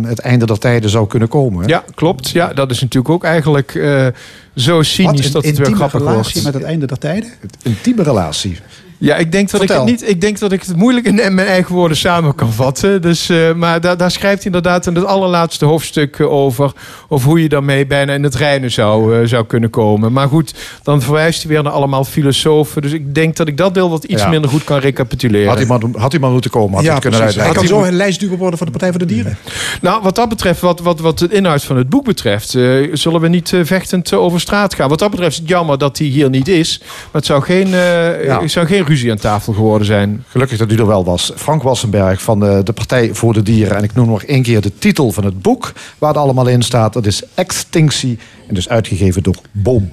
het 0.05 0.19
einde 0.19 0.39
der 0.47 0.59
tijden 0.59 0.89
zou 0.89 1.07
kunnen 1.07 1.27
komen. 1.27 1.61
hè? 1.61 1.67
Ja, 1.67 1.83
klopt. 1.95 2.29
Ja, 2.29 2.53
dat 2.53 2.71
is 2.71 2.81
natuurlijk 2.81 3.13
ook 3.13 3.23
eigenlijk 3.23 3.75
eh, 3.75 4.07
zo 4.55 4.75
Wat, 4.75 4.85
cynisch 4.85 5.25
een 5.25 5.31
dat 5.31 5.43
het 5.45 5.57
weer 5.57 5.67
intieme 5.67 5.75
grappig 5.75 5.99
relatie 5.99 6.31
wordt. 6.41 6.43
met 6.43 6.53
het 6.53 6.63
einde 6.63 6.85
der 6.85 6.97
tijden? 6.97 7.29
Intieme 7.63 8.03
relatie. 8.03 8.57
Ja, 9.01 9.15
ik 9.15 9.31
denk 9.31 9.49
dat 9.49 9.61
ik 9.61 9.69
het 9.69 9.85
niet. 9.85 10.09
Ik 10.09 10.21
denk 10.21 10.39
dat 10.39 10.51
ik 10.51 10.63
het 10.63 10.75
moeilijk 10.75 11.05
in 11.05 11.15
mijn 11.15 11.47
eigen 11.47 11.75
woorden 11.75 11.97
samen 11.97 12.35
kan 12.35 12.53
vatten. 12.53 13.01
Dus, 13.01 13.29
eh, 13.29 13.53
maar 13.53 13.81
daar, 13.81 13.97
daar 13.97 14.11
schrijft 14.11 14.35
hij 14.37 14.45
inderdaad 14.45 14.87
in 14.87 14.95
het 14.95 15.05
allerlaatste 15.05 15.65
hoofdstuk 15.65 16.19
eh, 16.19 16.31
over. 16.31 16.71
Of 17.07 17.23
hoe 17.23 17.41
je 17.41 17.49
daarmee 17.49 17.85
bijna 17.85 18.13
in 18.13 18.23
het 18.23 18.35
reinen 18.35 18.71
zou, 18.71 19.19
eh, 19.21 19.27
zou 19.27 19.45
kunnen 19.45 19.69
komen. 19.69 20.11
Maar 20.11 20.27
goed, 20.27 20.53
dan 20.83 21.01
verwijst 21.01 21.41
hij 21.43 21.51
weer 21.51 21.63
naar 21.63 21.71
allemaal 21.71 22.03
filosofen. 22.03 22.81
Dus 22.81 22.91
ik 22.91 23.15
denk 23.15 23.35
dat 23.35 23.47
ik 23.47 23.57
dat 23.57 23.73
deel 23.73 23.89
wat 23.89 24.03
iets 24.03 24.21
Ja. 24.21 24.29
minder 24.29 24.49
goed 24.49 24.63
kan 24.63 24.79
recapituleren. 24.79 25.47
Had 25.47 25.57
hij, 25.57 25.65
maar, 25.67 25.79
had 25.95 26.11
hij 26.11 26.21
maar 26.21 26.31
moeten 26.31 26.51
komen, 26.51 26.73
had 26.73 26.79
hij 26.79 26.87
ja, 26.87 26.93
het 26.93 27.01
kunnen 27.01 27.19
precies. 27.19 27.37
Hij 27.37 27.45
uitleggen. 27.45 27.75
kan 27.77 27.83
zo 27.85 27.91
een 27.91 27.97
lijstduwer 27.97 28.37
worden 28.37 28.57
van 28.57 28.67
de 28.67 28.71
Partij 28.73 28.89
voor 28.91 28.99
de 28.99 29.05
Dieren. 29.13 29.37
Nou, 29.81 30.01
wat 30.03 30.15
dat 30.15 30.29
betreft, 30.29 30.61
wat, 30.61 30.79
wat, 30.79 30.99
wat 30.99 31.19
de 31.19 31.27
inhoud 31.29 31.63
van 31.63 31.77
het 31.77 31.89
boek 31.89 32.05
betreft, 32.05 32.55
eh, 32.55 32.63
zullen 32.93 33.21
we 33.21 33.27
niet 33.27 33.53
vechtend 33.63 34.13
over 34.13 34.39
straat 34.39 34.73
gaan. 34.73 34.89
Wat 34.89 34.99
dat 34.99 35.09
betreft 35.11 35.31
is 35.31 35.37
het 35.37 35.47
jammer 35.47 35.77
dat 35.77 35.97
hij 35.97 36.07
hier 36.07 36.29
niet 36.29 36.47
is. 36.47 36.79
Maar 36.81 36.89
het 37.11 37.25
zou 37.25 37.41
geen, 37.41 37.65
eh, 37.65 38.25
Ja. 38.25 38.41
het 38.41 38.51
zou 38.51 38.65
geen 38.65 38.85
aan 38.91 39.17
tafel 39.17 39.53
geworden 39.53 39.87
zijn. 39.87 40.23
Gelukkig 40.27 40.57
dat 40.57 40.71
u 40.71 40.75
er 40.75 40.87
wel 40.87 41.05
was. 41.05 41.31
Frank 41.35 41.63
Wassenberg 41.63 42.21
van 42.21 42.39
de, 42.39 42.61
de 42.63 42.73
Partij 42.73 43.13
voor 43.13 43.33
de 43.33 43.41
Dieren. 43.41 43.77
En 43.77 43.83
ik 43.83 43.93
noem 43.93 44.07
nog 44.07 44.23
één 44.23 44.43
keer 44.43 44.61
de 44.61 44.77
titel 44.77 45.11
van 45.11 45.25
het 45.25 45.41
boek 45.41 45.73
waar 45.97 46.09
het 46.09 46.17
allemaal 46.17 46.47
in 46.47 46.61
staat. 46.61 46.93
Dat 46.93 47.05
is 47.05 47.23
Extinctie 47.35 48.19
en 48.47 48.53
dus 48.53 48.69
uitgegeven 48.69 49.23
door 49.23 49.35
Boom. 49.51 49.91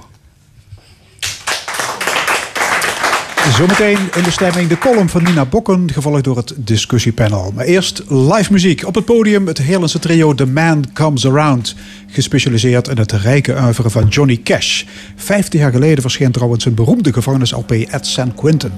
Zometeen 3.52 3.98
in 4.16 4.22
de 4.22 4.30
stemming 4.30 4.68
de 4.68 4.78
column 4.78 5.08
van 5.08 5.22
Nina 5.22 5.44
Bokken, 5.44 5.92
gevolgd 5.92 6.24
door 6.24 6.36
het 6.36 6.54
discussiepanel. 6.56 7.52
Maar 7.54 7.64
eerst 7.64 8.02
live 8.08 8.52
muziek. 8.52 8.86
Op 8.86 8.94
het 8.94 9.04
podium 9.04 9.46
het 9.46 9.58
Heerlandse 9.58 9.98
trio 9.98 10.34
The 10.34 10.46
Man 10.46 10.84
Comes 10.92 11.26
Around. 11.26 11.74
Gespecialiseerd 12.06 12.88
in 12.88 12.98
het 12.98 13.12
rijke 13.12 13.54
uiveren 13.54 13.90
van 13.90 14.08
Johnny 14.08 14.40
Cash. 14.44 14.84
Vijftig 15.16 15.60
jaar 15.60 15.72
geleden 15.72 16.02
verscheen 16.02 16.32
trouwens 16.32 16.64
een 16.64 16.74
beroemde 16.74 17.12
gevangenis-LP 17.12 17.72
at 17.90 18.06
San 18.06 18.34
Quentin. 18.34 18.72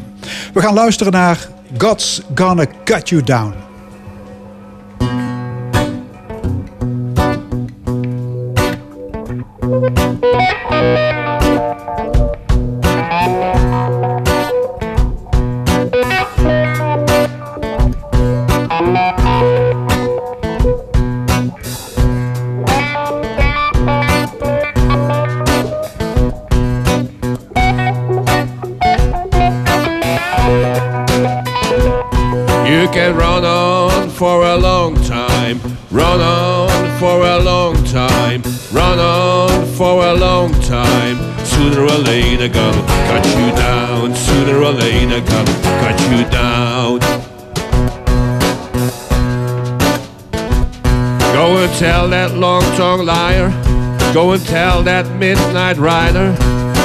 We 0.53 0.61
gaan 0.61 0.75
luisteren 0.75 1.13
naar 1.13 1.49
God's 1.79 2.23
Gonna 2.35 2.67
Cut 2.85 3.09
You 3.09 3.23
Down. 3.23 3.70
Go 54.12 54.32
and 54.32 54.45
tell 54.45 54.82
that 54.82 55.07
midnight 55.20 55.77
rider. 55.77 56.35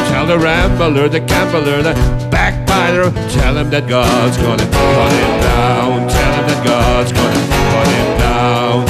Tell 0.10 0.28
the 0.28 0.38
rambler, 0.38 1.10
the 1.10 1.20
gambler, 1.20 1.82
the 1.82 1.94
backbiter. 2.30 3.10
Tell 3.34 3.58
him 3.58 3.72
that 3.72 3.88
God's 3.90 4.38
gonna 4.38 4.64
cut 4.64 5.12
him 5.12 5.42
down. 5.42 6.08
Tell 6.08 6.34
him 6.38 6.46
that 6.46 6.64
God's 6.64 7.12
gonna 7.12 7.44
cut 7.50 7.88
him 7.98 8.18
down. 8.22 8.86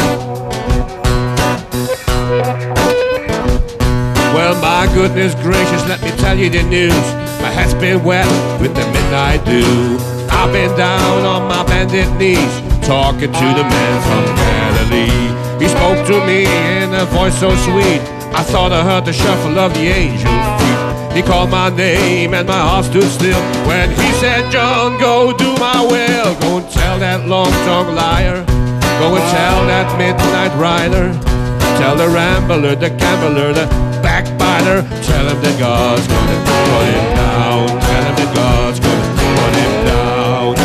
Well, 4.36 4.56
my 4.60 4.94
goodness 4.94 5.34
gracious, 5.36 5.88
let 5.88 6.02
me 6.03 6.12
tell 6.20 6.38
you 6.38 6.49
the 6.49 6.64
news. 6.64 7.06
My 7.40 7.49
head's 7.56 7.74
been 7.74 8.03
wet 8.03 8.28
with 8.60 8.76
the 8.76 8.86
midnight 8.91 9.45
dew. 9.45 9.98
I've 10.30 10.52
been 10.52 10.76
down 10.78 11.24
on 11.24 11.48
my 11.48 11.64
bended 11.64 12.12
knees, 12.20 12.52
talking 12.86 13.32
to 13.32 13.48
the 13.56 13.64
man 13.64 14.02
from 14.03 14.26
Galilee. 14.36 15.32
He 15.57 15.70
spoke 15.70 16.06
to 16.07 16.20
me 16.28 16.44
in 16.44 16.94
a 16.94 17.06
voice 17.06 17.40
so 17.40 17.56
sweet. 17.64 18.15
I 18.36 18.44
thought 18.44 18.74
I 18.74 18.84
heard 18.84 19.06
the 19.06 19.14
shuffle 19.14 19.57
of 19.57 19.74
the 19.74 19.88
angel's 19.88 20.48
feet. 20.60 21.16
He 21.16 21.22
called 21.22 21.49
my 21.49 21.70
name 21.70 22.34
and 22.34 22.45
my 22.45 22.60
heart 22.60 22.84
stood 22.84 23.07
still 23.07 23.40
when 23.66 23.90
he 23.90 24.12
said, 24.20 24.52
John, 24.52 24.99
go 24.99 25.32
do 25.32 25.56
my 25.56 25.80
will. 25.80 26.36
Go 26.44 26.57
and 26.60 26.70
tell 26.70 26.99
that 26.99 27.28
long-tongued 27.28 27.95
liar. 27.95 28.44
Go 28.99 29.16
and 29.16 29.24
tell 29.32 29.66
that 29.72 29.88
midnight 29.98 30.52
rider. 30.60 31.14
Tell 31.80 31.95
the 31.95 32.10
rambler, 32.10 32.76
the 32.76 32.90
gambler, 32.90 33.53
the 33.53 33.68
backbiter. 34.03 34.84
Tell 35.07 35.26
him 35.32 35.40
that 35.41 35.56
God's 35.57 36.07
gonna 36.07 36.40
put 36.44 36.86
him 36.91 37.07
down. 37.16 37.68
Tell 37.88 38.03
him 38.03 38.16
that 38.20 38.32
God's 38.36 38.80
gonna 38.84 39.16
put 39.16 39.53
him 39.64 39.74
down. 39.88 40.56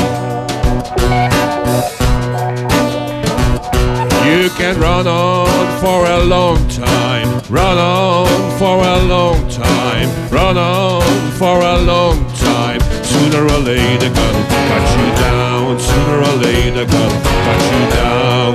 You 4.26 4.50
can 4.50 4.74
run 4.80 5.06
on 5.06 5.80
for 5.80 6.06
a 6.06 6.18
long 6.24 6.69
run 7.50 7.78
on 7.78 8.58
for 8.58 8.78
a 8.78 9.02
long 9.02 9.48
time, 9.48 10.08
run 10.30 10.56
on 10.56 11.02
for 11.32 11.58
a 11.58 11.78
long 11.82 12.24
time. 12.36 12.80
Sooner 13.02 13.42
or 13.42 13.58
later, 13.58 14.08
gonna 14.08 14.44
cut 14.70 14.86
you 14.96 15.08
down. 15.18 15.80
Sooner 15.80 16.18
or 16.28 16.36
later, 16.36 16.84
gonna 16.86 17.20
cut 17.44 17.62
you 17.72 17.82
down. 17.98 18.50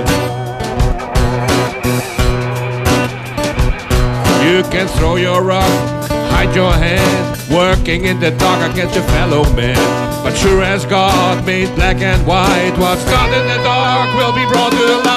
You 4.46 4.64
can 4.72 4.88
throw 4.88 5.18
your 5.18 5.44
rock, 5.44 5.70
hide 6.32 6.56
your 6.56 6.72
hand, 6.72 7.52
working 7.52 8.06
in 8.06 8.20
the 8.22 8.32
dark 8.32 8.72
against 8.72 8.96
your 8.96 9.04
fellow 9.06 9.44
man. 9.56 9.76
But 10.24 10.36
sure 10.38 10.64
as 10.64 10.86
God 10.86 11.46
made 11.46 11.74
black 11.76 11.98
and 11.98 12.26
white, 12.26 12.76
what's 12.78 13.04
done 13.06 13.34
in 13.34 13.46
the 13.48 13.62
dark 13.64 14.16
will 14.16 14.34
be 14.34 14.46
brought 14.52 14.72
to 14.72 15.04
light. 15.06 15.15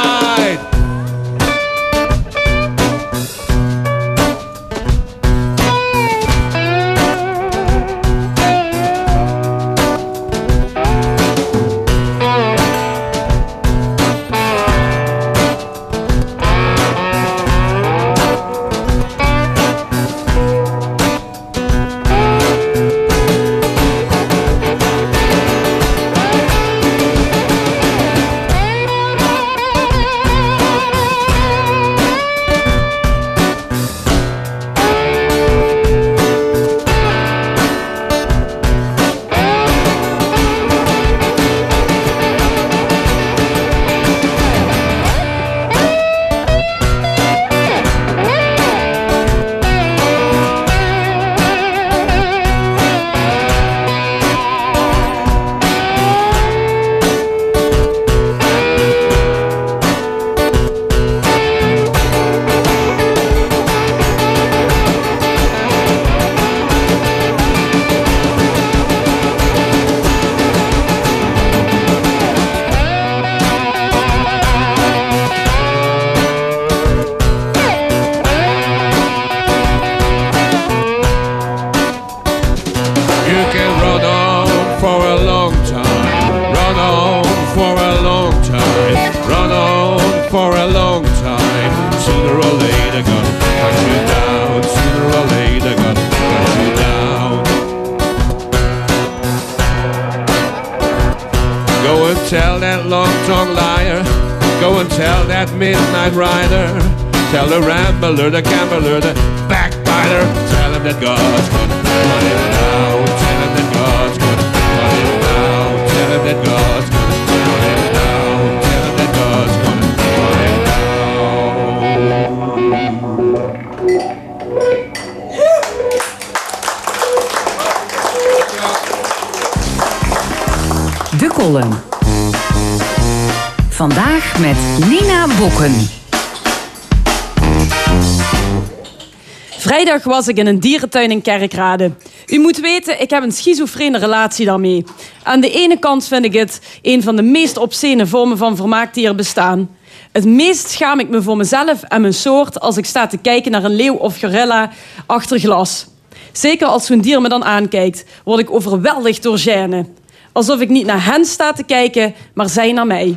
Was 140.19 140.29
ik 140.29 140.37
in 140.37 140.47
een 140.47 140.61
dierentuin 140.61 141.11
in 141.11 141.23
Kerkrade. 141.23 141.91
U 142.27 142.39
moet 142.39 142.61
weten, 142.61 143.01
ik 143.01 143.11
heb 143.11 143.23
een 143.23 143.33
schizofrene 143.33 143.99
relatie 143.99 144.47
daarmee. 144.47 144.85
Aan 145.23 145.41
de 145.41 145.51
ene 145.51 145.79
kant 145.79 146.07
vind 146.07 146.25
ik 146.25 146.33
het 146.33 146.61
een 146.83 147.03
van 147.03 147.17
de 147.17 147.23
meest 147.23 147.57
obscene 147.57 148.07
vormen 148.07 148.39
van 148.39 148.57
vermaak 148.57 148.95
die 148.95 149.07
er 149.07 149.15
bestaan. 149.15 149.71
Het 150.13 150.25
meest 150.25 150.71
schaam 150.71 151.01
ik 151.01 151.09
me 151.09 151.23
voor 151.23 151.37
mezelf 151.37 151.83
en 151.83 152.01
mijn 152.01 152.15
soort 152.15 152.61
als 152.61 152.77
ik 152.77 152.85
sta 152.85 153.07
te 153.07 153.17
kijken 153.17 153.51
naar 153.51 153.65
een 153.65 153.75
leeuw 153.75 153.95
of 153.95 154.19
gorilla 154.21 154.71
achter 155.07 155.39
glas. 155.39 155.87
Zeker 156.33 156.67
als 156.67 156.87
zo'n 156.87 157.01
dier 157.01 157.21
me 157.21 157.29
dan 157.29 157.45
aankijkt, 157.45 158.05
word 158.25 158.41
ik 158.41 158.51
overweldigd 158.51 159.23
door 159.23 159.39
gêne. 159.39 159.85
Alsof 160.33 160.61
ik 160.61 160.69
niet 160.69 160.87
naar 160.87 161.05
hen 161.05 161.25
sta 161.25 161.53
te 161.53 161.65
kijken, 161.65 162.15
maar 162.35 162.49
zij 162.49 162.73
naar 162.73 162.87
mij. 162.87 163.17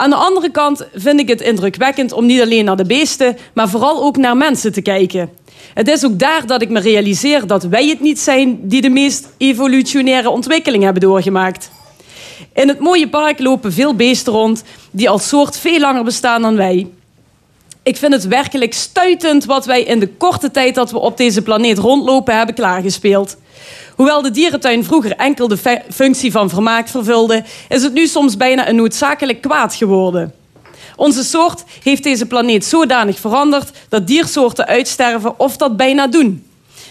Aan 0.00 0.10
de 0.10 0.16
andere 0.16 0.50
kant 0.50 0.86
vind 0.94 1.20
ik 1.20 1.28
het 1.28 1.40
indrukwekkend 1.40 2.12
om 2.12 2.26
niet 2.26 2.40
alleen 2.40 2.64
naar 2.64 2.76
de 2.76 2.84
beesten, 2.84 3.36
maar 3.54 3.68
vooral 3.68 4.02
ook 4.02 4.16
naar 4.16 4.36
mensen 4.36 4.72
te 4.72 4.82
kijken. 4.82 5.30
Het 5.74 5.88
is 5.88 6.04
ook 6.04 6.18
daar 6.18 6.46
dat 6.46 6.62
ik 6.62 6.68
me 6.68 6.80
realiseer 6.80 7.46
dat 7.46 7.64
wij 7.64 7.88
het 7.88 8.00
niet 8.00 8.18
zijn 8.18 8.68
die 8.68 8.80
de 8.80 8.88
meest 8.90 9.28
evolutionaire 9.36 10.30
ontwikkeling 10.30 10.82
hebben 10.82 11.02
doorgemaakt. 11.02 11.70
In 12.54 12.68
het 12.68 12.78
mooie 12.78 13.08
park 13.08 13.38
lopen 13.38 13.72
veel 13.72 13.94
beesten 13.94 14.32
rond 14.32 14.62
die 14.90 15.10
als 15.10 15.28
soort 15.28 15.58
veel 15.58 15.80
langer 15.80 16.04
bestaan 16.04 16.42
dan 16.42 16.56
wij. 16.56 16.86
Ik 17.88 17.96
vind 17.96 18.12
het 18.12 18.26
werkelijk 18.26 18.74
stuitend 18.74 19.44
wat 19.44 19.66
wij 19.66 19.82
in 19.82 19.98
de 19.98 20.08
korte 20.08 20.50
tijd 20.50 20.74
dat 20.74 20.90
we 20.90 20.98
op 20.98 21.16
deze 21.16 21.42
planeet 21.42 21.78
rondlopen 21.78 22.36
hebben 22.36 22.54
klaargespeeld. 22.54 23.36
Hoewel 23.96 24.22
de 24.22 24.30
dierentuin 24.30 24.84
vroeger 24.84 25.12
enkel 25.16 25.48
de 25.48 25.82
functie 25.90 26.32
van 26.32 26.48
vermaak 26.48 26.88
vervulde, 26.88 27.44
is 27.68 27.82
het 27.82 27.92
nu 27.92 28.06
soms 28.06 28.36
bijna 28.36 28.68
een 28.68 28.76
noodzakelijk 28.76 29.40
kwaad 29.40 29.74
geworden. 29.74 30.34
Onze 30.96 31.24
soort 31.24 31.64
heeft 31.82 32.02
deze 32.02 32.26
planeet 32.26 32.64
zodanig 32.64 33.18
veranderd 33.18 33.70
dat 33.88 34.06
diersoorten 34.06 34.66
uitsterven 34.66 35.38
of 35.38 35.56
dat 35.56 35.76
bijna 35.76 36.06
doen. 36.06 36.46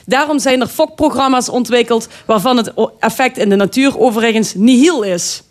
Daarom 0.05 0.39
zijn 0.39 0.61
er 0.61 0.67
fokprogramma's 0.67 1.49
ontwikkeld 1.49 2.07
waarvan 2.25 2.57
het 2.57 2.73
effect 2.99 3.37
in 3.37 3.49
de 3.49 3.55
natuur 3.55 3.99
overigens 3.99 4.53
nihil 4.55 5.01
is. 5.01 5.41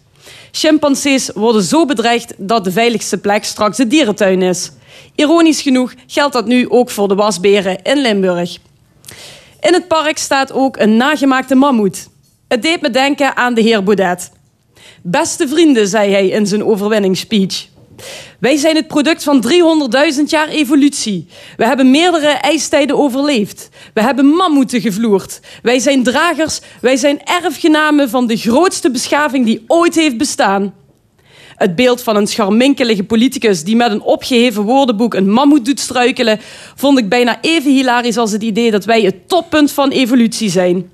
Chimpansees 0.51 1.31
worden 1.35 1.63
zo 1.63 1.85
bedreigd 1.85 2.35
dat 2.37 2.65
de 2.65 2.73
veiligste 2.73 3.19
plek 3.19 3.45
straks 3.45 3.77
de 3.77 3.87
dierentuin 3.87 4.43
is. 4.43 4.71
Ironisch 5.15 5.63
genoeg 5.63 5.95
geldt 6.07 6.33
dat 6.33 6.47
nu 6.47 6.71
ook 6.71 6.91
voor 6.91 7.09
de 7.09 7.15
wasberen 7.15 7.83
in 7.83 7.97
Limburg. 7.99 8.57
In 9.61 9.73
het 9.73 9.89
park 9.89 10.19
staat 10.19 10.53
ook 10.53 10.77
een 10.77 10.97
nagemaakte 10.97 11.55
mammoet. 11.55 12.09
Het 12.49 12.63
deed 12.63 12.81
me 12.81 12.91
denken 12.91 13.37
aan 13.37 13.55
de 13.55 13.61
heer 13.61 13.83
Baudet. 13.83 14.31
Beste 15.03 15.49
vrienden, 15.49 15.89
zei 15.89 16.13
hij 16.13 16.29
in 16.29 16.47
zijn 16.47 16.65
overwinningsspeech. 16.65 17.69
Wij 18.39 18.57
zijn 18.57 18.77
het 18.77 18.87
product 18.87 19.23
van 19.23 19.45
300.000 20.17 20.23
jaar 20.27 20.49
evolutie. 20.49 21.27
We 21.57 21.67
hebben 21.67 21.91
meerdere 21.91 22.29
ijstijden 22.29 22.99
overleefd. 22.99 23.69
We 23.95 24.03
hebben 24.03 24.27
mammoeten 24.27 24.81
gevloerd. 24.81 25.41
Wij 25.63 25.79
zijn 25.79 26.03
dragers, 26.03 26.61
wij 26.81 26.97
zijn 26.97 27.25
erfgenamen 27.25 28.11
van 28.11 28.27
de 28.27 28.37
grootste 28.37 28.91
beschaving 28.91 29.45
die 29.45 29.65
ooit 29.67 29.95
heeft 29.95 30.17
bestaan. 30.17 30.75
Het 31.57 31.75
beeld 31.75 32.03
van 32.03 32.17
een 32.17 32.27
scharminkelige 32.27 33.05
politicus 33.05 33.65
die 33.65 33.77
met 33.77 33.91
een 33.91 34.03
opgeheven 34.03 34.63
woordenboek 34.63 35.15
een 35.15 35.31
mammoet 35.31 35.65
doet 35.65 35.81
struikelen, 35.81 36.41
vond 36.75 36.99
ik 36.99 37.09
bijna 37.09 37.39
even 37.41 37.71
hilarisch 37.71 38.17
als 38.17 38.33
het 38.33 38.43
idee 38.43 38.71
dat 38.71 38.85
wij 38.85 39.03
het 39.03 39.29
toppunt 39.29 39.73
van 39.73 39.91
evolutie 39.91 40.51
zijn. 40.51 40.91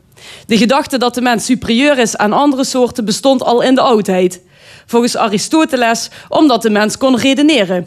De 0.46 0.56
gedachte 0.56 0.98
dat 0.98 1.14
de 1.14 1.20
mens 1.20 1.44
superieur 1.44 1.98
is 1.98 2.16
aan 2.16 2.32
andere 2.32 2.64
soorten 2.64 3.04
bestond 3.04 3.42
al 3.42 3.62
in 3.62 3.74
de 3.74 3.80
oudheid. 3.80 4.42
Volgens 4.86 5.16
Aristoteles 5.16 6.10
omdat 6.28 6.62
de 6.62 6.70
mens 6.70 6.96
kon 6.96 7.16
redeneren. 7.16 7.86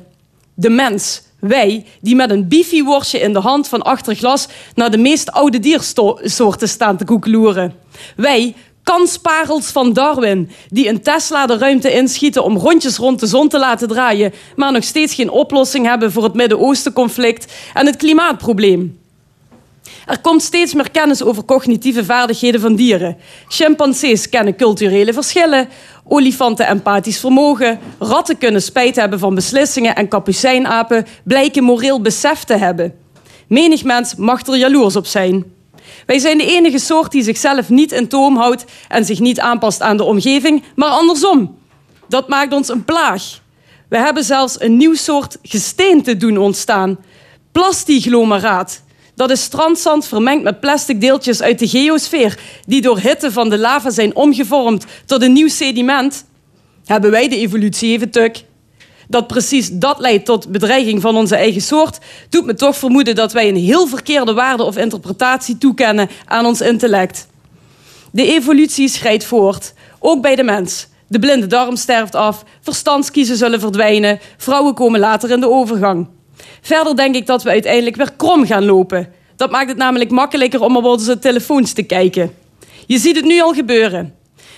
De 0.54 0.70
mens, 0.70 1.22
wij, 1.40 1.86
die 2.02 2.16
met 2.16 2.30
een 2.30 2.48
bifi-worstje 2.48 3.20
in 3.20 3.34
de 3.34 3.40
hand 3.40 3.68
van 3.68 3.82
achter 3.82 4.16
glas 4.16 4.48
naar 4.74 4.92
de 4.92 4.98
meest 4.98 5.32
oude 5.32 5.60
diersoorten 5.60 6.70
staan 6.70 6.98
te 6.98 7.06
koekeloeren. 7.06 7.74
Wij, 8.16 8.56
kansparels 8.86 9.68
van 9.68 9.94
Darwin, 9.94 10.50
die 10.70 10.90
een 10.90 11.02
Tesla 11.02 11.46
de 11.46 11.58
ruimte 11.58 11.94
inschieten 11.94 12.44
om 12.44 12.58
rondjes 12.58 12.98
rond 12.98 13.20
de 13.20 13.28
zon 13.28 13.48
te 13.48 13.60
laten 13.60 13.88
draaien, 13.88 14.34
maar 14.56 14.72
nog 14.72 14.84
steeds 14.84 15.14
geen 15.14 15.30
oplossing 15.30 15.86
hebben 15.86 16.12
voor 16.12 16.24
het 16.24 16.34
Midden-Oosten-conflict 16.34 17.54
en 17.74 17.86
het 17.86 17.96
klimaatprobleem. 17.96 19.00
Er 20.06 20.20
komt 20.20 20.42
steeds 20.42 20.74
meer 20.74 20.92
kennis 20.92 21.24
over 21.24 21.46
cognitieve 21.46 22.06
vaardigheden 22.06 22.62
van 22.62 22.76
dieren. 22.76 23.18
Chimpansees 23.48 24.30
kennen 24.30 24.56
culturele 24.56 25.14
verschillen, 25.14 25.70
olifanten 26.08 26.68
empathisch 26.68 27.20
vermogen, 27.20 27.80
ratten 28.00 28.38
kunnen 28.38 28.62
spijt 28.62 28.96
hebben 28.96 29.20
van 29.20 29.36
beslissingen 29.36 29.96
en 29.96 30.08
kapucijnapen 30.08 31.06
blijken 31.24 31.64
moreel 31.64 32.02
besef 32.02 32.44
te 32.44 32.56
hebben. 32.56 32.94
Menig 33.48 33.84
mens 33.84 34.16
mag 34.16 34.48
er 34.48 34.58
jaloers 34.58 34.96
op 34.96 35.06
zijn. 35.06 35.55
Wij 36.06 36.20
zijn 36.20 36.38
de 36.38 36.46
enige 36.46 36.80
soort 36.80 37.12
die 37.12 37.24
zichzelf 37.24 37.70
niet 37.70 37.92
in 37.92 38.08
toom 38.08 38.38
houdt 38.38 38.66
en 38.88 39.06
zich 39.06 39.20
niet 39.20 39.40
aanpast 39.40 39.82
aan 39.82 39.98
de 39.98 40.04
omgeving, 40.04 40.64
maar 40.76 40.90
andersom. 40.90 41.58
Dat 42.08 42.28
maakt 42.28 42.54
ons 42.54 42.70
een 42.70 42.86
plaag. 42.86 43.24
We 43.90 43.98
hebben 43.98 44.24
zelfs 44.24 44.62
een 44.62 44.78
nieuw 44.78 44.94
soort 44.94 45.38
gesteente 45.42 46.18
doen 46.18 46.38
ontstaan. 46.38 46.98
Plastiglomeraat. 47.52 48.84
Dat 49.16 49.32
is 49.32 49.42
strandzand 49.42 50.08
vermengd 50.08 50.44
met 50.44 50.60
plastic 50.60 51.02
deeltjes 51.02 51.42
uit 51.42 51.60
de 51.60 51.68
geosfeer, 51.68 52.40
die 52.68 52.82
door 52.82 53.00
hitte 53.00 53.32
van 53.32 53.50
de 53.50 53.58
lava 53.58 53.90
zijn 53.90 54.16
omgevormd 54.16 54.86
tot 55.06 55.22
een 55.22 55.34
nieuw 55.34 55.48
sediment. 55.48 56.26
Hebben 56.86 57.12
wij 57.12 57.30
de 57.30 57.38
evolutie 57.38 57.92
even 57.92 58.10
tuk? 58.10 58.44
Dat 59.08 59.28
precies 59.28 59.70
dat 59.72 60.00
leidt 60.00 60.26
tot 60.26 60.48
bedreiging 60.48 61.02
van 61.02 61.16
onze 61.16 61.36
eigen 61.36 61.62
soort, 61.62 62.00
doet 62.30 62.46
me 62.46 62.54
toch 62.54 62.78
vermoeden 62.78 63.16
dat 63.16 63.34
wij 63.34 63.48
een 63.48 63.56
heel 63.56 63.88
verkeerde 63.88 64.34
waarde 64.34 64.64
of 64.64 64.78
interpretatie 64.78 65.58
toekennen 65.58 66.10
aan 66.26 66.46
ons 66.46 66.62
intellect. 66.62 67.28
De 68.12 68.34
evolutie 68.34 68.90
schrijdt 68.90 69.26
voort, 69.26 69.74
ook 70.00 70.22
bij 70.22 70.36
de 70.36 70.44
mens. 70.44 70.88
De 71.08 71.20
blinde 71.20 71.48
darm 71.48 71.76
sterft 71.76 72.16
af, 72.16 72.44
verstandskiezen 72.62 73.38
zullen 73.38 73.60
verdwijnen, 73.60 74.20
vrouwen 74.38 74.74
komen 74.74 75.00
later 75.00 75.32
in 75.32 75.40
de 75.40 75.50
overgang. 75.50 76.08
Verder 76.62 76.96
denk 76.96 77.16
ik 77.16 77.26
dat 77.26 77.44
we 77.44 77.50
uiteindelijk 77.50 77.96
weer 77.96 78.12
krom 78.18 78.46
gaan 78.46 78.66
lopen. 78.66 79.14
Dat 79.36 79.52
maakt 79.52 79.70
het 79.70 79.78
namelijk 79.78 80.12
makkelijker 80.12 80.62
om 80.62 80.78
op 80.78 80.84
onze 80.84 81.20
telefoons 81.20 81.74
te 81.74 81.84
kijken. 81.84 82.34
Je 82.88 82.98
ziet 82.98 83.16
het 83.16 83.26
nu 83.26 83.42
al 83.42 83.54
gebeuren. 83.54 84.14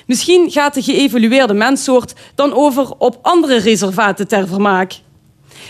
Misschien 0.07 0.51
gaat 0.51 0.73
de 0.73 0.81
geëvolueerde 0.81 1.53
menssoort 1.53 2.13
dan 2.35 2.53
over 2.53 2.91
op 2.97 3.19
andere 3.21 3.57
reservaten 3.57 4.27
ter 4.27 4.47
vermaak. 4.47 4.93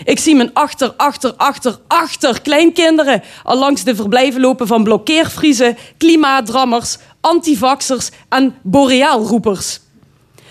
Ik 0.04 0.18
zie 0.18 0.36
mijn 0.36 0.54
achter, 0.54 0.94
achter, 0.96 1.34
achter, 1.36 1.78
achter 1.86 2.42
kleinkinderen 2.42 3.22
al 3.42 3.58
langs 3.58 3.84
de 3.84 3.94
verblijven 3.94 4.40
lopen 4.40 4.66
van 4.66 4.84
blokkeervriezen, 4.84 5.76
klimaatdrammers, 5.96 6.96
antivaxers 7.20 8.10
en 8.28 8.54
boreaalroepers. 8.62 9.80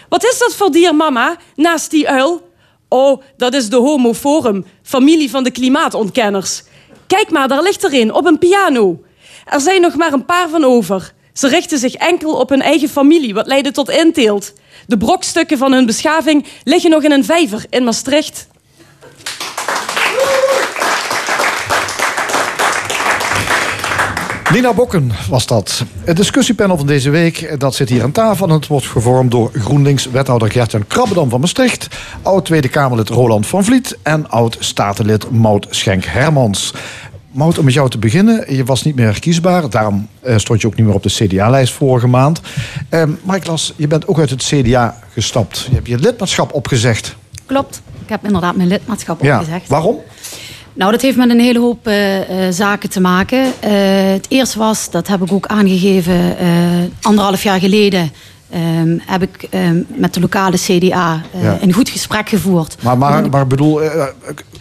Wat 0.10 0.24
is 0.24 0.40
dat 0.40 0.56
voor 0.56 0.72
dier, 0.72 0.96
mama, 0.96 1.38
naast 1.56 1.92
die 1.92 2.10
uil? 2.10 2.50
Oh, 2.88 3.22
dat 3.38 3.54
is 3.54 3.70
de 3.70 3.76
Homoforum, 3.76 4.66
familie 4.84 5.30
van 5.30 5.44
de 5.44 5.52
klimaatontkenners. 5.52 6.64
Kijk 7.08 7.30
maar, 7.30 7.48
daar 7.48 7.62
ligt 7.62 7.84
er 7.84 7.94
een, 7.94 8.14
op 8.14 8.26
een 8.26 8.38
piano. 8.38 9.02
Er 9.46 9.62
zijn 9.62 9.82
nog 9.82 9.96
maar 9.96 10.14
een 10.14 10.26
paar 10.26 10.50
van 10.50 10.64
over. 10.64 11.14
Ze 11.38 11.48
richten 11.48 11.78
zich 11.78 11.94
enkel 11.94 12.34
op 12.34 12.50
hun 12.50 12.62
eigen 12.62 12.90
familie, 12.90 13.34
wat 13.34 13.48
leidde 13.48 13.72
tot 13.72 13.90
inteelt. 13.90 14.54
De 14.88 14.98
brokstukken 14.98 15.58
van 15.58 15.72
hun 15.72 15.86
beschaving 15.86 16.46
liggen 16.64 16.90
nog 16.90 17.04
in 17.04 17.12
een 17.12 17.26
vijver 17.26 17.66
in 17.70 17.84
Maastricht. 17.84 18.48
Nina 24.52 24.74
Bokken 24.74 25.12
was 25.30 25.48
dat. 25.48 25.84
Het 26.04 26.18
discussiepanel 26.18 26.78
van 26.78 26.88
deze 26.88 27.10
week 27.10 27.60
dat 27.60 27.76
zit 27.76 27.90
hier 27.90 28.04
aan 28.04 28.12
tafel. 28.12 28.48
En 28.48 28.54
het 28.54 28.68
wordt 28.68 28.86
gevormd 28.86 29.32
door 29.32 29.52
GroenLinks-wethouder 29.54 30.52
Gert-Jan 30.52 30.88
Krabbedam 30.88 31.30
van 31.30 31.40
Maastricht... 31.40 31.88
oud-Tweede 32.22 32.70
Kamerlid 32.70 33.10
Roland 33.10 33.48
van 33.48 33.64
Vliet... 33.64 33.98
en 34.04 34.30
oud-statenlid 34.30 35.32
Mout 35.32 35.68
Schenk-Hermans. 35.70 36.74
Mout, 37.38 37.58
om 37.58 37.66
met 37.66 37.74
jou 37.74 37.90
te 37.90 37.98
beginnen. 37.98 38.56
Je 38.56 38.64
was 38.64 38.84
niet 38.84 38.96
meer 38.96 39.06
herkiesbaar. 39.06 39.70
Daarom 39.70 40.08
uh, 40.26 40.38
stond 40.38 40.62
je 40.62 40.68
ook 40.68 40.76
niet 40.76 40.86
meer 40.86 40.96
op 40.96 41.04
de 41.04 41.10
CDA-lijst 41.10 41.74
vorige 41.74 42.08
maand. 42.08 42.42
Uh, 42.90 43.04
maar 43.24 43.42
je 43.76 43.88
bent 43.88 44.08
ook 44.08 44.20
uit 44.20 44.30
het 44.30 44.44
CDA 44.44 45.00
gestapt. 45.14 45.66
Je 45.70 45.76
hebt 45.76 45.88
je 45.88 45.98
lidmaatschap 45.98 46.54
opgezegd. 46.54 47.16
Klopt. 47.46 47.82
Ik 48.04 48.10
heb 48.10 48.26
inderdaad 48.26 48.56
mijn 48.56 48.68
lidmaatschap 48.68 49.24
ja. 49.24 49.40
opgezegd. 49.40 49.68
Waarom? 49.68 49.98
Nou, 50.74 50.92
dat 50.92 51.02
heeft 51.02 51.18
met 51.18 51.30
een 51.30 51.40
hele 51.40 51.60
hoop 51.60 51.88
uh, 51.88 51.96
zaken 52.50 52.90
te 52.90 53.00
maken. 53.00 53.40
Uh, 53.40 53.52
het 54.14 54.26
eerste 54.30 54.60
was, 54.60 54.90
dat 54.90 55.08
heb 55.08 55.22
ik 55.22 55.32
ook 55.32 55.48
aangegeven 55.48 56.36
anderhalf 57.02 57.44
jaar 57.44 57.60
geleden. 57.60 58.12
Um, 58.80 59.02
heb 59.06 59.22
ik 59.22 59.48
um, 59.54 59.86
met 59.88 60.14
de 60.14 60.20
lokale 60.20 60.58
CDA 60.58 61.22
ja. 61.42 61.58
een 61.62 61.74
goed 61.74 61.90
gesprek 61.90 62.30
gevoerd. 62.30 62.78
Maar, 62.84 62.98
maar, 62.98 63.30
maar 63.30 63.48
bedoel, 63.48 63.82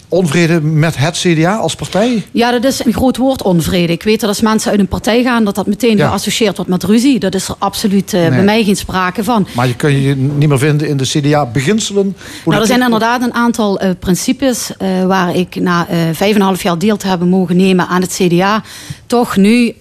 onvrede 0.09 0.61
met 0.61 0.97
het 0.97 1.17
CDA 1.17 1.57
als 1.57 1.75
partij? 1.75 2.25
Ja, 2.31 2.51
dat 2.51 2.65
is 2.65 2.85
een 2.85 2.93
groot 2.93 3.17
woord, 3.17 3.43
onvrede. 3.43 3.93
Ik 3.93 4.03
weet 4.03 4.21
dat 4.21 4.29
als 4.29 4.41
mensen 4.41 4.71
uit 4.71 4.81
een 4.81 4.89
partij 4.89 5.23
gaan, 5.23 5.45
dat 5.45 5.55
dat 5.55 5.67
meteen 5.67 5.97
ja. 5.97 6.09
geassocieerd 6.09 6.57
wordt 6.57 6.71
met 6.71 6.83
ruzie. 6.83 7.19
Dat 7.19 7.35
is 7.35 7.49
er 7.49 7.55
absoluut 7.59 8.13
uh, 8.13 8.21
nee. 8.21 8.31
bij 8.31 8.43
mij 8.43 8.65
geen 8.65 8.77
sprake 8.77 9.25
van. 9.25 9.47
Maar 9.55 9.67
je 9.67 9.75
kun 9.75 10.01
je 10.01 10.17
niet 10.17 10.49
meer 10.49 10.59
vinden 10.59 10.89
in 10.89 10.97
de 10.97 11.05
CDA-beginselen? 11.05 12.17
Nou, 12.45 12.61
er 12.61 12.67
zijn 12.67 12.83
inderdaad 12.83 13.23
een 13.23 13.35
aantal 13.35 13.83
uh, 13.83 13.91
principes 13.99 14.71
uh, 14.83 15.07
waar 15.07 15.37
ik 15.37 15.55
na 15.55 15.87
vijf 16.13 16.35
en 16.35 16.41
een 16.41 16.47
half 16.47 16.63
jaar 16.63 16.79
deel 16.79 16.97
te 16.97 17.07
hebben 17.07 17.29
mogen 17.29 17.57
nemen 17.57 17.89
aan 17.89 18.01
het 18.01 18.21
CDA, 18.23 18.63
toch 19.07 19.37
nu 19.37 19.75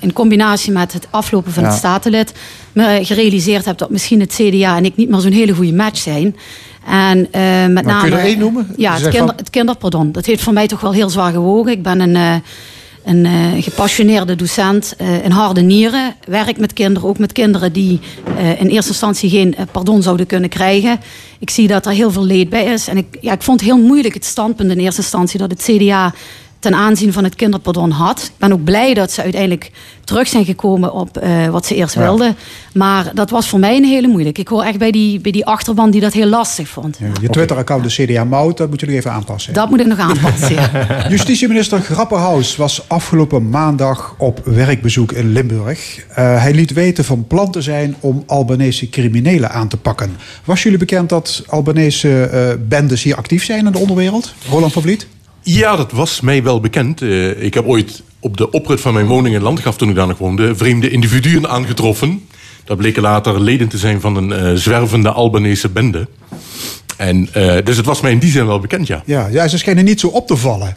in 0.00 0.12
combinatie 0.12 0.72
met 0.72 0.92
het 0.92 1.06
aflopen 1.10 1.52
van 1.52 1.62
ja. 1.62 1.68
het 1.68 1.78
statenlid, 1.78 2.32
me 2.72 2.98
gerealiseerd 3.02 3.64
heb 3.64 3.78
dat 3.78 3.90
misschien 3.90 4.20
het 4.20 4.34
CDA 4.34 4.76
en 4.76 4.84
ik 4.84 4.96
niet 4.96 5.08
meer 5.08 5.20
zo'n 5.20 5.32
hele 5.32 5.54
goede 5.54 5.72
match 5.72 5.98
zijn. 5.98 6.36
En 6.86 7.18
uh, 7.18 7.66
met 7.74 7.84
name. 7.84 8.00
Kun 8.00 8.10
je 8.10 8.16
er 8.16 8.24
één 8.24 8.38
noemen? 8.38 8.66
Ja, 8.76 8.94
het, 8.94 9.08
kinder, 9.08 9.34
het 9.36 9.50
kinderpardon. 9.50 10.12
Dat 10.12 10.26
heeft 10.26 10.42
voor 10.42 10.52
mij 10.52 10.66
toch 10.66 10.80
wel 10.80 10.92
heel 10.92 11.10
zwaar 11.10 11.32
gewogen. 11.32 11.72
Ik 11.72 11.82
ben 11.82 12.00
een, 12.00 12.14
uh, 12.14 12.34
een 13.04 13.24
uh, 13.24 13.62
gepassioneerde 13.62 14.36
docent 14.36 14.96
in 15.22 15.30
harde 15.30 15.60
nieren. 15.60 16.14
Werk 16.24 16.58
met 16.58 16.72
kinderen, 16.72 17.08
ook 17.08 17.18
met 17.18 17.32
kinderen 17.32 17.72
die 17.72 18.00
in 18.58 18.68
eerste 18.68 18.90
instantie 18.90 19.30
geen 19.30 19.56
pardon 19.72 20.02
zouden 20.02 20.26
kunnen 20.26 20.48
krijgen. 20.48 21.00
Ik 21.38 21.50
zie 21.50 21.68
dat 21.68 21.86
er 21.86 21.92
heel 21.92 22.10
veel 22.10 22.24
leed 22.24 22.48
bij 22.48 22.64
is. 22.64 22.88
En 22.88 22.96
ik, 22.96 23.06
ja, 23.20 23.32
ik 23.32 23.42
vond 23.42 23.60
het 23.60 23.68
heel 23.68 23.78
moeilijk 23.78 24.14
het 24.14 24.24
standpunt 24.24 24.70
in 24.70 24.78
eerste 24.78 25.00
instantie 25.00 25.38
dat 25.38 25.50
het 25.50 25.62
CDA 25.62 26.14
ten 26.62 26.74
aanzien 26.74 27.12
van 27.12 27.24
het 27.24 27.34
kinderpardon 27.34 27.90
had. 27.90 28.22
Ik 28.22 28.38
ben 28.38 28.52
ook 28.52 28.64
blij 28.64 28.94
dat 28.94 29.12
ze 29.12 29.22
uiteindelijk 29.22 29.70
terug 30.04 30.28
zijn 30.28 30.44
gekomen 30.44 30.92
op 30.92 31.16
eh, 31.16 31.46
wat 31.48 31.66
ze 31.66 31.74
eerst 31.74 31.94
Ja. 31.94 32.00
wilden. 32.00 32.36
Maar 32.74 33.10
dat 33.14 33.30
was 33.30 33.48
voor 33.48 33.58
mij 33.58 33.76
een 33.76 33.84
hele 33.84 34.08
moeilijk. 34.08 34.38
Ik 34.38 34.48
hoor 34.48 34.62
echt 34.62 34.78
bij 34.78 34.90
die, 34.90 35.20
bij 35.20 35.32
die 35.32 35.46
achterban 35.46 35.90
die 35.90 36.00
dat 36.00 36.12
heel 36.12 36.26
lastig 36.26 36.68
vond. 36.68 36.96
Ja, 37.00 37.06
je 37.20 37.28
Twitter-account 37.28 37.84
de 37.96 38.04
CDA 38.04 38.24
Mout, 38.24 38.56
dat 38.56 38.68
moet 38.68 38.80
je 38.80 38.86
nog 38.86 38.94
even 38.94 39.12
aanpassen. 39.12 39.52
Dat 39.52 39.70
moet 39.70 39.80
ik 39.80 39.86
nog 39.86 39.98
aanpassen. 39.98 40.52
ja. 40.54 40.86
Justitieminister 41.08 41.80
Grapperhaus 41.80 42.56
was 42.56 42.88
afgelopen 42.88 43.48
maandag 43.48 44.14
op 44.18 44.40
werkbezoek 44.44 45.12
in 45.12 45.32
Limburg. 45.32 46.04
Eh, 46.08 46.42
hij 46.42 46.54
liet 46.54 46.72
weten 46.72 47.04
van 47.04 47.26
plan 47.26 47.50
te 47.50 47.60
zijn 47.62 47.94
om 48.00 48.22
Albanese 48.26 48.88
criminelen 48.88 49.50
aan 49.50 49.68
te 49.68 49.76
pakken. 49.76 50.16
Was 50.44 50.62
jullie 50.62 50.78
bekend 50.78 51.08
dat 51.08 51.44
Albanese 51.46 52.24
eh, 52.24 52.48
bendes 52.68 53.02
hier 53.02 53.16
actief 53.16 53.44
zijn 53.44 53.66
in 53.66 53.72
de 53.72 53.78
onderwereld? 53.78 54.34
Roland 54.50 54.72
van 54.72 54.82
Vliet? 54.82 55.06
Ja, 55.42 55.76
dat 55.76 55.92
was 55.92 56.20
mij 56.20 56.42
wel 56.42 56.60
bekend. 56.60 57.02
Eh, 57.02 57.42
ik 57.42 57.54
heb 57.54 57.66
ooit 57.66 58.02
op 58.20 58.36
de 58.36 58.50
oprit 58.50 58.80
van 58.80 58.94
mijn 58.94 59.06
woning 59.06 59.34
in 59.34 59.42
Landgraf, 59.42 59.76
toen 59.76 59.88
ik 59.88 59.94
daar 59.94 60.06
nog 60.06 60.18
woonde, 60.18 60.56
vreemde 60.56 60.90
individuen 60.90 61.48
aangetroffen. 61.48 62.28
Dat 62.64 62.76
bleken 62.76 63.02
later 63.02 63.40
leden 63.40 63.68
te 63.68 63.78
zijn 63.78 64.00
van 64.00 64.16
een 64.16 64.32
eh, 64.32 64.52
zwervende 64.54 65.10
Albanese 65.10 65.68
bende. 65.68 66.08
En, 66.96 67.28
eh, 67.32 67.64
dus 67.64 67.76
het 67.76 67.86
was 67.86 68.00
mij 68.00 68.12
in 68.12 68.18
die 68.18 68.30
zin 68.30 68.46
wel 68.46 68.60
bekend, 68.60 68.86
ja. 68.86 69.02
Ja, 69.06 69.26
ja, 69.26 69.48
ze 69.48 69.58
schijnen 69.58 69.84
niet 69.84 70.00
zo 70.00 70.06
op 70.06 70.26
te 70.26 70.36
vallen. 70.36 70.76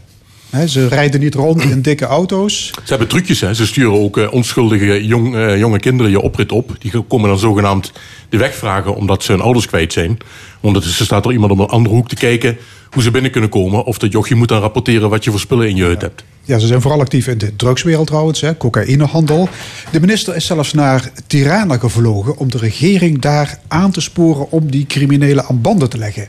Ze 0.67 0.87
rijden 0.87 1.19
niet 1.19 1.35
rond 1.35 1.61
in 1.61 1.81
dikke 1.81 2.05
auto's. 2.05 2.65
Ze 2.65 2.89
hebben 2.89 3.07
trucjes, 3.07 3.41
hè. 3.41 3.53
Ze 3.53 3.65
sturen 3.65 3.99
ook 3.99 4.17
eh, 4.17 4.33
onschuldige 4.33 5.05
jong, 5.05 5.35
eh, 5.35 5.57
jonge 5.57 5.79
kinderen 5.79 6.11
je 6.11 6.21
oprit 6.21 6.51
op. 6.51 6.75
Die 6.79 7.03
komen 7.07 7.29
dan 7.29 7.39
zogenaamd 7.39 7.91
de 8.29 8.37
weg 8.37 8.55
vragen 8.55 8.95
omdat 8.95 9.23
ze 9.23 9.31
hun 9.31 9.41
ouders 9.41 9.65
kwijt 9.65 9.93
zijn. 9.93 10.17
Ondertussen 10.61 11.05
staat 11.05 11.25
er 11.25 11.31
iemand 11.31 11.51
op 11.51 11.59
een 11.59 11.67
andere 11.67 11.95
hoek 11.95 12.09
te 12.09 12.15
kijken 12.15 12.57
hoe 12.91 13.03
ze 13.03 13.11
binnen 13.11 13.31
kunnen 13.31 13.49
komen. 13.49 13.83
Of 13.83 13.97
dat 13.97 14.11
jochie 14.11 14.35
moet 14.35 14.47
dan 14.47 14.61
rapporteren 14.61 15.09
wat 15.09 15.23
je 15.23 15.31
voor 15.31 15.39
spullen 15.39 15.69
in 15.69 15.75
je 15.75 15.83
hut 15.83 16.01
hebt. 16.01 16.23
Ja, 16.41 16.59
ze 16.59 16.67
zijn 16.67 16.81
vooral 16.81 16.99
actief 16.99 17.27
in 17.27 17.37
de 17.37 17.55
drugswereld 17.55 18.07
trouwens, 18.07 18.41
hè, 18.41 18.57
cocaïnehandel. 18.57 19.49
De 19.91 19.99
minister 19.99 20.35
is 20.35 20.45
zelfs 20.45 20.73
naar 20.73 21.11
Tirana 21.27 21.77
gevlogen 21.77 22.37
om 22.37 22.49
de 22.49 22.57
regering 22.57 23.21
daar 23.21 23.59
aan 23.67 23.91
te 23.91 24.01
sporen 24.01 24.51
om 24.51 24.71
die 24.71 24.85
criminelen 24.87 25.45
aan 25.45 25.61
banden 25.61 25.89
te 25.89 25.97
leggen. 25.97 26.27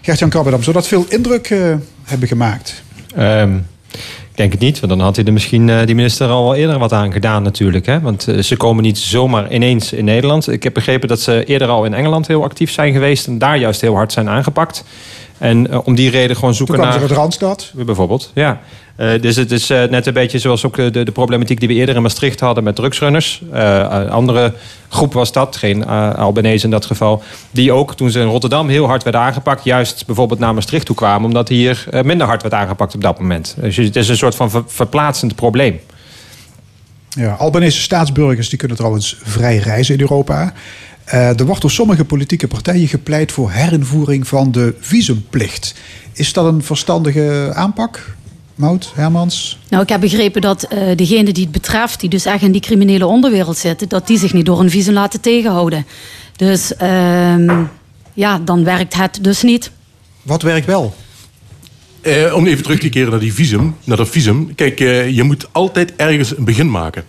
Gert-Jan 0.00 0.28
Krabbedam, 0.30 0.62
zou 0.62 0.76
dat 0.76 0.88
veel 0.88 1.06
indruk 1.08 1.50
eh, 1.50 1.74
hebben 2.04 2.28
gemaakt? 2.28 2.82
Ehm, 3.16 3.56
ik 4.30 4.36
denk 4.36 4.52
het 4.52 4.60
niet, 4.60 4.80
want 4.80 4.92
dan 4.92 5.00
had 5.00 5.16
hij 5.16 5.24
er 5.24 5.32
misschien 5.32 5.68
eh, 5.68 5.86
die 5.86 5.94
minister 5.94 6.28
al 6.28 6.44
wel 6.44 6.54
eerder 6.54 6.78
wat 6.78 6.92
aan 6.92 7.12
gedaan 7.12 7.42
natuurlijk. 7.42 7.86
Hè? 7.86 8.00
Want 8.00 8.28
eh, 8.28 8.38
ze 8.38 8.56
komen 8.56 8.82
niet 8.82 8.98
zomaar 8.98 9.52
ineens 9.52 9.92
in 9.92 10.04
Nederland. 10.04 10.52
Ik 10.52 10.62
heb 10.62 10.74
begrepen 10.74 11.08
dat 11.08 11.20
ze 11.20 11.44
eerder 11.44 11.68
al 11.68 11.84
in 11.84 11.94
Engeland 11.94 12.26
heel 12.26 12.42
actief 12.42 12.70
zijn 12.70 12.92
geweest... 12.92 13.26
en 13.26 13.38
daar 13.38 13.56
juist 13.56 13.80
heel 13.80 13.94
hard 13.94 14.12
zijn 14.12 14.28
aangepakt. 14.28 14.84
En 15.38 15.70
eh, 15.70 15.78
om 15.84 15.94
die 15.94 16.10
reden 16.10 16.36
gewoon 16.36 16.54
zoeken 16.54 16.74
Toen 16.74 16.84
naar... 16.84 16.92
ze 16.92 17.00
uit 17.00 17.10
Randstad. 17.10 17.72
Bijvoorbeeld, 17.74 18.30
ja. 18.34 18.60
Eh, 19.00 19.20
dus 19.20 19.36
het 19.36 19.50
is 19.50 19.70
eh, 19.70 19.84
net 19.84 20.06
een 20.06 20.12
beetje 20.12 20.38
zoals 20.38 20.64
ook 20.66 20.76
de, 20.76 20.90
de, 20.90 21.04
de 21.04 21.12
problematiek 21.12 21.58
die 21.58 21.68
we 21.68 21.74
eerder 21.74 21.94
in 21.94 22.02
Maastricht 22.02 22.40
hadden 22.40 22.64
met 22.64 22.76
drugsrunners. 22.76 23.42
Eh, 23.52 23.86
een 23.90 24.10
andere 24.10 24.54
groep 24.88 25.12
was 25.12 25.32
dat, 25.32 25.56
geen 25.56 25.86
Albanese 25.86 26.64
in 26.64 26.70
dat 26.70 26.84
geval. 26.84 27.22
Die 27.50 27.72
ook 27.72 27.96
toen 27.96 28.10
ze 28.10 28.20
in 28.20 28.26
Rotterdam 28.26 28.68
heel 28.68 28.86
hard 28.86 29.02
werden 29.02 29.20
aangepakt, 29.20 29.64
juist 29.64 30.06
bijvoorbeeld 30.06 30.40
naar 30.40 30.54
Maastricht 30.54 30.86
toe 30.86 30.96
kwamen, 30.96 31.26
omdat 31.26 31.48
hier 31.48 31.86
minder 32.02 32.26
hard 32.26 32.42
werd 32.42 32.54
aangepakt 32.54 32.94
op 32.94 33.00
dat 33.00 33.20
moment. 33.20 33.56
Dus 33.60 33.76
het 33.76 33.96
is 33.96 34.08
een 34.08 34.16
soort 34.16 34.34
van 34.34 34.50
ver, 34.50 34.62
verplaatsend 34.66 35.34
probleem. 35.34 35.80
Ja, 37.08 37.32
Albanese 37.32 37.80
staatsburgers 37.80 38.48
die 38.48 38.58
kunnen 38.58 38.76
trouwens 38.76 39.16
vrij 39.22 39.56
reizen 39.56 39.94
in 39.94 40.00
Europa. 40.00 40.52
Er 41.04 41.44
wordt 41.44 41.60
door 41.60 41.70
sommige 41.70 42.04
politieke 42.04 42.48
partijen 42.48 42.88
gepleit 42.88 43.32
voor 43.32 43.50
herinvoering 43.50 44.28
van 44.28 44.52
de 44.52 44.74
visumplicht. 44.80 45.74
Is 46.12 46.32
dat 46.32 46.44
een 46.44 46.62
verstandige 46.62 47.50
aanpak? 47.54 48.18
Mout, 48.60 48.92
Hermans? 48.94 49.58
Nou, 49.68 49.82
ik 49.82 49.88
heb 49.88 50.00
begrepen 50.00 50.40
dat 50.40 50.68
uh, 50.72 50.96
degene 50.96 51.32
die 51.32 51.42
het 51.42 51.52
betreft, 51.52 52.00
die 52.00 52.08
dus 52.08 52.24
echt 52.24 52.42
in 52.42 52.52
die 52.52 52.60
criminele 52.60 53.06
onderwereld 53.06 53.56
zitten, 53.56 53.88
dat 53.88 54.06
die 54.06 54.18
zich 54.18 54.32
niet 54.32 54.46
door 54.46 54.60
een 54.60 54.70
visum 54.70 54.94
laten 54.94 55.20
tegenhouden. 55.20 55.86
Dus 56.36 56.72
uh, 56.82 57.58
ja, 58.12 58.38
dan 58.38 58.64
werkt 58.64 58.94
het 58.94 59.18
dus 59.22 59.42
niet. 59.42 59.70
Wat 60.22 60.42
werkt 60.42 60.66
wel? 60.66 60.94
Uh, 62.02 62.34
om 62.34 62.46
even 62.46 62.62
terug 62.62 62.78
te 62.78 62.88
keren 62.88 63.10
naar 63.10 63.20
die 63.20 63.34
visum, 63.34 63.76
naar 63.84 63.96
dat 63.96 64.08
visum. 64.08 64.54
Kijk, 64.54 64.80
uh, 64.80 65.10
je 65.16 65.22
moet 65.22 65.48
altijd 65.52 65.92
ergens 65.96 66.36
een 66.36 66.44
begin 66.44 66.70
maken. 66.70 67.04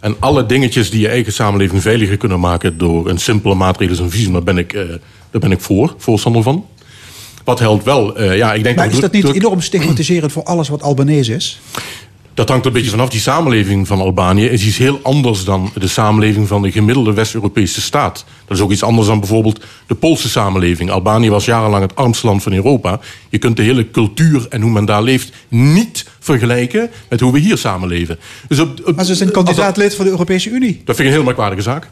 En 0.00 0.16
alle 0.18 0.46
dingetjes 0.46 0.90
die 0.90 1.00
je 1.00 1.08
eigen 1.08 1.32
samenleving 1.32 1.82
veiliger 1.82 2.16
kunnen 2.16 2.40
maken 2.40 2.78
door 2.78 3.08
een 3.08 3.18
simpele 3.18 3.54
maatregel 3.54 3.94
als 3.94 4.04
een 4.04 4.10
visum, 4.10 4.32
daar 4.32 4.42
ben 4.42 4.58
ik, 4.58 4.72
uh, 4.72 4.88
daar 5.30 5.40
ben 5.40 5.52
ik 5.52 5.60
voor, 5.60 5.94
voorstander 5.98 6.42
van. 6.42 6.66
Wat 7.44 7.58
helpt 7.58 7.84
wel? 7.84 8.20
Uh, 8.20 8.36
ja, 8.36 8.52
ik 8.52 8.62
denk 8.62 8.76
maar 8.76 8.90
is 8.90 9.00
dat 9.00 9.12
niet 9.12 9.34
enorm 9.34 9.60
stigmatiserend 9.60 10.32
voor 10.32 10.42
alles 10.42 10.68
wat 10.68 10.82
Albanese 10.82 11.34
is? 11.34 11.60
Dat 12.34 12.48
hangt 12.48 12.64
er 12.64 12.70
een 12.70 12.76
beetje 12.76 12.90
vanaf. 12.90 13.08
Die 13.08 13.20
samenleving 13.20 13.86
van 13.86 14.00
Albanië 14.00 14.44
is 14.44 14.66
iets 14.66 14.76
heel 14.76 15.00
anders 15.02 15.44
dan 15.44 15.70
de 15.74 15.88
samenleving 15.88 16.48
van 16.48 16.62
de 16.62 16.72
gemiddelde 16.72 17.12
West-Europese 17.12 17.80
staat. 17.80 18.24
Dat 18.46 18.56
is 18.56 18.62
ook 18.62 18.70
iets 18.72 18.82
anders 18.82 19.06
dan 19.06 19.18
bijvoorbeeld 19.18 19.64
de 19.86 19.94
Poolse 19.94 20.28
samenleving. 20.28 20.90
Albanië 20.90 21.30
was 21.30 21.44
jarenlang 21.44 21.82
het 21.82 21.96
armste 21.96 22.26
land 22.26 22.42
van 22.42 22.52
Europa. 22.52 23.00
Je 23.28 23.38
kunt 23.38 23.56
de 23.56 23.62
hele 23.62 23.90
cultuur 23.90 24.46
en 24.48 24.60
hoe 24.60 24.70
men 24.70 24.84
daar 24.84 25.02
leeft 25.02 25.32
niet 25.48 26.06
vergelijken 26.20 26.90
met 27.08 27.20
hoe 27.20 27.32
we 27.32 27.38
hier 27.38 27.58
samenleven. 27.58 28.18
Dus 28.48 28.58
op, 28.60 28.80
op, 28.84 28.96
maar 28.96 29.04
ze 29.04 29.14
zijn 29.14 29.30
kandidaatlid 29.30 29.94
van 29.94 30.04
de 30.04 30.10
Europese 30.10 30.50
Unie. 30.50 30.82
Dat 30.84 30.96
vind 30.96 30.98
ik 30.98 31.06
een 31.06 31.12
heel 31.12 31.24
merkwaardige 31.24 31.62
zaak. 31.62 31.90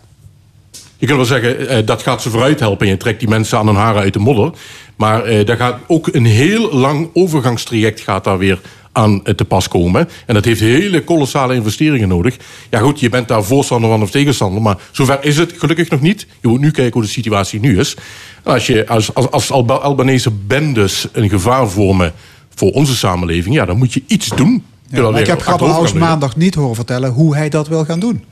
Je 1.03 1.09
kunt 1.09 1.29
wel 1.29 1.41
zeggen, 1.41 1.79
uh, 1.79 1.87
dat 1.87 2.03
gaat 2.03 2.23
ze 2.23 2.31
vooruit 2.31 2.61
helpen. 2.61 2.87
En 2.87 2.93
je 2.93 2.99
trekt 2.99 3.19
die 3.19 3.29
mensen 3.29 3.59
aan 3.59 3.66
hun 3.66 3.77
haren 3.77 4.03
uit 4.03 4.12
de 4.12 4.19
modder. 4.19 4.53
Maar 4.97 5.33
uh, 5.33 5.47
daar 5.47 5.57
gaat 5.57 5.79
ook 5.87 6.09
een 6.12 6.24
heel 6.24 6.73
lang 6.73 7.09
overgangstraject 7.12 8.01
gaat 8.01 8.24
daar 8.24 8.39
weer 8.39 8.61
aan 8.93 9.12
uh, 9.12 9.35
te 9.35 9.45
pas 9.45 9.69
komen. 9.69 10.09
En 10.27 10.35
dat 10.35 10.45
heeft 10.45 10.61
hele 10.61 11.05
kolossale 11.05 11.55
investeringen 11.55 12.09
nodig. 12.09 12.37
Ja 12.70 12.79
goed, 12.79 13.01
je 13.01 13.09
bent 13.09 13.29
daar 13.29 13.45
voorstander 13.45 13.91
van 13.91 14.03
of 14.03 14.11
tegenstander. 14.11 14.62
Maar 14.62 14.79
zover 14.91 15.24
is 15.24 15.37
het 15.37 15.53
gelukkig 15.57 15.91
nog 15.91 16.01
niet. 16.01 16.27
Je 16.41 16.49
moet 16.49 16.61
nu 16.61 16.70
kijken 16.70 16.93
hoe 16.93 17.03
de 17.03 17.09
situatie 17.09 17.61
nu 17.61 17.79
is. 17.79 17.97
Als, 18.43 18.66
je, 18.66 18.89
als, 18.89 19.15
als, 19.15 19.31
als 19.31 19.51
Alba 19.51 19.74
Albanese 19.74 20.31
bendes 20.31 21.09
een 21.12 21.29
gevaar 21.29 21.69
vormen 21.69 22.12
voor 22.55 22.70
onze 22.70 22.97
samenleving... 22.97 23.55
ja, 23.55 23.65
dan 23.65 23.79
moet 23.79 23.93
je 23.93 24.03
iets 24.07 24.29
doen. 24.29 24.65
Ja, 24.89 25.16
ik 25.16 25.27
heb 25.27 25.43
Grapperhaus 25.43 25.93
maandag 25.93 26.37
niet 26.37 26.55
horen 26.55 26.74
vertellen 26.74 27.11
hoe 27.11 27.37
hij 27.37 27.49
dat 27.49 27.69
wil 27.69 27.85
gaan 27.85 28.01
doen. 28.01 28.24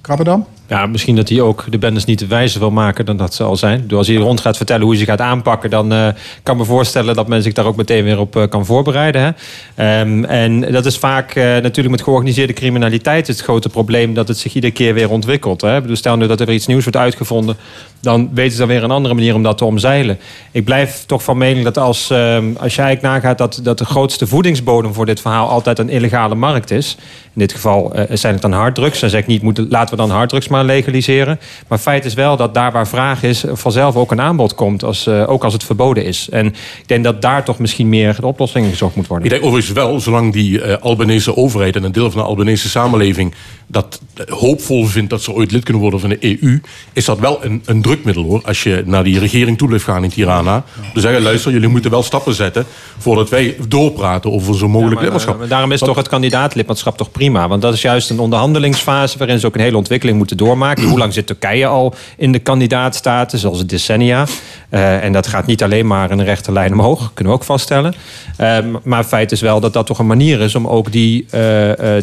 Krabberdam? 0.00 0.46
Ja, 0.68 0.86
misschien 0.86 1.16
dat 1.16 1.28
hij 1.28 1.40
ook 1.40 1.64
de 1.70 1.78
bendes 1.78 2.04
niet 2.04 2.26
wijzer 2.26 2.60
wil 2.60 2.70
maken 2.70 3.04
dan 3.04 3.16
dat 3.16 3.34
ze 3.34 3.42
al 3.42 3.56
zijn. 3.56 3.84
Dus 3.86 3.98
als 3.98 4.06
hij 4.06 4.16
rond 4.16 4.40
gaat 4.40 4.56
vertellen 4.56 4.82
hoe 4.82 4.90
hij 4.90 5.00
ze 5.00 5.06
gaat 5.06 5.20
aanpakken, 5.20 5.70
dan 5.70 5.92
uh, 5.92 6.08
kan 6.42 6.54
ik 6.54 6.60
me 6.60 6.66
voorstellen 6.66 7.14
dat 7.14 7.28
men 7.28 7.42
zich 7.42 7.52
daar 7.52 7.64
ook 7.64 7.76
meteen 7.76 8.04
weer 8.04 8.18
op 8.18 8.36
uh, 8.36 8.42
kan 8.48 8.66
voorbereiden. 8.66 9.34
Hè? 9.74 10.00
Um, 10.00 10.24
en 10.24 10.72
dat 10.72 10.86
is 10.86 10.98
vaak 10.98 11.34
uh, 11.34 11.44
natuurlijk 11.44 11.88
met 11.88 12.02
georganiseerde 12.02 12.52
criminaliteit 12.52 13.26
het 13.26 13.40
grote 13.40 13.68
probleem 13.68 14.14
dat 14.14 14.28
het 14.28 14.38
zich 14.38 14.54
iedere 14.54 14.72
keer 14.72 14.94
weer 14.94 15.10
ontwikkelt. 15.10 15.60
Hè? 15.60 15.82
Dus 15.82 15.98
stel 15.98 16.16
nu 16.16 16.26
dat 16.26 16.40
er 16.40 16.46
weer 16.46 16.54
iets 16.54 16.66
nieuws 16.66 16.82
wordt 16.82 16.98
uitgevonden, 16.98 17.56
dan 18.00 18.30
weten 18.34 18.52
ze 18.52 18.58
dan 18.58 18.68
weer 18.68 18.84
een 18.84 18.90
andere 18.90 19.14
manier 19.14 19.34
om 19.34 19.42
dat 19.42 19.58
te 19.58 19.64
omzeilen. 19.64 20.18
Ik 20.50 20.64
blijf 20.64 21.04
toch 21.06 21.22
van 21.22 21.38
mening 21.38 21.64
dat 21.64 21.78
als, 21.78 22.10
um, 22.10 22.56
als 22.60 22.74
je 22.74 22.82
eigenlijk 22.82 23.14
nagaat 23.14 23.38
dat, 23.38 23.60
dat 23.62 23.78
de 23.78 23.84
grootste 23.84 24.26
voedingsbodem 24.26 24.94
voor 24.94 25.06
dit 25.06 25.20
verhaal 25.20 25.48
altijd 25.48 25.78
een 25.78 25.88
illegale 25.88 26.34
markt 26.34 26.70
is. 26.70 26.96
In 27.34 27.44
dit 27.44 27.52
geval 27.52 27.92
zijn 28.10 28.32
het 28.32 28.42
dan 28.42 28.52
harddrugs. 28.52 29.00
Dan 29.00 29.10
zeg 29.10 29.20
ik 29.20 29.26
niet, 29.26 29.42
moeten, 29.42 29.66
laten 29.68 29.90
we 29.90 30.02
dan 30.02 30.10
harddrugs 30.10 30.48
maar 30.58 30.76
legaliseren. 30.76 31.40
Maar 31.68 31.78
feit 31.78 32.04
is 32.04 32.14
wel 32.14 32.36
dat 32.36 32.54
daar 32.54 32.72
waar 32.72 32.88
vraag 32.88 33.22
is, 33.22 33.44
vanzelf 33.52 33.96
ook 33.96 34.10
een 34.10 34.20
aanbod 34.20 34.54
komt, 34.54 34.84
als, 34.84 35.06
uh, 35.06 35.30
ook 35.30 35.44
als 35.44 35.52
het 35.52 35.64
verboden 35.64 36.04
is. 36.04 36.28
En 36.30 36.46
ik 36.46 36.84
denk 36.86 37.04
dat 37.04 37.22
daar 37.22 37.44
toch 37.44 37.58
misschien 37.58 37.88
meer 37.88 38.16
de 38.20 38.26
oplossing 38.26 38.68
gezocht 38.68 38.96
moet 38.96 39.06
worden. 39.06 39.26
Ik 39.26 39.32
denk 39.32 39.44
overigens 39.44 39.72
wel, 39.72 40.00
zolang 40.00 40.32
die 40.32 40.60
uh, 40.60 40.76
Albanese 40.80 41.36
overheid 41.36 41.76
en 41.76 41.84
een 41.84 41.92
deel 41.92 42.10
van 42.10 42.20
de 42.20 42.26
Albanese 42.26 42.68
samenleving 42.68 43.34
dat 43.70 44.00
hoopvol 44.28 44.86
vindt 44.86 45.10
dat 45.10 45.22
ze 45.22 45.32
ooit 45.32 45.50
lid 45.50 45.64
kunnen 45.64 45.82
worden 45.82 46.00
van 46.00 46.08
de 46.08 46.18
EU, 46.20 46.60
is 46.92 47.04
dat 47.04 47.18
wel 47.18 47.44
een, 47.44 47.62
een 47.64 47.82
drukmiddel 47.82 48.24
hoor. 48.24 48.42
Als 48.44 48.62
je 48.62 48.82
naar 48.86 49.04
die 49.04 49.18
regering 49.18 49.58
toe 49.58 49.66
blijft 49.66 49.84
gaan 49.84 50.04
in 50.04 50.10
Tirana. 50.10 50.64
Dus 50.94 51.02
zeggen, 51.02 51.22
luister, 51.22 51.52
jullie 51.52 51.68
moeten 51.68 51.90
wel 51.90 52.02
stappen 52.02 52.34
zetten 52.34 52.66
voordat 52.98 53.28
wij 53.28 53.56
doorpraten 53.68 54.32
over 54.32 54.54
zo'n 54.54 54.70
mogelijk 54.70 54.88
ja, 54.88 54.94
maar, 54.94 55.04
lidmaatschap. 55.04 55.38
Maar 55.38 55.48
daarom 55.48 55.72
is 55.72 55.80
toch 55.80 55.96
het 55.96 56.08
kandidaatlidmaatschap 56.08 56.96
toch 56.96 57.10
prima. 57.10 57.48
Want 57.48 57.62
dat 57.62 57.74
is 57.74 57.82
juist 57.82 58.10
een 58.10 58.18
onderhandelingsfase 58.18 59.18
waarin 59.18 59.40
ze 59.40 59.46
ook 59.46 59.54
een 59.54 59.60
hele 59.60 59.76
ontwikkeling 59.76 60.18
moeten 60.18 60.36
doormaken. 60.36 60.88
Hoe 60.88 60.98
lang 60.98 61.12
zit 61.12 61.26
Turkije 61.26 61.66
al 61.66 61.94
in 62.16 62.32
de 62.32 62.38
kandidaatstatus? 62.38 63.44
Al 63.44 63.66
decennia. 63.66 64.26
Uh, 64.70 65.04
en 65.04 65.12
dat 65.12 65.26
gaat 65.26 65.46
niet 65.46 65.62
alleen 65.62 65.86
maar 65.86 66.10
in 66.10 66.18
een 66.18 66.24
rechte 66.24 66.52
lijn 66.52 66.72
omhoog, 66.72 67.10
kunnen 67.14 67.32
we 67.32 67.38
ook 67.38 67.44
vaststellen. 67.44 67.94
Uh, 68.40 68.58
maar 68.84 69.04
feit 69.04 69.32
is 69.32 69.40
wel 69.40 69.60
dat 69.60 69.72
dat 69.72 69.86
toch 69.86 69.98
een 69.98 70.06
manier 70.06 70.40
is 70.40 70.54
om 70.54 70.66
ook 70.66 70.92
die, 70.92 71.26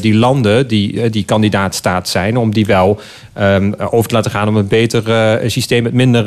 die 0.01 0.15
landen 0.15 0.67
die, 0.67 1.09
die 1.09 1.25
kandidaatstaat 1.56 2.10
zijn, 2.10 2.38
om 2.38 2.53
die 2.53 2.65
wel 2.65 2.99
um, 3.40 3.73
over 3.73 4.10
te 4.10 4.15
laten 4.15 4.32
gaan 4.32 4.48
om 4.48 4.56
een 4.56 4.68
beter 4.68 5.40
systeem 5.52 5.84
met 5.84 5.94
minder, 5.94 6.26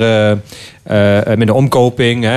minder 1.37 1.55
omkoping. 1.55 2.29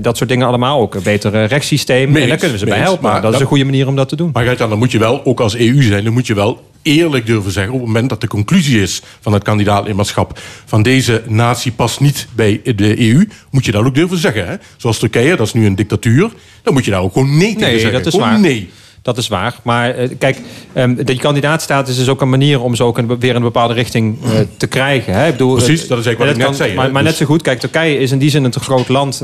dat 0.00 0.16
soort 0.16 0.28
dingen 0.28 0.46
allemaal. 0.46 0.80
Ook 0.80 0.94
een 0.94 1.02
beter 1.02 1.46
rechtssysteem. 1.46 2.16
En 2.16 2.28
daar 2.28 2.36
kunnen 2.36 2.52
we 2.52 2.58
ze 2.58 2.64
bij 2.64 2.78
helpen. 2.78 3.10
maar 3.10 3.22
dat 3.22 3.34
is 3.34 3.40
een 3.40 3.46
goede 3.46 3.64
manier 3.64 3.88
om 3.88 3.96
dat 3.96 4.08
te 4.08 4.16
doen. 4.16 4.30
Maar 4.32 4.56
dan 4.56 4.78
moet 4.78 4.92
je 4.92 4.98
wel, 4.98 5.24
ook 5.24 5.40
als 5.40 5.56
EU 5.56 5.82
zijn, 5.82 6.04
dan 6.04 6.12
moet 6.12 6.26
je 6.26 6.34
wel 6.34 6.68
eerlijk 6.82 7.26
durven 7.26 7.52
zeggen... 7.52 7.72
op 7.72 7.78
het 7.78 7.88
moment 7.88 8.08
dat 8.08 8.20
de 8.20 8.26
conclusie 8.26 8.82
is 8.82 9.02
van 9.20 9.32
het 9.32 9.42
kandidaatlidmaatschap... 9.42 10.38
van 10.64 10.82
deze 10.82 11.22
natie 11.26 11.72
past 11.72 12.00
niet 12.00 12.26
bij 12.32 12.60
de 12.76 13.00
EU... 13.00 13.28
moet 13.50 13.64
je 13.64 13.72
dat 13.72 13.84
ook 13.84 13.94
durven 13.94 14.18
zeggen. 14.18 14.48
Hè? 14.48 14.54
Zoals 14.76 14.98
Turkije, 14.98 15.36
dat 15.36 15.46
is 15.46 15.52
nu 15.52 15.66
een 15.66 15.74
dictatuur... 15.74 16.30
dan 16.62 16.72
moet 16.74 16.84
je 16.84 16.90
daar 16.90 17.00
ook 17.00 17.12
gewoon 17.12 17.36
nee 17.36 17.52
tegen 17.54 17.68
Nee, 17.68 17.78
zeggen. 17.78 17.92
dat 17.92 18.06
is 18.06 18.12
Gewoon 18.12 18.28
waar. 18.30 18.40
nee. 18.40 18.70
Dat 19.02 19.18
is 19.18 19.28
waar. 19.28 19.54
Maar 19.62 19.90
eh, 19.94 20.08
kijk, 20.18 20.40
ehm 20.72 20.94
die 21.04 21.18
kandidaatstatus 21.18 21.98
is 21.98 22.08
ook 22.08 22.20
een 22.20 22.28
manier 22.28 22.62
om 22.62 22.74
ze 22.74 22.84
ook 22.84 22.98
een, 22.98 23.18
weer 23.18 23.30
in 23.30 23.36
een 23.36 23.42
bepaalde 23.42 23.74
richting 23.74 24.18
eh, 24.24 24.30
te 24.56 24.66
krijgen. 24.66 25.14
Hè? 25.14 25.26
Ik 25.26 25.32
bedoel, 25.32 25.54
Precies, 25.54 25.82
eh, 25.82 25.88
dat 25.88 25.98
is 25.98 26.06
eigenlijk 26.06 26.18
wat 26.18 26.28
ik 26.28 26.36
net 26.36 26.46
kan- 26.46 26.54
zei. 26.54 26.74
Maar, 26.74 26.90
maar 26.92 27.02
Dus- 27.02 27.10
net 27.10 27.20
zo 27.20 27.26
goed, 27.26 27.42
kijk, 27.42 27.60
Turkije 27.60 27.98
is 27.98 28.10
in 28.12 28.18
die 28.18 28.30
zin 28.30 28.44
een 28.44 28.50
te 28.50 28.60
groot 28.60 28.88
land... 28.88 29.18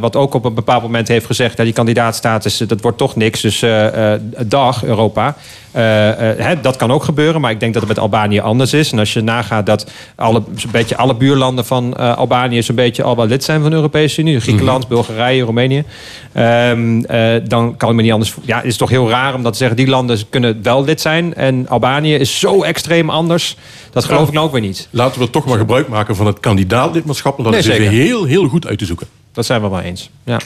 wat 0.00 0.16
ook 0.16 0.34
op 0.34 0.44
een 0.44 0.54
bepaald 0.54 0.82
moment 0.82 1.08
heeft 1.08 1.26
gezegd... 1.26 1.56
Ja, 1.56 1.64
die 1.64 1.72
kandidaatstatus, 1.72 2.56
dat 2.56 2.80
wordt 2.80 2.98
toch 2.98 3.16
niks. 3.16 3.40
Dus 3.40 3.62
eh, 3.62 4.12
dag, 4.46 4.84
Europa. 4.84 5.36
Eh, 5.72 6.30
eh, 6.30 6.38
hè, 6.38 6.60
dat 6.60 6.76
kan 6.76 6.92
ook 6.92 7.04
gebeuren, 7.04 7.40
maar 7.40 7.50
ik 7.50 7.60
denk 7.60 7.72
dat 7.72 7.82
het 7.82 7.92
met 7.92 8.00
Albanië 8.00 8.40
anders 8.40 8.72
is. 8.72 8.92
En 8.92 8.98
als 8.98 9.12
je 9.12 9.20
nagaat 9.20 9.66
dat 9.66 9.90
alle, 10.16 10.42
zo'n 10.56 10.70
beetje 10.70 10.96
alle 10.96 11.14
buurlanden 11.14 11.64
van 11.64 11.96
eh, 11.96 12.16
Albanië... 12.16 12.62
zo'n 12.62 12.74
beetje 12.74 13.02
al 13.02 13.16
wel 13.16 13.26
lid 13.26 13.44
zijn 13.44 13.60
van 13.60 13.70
de 13.70 13.76
Europese 13.76 14.20
Unie. 14.20 14.40
Griekenland, 14.40 14.88
Bulgarije, 14.88 15.42
Roemenië. 15.42 15.84
Ehm, 16.32 17.00
eh, 17.04 17.40
dan 17.44 17.76
kan 17.76 17.90
ik 17.90 17.96
me 17.96 18.02
niet 18.02 18.12
anders... 18.12 18.34
Ja, 18.42 18.56
het 18.56 18.64
is 18.64 18.76
toch 18.76 18.90
heel 18.90 19.10
raar 19.10 19.34
om 19.34 19.42
dat 19.42 19.52
te 19.52 19.58
zeggen. 19.58 19.76
Die 19.76 19.88
landen 19.88 20.18
kunnen 20.30 20.62
wel 20.62 20.84
lid 20.84 21.00
zijn. 21.00 21.34
En 21.34 21.68
Albanië 21.68 22.14
is 22.14 22.38
zo 22.38 22.62
extreem 22.62 23.10
anders. 23.10 23.56
Dat 23.92 24.04
geloof 24.04 24.28
ik 24.28 24.34
nou 24.34 24.46
ook 24.46 24.52
weer 24.52 24.60
niet. 24.60 24.88
Laten 24.90 25.20
we 25.20 25.30
toch 25.30 25.46
maar 25.46 25.58
gebruik 25.58 25.88
maken 25.88 26.16
van 26.16 26.26
het 26.26 26.40
kandidaatlidmaatschap... 26.40 27.38
om 27.38 27.44
dat 27.44 27.52
Nee, 27.52 27.62
zeker. 27.62 27.90
heel, 27.90 28.24
heel 28.24 28.48
goed 28.48 28.66
uit 28.66 28.78
te 28.78 28.84
zoeken. 28.84 29.06
Dat 29.32 29.46
zijn 29.46 29.60
we 29.60 29.68
wel 29.68 29.80
eens. 29.80 30.10
Ja. 30.24 30.38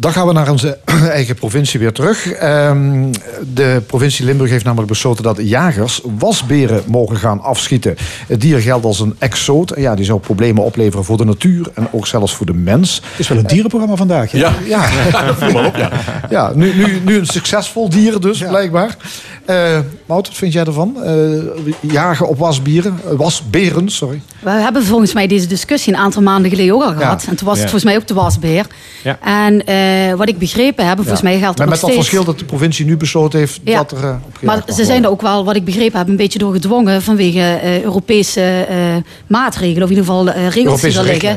Dan 0.00 0.12
gaan 0.12 0.26
we 0.26 0.32
naar 0.32 0.50
onze 0.50 0.78
eigen 1.18 1.34
provincie 1.34 1.80
weer 1.80 1.92
terug. 1.92 2.32
Ehm, 2.32 3.12
de 3.54 3.82
provincie 3.86 4.24
Limburg 4.24 4.50
heeft 4.50 4.64
namelijk 4.64 4.88
besloten 4.88 5.22
dat 5.22 5.36
jagers 5.40 6.00
wasberen 6.18 6.82
mogen 6.86 7.16
gaan 7.16 7.40
afschieten. 7.40 7.96
Het 8.26 8.40
dier 8.40 8.58
geldt 8.58 8.84
als 8.84 9.00
een 9.00 9.16
exoot. 9.18 9.70
En 9.70 9.82
Ja, 9.82 9.94
die 9.94 10.04
zou 10.04 10.20
problemen 10.20 10.64
opleveren 10.64 11.04
voor 11.04 11.16
de 11.16 11.24
natuur 11.24 11.70
en 11.74 11.88
ook 11.90 12.06
zelfs 12.06 12.34
voor 12.34 12.46
de 12.46 12.54
mens. 12.54 12.94
Het 13.10 13.18
is 13.18 13.28
wel 13.28 13.38
een 13.38 13.46
dierenprogramma 13.46 13.96
vandaag. 13.96 14.30
hè? 14.30 14.38
Ja, 14.38 14.52
Ja, 14.64 14.88
op, 15.66 15.76
ja. 15.76 15.90
ja 16.30 16.52
nu, 16.54 16.74
nu, 16.74 17.00
nu 17.04 17.18
een 17.18 17.26
succesvol 17.26 17.88
dier 17.88 18.20
dus, 18.20 18.38
blijkbaar. 18.38 18.96
Eh 19.44 19.78
Maud, 20.06 20.26
wat 20.26 20.36
vind 20.36 20.52
jij 20.52 20.64
ervan? 20.64 21.02
Eh, 21.02 21.12
jagen 21.80 22.28
op 22.28 22.38
wasbieren, 22.38 23.00
eh, 23.04 23.16
wasberen, 23.16 23.88
sorry. 23.88 24.20
We 24.40 24.50
hebben 24.50 24.84
volgens 24.84 25.12
mij 25.12 25.26
deze 25.26 25.46
discussie 25.46 25.92
een 25.92 25.98
aantal 25.98 26.22
maanden 26.22 26.50
geleden 26.50 26.74
ook 26.74 26.82
al 26.82 26.92
gehad. 26.92 27.24
En 27.28 27.36
toen 27.36 27.48
was 27.48 27.58
het 27.58 27.70
volgens 27.70 27.84
mij 27.84 27.96
ook 27.96 28.06
de 28.06 28.14
wasbeer. 28.14 28.66
Ja. 29.04 29.18
En 29.20 29.66
eh, 29.66 29.87
wat 30.16 30.28
ik 30.28 30.38
begrepen 30.38 30.86
heb, 30.86 30.96
volgens 30.96 31.22
mij 31.22 31.38
geldt 31.38 31.56
dat 31.56 31.66
nog 31.66 31.74
met 31.74 31.80
dat 31.80 31.92
verschil 31.94 32.24
dat 32.24 32.38
de 32.38 32.44
provincie 32.44 32.84
nu 32.86 32.96
besloten 32.96 33.38
heeft 33.38 33.60
dat 33.64 33.90
er 33.92 34.04
eh, 34.04 34.14
op 34.26 34.42
Maar 34.42 34.62
ze 34.74 34.84
zijn 34.84 35.04
er 35.04 35.10
ook 35.10 35.22
wel, 35.22 35.44
wat 35.44 35.56
ik 35.56 35.64
begrepen 35.64 35.98
heb, 35.98 36.08
een 36.08 36.16
beetje 36.16 36.38
door 36.38 36.52
gedwongen 36.52 37.02
vanwege 37.02 37.40
eh, 37.40 37.82
Europese 37.82 38.66
eh, 38.68 38.76
maatregelen, 39.26 39.82
of 39.82 39.90
in 39.90 39.96
ieder 39.96 40.04
geval 40.12 40.28
eh, 40.30 40.48
regels 40.48 40.80
die 40.80 40.98
er 40.98 41.04
liggen. 41.04 41.36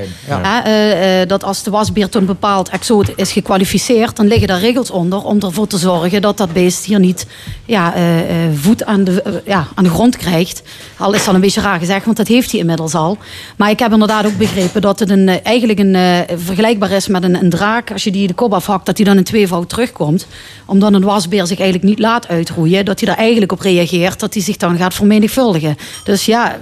eh, 0.65 1.21
eh, 1.21 1.27
dat 1.27 1.43
als 1.43 1.63
de 1.63 1.71
wasbeer 1.71 2.09
tot 2.09 2.21
een 2.21 2.27
bepaald 2.27 2.69
exoot 2.69 3.11
is 3.15 3.31
gekwalificeerd, 3.31 4.15
dan 4.15 4.27
liggen 4.27 4.47
daar 4.47 4.59
regels 4.59 4.91
onder 4.91 5.23
om 5.23 5.39
ervoor 5.39 5.67
te 5.67 5.77
zorgen 5.77 6.21
dat 6.21 6.37
dat 6.37 6.53
beest 6.53 6.85
hier 6.85 6.99
niet 6.99 7.25
ja, 7.65 7.95
eh, 7.95 8.19
eh, 8.19 8.51
voet 8.55 8.85
aan 8.85 9.03
de, 9.03 9.21
eh, 9.21 9.31
ja, 9.45 9.67
aan 9.75 9.83
de 9.83 9.89
grond 9.89 10.17
krijgt. 10.17 10.61
Al 10.97 11.13
is 11.13 11.25
dat 11.25 11.33
een 11.35 11.41
beetje 11.41 11.61
raar 11.61 11.79
gezegd, 11.79 12.05
want 12.05 12.17
dat 12.17 12.27
heeft 12.27 12.51
hij 12.51 12.59
inmiddels 12.59 12.93
al. 12.95 13.17
Maar 13.57 13.69
ik 13.69 13.79
heb 13.79 13.91
inderdaad 13.91 14.25
ook 14.25 14.37
begrepen 14.37 14.81
dat 14.81 14.99
het 14.99 15.09
een, 15.09 15.29
eh, 15.29 15.35
eigenlijk 15.43 15.79
een, 15.79 15.95
eh, 15.95 16.17
vergelijkbaar 16.37 16.91
is 16.91 17.07
met 17.07 17.23
een, 17.23 17.35
een 17.35 17.49
draak. 17.49 17.91
Als 17.91 18.03
je 18.03 18.11
die 18.11 18.27
de 18.27 18.33
kop 18.41 18.53
afhakt, 18.53 18.85
dat 18.85 18.97
hij 18.97 19.05
dan 19.05 19.17
in 19.17 19.23
tweevoud 19.23 19.69
terugkomt. 19.69 20.27
Omdat 20.65 20.93
een 20.93 21.03
wasbeer 21.03 21.47
zich 21.47 21.59
eigenlijk 21.59 21.89
niet 21.89 21.99
laat 21.99 22.27
uitroeien. 22.27 22.85
Dat 22.85 22.99
hij 22.99 23.09
daar 23.09 23.17
eigenlijk 23.17 23.51
op 23.51 23.59
reageert, 23.59 24.19
dat 24.19 24.33
hij 24.33 24.43
zich 24.43 24.57
dan 24.57 24.77
gaat 24.77 24.93
vermenigvuldigen. 24.93 25.77
Dus 26.03 26.25
ja, 26.25 26.57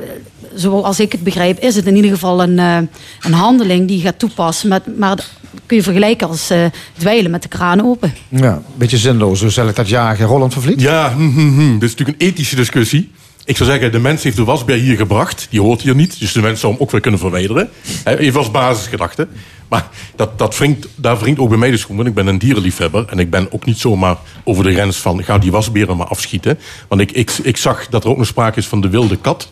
zoals 0.56 1.00
ik 1.00 1.12
het 1.12 1.24
begrijp, 1.24 1.60
is 1.60 1.76
het 1.76 1.86
in 1.86 1.96
ieder 1.96 2.12
geval 2.12 2.44
een, 2.44 2.60
eh, 2.60 2.78
een 3.22 3.34
handeling 3.34 3.88
die 3.88 3.98
je 3.98 4.04
gaat 4.04 4.20
toepassen. 4.20 4.70
Met, 4.70 4.98
maar 4.98 5.16
dat 5.16 5.30
kun 5.66 5.78
je 5.78 5.84
vergelijken 5.84 6.28
als 6.28 6.50
eh 6.50 6.66
dweilen 6.98 7.32
met 7.32 7.42
de 7.42 7.48
kraan 7.48 7.86
open. 7.86 8.14
Ja, 8.30 8.54
een 8.54 8.64
beetje 8.76 8.98
zinloos, 8.98 9.42
hoe 9.42 9.50
zal 9.50 9.68
ik 9.68 9.76
dat 9.76 9.90
jagen? 9.90 10.26
Roland 10.26 10.54
van 10.54 10.62
Vliet? 10.62 10.82
Ja, 10.82 11.14
hm, 11.14 11.30
hm, 11.30 11.60
hm. 11.60 11.74
dit 11.74 11.90
is 11.90 11.96
natuurlijk 11.96 12.22
een 12.22 12.28
ethische 12.28 12.56
discussie. 12.56 13.12
Ik 13.46 13.58
zou 13.58 13.70
zeggen, 13.70 13.92
de 13.92 14.00
mens 14.00 14.24
heeft 14.24 14.36
de 14.36 14.44
wasbeer 14.44 14.78
hier 14.78 14.96
gebracht. 14.96 15.48
Die 15.50 15.62
hoort 15.62 15.82
hier 15.82 15.96
niet, 15.96 16.20
dus 16.20 16.34
de 16.34 16.42
mens 16.42 16.60
zou 16.60 16.74
hem 16.74 16.82
ook 16.82 16.92
weer 16.92 17.02
kunnen 17.02 17.20
verwijderen. 17.20 17.70
Even 18.04 18.40
als 18.40 18.52
basisgedachte. 18.52 19.28
Maar 19.70 19.90
dat, 20.16 20.38
dat 20.38 20.58
wringt, 20.58 20.88
daar 20.96 21.20
wringt 21.20 21.40
ook 21.40 21.50
bij 21.50 21.58
mij 21.58 21.72
de 21.72 21.78
schoen. 21.78 21.96
Want 21.96 22.08
ik 22.08 22.14
ben 22.14 22.28
een 22.28 22.38
dierenliefhebber. 22.38 23.06
En 23.08 23.20
ik 23.20 23.30
ben 23.30 23.52
ook 23.52 23.66
niet 23.66 23.78
zomaar 23.78 24.18
over 24.44 24.64
de 24.64 24.72
grens 24.72 24.98
van... 24.98 25.24
ga 25.24 25.38
die 25.38 25.52
wasberen 25.52 25.98
maar 25.98 26.08
afschieten. 26.08 26.60
Want 26.88 27.02
ik, 27.02 27.12
ik, 27.12 27.32
ik 27.32 27.58
zag 27.58 27.88
dat 27.88 28.04
er 28.04 28.10
ook 28.10 28.18
nog 28.18 28.28
sprake 28.28 28.60
is 28.60 28.68
van 28.68 28.82
de 28.82 28.90
wilde 28.90 29.18
kat. 29.18 29.52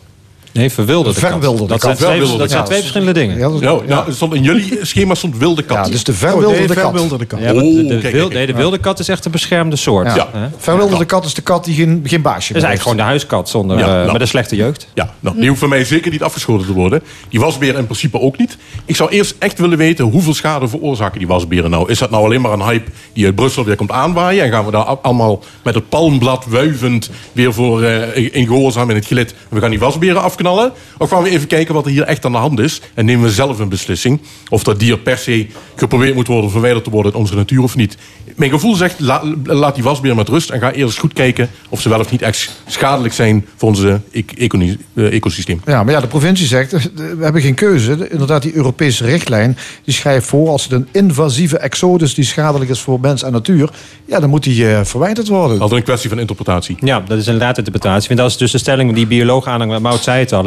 Nee, 0.58 0.70
verwilderde 0.70 1.20
kat. 1.20 1.30
Verwilderde 1.30 1.66
Dat 1.66 1.80
kat. 1.80 1.80
zijn 1.80 1.96
twee, 1.96 2.08
Verwilderde 2.08 2.38
dat 2.38 2.48
zijn 2.50 2.60
kat. 2.60 2.70
twee 2.70 2.80
verschillende 2.80 3.12
dingen. 3.20 3.36
Ja, 3.38 3.48
dat- 3.48 3.60
Nou, 3.60 3.86
nou, 3.86 4.06
er 4.06 4.14
stond 4.14 4.34
in 4.34 4.42
jullie 4.42 4.78
schema 4.82 5.14
stond 5.14 5.36
wilde 5.36 5.62
kat. 5.62 5.86
ja, 5.86 5.92
dus 5.92 6.04
de 6.04 6.12
Oh, 6.12 6.18
verwilderde 6.18 6.56
nee, 6.58 6.66
kat. 6.66 6.90
verwilderde 6.90 7.24
kat. 7.24 7.38
Ja, 7.40 7.52
maar 7.52 7.62
de, 7.62 7.84
de, 7.86 7.98
kijk, 7.98 8.12
wil- 8.14 8.22
kijk, 8.22 8.34
nee, 8.34 8.46
de 8.46 8.52
wilde 8.54 8.78
kat 8.78 8.98
is 8.98 9.08
echt 9.08 9.24
een 9.24 9.30
beschermde 9.30 9.76
soort. 9.76 10.14
Ja. 10.14 10.28
Verwilderde 10.58 11.04
kat 11.04 11.24
is 11.24 11.34
de 11.34 11.42
kat 11.42 11.64
die 11.64 11.74
geen, 11.74 12.00
geen 12.04 12.22
baasje 12.22 12.40
is 12.40 12.48
meer 12.54 12.64
eigenlijk 12.64 12.82
gewoon 12.82 12.96
de 12.96 13.02
huiskat 13.02 13.48
zonder, 13.48 13.78
Ja, 13.78 13.84
eh, 13.86 13.92
nou. 13.92 14.12
met 14.12 14.20
een 14.20 14.28
slechte 14.28 14.56
jeugd. 14.56 14.88
Ja, 14.94 15.14
nou, 15.20 15.36
die 15.38 15.48
hoeft 15.48 15.60
voor 15.60 15.68
mij 15.68 15.84
zeker 15.84 16.10
niet 16.10 16.22
afgeschoten 16.22 16.66
te 16.66 16.72
worden. 16.72 17.02
Die 17.28 17.40
wasberen 17.40 17.76
in 17.78 17.84
principe 17.86 18.20
ook 18.20 18.38
niet. 18.38 18.56
Ik 18.84 18.96
zou 18.96 19.10
eerst 19.10 19.34
echt 19.38 19.58
willen 19.58 19.78
weten 19.78 20.04
hoeveel 20.04 20.34
schade 20.34 20.68
veroorzaken 20.68 21.18
die 21.18 21.28
wasberen 21.28 21.70
nou. 21.70 21.90
Is 21.90 21.98
dat 21.98 22.10
nou 22.10 22.24
alleen 22.24 22.40
maar 22.40 22.52
een 22.52 22.62
hype 22.62 22.90
die 23.12 23.24
uit 23.24 23.34
Brussel 23.34 23.64
weer 23.64 23.76
komt 23.76 23.90
aanwaaien? 23.90 24.44
En 24.44 24.50
gaan 24.50 24.64
we 24.64 24.70
daar 24.70 24.82
allemaal 24.84 25.42
met 25.62 25.74
het 25.74 25.88
palmblad 25.88 26.44
wuivend 26.48 27.10
weer 27.32 27.52
voor 27.54 27.82
eh, 27.82 28.28
in 28.34 28.46
gehoorzaam 28.46 28.90
in 28.90 28.96
het 28.96 29.06
gelid. 29.06 29.34
We 29.48 29.60
gaan 29.60 29.70
die 29.70 29.78
wasberen 29.78 30.22
Of 30.98 31.10
gaan 31.10 31.22
we 31.22 31.30
even 31.30 31.46
kijken 31.46 31.74
wat 31.74 31.84
er 31.84 31.90
hier 31.90 32.02
echt 32.02 32.24
aan 32.24 32.32
de 32.32 32.38
hand 32.38 32.58
is. 32.58 32.80
En 32.94 33.04
nemen 33.04 33.24
we 33.24 33.32
zelf 33.32 33.58
een 33.58 33.68
beslissing. 33.68 34.20
Of 34.48 34.62
dat 34.62 34.78
dier 34.78 34.98
per 34.98 35.18
se 35.18 35.46
geprobeerd 35.76 36.14
moet 36.14 36.26
worden, 36.26 36.50
verwijderd 36.50 36.84
te 36.84 36.90
worden 36.90 37.12
uit 37.12 37.20
onze 37.20 37.34
natuur 37.34 37.62
of 37.62 37.76
niet. 37.76 37.96
Mijn 38.36 38.50
gevoel 38.50 38.74
zegt, 38.74 39.00
la- 39.00 39.22
laat 39.44 39.74
die 39.74 39.84
wasberen 39.84 40.16
met 40.16 40.28
rust. 40.28 40.50
En 40.50 40.60
ga 40.60 40.72
eerst 40.72 40.98
goed 40.98 41.12
kijken 41.12 41.50
of 41.68 41.80
ze 41.80 41.88
wel 41.88 42.00
of 42.00 42.10
niet 42.10 42.22
echt 42.22 42.50
schadelijk 42.66 43.14
zijn 43.14 43.46
voor 43.56 43.68
onze 43.68 44.00
eh, 44.12 45.12
ecosysteem. 45.12 45.60
Ja, 45.66 45.82
maar 45.84 45.94
ja, 45.94 46.00
de 46.00 46.06
provincie 46.06 46.46
zegt, 46.46 46.72
eh, 46.72 46.80
we 46.94 47.16
hebben 47.24 47.42
geen 47.42 47.54
keuze. 47.54 47.96
De- 47.96 48.08
Inderdaad, 48.08 48.42
die 48.42 48.54
Europese 48.54 49.04
richtlijn 49.04 49.56
die 49.84 49.94
schrijft 49.94 50.26
voor... 50.26 50.48
als 50.48 50.62
het 50.62 50.72
een 50.72 50.88
invasieve 50.92 51.58
exodus 51.58 52.14
die 52.14 52.24
schadelijk 52.24 52.70
is 52.70 52.80
voor 52.80 53.00
mens 53.00 53.22
en 53.22 53.32
natuur... 53.32 53.70
ja, 54.06 54.20
dan 54.20 54.30
moet 54.30 54.42
die 54.42 54.70
eh, 54.74 54.84
verwijderd 54.84 55.28
worden. 55.28 55.60
Altijd 55.60 55.78
een 55.80 55.86
kwestie 55.86 56.08
van 56.08 56.18
interpretatie. 56.18 56.76
Ja, 56.80 57.00
dat 57.00 57.18
is 57.18 57.26
inderdaad 57.26 57.58
interpretatie. 57.58 58.08
Want 58.08 58.20
dat 58.20 58.30
is 58.30 58.36
dus 58.36 58.50
de 58.52 58.58
stelling 58.58 58.94
die 58.94 59.06
bioloog 59.06 59.46
aanhangt. 59.46 59.82
Mout 59.82 60.02
zei 60.02 60.24
al. 60.32 60.46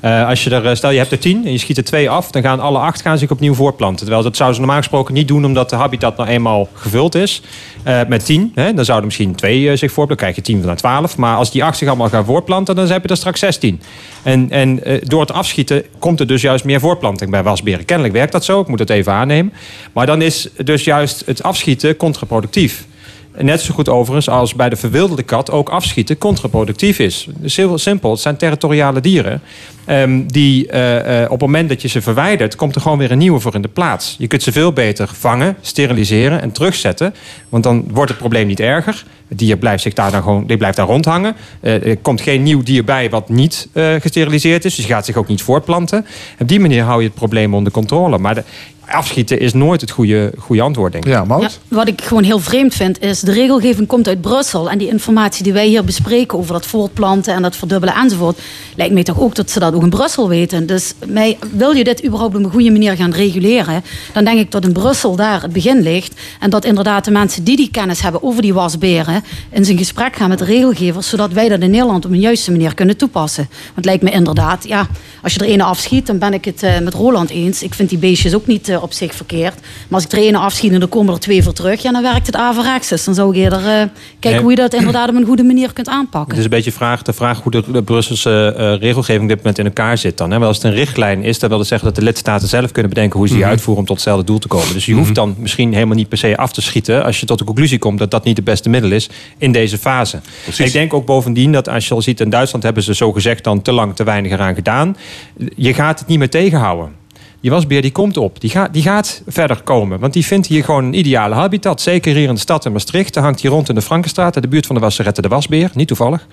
Eh, 0.00 0.28
als 0.28 0.44
je 0.44 0.50
er, 0.50 0.66
eh, 0.66 0.74
stel 0.74 0.90
je 0.90 0.98
hebt 0.98 1.12
er 1.12 1.18
tien 1.18 1.44
en 1.44 1.52
je 1.52 1.58
schiet 1.58 1.76
er 1.76 1.84
twee 1.84 2.10
af... 2.10 2.30
dan 2.30 2.42
gaan 2.42 2.60
alle 2.60 2.78
acht 2.78 3.02
gaan 3.02 3.18
zich 3.18 3.30
opnieuw 3.30 3.54
voortplanten. 3.54 3.98
Terwijl 3.98 4.22
dat 4.22 4.36
zouden 4.36 4.56
ze 4.56 4.62
normaal 4.62 4.82
gesproken 4.82 5.14
niet 5.14 5.28
doen... 5.28 5.44
omdat 5.44 5.70
de 5.70 5.76
habitat 5.76 6.16
nou 6.16 6.28
eenmaal 6.28 6.68
gevuld 6.74 7.14
is. 7.14 7.42
Eh, 7.82 8.00
met 8.08 8.24
tien, 8.24 8.52
hè, 8.54 8.74
dan 8.74 8.84
zouden 8.84 9.06
misschien 9.06 9.34
twee 9.34 9.60
zich 9.60 9.92
voortplanten. 9.92 10.06
Dan 10.08 10.16
krijg 10.16 10.36
je 10.36 10.42
tien 10.42 10.62
de 10.62 10.74
twaalf. 10.74 11.16
Maar 11.16 11.36
als 11.36 11.50
die 11.50 11.64
acht 11.64 11.78
zich 11.78 11.88
allemaal 11.88 12.08
gaan 12.08 12.24
voortplanten... 12.24 12.76
dan 12.76 12.88
heb 12.88 13.02
je 13.02 13.08
er 13.08 13.16
straks 13.16 13.40
16. 13.40 13.80
En, 14.22 14.50
en 14.50 14.82
door 15.02 15.20
het 15.20 15.32
afschieten 15.32 15.84
komt 15.98 16.20
er 16.20 16.26
dus 16.26 16.42
juist 16.42 16.64
meer 16.64 16.80
voortplanting 16.80 17.30
bij 17.30 17.42
wasberen. 17.42 17.84
Kennelijk 17.84 18.14
werkt 18.14 18.32
dat 18.32 18.44
zo, 18.44 18.60
ik 18.60 18.66
moet 18.66 18.78
het 18.78 18.90
even 18.90 19.12
aannemen. 19.12 19.52
Maar 19.92 20.06
dan 20.06 20.22
is 20.22 20.48
dus 20.64 20.84
juist 20.84 21.22
het 21.26 21.42
afschieten 21.42 21.96
contraproductief. 21.96 22.88
Net 23.38 23.60
zo 23.60 23.74
goed 23.74 23.88
overigens 23.88 24.28
als 24.28 24.54
bij 24.54 24.68
de 24.68 24.76
verwilderde 24.76 25.22
kat 25.22 25.50
ook 25.50 25.68
afschieten 25.68 26.18
contraproductief 26.18 26.98
is. 26.98 27.26
Dus 27.36 27.56
heel 27.56 27.78
simpel, 27.78 28.10
het 28.10 28.20
zijn 28.20 28.36
territoriale 28.36 29.00
dieren. 29.00 29.42
ehm, 29.84 30.26
die 30.26 30.68
eh, 30.68 31.22
eh, 31.22 31.24
op 31.24 31.30
het 31.30 31.40
moment 31.40 31.68
dat 31.68 31.82
je 31.82 31.88
ze 31.88 32.02
verwijdert, 32.02 32.56
komt 32.56 32.74
er 32.74 32.80
gewoon 32.80 32.98
weer 32.98 33.10
een 33.10 33.18
nieuwe 33.18 33.40
voor 33.40 33.54
in 33.54 33.62
de 33.62 33.68
plaats. 33.68 34.16
Je 34.18 34.26
kunt 34.26 34.42
ze 34.42 34.52
veel 34.52 34.72
beter 34.72 35.08
vangen, 35.12 35.56
steriliseren 35.60 36.40
en 36.40 36.52
terugzetten. 36.52 37.14
Want 37.48 37.62
dan 37.62 37.84
wordt 37.90 38.10
het 38.10 38.18
probleem 38.18 38.46
niet 38.46 38.60
erger. 38.60 39.04
Het 39.28 39.38
dier 39.38 39.56
blijft, 39.56 39.82
zich 39.82 39.92
daar 39.92 40.10
dan 40.10 40.22
gewoon, 40.22 40.46
die 40.46 40.56
blijft 40.56 40.76
daar 40.76 40.86
rondhangen. 40.86 41.36
Eh, 41.60 41.86
er 41.86 41.96
komt 41.96 42.20
geen 42.20 42.42
nieuw 42.42 42.62
dier 42.62 42.84
bij 42.84 43.10
wat 43.10 43.28
niet 43.28 43.68
gesteriliseerd 43.98 44.64
is. 44.64 44.74
Dus 44.74 44.86
je 44.86 44.92
gaat 44.92 45.06
zich 45.06 45.16
ook 45.16 45.28
niet 45.28 45.42
voortplanten. 45.42 46.06
Op 46.38 46.48
die 46.48 46.60
manier 46.60 46.82
hou 46.82 47.00
je 47.00 47.06
het 47.06 47.16
probleem 47.16 47.54
onder 47.54 47.72
controle. 47.72 48.18
Maar 48.18 48.34
de, 48.34 48.42
afschieten 48.90 49.40
is 49.40 49.52
nooit 49.52 49.80
het 49.80 49.90
goede, 49.90 50.32
goede 50.38 50.62
antwoord, 50.62 50.92
denk 50.92 51.04
ik. 51.04 51.10
Ja? 51.10 51.24
Ja, 51.28 51.48
wat 51.68 51.88
ik 51.88 52.00
gewoon 52.02 52.22
heel 52.22 52.38
vreemd 52.38 52.74
vind, 52.74 53.00
is 53.00 53.20
de 53.20 53.32
regelgeving 53.32 53.86
komt 53.86 54.08
uit 54.08 54.20
Brussel. 54.20 54.70
En 54.70 54.78
die 54.78 54.88
informatie 54.88 55.44
die 55.44 55.52
wij 55.52 55.66
hier 55.66 55.84
bespreken 55.84 56.38
over 56.38 56.52
dat 56.52 56.66
voortplanten 56.66 57.34
en 57.34 57.42
dat 57.42 57.56
verdubbelen 57.56 57.94
enzovoort, 57.94 58.38
lijkt 58.76 58.94
mij 58.94 59.02
toch 59.02 59.20
ook 59.20 59.34
dat 59.34 59.50
ze 59.50 59.58
dat 59.58 59.74
ook 59.74 59.82
in 59.82 59.90
Brussel 59.90 60.28
weten. 60.28 60.66
Dus 60.66 60.94
mij, 61.06 61.38
wil 61.52 61.70
je 61.70 61.84
dit 61.84 62.04
überhaupt 62.04 62.34
op 62.34 62.44
een 62.44 62.50
goede 62.50 62.70
manier 62.70 62.96
gaan 62.96 63.12
reguleren, 63.12 63.84
dan 64.12 64.24
denk 64.24 64.38
ik 64.38 64.50
dat 64.50 64.64
in 64.64 64.72
Brussel 64.72 65.16
daar 65.16 65.42
het 65.42 65.52
begin 65.52 65.80
ligt. 65.80 66.20
En 66.40 66.50
dat 66.50 66.64
inderdaad 66.64 67.04
de 67.04 67.10
mensen 67.10 67.44
die 67.44 67.56
die 67.56 67.70
kennis 67.70 68.00
hebben 68.00 68.22
over 68.22 68.42
die 68.42 68.54
wasberen, 68.54 69.24
in 69.50 69.64
zijn 69.64 69.78
gesprek 69.78 70.16
gaan 70.16 70.28
met 70.28 70.38
de 70.38 70.44
regelgevers, 70.44 71.08
zodat 71.08 71.32
wij 71.32 71.48
dat 71.48 71.60
in 71.60 71.70
Nederland 71.70 72.04
op 72.04 72.10
een 72.10 72.20
juiste 72.20 72.50
manier 72.50 72.74
kunnen 72.74 72.96
toepassen. 72.96 73.48
Want 73.50 73.76
het 73.76 73.84
lijkt 73.84 74.02
me 74.02 74.10
inderdaad, 74.10 74.68
ja, 74.68 74.86
als 75.22 75.34
je 75.34 75.40
er 75.40 75.46
ene 75.46 75.62
afschiet, 75.62 76.06
dan 76.06 76.18
ben 76.18 76.32
ik 76.32 76.44
het 76.44 76.62
eh, 76.62 76.78
met 76.78 76.94
Roland 76.94 77.30
eens. 77.30 77.62
Ik 77.62 77.74
vind 77.74 77.88
die 77.88 77.98
beestjes 77.98 78.34
ook 78.34 78.46
niet 78.46 78.68
eh, 78.68 78.79
eh, 78.80 78.84
op 78.84 78.92
zich 78.92 79.14
verkeerd. 79.14 79.54
Maar 79.54 80.00
als 80.00 80.04
ik 80.04 80.12
er 80.12 80.18
één 80.18 80.34
afschiet 80.34 80.72
en 80.72 80.80
dan 80.80 80.88
komen 80.88 81.14
er 81.14 81.20
twee 81.20 81.42
voor 81.42 81.52
terug, 81.52 81.82
ja, 81.82 81.92
dan 81.92 82.02
werkt 82.02 82.26
het 82.26 82.36
averechts. 82.36 82.88
Dus 82.88 83.04
dan 83.04 83.14
zou 83.14 83.30
ik 83.30 83.36
eerder 83.42 83.58
eh, 83.58 83.64
kijken 83.64 83.90
Nee. 84.30 84.40
hoe 84.40 84.50
je 84.50 84.56
dat 84.56 84.74
inderdaad 84.74 85.08
op 85.08 85.14
een 85.14 85.24
goede 85.24 85.42
manier 85.42 85.72
kunt 85.72 85.88
aanpakken. 85.88 86.28
Het 86.30 86.38
is 86.38 86.44
een 86.44 86.50
beetje 86.50 86.72
vraag, 86.72 87.02
de 87.02 87.12
vraag 87.12 87.42
hoe 87.42 87.52
de, 87.52 87.62
de 87.72 87.82
Brusselse 87.82 88.54
eh, 88.56 88.74
regelgeving 88.80 89.22
op 89.22 89.28
dit 89.28 89.36
moment 89.38 89.58
in 89.58 89.64
elkaar 89.64 89.98
zit 89.98 90.18
dan. 90.18 90.30
Hè? 90.30 90.38
Maar 90.38 90.46
als 90.48 90.56
het 90.56 90.64
een 90.66 90.72
richtlijn 90.74 91.22
is, 91.22 91.38
dan 91.38 91.48
wil 91.48 91.58
dat 91.58 91.66
zeggen 91.66 91.86
dat 91.86 91.96
de 91.96 92.02
lidstaten 92.02 92.48
zelf 92.48 92.72
kunnen 92.72 92.92
bedenken 92.92 93.18
hoe 93.18 93.26
ze 93.28 93.32
die 93.34 93.42
Mhm. 93.42 93.50
uitvoeren 93.52 93.80
om 93.82 93.86
tot 93.86 93.96
hetzelfde 93.96 94.24
doel 94.24 94.38
te 94.38 94.48
komen. 94.48 94.72
Dus 94.72 94.86
je 94.86 94.94
hoeft 94.94 95.14
dan 95.14 95.34
misschien 95.38 95.72
helemaal 95.74 95.96
niet 95.96 96.08
per 96.08 96.18
se 96.18 96.36
af 96.36 96.52
te 96.52 96.62
schieten 96.62 97.04
als 97.04 97.20
je 97.20 97.26
tot 97.26 97.38
de 97.38 97.44
conclusie 97.44 97.78
komt 97.78 97.98
dat 97.98 98.10
dat 98.10 98.24
niet 98.24 98.36
het 98.36 98.44
beste 98.44 98.68
middel 98.68 98.90
is 98.90 99.08
in 99.38 99.52
deze 99.52 99.78
fase. 99.78 100.20
Ik 100.56 100.72
denk 100.72 100.94
ook 100.94 101.06
bovendien 101.06 101.52
dat 101.52 101.68
als 101.68 101.88
je 101.88 101.94
al 101.94 102.02
ziet 102.02 102.20
in 102.20 102.30
Duitsland 102.30 102.64
hebben 102.64 102.82
ze 102.82 102.94
zo 102.94 103.12
gezegd 103.12 103.44
dan 103.44 103.62
te 103.62 103.72
lang 103.72 103.96
te 103.96 104.04
weinig 104.04 104.32
eraan 104.32 104.54
gedaan. 104.54 104.96
Je 105.56 105.74
gaat 105.74 105.98
het 105.98 106.08
niet 106.08 106.18
meer 106.18 106.30
tegenhouden. 106.30 106.98
Die 107.40 107.50
wasbeer 107.50 107.82
die 107.82 107.92
komt 107.92 108.16
op. 108.16 108.40
Die 108.40 108.50
gaat, 108.50 108.72
die 108.72 108.82
gaat 108.82 109.22
verder 109.26 109.62
komen. 109.62 109.98
Want 109.98 110.12
die 110.12 110.26
vindt 110.26 110.46
hier 110.46 110.64
gewoon 110.64 110.84
een 110.84 110.98
ideale 110.98 111.34
habitat. 111.34 111.80
Zeker 111.80 112.14
hier 112.14 112.28
in 112.28 112.34
de 112.34 112.40
stad 112.40 112.64
in 112.64 112.72
Maastricht. 112.72 113.14
Daar 113.14 113.22
hangt 113.22 113.40
hier 113.40 113.50
rond 113.50 113.68
in 113.68 113.74
de 113.74 113.82
Frankenstraat. 113.82 114.36
In 114.36 114.42
de 114.42 114.48
buurt 114.48 114.66
van 114.66 114.74
de 114.74 114.80
Wasserette 114.80 115.22
de 115.22 115.28
wasbeer. 115.28 115.70
Niet 115.74 115.88
toevallig. 115.88 116.26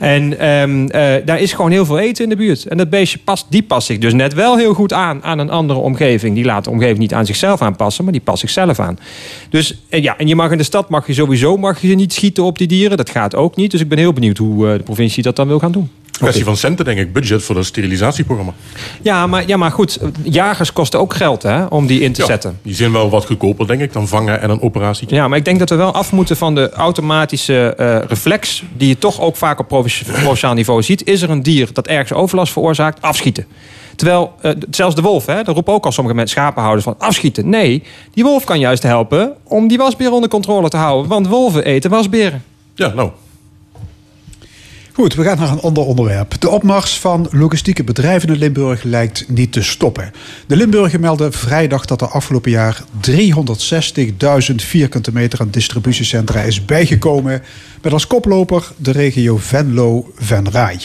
En 0.00 0.38
ehm, 0.38 0.86
eh, 0.86 1.26
daar 1.26 1.40
is 1.40 1.52
gewoon 1.52 1.70
heel 1.70 1.84
veel 1.84 1.98
eten 1.98 2.24
in 2.24 2.30
de 2.30 2.36
buurt. 2.36 2.66
En 2.66 2.76
dat 2.76 2.90
beestje 2.90 3.18
past, 3.18 3.46
die 3.48 3.62
past 3.62 3.86
zich 3.86 3.98
dus 3.98 4.12
net 4.12 4.34
wel 4.34 4.56
heel 4.56 4.74
goed 4.74 4.92
aan 4.92 5.22
aan 5.22 5.38
een 5.38 5.50
andere 5.50 5.78
omgeving. 5.78 6.34
Die 6.34 6.44
laat 6.44 6.64
de 6.64 6.70
omgeving 6.70 6.98
niet 6.98 7.14
aan 7.14 7.26
zichzelf 7.26 7.62
aanpassen. 7.62 8.04
Maar 8.04 8.12
die 8.12 8.22
past 8.22 8.40
zichzelf 8.40 8.78
aan. 8.78 8.98
Dus 9.50 9.78
eh, 9.88 10.02
ja, 10.02 10.18
en 10.18 10.28
je 10.28 10.36
mag 10.36 10.50
in 10.50 10.58
de 10.58 10.64
stad 10.64 10.88
mag 10.88 11.06
je 11.06 11.14
sowieso 11.14 11.56
mag 11.56 11.80
je 11.80 11.94
niet 11.94 12.12
schieten 12.12 12.44
op 12.44 12.58
die 12.58 12.66
dieren. 12.66 12.96
Dat 12.96 13.10
gaat 13.10 13.34
ook 13.34 13.56
niet. 13.56 13.70
Dus 13.70 13.80
ik 13.80 13.88
ben 13.88 13.98
heel 13.98 14.12
benieuwd 14.12 14.38
hoe 14.38 14.68
eh, 14.68 14.76
de 14.76 14.82
provincie 14.82 15.22
dat 15.22 15.36
dan 15.36 15.48
wil 15.48 15.58
gaan 15.58 15.72
doen. 15.72 15.90
Kwestie 16.22 16.44
van 16.44 16.56
centen, 16.56 16.84
denk 16.84 16.98
ik. 16.98 17.12
Budget 17.12 17.42
voor 17.42 17.54
dat 17.54 17.64
sterilisatieprogramma. 17.64 18.52
Ja, 19.02 19.26
maar, 19.26 19.46
ja, 19.46 19.56
maar 19.56 19.70
goed. 19.70 19.98
Jagers 20.22 20.72
kosten 20.72 21.00
ook 21.00 21.14
geld 21.14 21.42
hè, 21.42 21.64
om 21.64 21.86
die 21.86 22.00
in 22.00 22.12
te 22.12 22.20
Ja, 22.20 22.26
zetten. 22.26 22.58
Die 22.62 22.74
zijn 22.74 22.92
wel 22.92 23.10
wat 23.10 23.26
goedkoper, 23.26 23.66
denk 23.66 23.80
ik, 23.80 23.92
dan 23.92 24.08
vangen 24.08 24.40
en 24.40 24.50
een 24.50 24.60
operatie. 24.62 25.14
Ja, 25.14 25.28
maar 25.28 25.38
ik 25.38 25.44
denk 25.44 25.58
dat 25.58 25.68
we 25.70 25.76
wel 25.76 25.94
af 25.94 26.12
moeten 26.12 26.36
van 26.36 26.54
de 26.54 26.70
automatische 26.70 27.74
eh, 27.74 27.98
reflex... 28.08 28.62
die 28.76 28.88
je 28.88 28.98
toch 28.98 29.20
ook 29.20 29.36
vaak 29.36 29.58
op 29.58 29.68
provinci- 29.68 30.04
provinciaal 30.04 30.54
niveau 30.54 30.82
ziet. 30.82 31.04
Is 31.06 31.22
er 31.22 31.30
een 31.30 31.42
dier 31.42 31.68
dat 31.72 31.86
ergens 31.86 32.12
overlast 32.12 32.52
veroorzaakt? 32.52 33.02
Afschieten. 33.02 33.46
Terwijl, 33.96 34.32
eh, 34.40 34.50
zelfs 34.70 34.94
de 34.94 35.02
wolf, 35.02 35.26
hè, 35.26 35.42
daar 35.42 35.54
roepen 35.54 35.72
ook 35.72 35.84
al 35.84 35.92
sommige 35.92 36.16
mensen, 36.16 36.38
schapenhouders 36.40 36.84
van 36.84 36.94
afschieten. 36.98 37.48
Nee, 37.48 37.82
die 38.14 38.24
wolf 38.24 38.44
kan 38.44 38.58
juist 38.58 38.82
helpen 38.82 39.32
om 39.44 39.68
die 39.68 39.78
wasbeer 39.78 40.12
onder 40.12 40.28
controle 40.28 40.68
te 40.68 40.76
houden. 40.76 41.08
Want 41.08 41.26
wolven 41.28 41.64
eten 41.64 41.90
wasberen. 41.90 42.42
Ja, 42.74 42.92
nou. 42.94 43.10
Goed, 44.94 45.14
we 45.14 45.22
gaan 45.22 45.38
naar 45.38 45.50
een 45.50 45.60
ander 45.60 45.84
onderwerp. 45.84 46.40
De 46.40 46.48
opmars 46.48 46.98
van 46.98 47.28
logistieke 47.30 47.84
bedrijven 47.84 48.28
in 48.28 48.38
Limburg 48.38 48.82
lijkt 48.82 49.28
niet 49.28 49.52
te 49.52 49.62
stoppen. 49.62 50.12
De 50.46 50.56
Limburger 50.56 51.00
meldde 51.00 51.32
vrijdag 51.32 51.84
dat 51.84 52.00
er 52.00 52.08
afgelopen 52.08 52.50
jaar 52.50 52.82
360.000 53.10 54.54
vierkante 54.54 55.12
meter 55.12 55.40
aan 55.40 55.50
distributiecentra 55.50 56.40
is 56.40 56.64
bijgekomen. 56.64 57.42
Met 57.82 57.92
als 57.92 58.06
koploper 58.06 58.72
de 58.76 58.90
regio 58.90 59.36
Venlo-Venray. 59.36 60.80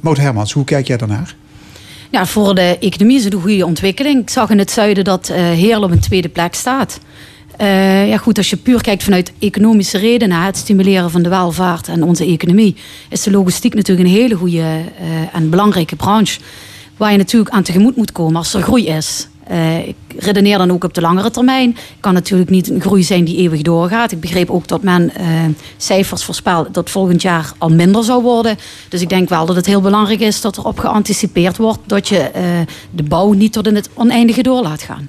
Moot 0.00 0.16
Hermans, 0.16 0.52
hoe 0.52 0.64
kijk 0.64 0.86
jij 0.86 0.96
daarnaar? 0.96 1.34
Ja, 2.10 2.26
voor 2.26 2.54
de 2.54 2.76
economie 2.80 3.16
is 3.16 3.24
het 3.24 3.32
een 3.34 3.40
goede 3.40 3.66
ontwikkeling. 3.66 4.20
Ik 4.20 4.30
zag 4.30 4.50
in 4.50 4.58
het 4.58 4.70
zuiden 4.70 5.04
dat 5.04 5.28
eh 5.28 5.36
Heerlen 5.36 5.84
op 5.84 5.90
een 5.90 6.00
tweede 6.00 6.28
plek 6.28 6.54
staat. 6.54 7.00
Eh, 7.58 8.08
ja, 8.08 8.16
goed, 8.16 8.36
als 8.36 8.50
je 8.50 8.56
puur 8.56 8.80
kijkt 8.80 9.02
vanuit 9.02 9.32
economische 9.38 9.98
redenen, 9.98 10.42
het 10.42 10.56
stimuleren 10.56 11.10
van 11.10 11.22
de 11.22 11.28
welvaart 11.28 11.88
en 11.88 12.02
onze 12.02 12.24
economie, 12.24 12.76
is 13.08 13.22
de 13.22 13.30
logistiek 13.30 13.74
natuurlijk 13.74 14.08
een 14.08 14.14
hele 14.14 14.34
goede 14.34 14.60
eh, 14.60 15.34
en 15.34 15.50
belangrijke 15.50 15.96
branche. 15.96 16.40
Waar 16.96 17.12
je 17.12 17.18
natuurlijk 17.18 17.54
aan 17.54 17.62
tegemoet 17.62 17.96
moet 17.96 18.12
komen 18.12 18.36
als 18.36 18.54
er 18.54 18.62
groei 18.62 18.86
is. 18.86 19.28
Eh, 19.44 19.88
ik 19.88 19.96
redeneer 20.18 20.58
dan 20.58 20.70
ook 20.70 20.84
op 20.84 20.94
de 20.94 21.00
langere 21.00 21.30
termijn. 21.30 21.76
Kan 22.00 22.14
natuurlijk 22.14 22.50
niet 22.50 22.70
een 22.70 22.80
groei 22.80 23.02
zijn 23.02 23.24
die 23.24 23.36
eeuwig 23.36 23.62
doorgaat. 23.62 24.12
Ik 24.12 24.20
begreep 24.20 24.50
ook 24.50 24.68
dat 24.68 24.82
men 24.82 25.12
cijfers 25.76 26.24
voorspelt 26.24 26.74
dat 26.74 26.90
volgend 26.90 27.22
jaar 27.22 27.52
al 27.58 27.68
minder 27.68 28.04
zou 28.04 28.22
worden. 28.22 28.56
Dus 28.88 29.00
ik 29.00 29.08
denk 29.08 29.28
wel 29.28 29.46
dat 29.46 29.56
het 29.56 29.66
heel 29.66 29.80
belangrijk 29.80 30.20
is 30.20 30.40
dat 30.40 30.56
erop 30.56 30.78
geanticipeerd 30.78 31.56
wordt 31.56 31.80
dat 31.86 32.08
je 32.08 32.30
de 32.90 33.02
bouw 33.02 33.32
niet 33.32 33.52
tot 33.52 33.66
in 33.66 33.74
het 33.74 33.90
oneindige 33.94 34.42
door 34.42 34.62
laat 34.62 34.82
gaan. 34.82 35.08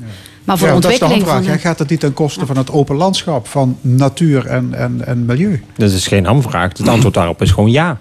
Maar 0.49 0.57
voor 0.57 0.67
Ja, 0.67 0.75
de 0.75 0.81
dat 0.81 0.91
is 0.91 0.99
de 0.99 1.25
van. 1.25 1.59
Gaat 1.59 1.79
het 1.79 1.89
niet 1.89 1.99
ten 1.99 2.13
koste 2.13 2.45
van 2.45 2.57
het 2.57 2.71
open 2.71 2.95
landschap, 2.95 3.47
van 3.47 3.77
natuur 3.81 4.45
en, 4.45 4.73
en, 4.73 5.01
en 5.05 5.25
milieu? 5.25 5.63
Dat 5.75 5.91
is 5.91 6.07
geen 6.07 6.25
hamvraag. 6.25 6.77
Het 6.77 6.87
antwoord 6.87 7.13
daarop 7.13 7.41
is 7.41 7.51
gewoon 7.51 7.71
ja. 7.71 7.99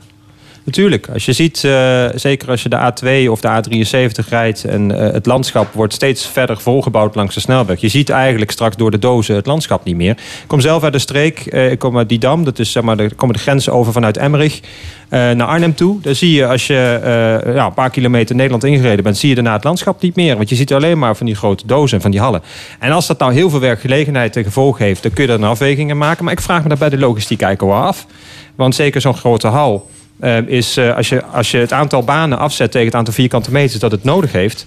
Natuurlijk, 0.69 1.09
als 1.12 1.24
je 1.24 1.32
ziet, 1.32 1.65
eh, 1.65 2.07
zeker 2.15 2.51
als 2.51 2.62
je 2.62 2.69
de 2.69 2.77
A2 2.77 3.31
of 3.31 3.40
de 3.40 3.49
A73 3.49 4.28
rijdt 4.28 4.65
en 4.65 5.01
eh, 5.01 5.12
het 5.12 5.27
landschap 5.27 5.73
wordt 5.73 5.93
steeds 5.93 6.27
verder 6.27 6.61
volgebouwd 6.61 7.15
langs 7.15 7.35
de 7.35 7.40
snelweg. 7.40 7.81
Je 7.81 7.89
ziet 7.89 8.11
eigenlijk 8.11 8.51
straks 8.51 8.77
door 8.77 8.90
de 8.90 8.99
dozen 8.99 9.35
het 9.35 9.47
landschap 9.47 9.85
niet 9.85 9.97
meer. 9.97 10.11
Ik 10.11 10.45
kom 10.47 10.61
zelf 10.61 10.82
uit 10.82 10.93
de 10.93 10.99
streek, 10.99 11.39
eh, 11.39 11.70
ik 11.70 11.78
kom 11.78 11.99
uit 11.99 12.09
Didam, 12.09 12.45
dat 12.45 12.59
is 12.59 12.73
zeg 12.73 12.82
maar, 12.82 12.97
de, 12.97 13.15
komen 13.15 13.35
de 13.35 13.40
grenzen 13.40 13.73
over 13.73 13.93
vanuit 13.93 14.16
Emmerich 14.16 14.61
naar 15.11 15.47
Arnhem 15.47 15.74
toe. 15.74 16.01
Daar 16.01 16.15
zie 16.15 16.32
je 16.32 16.47
als 16.47 16.66
je 16.66 17.01
een 17.45 17.74
paar 17.74 17.90
kilometer 17.90 18.35
Nederland 18.35 18.65
ingereden 18.65 19.05
bent, 19.05 19.16
zie 19.16 19.28
je 19.28 19.35
daarna 19.35 19.53
het 19.53 19.65
landschap 19.65 20.03
niet 20.03 20.16
meer. 20.16 20.36
Want 20.36 20.49
je 20.49 20.55
ziet 20.55 20.73
alleen 20.73 20.99
maar 20.99 21.16
van 21.16 21.27
die 21.27 21.35
grote 21.35 21.66
dozen 21.66 21.97
en 21.97 22.03
van 22.03 22.11
die 22.11 22.20
hallen. 22.20 22.43
En 22.78 22.93
als 22.93 23.07
dat 23.07 23.19
nou 23.19 23.32
heel 23.32 23.51
veel 23.51 23.61
werkgelegenheid 23.61 24.32
ten 24.32 24.45
gevolg 24.45 24.78
heeft, 24.78 25.03
dan 25.03 25.12
kun 25.12 25.24
je 25.24 25.31
er 25.31 25.39
een 25.39 25.45
afwegingen 25.45 25.97
maken. 25.97 26.24
Maar 26.24 26.32
ik 26.32 26.40
vraag 26.40 26.62
me 26.62 26.69
daar 26.69 26.78
bij 26.78 26.89
de 26.89 26.99
logistiek 26.99 27.40
eigenlijk 27.40 27.74
wel 27.74 27.86
af. 27.86 28.07
Want 28.55 28.74
zeker 28.74 29.01
zo'n 29.01 29.16
grote 29.16 29.47
hal 29.47 29.89
eh, 30.20 30.39
is 30.47 30.77
eh, 30.77 30.97
als, 30.97 31.09
je, 31.09 31.24
als 31.24 31.51
je 31.51 31.59
het 31.59 31.73
aantal 31.73 32.03
banen 32.03 32.39
afzet 32.39 32.70
tegen 32.70 32.86
het 32.86 32.97
aantal 32.97 33.15
vierkante 33.15 33.53
meters 33.53 33.81
dat 33.81 33.90
het 33.90 34.05
nodig 34.05 34.32
heeft, 34.32 34.65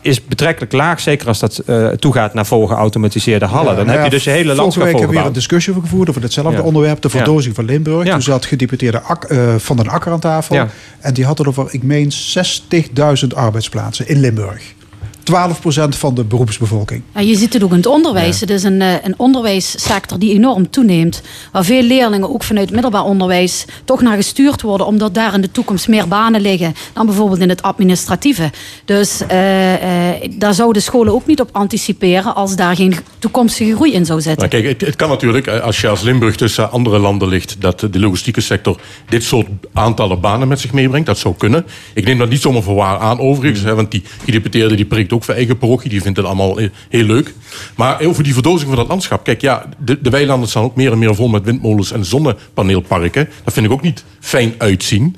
is 0.00 0.24
betrekkelijk 0.24 0.72
laag. 0.72 1.00
Zeker 1.00 1.28
als 1.28 1.38
dat 1.38 1.58
eh, 1.58 1.88
toegaat 1.88 2.34
naar 2.34 2.46
volgeautomatiseerde 2.46 3.44
hallen. 3.44 3.76
Dan 3.76 3.86
Ja, 3.86 3.92
heb 3.92 4.04
je 4.04 4.10
dus 4.10 4.24
je 4.24 4.30
hele 4.30 4.42
Vorige 4.42 4.60
landschap 4.60 4.84
week 4.84 4.92
hebben 4.92 5.10
we 5.12 5.18
weer 5.18 5.26
een 5.28 5.34
discussie 5.34 5.72
over 5.72 5.88
gevoerd 5.88 6.08
over 6.08 6.22
hetzelfde 6.22 6.56
Ja. 6.56 6.62
onderwerp, 6.62 7.00
de 7.02 7.08
Ja. 7.12 7.16
verdozing 7.16 7.54
van 7.54 7.64
Limburg. 7.64 8.08
Toen 8.08 8.22
zat 8.22 8.46
gedeputeerde 8.46 9.00
Ak, 9.00 9.34
Van 9.56 9.76
den 9.76 9.88
Akker 9.88 10.12
aan 10.12 10.20
tafel. 10.20 10.66
En 11.00 11.14
die 11.14 11.24
had 11.24 11.38
het 11.38 11.46
over, 11.46 11.66
ik 11.70 11.82
meen, 11.82 12.12
60.000 12.12 13.34
arbeidsplaatsen 13.34 14.08
in 14.08 14.20
Limburg. 14.20 14.62
12% 15.32 15.88
van 15.88 16.14
de 16.14 16.24
beroepsbevolking. 16.24 17.02
Ja, 17.14 17.20
je 17.20 17.36
ziet 17.36 17.52
het 17.52 17.62
ook 17.62 17.70
in 17.70 17.76
het 17.76 17.86
onderwijs. 17.86 18.40
Het 18.40 18.50
is 18.50 18.62
een, 18.62 18.82
eh, 18.82 18.92
een 19.02 19.14
onderwijssector 19.16 20.18
die 20.18 20.32
enorm 20.34 20.70
toeneemt. 20.70 21.22
Waar 21.52 21.64
veel 21.64 21.82
leerlingen 21.82 22.30
ook 22.30 22.42
vanuit 22.42 22.70
middelbaar 22.70 23.04
onderwijs 23.04 23.64
toch 23.84 24.00
naar 24.00 24.16
gestuurd 24.16 24.62
worden. 24.62 24.86
Omdat 24.86 25.14
daar 25.14 25.34
in 25.34 25.40
de 25.40 25.50
toekomst 25.50 25.88
meer 25.88 26.08
banen 26.08 26.40
liggen 26.40 26.74
dan 26.92 27.06
bijvoorbeeld 27.06 27.40
in 27.40 27.48
het 27.48 27.62
administratieve. 27.62 28.50
Dus 28.84 29.26
eh, 29.26 30.12
eh, 30.12 30.32
daar 30.38 30.54
zouden 30.54 30.82
scholen 30.82 31.14
ook 31.14 31.26
niet 31.26 31.40
op 31.40 31.48
anticiperen 31.52 32.34
als 32.34 32.56
daar 32.56 32.76
geen 32.76 32.94
toekomstige 33.18 33.74
groei 33.74 33.92
in 33.92 34.06
zou 34.06 34.20
zitten. 34.20 34.40
Maar 34.40 34.60
kijk, 34.60 34.66
het, 34.66 34.80
het 34.80 34.96
kan 34.96 35.08
natuurlijk, 35.08 35.48
als 35.48 35.80
je 35.80 35.88
als 35.88 36.00
Limburg 36.00 36.36
tussen 36.36 36.70
andere 36.70 36.98
landen 36.98 37.28
ligt, 37.28 37.56
dat 37.60 37.80
de 37.80 38.00
logistieke 38.00 38.40
sector 38.40 38.80
dit 39.08 39.22
soort 39.22 39.46
aantallen 39.72 40.20
banen 40.20 40.48
met 40.48 40.60
zich 40.60 40.72
meebrengt. 40.72 41.06
Dat 41.06 41.18
zou 41.18 41.34
kunnen. 41.38 41.66
Ik 41.94 42.04
neem 42.04 42.18
dat 42.18 42.28
niet 42.28 42.40
zomaar 42.40 42.62
voor 42.62 42.74
waar 42.74 42.98
aan 42.98 43.20
overigens, 43.20 43.62
hè, 43.62 43.74
want 43.74 43.90
die 43.90 44.02
gedeputeerde 44.24 44.74
die 44.74 44.84
prikt 44.84 45.12
ook 45.12 45.17
voor 45.24 45.34
eigen 45.34 45.58
parochie, 45.58 45.90
die 45.90 46.02
vindt 46.02 46.16
het 46.16 46.26
allemaal 46.26 46.58
heel 46.88 47.04
leuk. 47.04 47.34
Maar 47.76 48.00
over 48.02 48.22
die 48.22 48.32
verdozing 48.32 48.68
van 48.68 48.78
dat 48.78 48.88
landschap, 48.88 49.24
kijk, 49.24 49.40
ja, 49.40 49.68
de, 49.78 50.00
de 50.00 50.10
weilanden 50.10 50.48
staan 50.48 50.62
ook 50.62 50.76
meer 50.76 50.92
en 50.92 50.98
meer 50.98 51.14
vol 51.14 51.28
met 51.28 51.44
windmolens 51.44 51.92
en 51.92 52.04
zonnepaneelparken. 52.04 53.28
Dat 53.44 53.54
vind 53.54 53.66
ik 53.66 53.72
ook 53.72 53.82
niet 53.82 54.04
fijn 54.20 54.54
uitzien. 54.58 55.16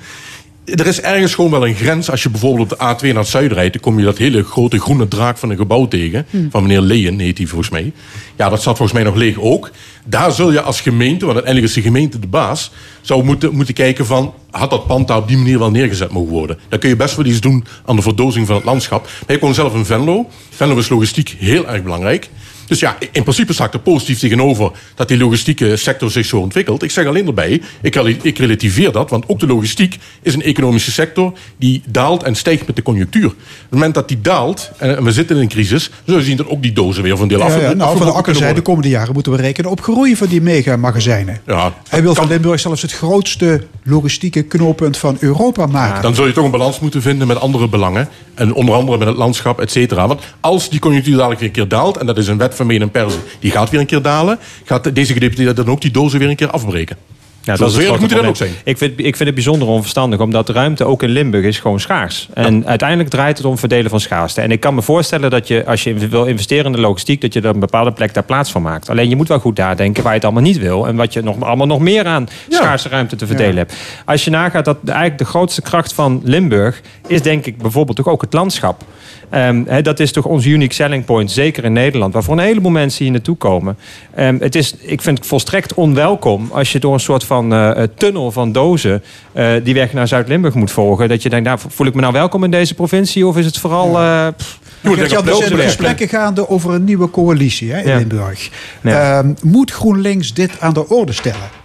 Er 0.64 0.86
is 0.86 1.00
ergens 1.00 1.34
gewoon 1.34 1.50
wel 1.50 1.66
een 1.66 1.74
grens. 1.74 2.10
Als 2.10 2.22
je 2.22 2.30
bijvoorbeeld 2.30 2.72
op 2.72 2.78
de 2.78 2.84
A2 2.84 3.06
naar 3.06 3.14
het 3.14 3.28
zuiden 3.28 3.56
rijdt, 3.56 3.72
dan 3.72 3.82
kom 3.82 3.98
je 3.98 4.04
dat 4.04 4.18
hele 4.18 4.44
grote 4.44 4.80
groene 4.80 5.08
draak 5.08 5.38
van 5.38 5.50
een 5.50 5.56
gebouw 5.56 5.88
tegen. 5.88 6.26
Van 6.50 6.62
meneer 6.62 6.80
Leyen 6.80 7.18
heet 7.18 7.36
die 7.36 7.48
volgens 7.48 7.70
mij. 7.70 7.92
Ja, 8.36 8.48
dat 8.48 8.60
staat 8.60 8.76
volgens 8.76 8.98
mij 8.98 9.02
nog 9.06 9.14
leeg 9.14 9.38
ook. 9.38 9.70
Daar 10.04 10.32
zul 10.32 10.52
je 10.52 10.60
als 10.60 10.80
gemeente, 10.80 11.24
want 11.24 11.36
uiteindelijk 11.36 11.66
is 11.66 11.82
de 11.82 11.88
gemeente 11.88 12.18
de 12.18 12.26
baas, 12.26 12.70
zou 13.00 13.24
moeten, 13.24 13.54
moeten 13.54 13.74
kijken 13.74 14.06
van, 14.06 14.34
had 14.50 14.70
dat 14.70 14.86
pand 14.86 15.08
daar 15.08 15.16
op 15.16 15.28
die 15.28 15.36
manier 15.36 15.58
wel 15.58 15.70
neergezet 15.70 16.10
mogen 16.10 16.32
worden? 16.32 16.58
Dan 16.68 16.78
kun 16.78 16.88
je 16.88 16.96
best 16.96 17.16
wel 17.16 17.26
iets 17.26 17.40
doen 17.40 17.64
aan 17.84 17.96
de 17.96 18.02
verdozing 18.02 18.46
van 18.46 18.56
het 18.56 18.64
landschap. 18.64 19.08
Maar 19.26 19.36
ik 19.36 19.42
woon 19.42 19.54
zelf 19.54 19.74
in 19.74 19.84
Venlo. 19.84 20.28
Venlo 20.50 20.76
is 20.78 20.88
logistiek 20.88 21.36
heel 21.38 21.68
erg 21.68 21.82
belangrijk. 21.82 22.30
Dus 22.70 22.80
ja, 22.80 22.96
in 23.12 23.22
principe 23.22 23.52
sta 23.52 23.64
ik 23.64 23.72
er 23.72 23.80
positief 23.80 24.18
tegenover 24.18 24.70
dat 24.94 25.08
die 25.08 25.18
logistieke 25.18 25.76
sector 25.76 26.10
zich 26.10 26.26
zo 26.26 26.36
ontwikkelt. 26.36 26.82
Ik 26.82 26.90
zeg 26.90 27.06
alleen 27.06 27.26
erbij, 27.26 27.62
ik, 27.82 27.96
ik 28.22 28.38
relativeer 28.38 28.92
dat, 28.92 29.10
want 29.10 29.28
ook 29.28 29.40
de 29.40 29.46
logistiek 29.46 29.98
is 30.22 30.34
een 30.34 30.42
economische 30.42 30.90
sector 30.90 31.32
die 31.56 31.82
daalt 31.88 32.22
en 32.22 32.34
stijgt 32.34 32.66
met 32.66 32.76
de 32.76 32.82
conjunctuur. 32.82 33.26
Op 33.26 33.34
het 33.34 33.70
moment 33.70 33.94
dat 33.94 34.08
die 34.08 34.20
daalt 34.20 34.70
en 34.76 35.04
we 35.04 35.12
zitten 35.12 35.36
in 35.36 35.42
een 35.42 35.48
crisis, 35.48 35.90
zul 36.04 36.16
je 36.16 36.24
zien 36.24 36.36
dat 36.36 36.48
ook 36.48 36.62
die 36.62 36.72
dozen 36.72 37.02
weer 37.02 37.16
van 37.16 37.28
deel 37.28 37.42
af. 37.42 37.54
Ja, 37.54 37.60
ja, 37.60 37.72
nou, 37.72 37.96
Van 37.96 38.06
de 38.06 38.12
Akker 38.12 38.34
zei, 38.34 38.54
de 38.54 38.60
komende 38.60 38.88
jaren 38.88 39.12
moeten 39.12 39.32
we 39.32 39.38
rekenen 39.38 39.70
op 39.70 39.80
groei 39.80 40.16
van 40.16 40.26
die 40.26 40.40
megamagazijnen. 40.40 41.40
Ja, 41.46 41.72
Hij 41.88 42.02
wil 42.02 42.14
van 42.14 42.28
Limburg 42.28 42.60
zelfs 42.60 42.82
het 42.82 42.92
grootste 42.92 43.62
logistieke 43.82 44.42
knooppunt 44.42 44.96
van 44.96 45.16
Europa 45.20 45.66
maken. 45.66 46.02
Dan 46.02 46.14
zul 46.14 46.26
je 46.26 46.32
toch 46.32 46.44
een 46.44 46.50
balans 46.50 46.80
moeten 46.80 47.02
vinden 47.02 47.26
met 47.26 47.40
andere 47.40 47.68
belangen. 47.68 48.08
En 48.34 48.54
onder 48.54 48.74
andere 48.74 48.98
met 48.98 49.08
het 49.08 49.16
landschap, 49.16 49.60
et 49.60 49.70
cetera. 49.70 50.06
Want 50.06 50.20
als 50.40 50.70
die 50.70 50.80
conjunctuur 50.80 51.16
dadelijk 51.16 51.40
weer 51.40 51.48
een 51.48 51.54
keer 51.54 51.68
daalt... 51.68 51.96
en 51.96 52.06
dat 52.06 52.18
is 52.18 52.26
een 52.26 52.38
wet 52.38 52.54
van 52.60 52.68
Meen 52.68 52.82
en 52.82 52.90
Persen, 52.90 53.20
die 53.38 53.50
gaat 53.50 53.70
weer 53.70 53.80
een 53.80 53.86
keer 53.86 54.02
dalen... 54.02 54.38
gaat 54.64 54.94
deze 54.94 55.12
gedeputeerde 55.12 55.52
dan 55.52 55.68
ook 55.68 55.80
die 55.80 55.90
dozen 55.90 56.18
weer 56.18 56.28
een 56.28 56.36
keer 56.36 56.50
afbreken. 56.50 56.96
Ja, 57.42 57.56
dat 57.56 57.68
is 57.68 57.76
moet 57.76 58.10
dan 58.10 58.26
ook 58.26 58.32
probleem. 58.32 58.54
Ik 58.64 58.78
vind, 58.78 58.98
ik 58.98 59.16
vind 59.16 59.18
het 59.18 59.34
bijzonder 59.34 59.68
onverstandig, 59.68 60.20
omdat 60.20 60.46
de 60.46 60.52
ruimte 60.52 60.84
ook 60.84 61.02
in 61.02 61.08
Limburg 61.08 61.44
is 61.44 61.58
gewoon 61.58 61.80
schaars. 61.80 62.28
En 62.34 62.66
uiteindelijk 62.66 63.10
draait 63.10 63.36
het 63.36 63.46
om 63.46 63.58
verdelen 63.58 63.90
van 63.90 64.00
schaarste. 64.00 64.40
En 64.40 64.50
ik 64.50 64.60
kan 64.60 64.74
me 64.74 64.82
voorstellen 64.82 65.30
dat 65.30 65.48
je, 65.48 65.66
als 65.66 65.84
je 65.84 65.94
wil 65.94 66.24
investeren 66.24 66.66
in 66.66 66.72
de 66.72 66.80
logistiek, 66.80 67.20
dat 67.20 67.32
je 67.32 67.40
er 67.40 67.46
een 67.46 67.60
bepaalde 67.60 67.92
plek 67.92 68.14
daar 68.14 68.22
plaats 68.22 68.50
van 68.50 68.62
maakt. 68.62 68.88
Alleen 68.90 69.08
je 69.08 69.16
moet 69.16 69.28
wel 69.28 69.38
goed 69.38 69.56
nadenken 69.56 70.02
waar 70.02 70.12
je 70.12 70.18
het 70.18 70.24
allemaal 70.24 70.42
niet 70.42 70.58
wil 70.58 70.86
en 70.86 70.96
wat 70.96 71.12
je 71.12 71.22
nog, 71.22 71.42
allemaal 71.42 71.66
nog 71.66 71.80
meer 71.80 72.06
aan 72.06 72.28
schaarse 72.48 72.88
ruimte 72.88 73.16
te 73.16 73.26
verdelen 73.26 73.56
hebt. 73.56 73.74
Als 74.04 74.24
je 74.24 74.30
nagaat 74.30 74.64
dat 74.64 74.76
eigenlijk 74.84 75.18
de 75.18 75.24
grootste 75.24 75.62
kracht 75.62 75.92
van 75.92 76.20
Limburg 76.24 76.80
is, 77.06 77.22
denk 77.22 77.46
ik, 77.46 77.58
bijvoorbeeld 77.58 77.96
toch 77.96 78.08
ook 78.08 78.20
het 78.20 78.32
landschap. 78.32 78.84
Ehm, 79.30 79.62
hè, 79.66 79.82
dat 79.82 80.00
is 80.00 80.12
toch 80.12 80.24
onze 80.24 80.48
unique 80.48 80.74
selling 80.74 81.04
point, 81.04 81.30
zeker 81.30 81.64
in 81.64 81.72
Nederland, 81.72 82.12
waarvoor 82.12 82.34
een 82.38 82.44
heleboel 82.44 82.70
mensen 82.70 83.04
hier 83.04 83.12
naartoe 83.12 83.36
komen. 83.36 83.76
Ehm, 84.14 84.36
het 84.40 84.54
is, 84.54 84.74
ik 84.80 85.00
vind 85.02 85.18
het 85.18 85.26
volstrekt 85.26 85.74
onwelkom 85.74 86.48
als 86.52 86.72
je 86.72 86.78
door 86.78 86.92
een 86.94 87.00
soort 87.00 87.24
van 87.24 87.52
eh, 87.52 87.82
eh, 87.82 87.88
tunnel 87.96 88.32
van 88.32 88.52
dozen 88.52 89.02
eh, 89.32 89.46
die 89.62 89.74
weg 89.74 89.92
naar 89.92 90.08
Zuid-Limburg 90.08 90.54
moet 90.54 90.70
volgen. 90.70 91.08
Dat 91.08 91.22
je 91.22 91.28
denkt, 91.28 91.46
nou, 91.46 91.58
voel 91.68 91.86
ik 91.86 91.94
me 91.94 92.00
nou 92.00 92.12
welkom 92.12 92.44
in 92.44 92.50
deze 92.50 92.74
provincie 92.74 93.26
of 93.26 93.36
is 93.36 93.46
het 93.46 93.58
vooral. 93.58 93.98
eh 93.98 94.26
pff, 94.36 94.58
Gert-Jan, 94.82 95.28
er 95.28 95.34
zijn 95.34 95.58
gesprekken 95.58 96.08
gaande 96.08 96.48
over 96.48 96.74
een 96.74 96.84
nieuwe 96.84 97.10
coalitie 97.10 97.72
hè, 97.72 97.80
in 97.80 97.88
Ja. 97.88 97.96
Limburg. 97.96 98.50
Ja. 98.82 99.18
Ehm, 99.18 99.32
moet 99.42 99.70
GroenLinks 99.70 100.34
dit 100.34 100.50
aan 100.60 100.72
de 100.72 100.88
orde 100.88 101.12
stellen? 101.12 101.59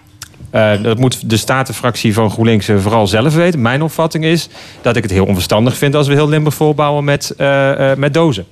Eh, 0.50 0.84
dat 0.84 0.98
moet 0.98 1.30
de 1.30 1.38
statenfractie 1.38 2.14
van 2.14 2.30
GroenLinks 2.30 2.70
vooral 2.78 3.08
zelf 3.08 3.36
weten. 3.36 3.62
Mijn 3.62 3.82
opvatting 3.82 4.24
is 4.24 4.50
dat 4.82 4.96
ik 4.96 5.04
het 5.04 5.12
heel 5.12 5.26
onverstandig 5.26 5.78
vind 5.78 5.96
als 5.96 6.08
we 6.08 6.14
heel 6.14 6.30
Limburg 6.30 6.56
volbouwen 6.56 7.04
met, 7.04 7.34
eh, 7.38 7.92
eh, 7.92 7.98
met 7.98 8.14
dozen. 8.14 8.46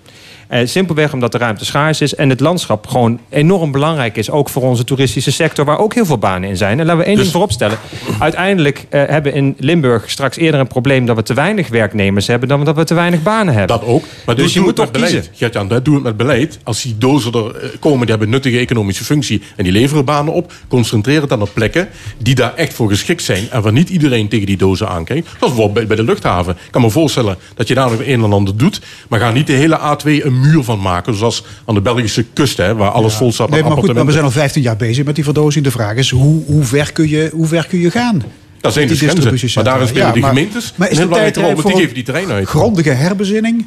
Eh, 0.54 0.68
simpelweg 0.68 1.14
omdat 1.14 1.32
de 1.32 1.38
ruimte 1.38 1.66
schaars 1.66 2.02
is 2.02 2.16
en 2.16 2.30
het 2.30 2.40
landschap 2.40 2.88
gewoon 2.88 3.20
enorm 3.30 3.72
belangrijk 3.72 4.18
is. 4.18 4.30
Ook 4.30 4.50
voor 4.50 4.62
onze 4.62 4.84
toeristische 4.84 5.32
sector, 5.32 5.66
waar 5.66 5.80
ook 5.80 5.94
heel 5.94 6.06
veel 6.06 6.18
banen 6.18 6.50
in 6.50 6.58
zijn. 6.58 6.80
En 6.80 6.86
laten 6.86 7.02
we 7.02 7.08
één 7.08 7.18
ding 7.18 7.30
voorop 7.30 7.52
stellen. 7.52 7.78
Uiteindelijk 8.20 8.86
eh, 8.90 9.04
hebben 9.08 9.32
we 9.32 9.38
in 9.38 9.56
Limburg 9.60 10.12
straks 10.12 10.38
eerder 10.38 10.60
een 10.60 10.68
probleem 10.68 11.06
dat 11.06 11.16
we 11.16 11.24
te 11.24 11.34
weinig 11.34 11.68
werknemers 11.68 12.28
hebben 12.28 12.48
dan 12.48 12.64
dat 12.64 12.76
we 12.76 12.84
te 12.84 12.94
weinig 12.94 13.24
banen 13.24 13.54
hebben. 13.54 13.78
Dat 13.78 13.88
ook. 13.88 14.04
Maar 14.26 14.36
dus 14.36 14.44
doe, 14.44 14.54
je 14.54 14.60
doe 14.60 14.64
moet 14.64 14.78
het 14.78 14.94
toch 14.94 15.02
kiezen. 15.02 15.24
Gert-Jan, 15.34 15.68
dat 15.68 15.86
doe 15.86 15.94
het 15.94 16.04
met 16.04 16.18
beleid. 16.18 16.60
Als 16.64 16.82
die 16.82 16.98
dozen 16.98 17.32
er 17.34 17.56
eh, 17.56 17.70
komen, 17.80 18.00
die 18.00 18.10
hebben 18.10 18.30
nuttige 18.30 18.58
economische 18.58 19.04
functie 19.04 19.42
en 19.56 19.64
die 19.64 19.74
leveren 19.74 20.06
banen 20.06 20.34
op, 20.34 20.54
concentreer 20.68 21.22
het 21.22 21.30
dan 21.30 21.42
op 21.42 21.50
plekken 21.54 21.90
die 22.18 22.36
daar 22.36 22.56
echt 22.56 22.74
voor 22.74 22.90
geschikt 22.90 23.24
zijn 23.24 23.50
en 23.50 23.62
waar 23.62 23.74
niet 23.74 23.90
iedereen 23.90 24.28
tegen 24.28 24.46
die 24.46 24.58
dozen 24.58 24.90
aankijkt. 24.90 25.28
Zoals 25.28 25.40
bijvoorbeeld 25.40 25.74
bij, 25.74 25.88
bij 25.88 25.96
de 25.96 26.04
luchthaven. 26.04 26.54
Ik 26.54 26.72
kan 26.72 26.82
me 26.82 26.90
voorstellen 26.90 27.38
dat 27.56 27.68
je 27.68 27.74
daar 27.74 27.90
nog 27.92 28.00
een 28.00 28.24
en 28.24 28.34
ander 28.34 28.58
doet, 28.58 28.82
maar 29.10 29.20
ga 29.20 29.32
niet 29.32 29.48
de 29.48 29.54
hele 29.54 29.80
A2 29.80 30.26
een 30.26 30.43
muur 30.44 30.64
van 30.64 30.80
maken, 30.80 31.16
zoals 31.16 31.44
aan 31.66 31.76
de 31.76 31.82
Belgische 31.82 32.26
kust, 32.34 32.58
hè, 32.58 32.76
waar 32.76 32.90
alles 32.90 33.14
vol 33.14 33.32
staat 33.32 33.50
met 33.50 33.60
Nee, 33.60 33.70
maar 33.70 33.78
goed, 33.78 33.94
maar 33.94 34.06
we 34.06 34.12
zijn 34.12 34.24
al 34.24 34.32
15 34.32 34.62
jaar 34.62 34.76
bezig 34.76 35.06
met 35.06 35.16
die 35.16 35.24
verdozing. 35.24 35.66
De 35.66 35.72
vraag 35.72 35.96
is, 35.96 36.10
hoe, 36.10 36.44
hoe, 36.46 36.64
ver, 36.64 36.92
kun 36.92 37.10
je, 37.10 37.30
hoe 37.34 37.48
ver 37.48 37.68
kun 37.68 37.80
je 37.80 37.92
gaan? 37.92 38.24
Dat 38.62 38.74
zijn 38.74 38.88
dus 38.88 38.98
grenzen. 39.02 39.52
Maar 39.56 39.64
daarin 39.64 39.88
spelen 39.88 40.14
Ja, 40.14 40.20
maar- 40.20 40.30
gemeentes 40.30 40.74
maar 40.76 40.90
is 40.92 40.98
de 40.98 41.08
tijd 41.08 41.38
rijp 41.38 41.48
want 41.54 41.62
die 41.62 41.72
voor 41.72 41.80
geven 41.82 41.94
die 41.94 42.04
terrein 42.04 42.32
uit. 42.32 42.48
Grondige 42.48 42.90
herbezinning? 42.90 43.66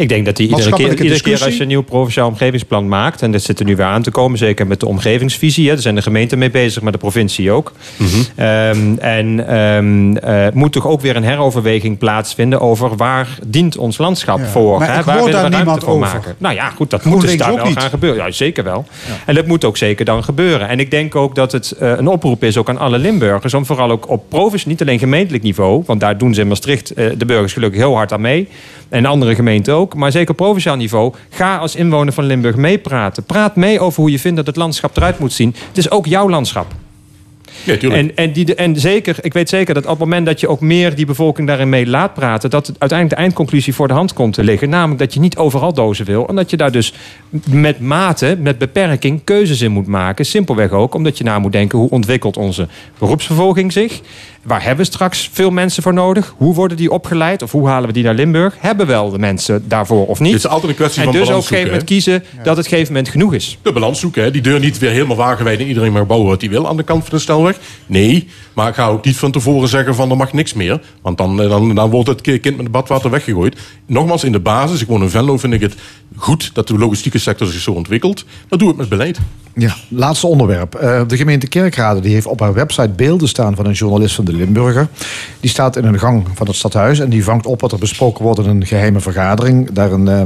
Ik 0.00 0.08
denk 0.08 0.24
dat 0.24 0.36
die 0.36 0.48
iedere 0.48 0.70
keer, 0.70 0.88
iedere 0.88 1.20
keer 1.20 1.44
als 1.44 1.56
je 1.56 1.62
een 1.62 1.68
nieuw 1.68 1.82
provinciaal 1.82 2.28
omgevingsplan 2.28 2.88
maakt... 2.88 3.22
en 3.22 3.32
dat 3.32 3.42
zit 3.42 3.58
er 3.58 3.64
nu 3.64 3.76
weer 3.76 3.86
aan 3.86 4.02
te 4.02 4.10
komen, 4.10 4.38
zeker 4.38 4.66
met 4.66 4.80
de 4.80 4.86
omgevingsvisie... 4.86 5.66
Hè, 5.66 5.72
daar 5.72 5.82
zijn 5.82 5.94
de 5.94 6.02
gemeenten 6.02 6.38
mee 6.38 6.50
bezig, 6.50 6.82
maar 6.82 6.92
de 6.92 6.98
provincie 6.98 7.50
ook. 7.50 7.72
Ehm, 8.36 8.96
en 8.98 9.48
ehm, 9.48 10.16
eh, 10.16 10.52
moet 10.52 10.72
toch 10.72 10.86
ook 10.86 11.00
weer 11.00 11.16
een 11.16 11.24
heroverweging 11.24 11.98
plaatsvinden... 11.98 12.60
over 12.60 12.96
waar 12.96 13.38
dient 13.46 13.76
ons 13.76 13.98
landschap 13.98 14.38
Ja. 14.38 14.46
voor? 14.46 14.78
Maar 14.78 14.92
hè? 14.92 14.98
ik 14.98 15.04
waar 15.04 15.16
willen 15.16 15.32
daar 15.32 15.50
we 15.50 15.50
ruimte 15.50 15.80
voor 15.80 15.94
over. 15.94 16.06
maken? 16.06 16.34
Nou 16.38 16.54
ja, 16.54 16.70
goed, 16.70 16.90
dat 16.90 17.04
moet 17.04 17.20
dus 17.20 17.36
daar 17.36 17.54
wel 17.54 17.64
niet. 17.64 17.78
gaan 17.78 17.90
gebeuren. 17.90 18.24
Ja, 18.24 18.30
zeker 18.30 18.64
wel. 18.64 18.84
En 19.26 19.34
dat 19.34 19.46
moet 19.46 19.64
ook 19.64 19.76
zeker 19.76 20.04
dan 20.04 20.24
gebeuren. 20.24 20.68
En 20.68 20.80
ik 20.80 20.90
denk 20.90 21.14
ook 21.14 21.34
dat 21.34 21.52
het 21.52 21.70
eh, 21.70 21.92
een 21.96 22.08
oproep 22.08 22.44
is 22.44 22.56
ook 22.56 22.68
aan 22.68 22.78
alle 22.78 22.98
Limburgers... 22.98 23.54
om 23.54 23.66
vooral 23.66 23.90
ook 23.90 24.08
op 24.08 24.28
provincie, 24.28 24.68
niet 24.68 24.80
alleen 24.80 24.98
gemeentelijk 24.98 25.42
niveau... 25.42 25.82
want 25.86 26.00
daar 26.00 26.18
doen 26.18 26.34
ze 26.34 26.40
in 26.40 26.48
Maastricht 26.48 26.90
eh, 26.90 27.06
de 27.16 27.24
burgers 27.24 27.52
gelukkig 27.52 27.80
heel 27.80 27.94
hard 27.94 28.12
aan 28.12 28.20
mee... 28.20 28.48
en 28.90 29.06
andere 29.06 29.34
gemeenten 29.34 29.74
ook, 29.74 29.94
maar 29.94 30.12
zeker 30.12 30.30
op 30.30 30.36
provinciaal 30.36 30.76
niveau... 30.76 31.12
ga 31.30 31.56
als 31.56 31.74
inwoner 31.74 32.12
van 32.12 32.24
Limburg 32.24 32.56
meepraten. 32.56 33.24
Praat 33.24 33.56
mee 33.56 33.80
over 33.80 34.00
hoe 34.00 34.10
je 34.10 34.18
vindt 34.18 34.36
dat 34.36 34.46
het 34.46 34.56
landschap 34.56 34.96
eruit 34.96 35.18
moet 35.18 35.32
zien. 35.32 35.54
Het 35.68 35.78
is 35.78 35.90
ook 35.90 36.06
jouw 36.06 36.28
landschap. 36.28 36.66
Ja. 37.64 37.76
En, 37.76 38.16
en, 38.16 38.32
die, 38.32 38.54
en 38.54 38.80
zeker, 38.80 39.16
ik 39.20 39.32
weet 39.32 39.48
zeker 39.48 39.74
dat 39.74 39.84
op 39.84 39.90
het 39.90 39.98
moment 39.98 40.26
dat 40.26 40.40
je 40.40 40.48
ook 40.48 40.60
meer 40.60 40.94
die 40.94 41.06
bevolking 41.06 41.46
daarin 41.46 41.68
mee 41.68 41.86
laat 41.86 42.14
praten, 42.14 42.50
dat 42.50 42.66
uiteindelijk 42.66 43.10
de 43.10 43.16
eindconclusie 43.16 43.74
voor 43.74 43.88
de 43.88 43.94
hand 43.94 44.12
komt 44.12 44.34
te 44.34 44.44
liggen. 44.44 44.68
Namelijk 44.68 44.98
dat 44.98 45.14
je 45.14 45.20
niet 45.20 45.36
overal 45.36 45.72
dozen 45.72 46.06
wil. 46.06 46.28
En 46.28 46.36
dat 46.36 46.50
je 46.50 46.56
daar 46.56 46.72
dus 46.72 46.94
met 47.48 47.80
mate, 47.80 48.36
met 48.40 48.58
beperking, 48.58 49.24
keuzes 49.24 49.60
in 49.60 49.72
moet 49.72 49.86
maken. 49.86 50.26
Simpelweg 50.26 50.70
ook 50.70 50.94
omdat 50.94 51.18
je 51.18 51.24
na 51.24 51.38
moet 51.38 51.52
denken 51.52 51.78
hoe 51.78 51.90
ontwikkelt 51.90 52.36
onze 52.36 52.68
beroepsvervolging 52.98 53.72
zich. 53.72 54.00
Waar 54.42 54.62
hebben 54.62 54.84
we 54.84 54.92
straks 54.92 55.28
veel 55.32 55.50
mensen 55.50 55.82
voor 55.82 55.94
nodig? 55.94 56.34
Hoe 56.36 56.54
worden 56.54 56.76
die 56.76 56.90
opgeleid? 56.90 57.42
Of 57.42 57.52
hoe 57.52 57.68
halen 57.68 57.86
we 57.86 57.92
die 57.92 58.04
naar 58.04 58.14
Limburg? 58.14 58.54
Hebben 58.58 58.86
we 58.86 58.92
wel 58.92 59.10
de 59.10 59.18
mensen 59.18 59.64
daarvoor 59.68 60.06
of 60.06 60.20
niet? 60.20 60.32
Het 60.32 60.44
is 60.44 60.50
altijd 60.50 60.70
een 60.70 60.76
kwestie 60.76 61.02
en 61.02 61.04
van 61.04 61.12
dus 61.12 61.22
op 61.22 61.28
een 61.28 61.32
balans 61.32 61.48
gegeven 61.48 61.70
moment 61.70 61.88
zoeken, 61.88 62.22
kiezen 62.22 62.44
dat 62.44 62.56
het 62.56 62.58
op 62.58 62.64
een 62.64 62.70
gegeven 62.70 62.92
moment 62.92 63.08
genoeg 63.10 63.34
is. 63.34 63.58
De 63.62 63.72
balans 63.72 64.00
zoeken, 64.00 64.22
hè. 64.22 64.30
die 64.30 64.42
deur 64.42 64.60
niet 64.60 64.78
weer 64.78 64.90
helemaal 64.90 65.16
wagenwijd 65.16 65.58
en 65.60 65.66
iedereen 65.66 65.92
mag 65.92 66.06
bouwen 66.06 66.28
wat 66.28 66.40
hij 66.40 66.50
wil 66.50 66.68
aan 66.68 66.76
de 66.76 66.82
kant 66.82 67.02
van 67.04 67.16
de 67.16 67.22
snelweg. 67.22 67.58
Nee, 67.86 68.28
maar 68.52 68.68
ik 68.68 68.74
ga 68.74 68.86
ook 68.86 69.04
niet 69.04 69.16
van 69.16 69.30
tevoren 69.30 69.68
zeggen 69.68 69.94
van 69.94 70.10
er 70.10 70.16
mag 70.16 70.32
niks 70.32 70.52
meer. 70.52 70.80
Want 71.02 71.18
dan, 71.18 71.42
eh, 71.42 71.48
dan, 71.48 71.74
dan 71.74 71.90
wordt 71.90 72.08
het 72.08 72.20
kind 72.20 72.44
met 72.44 72.56
het 72.56 72.70
badwater 72.70 73.10
weggegooid. 73.10 73.56
Nogmaals, 73.86 74.24
in 74.24 74.32
de 74.32 74.40
basis, 74.40 74.80
ik 74.80 74.86
woon 74.86 75.02
in 75.02 75.10
Venlo, 75.10 75.38
vind 75.38 75.52
ik 75.52 75.60
het 75.60 75.74
goed 76.16 76.50
dat 76.54 76.68
de 76.68 76.78
logistieke 76.78 77.18
sector 77.18 77.46
zich 77.46 77.60
zo 77.60 77.72
ontwikkelt. 77.72 78.24
Dat 78.48 78.58
doe 78.58 78.70
ik 78.70 78.76
met 78.76 78.88
beleid. 78.88 79.18
Ja, 79.54 79.74
laatste 79.88 80.26
onderwerp. 80.26 80.74
Eh, 80.74 81.02
de 81.06 81.16
gemeente 81.16 81.46
Kerkrade 81.48 82.00
die 82.00 82.12
heeft 82.12 82.26
op 82.26 82.40
haar 82.40 82.54
website 82.54 82.88
beelden 82.88 83.28
staan 83.28 83.56
van 83.56 83.66
een 83.66 83.72
journalist 83.72 84.14
van 84.14 84.24
de. 84.36 84.88
Die 85.40 85.50
staat 85.50 85.76
in 85.76 85.84
een 85.84 85.98
gang 85.98 86.26
van 86.34 86.46
het 86.46 86.56
stadhuis 86.56 86.98
en 86.98 87.10
die 87.10 87.24
vangt 87.24 87.46
op 87.46 87.60
wat 87.60 87.72
er 87.72 87.78
besproken 87.78 88.24
wordt 88.24 88.40
in 88.40 88.48
een 88.48 88.66
geheime 88.66 89.00
vergadering. 89.00 89.70
Daarin 89.70 90.08
eh, 90.08 90.22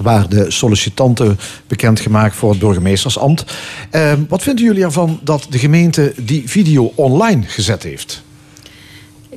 waar 0.00 0.28
de 0.28 0.50
sollicitanten 0.50 1.38
bekendgemaakt 1.66 2.36
voor 2.36 2.50
het 2.50 2.58
burgemeestersambt. 2.58 3.44
Eh, 3.90 4.12
wat 4.28 4.42
vinden 4.42 4.64
jullie 4.64 4.84
ervan 4.84 5.20
dat 5.22 5.46
de 5.50 5.58
gemeente 5.58 6.12
die 6.16 6.42
video 6.48 6.92
online 6.94 7.42
gezet 7.46 7.82
heeft? 7.82 8.24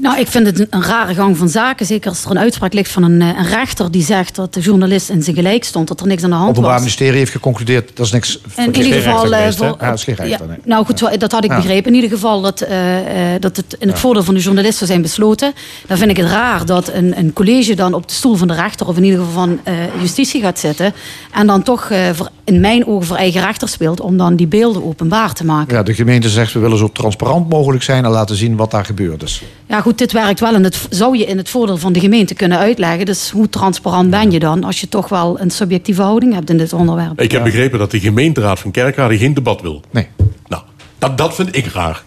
Nou, 0.01 0.19
ik 0.19 0.27
vind 0.27 0.45
het 0.45 0.59
een, 0.59 0.67
een 0.69 0.84
rare 0.84 1.13
gang 1.13 1.38
van 1.38 1.49
zaken. 1.49 1.85
Zeker 1.85 2.09
als 2.09 2.23
er 2.26 2.31
een 2.31 2.39
uitspraak 2.39 2.73
ligt 2.73 2.91
van 2.91 3.03
een, 3.03 3.21
eh, 3.21 3.27
een 3.27 3.45
rechter 3.47 3.91
die 3.91 4.03
zegt 4.03 4.35
dat 4.35 4.53
de 4.53 4.59
journalist 4.59 5.09
in 5.09 5.23
zijn 5.23 5.35
gelijk 5.35 5.63
stond, 5.63 5.88
dat 5.88 5.99
er 6.01 6.07
niks 6.07 6.23
aan 6.23 6.30
de 6.30 6.35
Het 6.35 6.43
hand 6.43 6.49
Openbaar 6.57 6.71
was. 6.73 6.81
Ministerie 6.81 7.17
heeft 7.17 7.31
geconcludeerd 7.31 7.91
dat 7.93 8.05
is 8.05 8.11
niks. 8.11 8.39
In 8.55 8.76
ieder 8.76 9.01
geval. 9.01 9.34
eh, 9.34 9.51
voor- 9.51 9.77
Ja, 9.80 9.95
geen 9.97 10.15
rechter. 10.15 10.27
ja, 10.27 10.38
nee. 10.45 10.57
nou 10.63 10.85
goed, 10.85 11.19
dat 11.19 11.31
had 11.31 11.43
ik 11.43 11.49
Ja. 11.49 11.55
begrepen. 11.55 11.88
In 11.91 11.95
ieder 11.95 12.09
geval 12.09 12.41
dat, 12.41 12.61
eh, 12.61 13.34
eh, 13.35 13.41
dat 13.41 13.55
het 13.57 13.76
in 13.80 13.88
het 13.88 13.99
voordeel 13.99 14.23
van 14.23 14.34
de 14.34 14.39
journalist 14.39 14.77
zou 14.77 14.89
zijn 14.89 15.01
besloten. 15.01 15.53
Dan 15.88 15.97
vind 15.97 16.09
ik 16.11 16.17
het 16.17 16.30
raar 16.30 16.65
dat 16.65 16.88
een, 16.93 17.17
een 17.17 17.34
college 17.34 17.76
dan 17.76 17.93
op 17.93 18.07
de 18.07 18.13
stoel 18.13 18.35
van 18.35 18.47
de 18.47 18.53
rechter, 18.53 18.88
of 18.88 18.97
in 18.97 19.03
ieder 19.03 19.19
geval 19.19 19.34
van 19.34 19.59
eh, 19.63 19.73
justitie 20.01 20.41
gaat 20.41 20.59
zitten. 20.59 20.93
En 21.31 21.47
dan 21.47 21.63
toch 21.63 21.89
eh, 21.89 22.09
voor, 22.13 22.30
in 22.49 22.59
mijn 22.59 22.88
ogen 22.88 23.07
voor 23.07 23.15
eigen 23.15 23.41
rechter 23.41 23.67
speelt 23.67 23.99
om 23.99 24.17
dan 24.17 24.35
die 24.35 24.47
beelden 24.47 24.84
openbaar 24.84 25.34
te 25.34 25.45
maken. 25.45 25.76
Ja, 25.76 25.84
de 25.84 25.93
gemeente 25.93 26.30
zegt 26.30 26.53
we 26.53 26.59
willen 26.59 26.77
zo 26.77 26.91
transparant 26.91 27.49
mogelijk 27.49 27.84
zijn 27.84 28.05
en 28.05 28.11
laten 28.11 28.35
zien 28.35 28.55
wat 28.55 28.71
daar 28.71 28.85
gebeurd 28.85 29.23
is. 29.23 29.41
Ja, 29.67 29.81
goed, 29.81 29.97
dit 29.97 30.11
werkt 30.11 30.39
wel 30.39 30.53
en 30.53 30.63
het 30.63 30.88
zou 30.89 31.17
je 31.17 31.26
in 31.26 31.38
het 31.38 31.49
voordeel 31.49 31.77
van 31.77 31.93
de 31.93 31.99
gemeente 31.99 32.34
kunnen 32.34 32.57
uitleggen. 32.57 33.05
Dus 33.05 33.30
hoe 33.30 33.49
transparant 33.49 34.09
ben 34.09 34.31
je 34.31 34.39
dan 34.39 34.63
als 34.63 34.80
je 34.80 34.89
toch 34.89 35.09
wel 35.09 35.39
een 35.39 35.51
subjectieve 35.51 36.01
houding 36.01 36.34
hebt 36.34 36.49
in 36.49 36.57
dit 36.57 36.73
onderwerp? 36.73 37.21
Ik 37.21 37.31
heb 37.31 37.43
begrepen 37.43 37.80
dat 37.80 37.91
de 37.91 37.99
gemeenteraad 37.99 38.59
van 38.59 38.71
Kerkrade 38.71 39.17
geen 39.17 39.34
debat 39.34 39.61
wil. 39.61 39.81
Nee. 39.91 40.07
Nou, 40.47 40.63
dat, 40.97 41.17
dat 41.17 41.35
vind 41.35 41.55
ik 41.55 41.65
raar. 41.65 42.03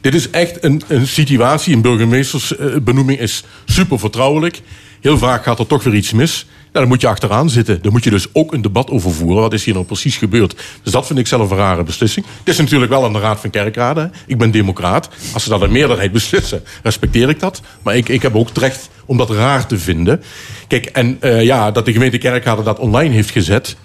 Dit 0.00 0.14
is 0.14 0.30
echt 0.30 0.64
een, 0.64 0.82
een 0.88 1.06
situatie, 1.06 1.74
een 1.74 1.82
burgemeestersbenoeming 1.82 3.18
is 3.18 3.44
super 3.64 3.98
vertrouwelijk. 3.98 4.60
Heel 5.04 5.18
vaak 5.18 5.44
gaat 5.44 5.58
er 5.58 5.66
toch 5.66 5.82
weer 5.82 5.94
iets 5.94 6.12
mis. 6.12 6.46
Dan 6.72 6.88
moet 6.88 7.00
je 7.00 7.06
achteraan 7.06 7.50
zitten. 7.50 7.82
Dan 7.82 7.92
moet 7.92 8.04
je 8.04 8.10
dus 8.10 8.26
ook 8.32 8.52
een 8.52 8.62
debat 8.62 8.90
over 8.90 9.12
voeren. 9.12 9.42
Wat 9.42 9.52
is 9.52 9.64
hier 9.64 9.74
nou 9.74 9.86
precies 9.86 10.16
gebeurd? 10.16 10.56
Dus 10.82 10.92
dat 10.92 11.06
vind 11.06 11.18
ik 11.18 11.26
zelf 11.26 11.50
een 11.50 11.56
rare 11.56 11.82
beslissing. 11.82 12.26
Het 12.38 12.48
is 12.48 12.56
natuurlijk 12.58 12.90
wel 12.90 13.04
aan 13.04 13.12
de 13.12 13.18
Raad 13.18 13.40
van 13.40 13.50
Kerkrade. 13.50 14.00
hè. 14.00 14.06
Ik 14.26 14.38
ben 14.38 14.50
democraat. 14.50 15.08
Als 15.32 15.42
ze 15.42 15.48
dat 15.48 15.62
een 15.62 15.72
meerderheid 15.72 16.12
beslissen, 16.12 16.62
respecteer 16.82 17.28
ik 17.28 17.40
dat. 17.40 17.60
Maar 17.82 17.96
ik, 17.96 18.08
ik 18.08 18.22
heb 18.22 18.34
ook 18.34 18.48
het 18.48 18.58
recht 18.58 18.90
om 19.04 19.16
dat 19.16 19.30
raar 19.30 19.66
te 19.66 19.78
vinden. 19.78 20.22
Kijk, 20.68 20.86
en 20.86 21.16
eh, 21.20 21.42
ja, 21.42 21.70
dat 21.70 21.84
de 21.84 21.92
gemeente 21.92 22.18
Kerkrade 22.18 22.62
dat 22.62 22.78
online 22.78 23.14
heeft 23.14 23.30
gezet... 23.30 23.76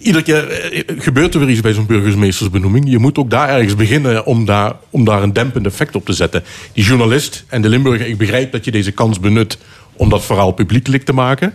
Iedere 0.00 0.22
keer 0.22 0.50
eh, 0.50 0.82
gebeurt 0.98 1.34
er 1.34 1.40
weer 1.40 1.48
iets 1.48 1.60
bij 1.60 1.72
zo'n 1.72 1.86
burgemeestersbenoeming. 1.86 2.90
Je 2.90 2.98
moet 2.98 3.18
ook 3.18 3.30
daar 3.30 3.48
ergens 3.48 3.74
beginnen 3.74 4.26
om 4.26 4.44
daar, 4.44 4.72
om 4.90 5.04
daar 5.04 5.22
een 5.22 5.32
dempend 5.32 5.66
effect 5.66 5.94
op 5.94 6.04
te 6.04 6.12
zetten. 6.12 6.44
Die 6.72 6.84
journalist 6.84 7.44
en 7.48 7.62
de 7.62 7.68
Limburger, 7.68 8.06
ik 8.06 8.18
begrijp 8.18 8.52
dat 8.52 8.64
je 8.64 8.70
deze 8.70 8.92
kans 8.92 9.20
benut 9.20 9.58
om 9.96 10.08
dat 10.08 10.24
verhaal 10.24 10.52
publiekelijk 10.52 11.04
te 11.04 11.12
maken. 11.12 11.54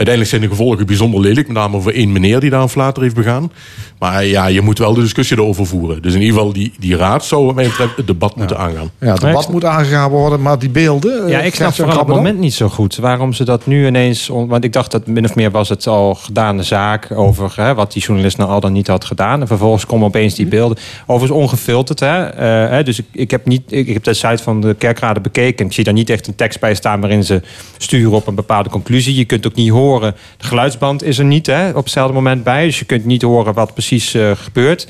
Uiteindelijk 0.00 0.36
zijn 0.38 0.50
de 0.50 0.56
gevolgen 0.56 0.86
bijzonder 0.86 1.20
lelijk. 1.20 1.46
Met 1.46 1.56
name 1.56 1.80
voor 1.80 1.92
één 1.92 2.12
meneer 2.12 2.40
die 2.40 2.50
daar 2.50 2.62
een 2.62 2.68
flater 2.68 3.02
heeft 3.02 3.14
begaan. 3.14 3.52
Maar 3.98 4.24
ja, 4.24 4.46
je 4.46 4.60
moet 4.60 4.78
wel 4.78 4.94
de 4.94 5.00
discussie 5.00 5.36
erover 5.36 5.66
voeren. 5.66 6.02
Dus 6.02 6.14
in 6.14 6.20
ieder 6.20 6.36
geval, 6.36 6.52
die, 6.52 6.72
die 6.78 6.96
raad 6.96 7.24
zou 7.24 7.44
wat 7.46 7.54
mij 7.54 7.64
betreft 7.64 7.96
het 7.96 8.06
debat 8.06 8.36
moeten 8.36 8.58
aangaan. 8.58 8.90
Ja, 8.98 9.12
het 9.12 9.20
debat 9.20 9.48
moet 9.52 9.64
aangegaan 9.64 10.10
worden, 10.10 10.42
maar 10.42 10.58
die 10.58 10.68
beelden... 10.70 11.24
eh, 11.24 11.30
Ja, 11.30 11.40
ik 11.40 11.54
snap 11.54 11.74
vooral 11.74 12.00
op 12.00 12.06
het 12.06 12.16
moment 12.16 12.38
niet 12.38 12.54
zo 12.54 12.68
goed 12.68 12.96
waarom 12.96 13.32
ze 13.32 13.44
dat 13.44 13.66
nu 13.66 13.86
ineens. 13.86 14.26
Want 14.28 14.64
ik 14.64 14.72
dacht 14.72 14.90
dat 14.90 15.06
min 15.06 15.24
of 15.24 15.34
meer 15.34 15.50
was 15.50 15.68
het 15.68 15.86
al 15.86 16.14
gedane 16.14 16.62
zaak 16.62 17.08
over 17.14 17.52
hè, 17.56 17.74
wat 17.74 17.92
die 17.92 18.02
journalist 18.02 18.36
nou 18.36 18.50
al 18.50 18.60
dan 18.60 18.72
niet 18.72 18.86
had 18.86 19.04
gedaan. 19.04 19.40
En 19.40 19.46
vervolgens 19.46 19.86
komen 19.86 20.06
opeens 20.06 20.34
die 20.34 20.46
beelden. 20.46 20.78
Overigens 21.06 21.40
ongefilterd. 21.40 22.00
Hè? 22.00 22.24
Eh, 22.26 22.70
hè, 22.70 22.82
dus 22.82 22.98
ik, 22.98 23.06
ik, 23.12 23.30
heb 23.30 23.46
niet, 23.46 23.62
ik, 23.72 23.86
ik 23.86 23.94
heb 23.94 24.04
de 24.04 24.14
site 24.14 24.42
van 24.42 24.60
de 24.60 24.74
kerkraden 24.74 25.22
bekeken. 25.22 25.66
Ik 25.66 25.72
zie 25.72 25.84
daar 25.84 25.94
niet 25.94 26.10
echt 26.10 26.26
een 26.26 26.34
tekst 26.34 26.60
bij 26.60 26.74
staan 26.74 27.00
waarin 27.00 27.24
ze 27.24 27.40
sturen 27.78 28.12
op 28.12 28.26
een 28.26 28.34
bepaalde 28.34 28.68
conclusie. 28.68 29.14
Je 29.14 29.24
kunt 29.24 29.46
ook 29.46 29.54
niet 29.54 29.70
horen. 29.70 29.88
De 29.98 30.14
geluidsband 30.38 31.02
is 31.02 31.18
er 31.18 31.24
niet 31.24 31.46
hè, 31.46 31.68
op 31.68 31.84
hetzelfde 31.84 32.14
moment 32.14 32.44
bij. 32.44 32.64
Dus 32.64 32.78
je 32.78 32.84
kunt 32.84 33.04
niet 33.04 33.22
horen 33.22 33.54
wat 33.54 33.72
precies 33.72 34.14
eh, 34.14 34.30
gebeurt. 34.34 34.88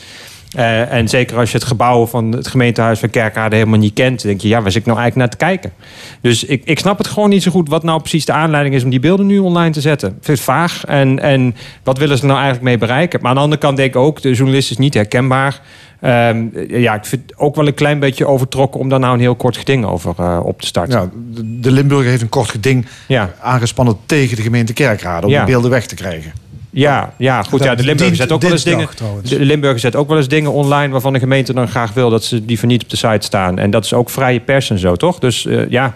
Eh, 0.51 0.93
en 0.93 1.09
zeker 1.09 1.37
als 1.37 1.51
je 1.51 1.59
het 1.59 1.67
gebouw 1.67 2.07
van 2.07 2.33
het 2.33 2.49
gemeentehuis 2.49 2.99
van 2.99 3.11
Kerkrade 3.11 3.57
helemaal 3.57 3.79
niet 3.79 3.95
kent, 3.95 4.23
denk 4.23 4.41
je, 4.41 4.49
ja, 4.49 4.63
waar 4.63 4.71
zit 4.71 4.81
ik 4.81 4.87
nou 4.87 4.99
eigenlijk 4.99 5.31
naar 5.31 5.39
te 5.39 5.47
kijken? 5.47 5.73
Dus 6.21 6.45
ik, 6.45 6.63
ik 6.65 6.79
snap 6.79 6.99
het 6.99 7.07
gewoon 7.07 7.29
niet 7.29 7.43
zo 7.43 7.51
goed 7.51 7.69
wat 7.69 7.83
nou 7.83 8.01
precies 8.01 8.25
de 8.25 8.33
aanleiding 8.33 8.75
is 8.75 8.85
om 8.85 8.91
die 8.91 9.01
beelden 9.01 9.27
nu 9.27 9.39
online 9.39 9.71
te 9.71 9.81
zetten. 9.81 10.19
Ik 10.23 10.39
vaag 10.39 10.85
en, 10.85 11.19
en 11.19 11.57
wat 11.83 11.99
willen 11.99 12.19
ze 12.19 12.25
nou 12.25 12.37
eigenlijk 12.37 12.65
mee 12.65 12.79
bereiken? 12.79 13.21
Maar 13.21 13.31
aan 13.31 13.37
de 13.37 13.43
andere 13.43 13.61
kant 13.61 13.77
denk 13.77 13.95
ik 13.95 14.01
ook, 14.01 14.23
de 14.23 14.33
journalist 14.33 14.71
is 14.71 14.77
niet 14.77 14.95
herkenbaar. 14.95 15.61
Ehm, 16.01 16.45
ja, 16.69 16.95
ik 16.95 17.05
vind 17.05 17.23
het 17.27 17.39
ook 17.39 17.57
wel 17.57 17.67
een 17.67 17.75
klein 17.75 17.99
beetje 17.99 18.27
overtrokken 18.27 18.81
om 18.81 18.89
daar 18.89 18.99
nou 19.01 19.15
een 19.15 19.21
heel 19.21 19.35
kort 19.35 19.57
geding 19.57 19.85
over 19.85 20.15
eh, 20.19 20.41
op 20.45 20.61
te 20.61 20.67
starten. 20.67 21.01
Ja, 21.01 21.09
de, 21.35 21.61
de 21.61 21.71
Limburger 21.71 22.11
heeft 22.11 22.23
een 22.23 22.29
kort 22.29 22.51
geding 22.51 22.87
aangespannen 23.41 23.97
tegen 24.07 24.37
de 24.37 24.43
gemeente 24.43 24.73
Kerkrade 24.73 25.27
om 25.27 25.33
Ja. 25.33 25.45
beelden 25.45 25.71
weg 25.71 25.87
te 25.87 25.95
krijgen. 25.95 26.33
Ja, 26.73 27.13
ja 27.17 27.43
goed. 27.43 27.65
Ja, 27.65 27.75
de 27.75 27.85
Limburger 27.85 28.17
zet 28.17 28.33
ook 28.33 28.43
wel 28.43 28.51
eens 28.51 28.65
dingen. 28.65 28.89
De 29.23 29.41
Limburger 29.41 29.81
zet 29.81 29.97
ook 29.97 30.09
wel 30.09 30.17
eens 30.17 30.29
dingen 30.29 30.53
online 30.53 30.93
waarvan 30.93 31.13
de 31.13 31.19
gemeente 31.19 31.53
dan 31.53 31.69
graag 31.69 31.93
wil 31.93 32.11
dat 32.11 32.25
ze 32.25 32.45
die 32.45 32.59
van 32.59 32.69
niet 32.69 32.83
op 32.83 32.91
de 32.91 32.97
site 32.97 33.27
staan. 33.27 33.59
En 33.59 33.71
dat 33.71 33.85
is 33.85 33.93
ook 33.93 34.11
vrije 34.11 34.41
pers 34.41 34.71
en 34.71 34.79
zo, 34.79 34.97
toch? 34.97 35.19
Dus 35.19 35.47
eh, 35.47 35.69
ja. 35.69 35.95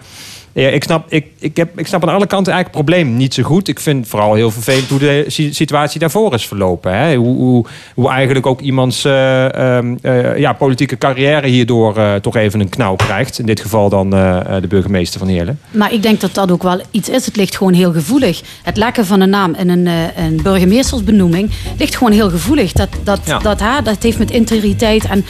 Ja, 0.57 0.69
ik, 0.69 0.83
snap, 0.83 1.05
ik, 1.11 1.25
ik, 1.39 1.57
heb, 1.57 1.79
ik 1.79 1.87
snap 1.87 2.03
aan 2.03 2.13
alle 2.13 2.27
kanten 2.27 2.53
eigenlijk 2.53 2.65
het 2.85 2.85
probleem 2.95 3.17
niet 3.17 3.33
zo 3.33 3.43
goed. 3.43 3.67
Ik 3.67 3.79
vind 3.79 4.07
vooral 4.07 4.33
heel 4.33 4.51
vervelend 4.51 4.89
hoe 4.89 4.99
de 4.99 5.23
si- 5.27 5.53
situatie 5.53 5.99
daarvoor 5.99 6.33
is 6.33 6.47
verlopen. 6.47 6.97
Hè? 6.97 7.15
Hoe, 7.15 7.35
hoe, 7.37 7.65
hoe 7.95 8.09
eigenlijk 8.09 8.45
ook 8.45 8.61
iemands 8.61 9.05
eh, 9.05 9.53
ehm, 9.77 9.95
eh, 10.01 10.37
ja, 10.37 10.53
politieke 10.53 10.97
carrière 10.97 11.47
hierdoor 11.47 11.97
eh, 11.97 12.13
toch 12.15 12.35
even 12.35 12.59
een 12.59 12.69
knauw 12.69 12.95
krijgt. 12.95 13.39
In 13.39 13.45
dit 13.45 13.59
geval 13.59 13.89
dan 13.89 14.09
de 14.09 14.65
burgemeester 14.69 15.19
van 15.19 15.27
Heerlen. 15.27 15.59
Maar 15.71 15.93
ik 15.93 16.01
denk 16.03 16.21
dat 16.21 16.33
dat 16.33 16.51
ook 16.51 16.63
wel 16.63 16.81
iets 16.91 17.09
is. 17.09 17.25
Het 17.25 17.35
ligt 17.35 17.57
gewoon 17.57 17.73
heel 17.73 17.91
gevoelig. 17.93 18.41
Het 18.63 18.77
lekken 18.77 19.05
van 19.05 19.21
een 19.21 19.29
naam 19.29 19.55
in 19.55 19.69
een, 19.69 19.87
een 20.15 20.39
burgemeestersbenoeming 20.43 21.51
ligt 21.77 21.95
gewoon 21.97 22.13
heel 22.13 22.29
gevoelig. 22.29 22.71
Dat, 22.71 22.89
dat, 23.03 23.19
Ja. 23.25 23.39
dat, 23.39 23.59
hè, 23.59 23.81
dat 23.83 24.03
heeft 24.03 24.17
met 24.17 24.31
integriteit 24.31 25.05
en, 25.05 25.25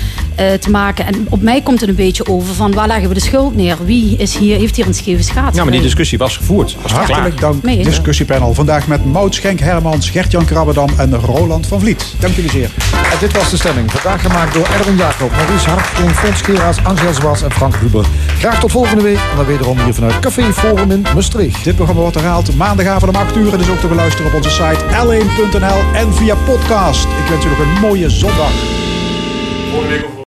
te 0.60 0.70
maken. 0.70 1.06
En 1.06 1.28
op 1.30 1.42
mij 1.42 1.62
komt 1.62 1.80
het 1.80 1.90
een 1.90 1.96
beetje 1.96 2.28
over 2.28 2.54
van 2.54 2.74
waar 2.74 2.88
leggen 2.88 3.08
we 3.08 3.14
de 3.14 3.20
schuld 3.22 3.56
neer? 3.56 3.78
Wie 3.86 4.18
is 4.18 4.38
hier, 4.38 4.58
heeft 4.58 4.76
hier 4.76 4.88
een 4.88 4.94
schaats? 5.24 5.58
Ja, 5.58 5.64
maar 5.64 5.72
die 5.72 5.82
discussie 5.82 6.18
was 6.18 6.38
gevoerd. 6.38 6.76
Was 6.82 6.92
Hartelijk 6.92 7.40
dank, 7.40 7.64
Nee, 7.64 7.84
discussiepanel. 7.84 8.54
Vandaag 8.54 8.88
met 8.88 9.06
Maud 9.06 9.36
Schenk 9.36 9.60
Hermans, 9.60 10.10
Gert-Jan 10.10 10.46
Krabbedam 10.46 10.90
en 10.98 11.16
Roland 11.16 11.68
van 11.68 11.80
Vliet. 11.80 12.14
Dank 12.20 12.36
jullie 12.36 12.52
zeer. 12.52 12.70
En 13.12 13.18
dit 13.20 13.34
was 13.34 13.50
de 13.50 13.58
stemming. 13.58 13.92
Vandaag 13.92 14.22
gemaakt 14.22 14.54
door 14.54 14.68
Erwin 14.80 14.96
Jacob, 14.96 15.32
Maurice 15.32 15.70
Hartgreen, 15.70 16.10
Fons 16.10 16.42
Geraas, 16.42 16.84
Angel 16.84 17.14
Zwas 17.14 17.42
en 17.42 17.52
Frank 17.52 17.76
Ruber. 17.76 18.06
Graag 18.40 18.60
tot 18.60 18.72
volgende 18.72 19.04
week. 19.04 19.20
En 19.32 19.36
dan 19.36 19.46
wederom 19.46 19.80
hier 19.80 19.94
vanuit 19.94 20.20
Café 20.20 20.54
Forum 20.54 20.92
in 20.92 21.06
Maastricht. 21.14 21.64
Dit 21.64 21.76
programma 21.76 22.02
wordt 22.02 22.16
herhaald 22.16 22.56
maandagavond 22.56 23.16
om 23.16 23.22
8 23.22 23.36
uur. 23.36 23.54
En 23.54 23.60
is 23.60 23.70
ook 23.70 23.80
te 23.80 23.88
beluisteren 23.88 24.28
op 24.28 24.34
onze 24.34 24.50
site 24.50 24.80
l1.nl 25.04 25.80
en 25.94 26.14
via 26.14 26.36
podcast. 26.36 27.04
Ik 27.04 27.30
wens 27.30 27.46
u 27.46 27.50
nog 27.50 27.60
een 27.60 27.80
mooie 27.82 28.10
zondag. 28.10 28.52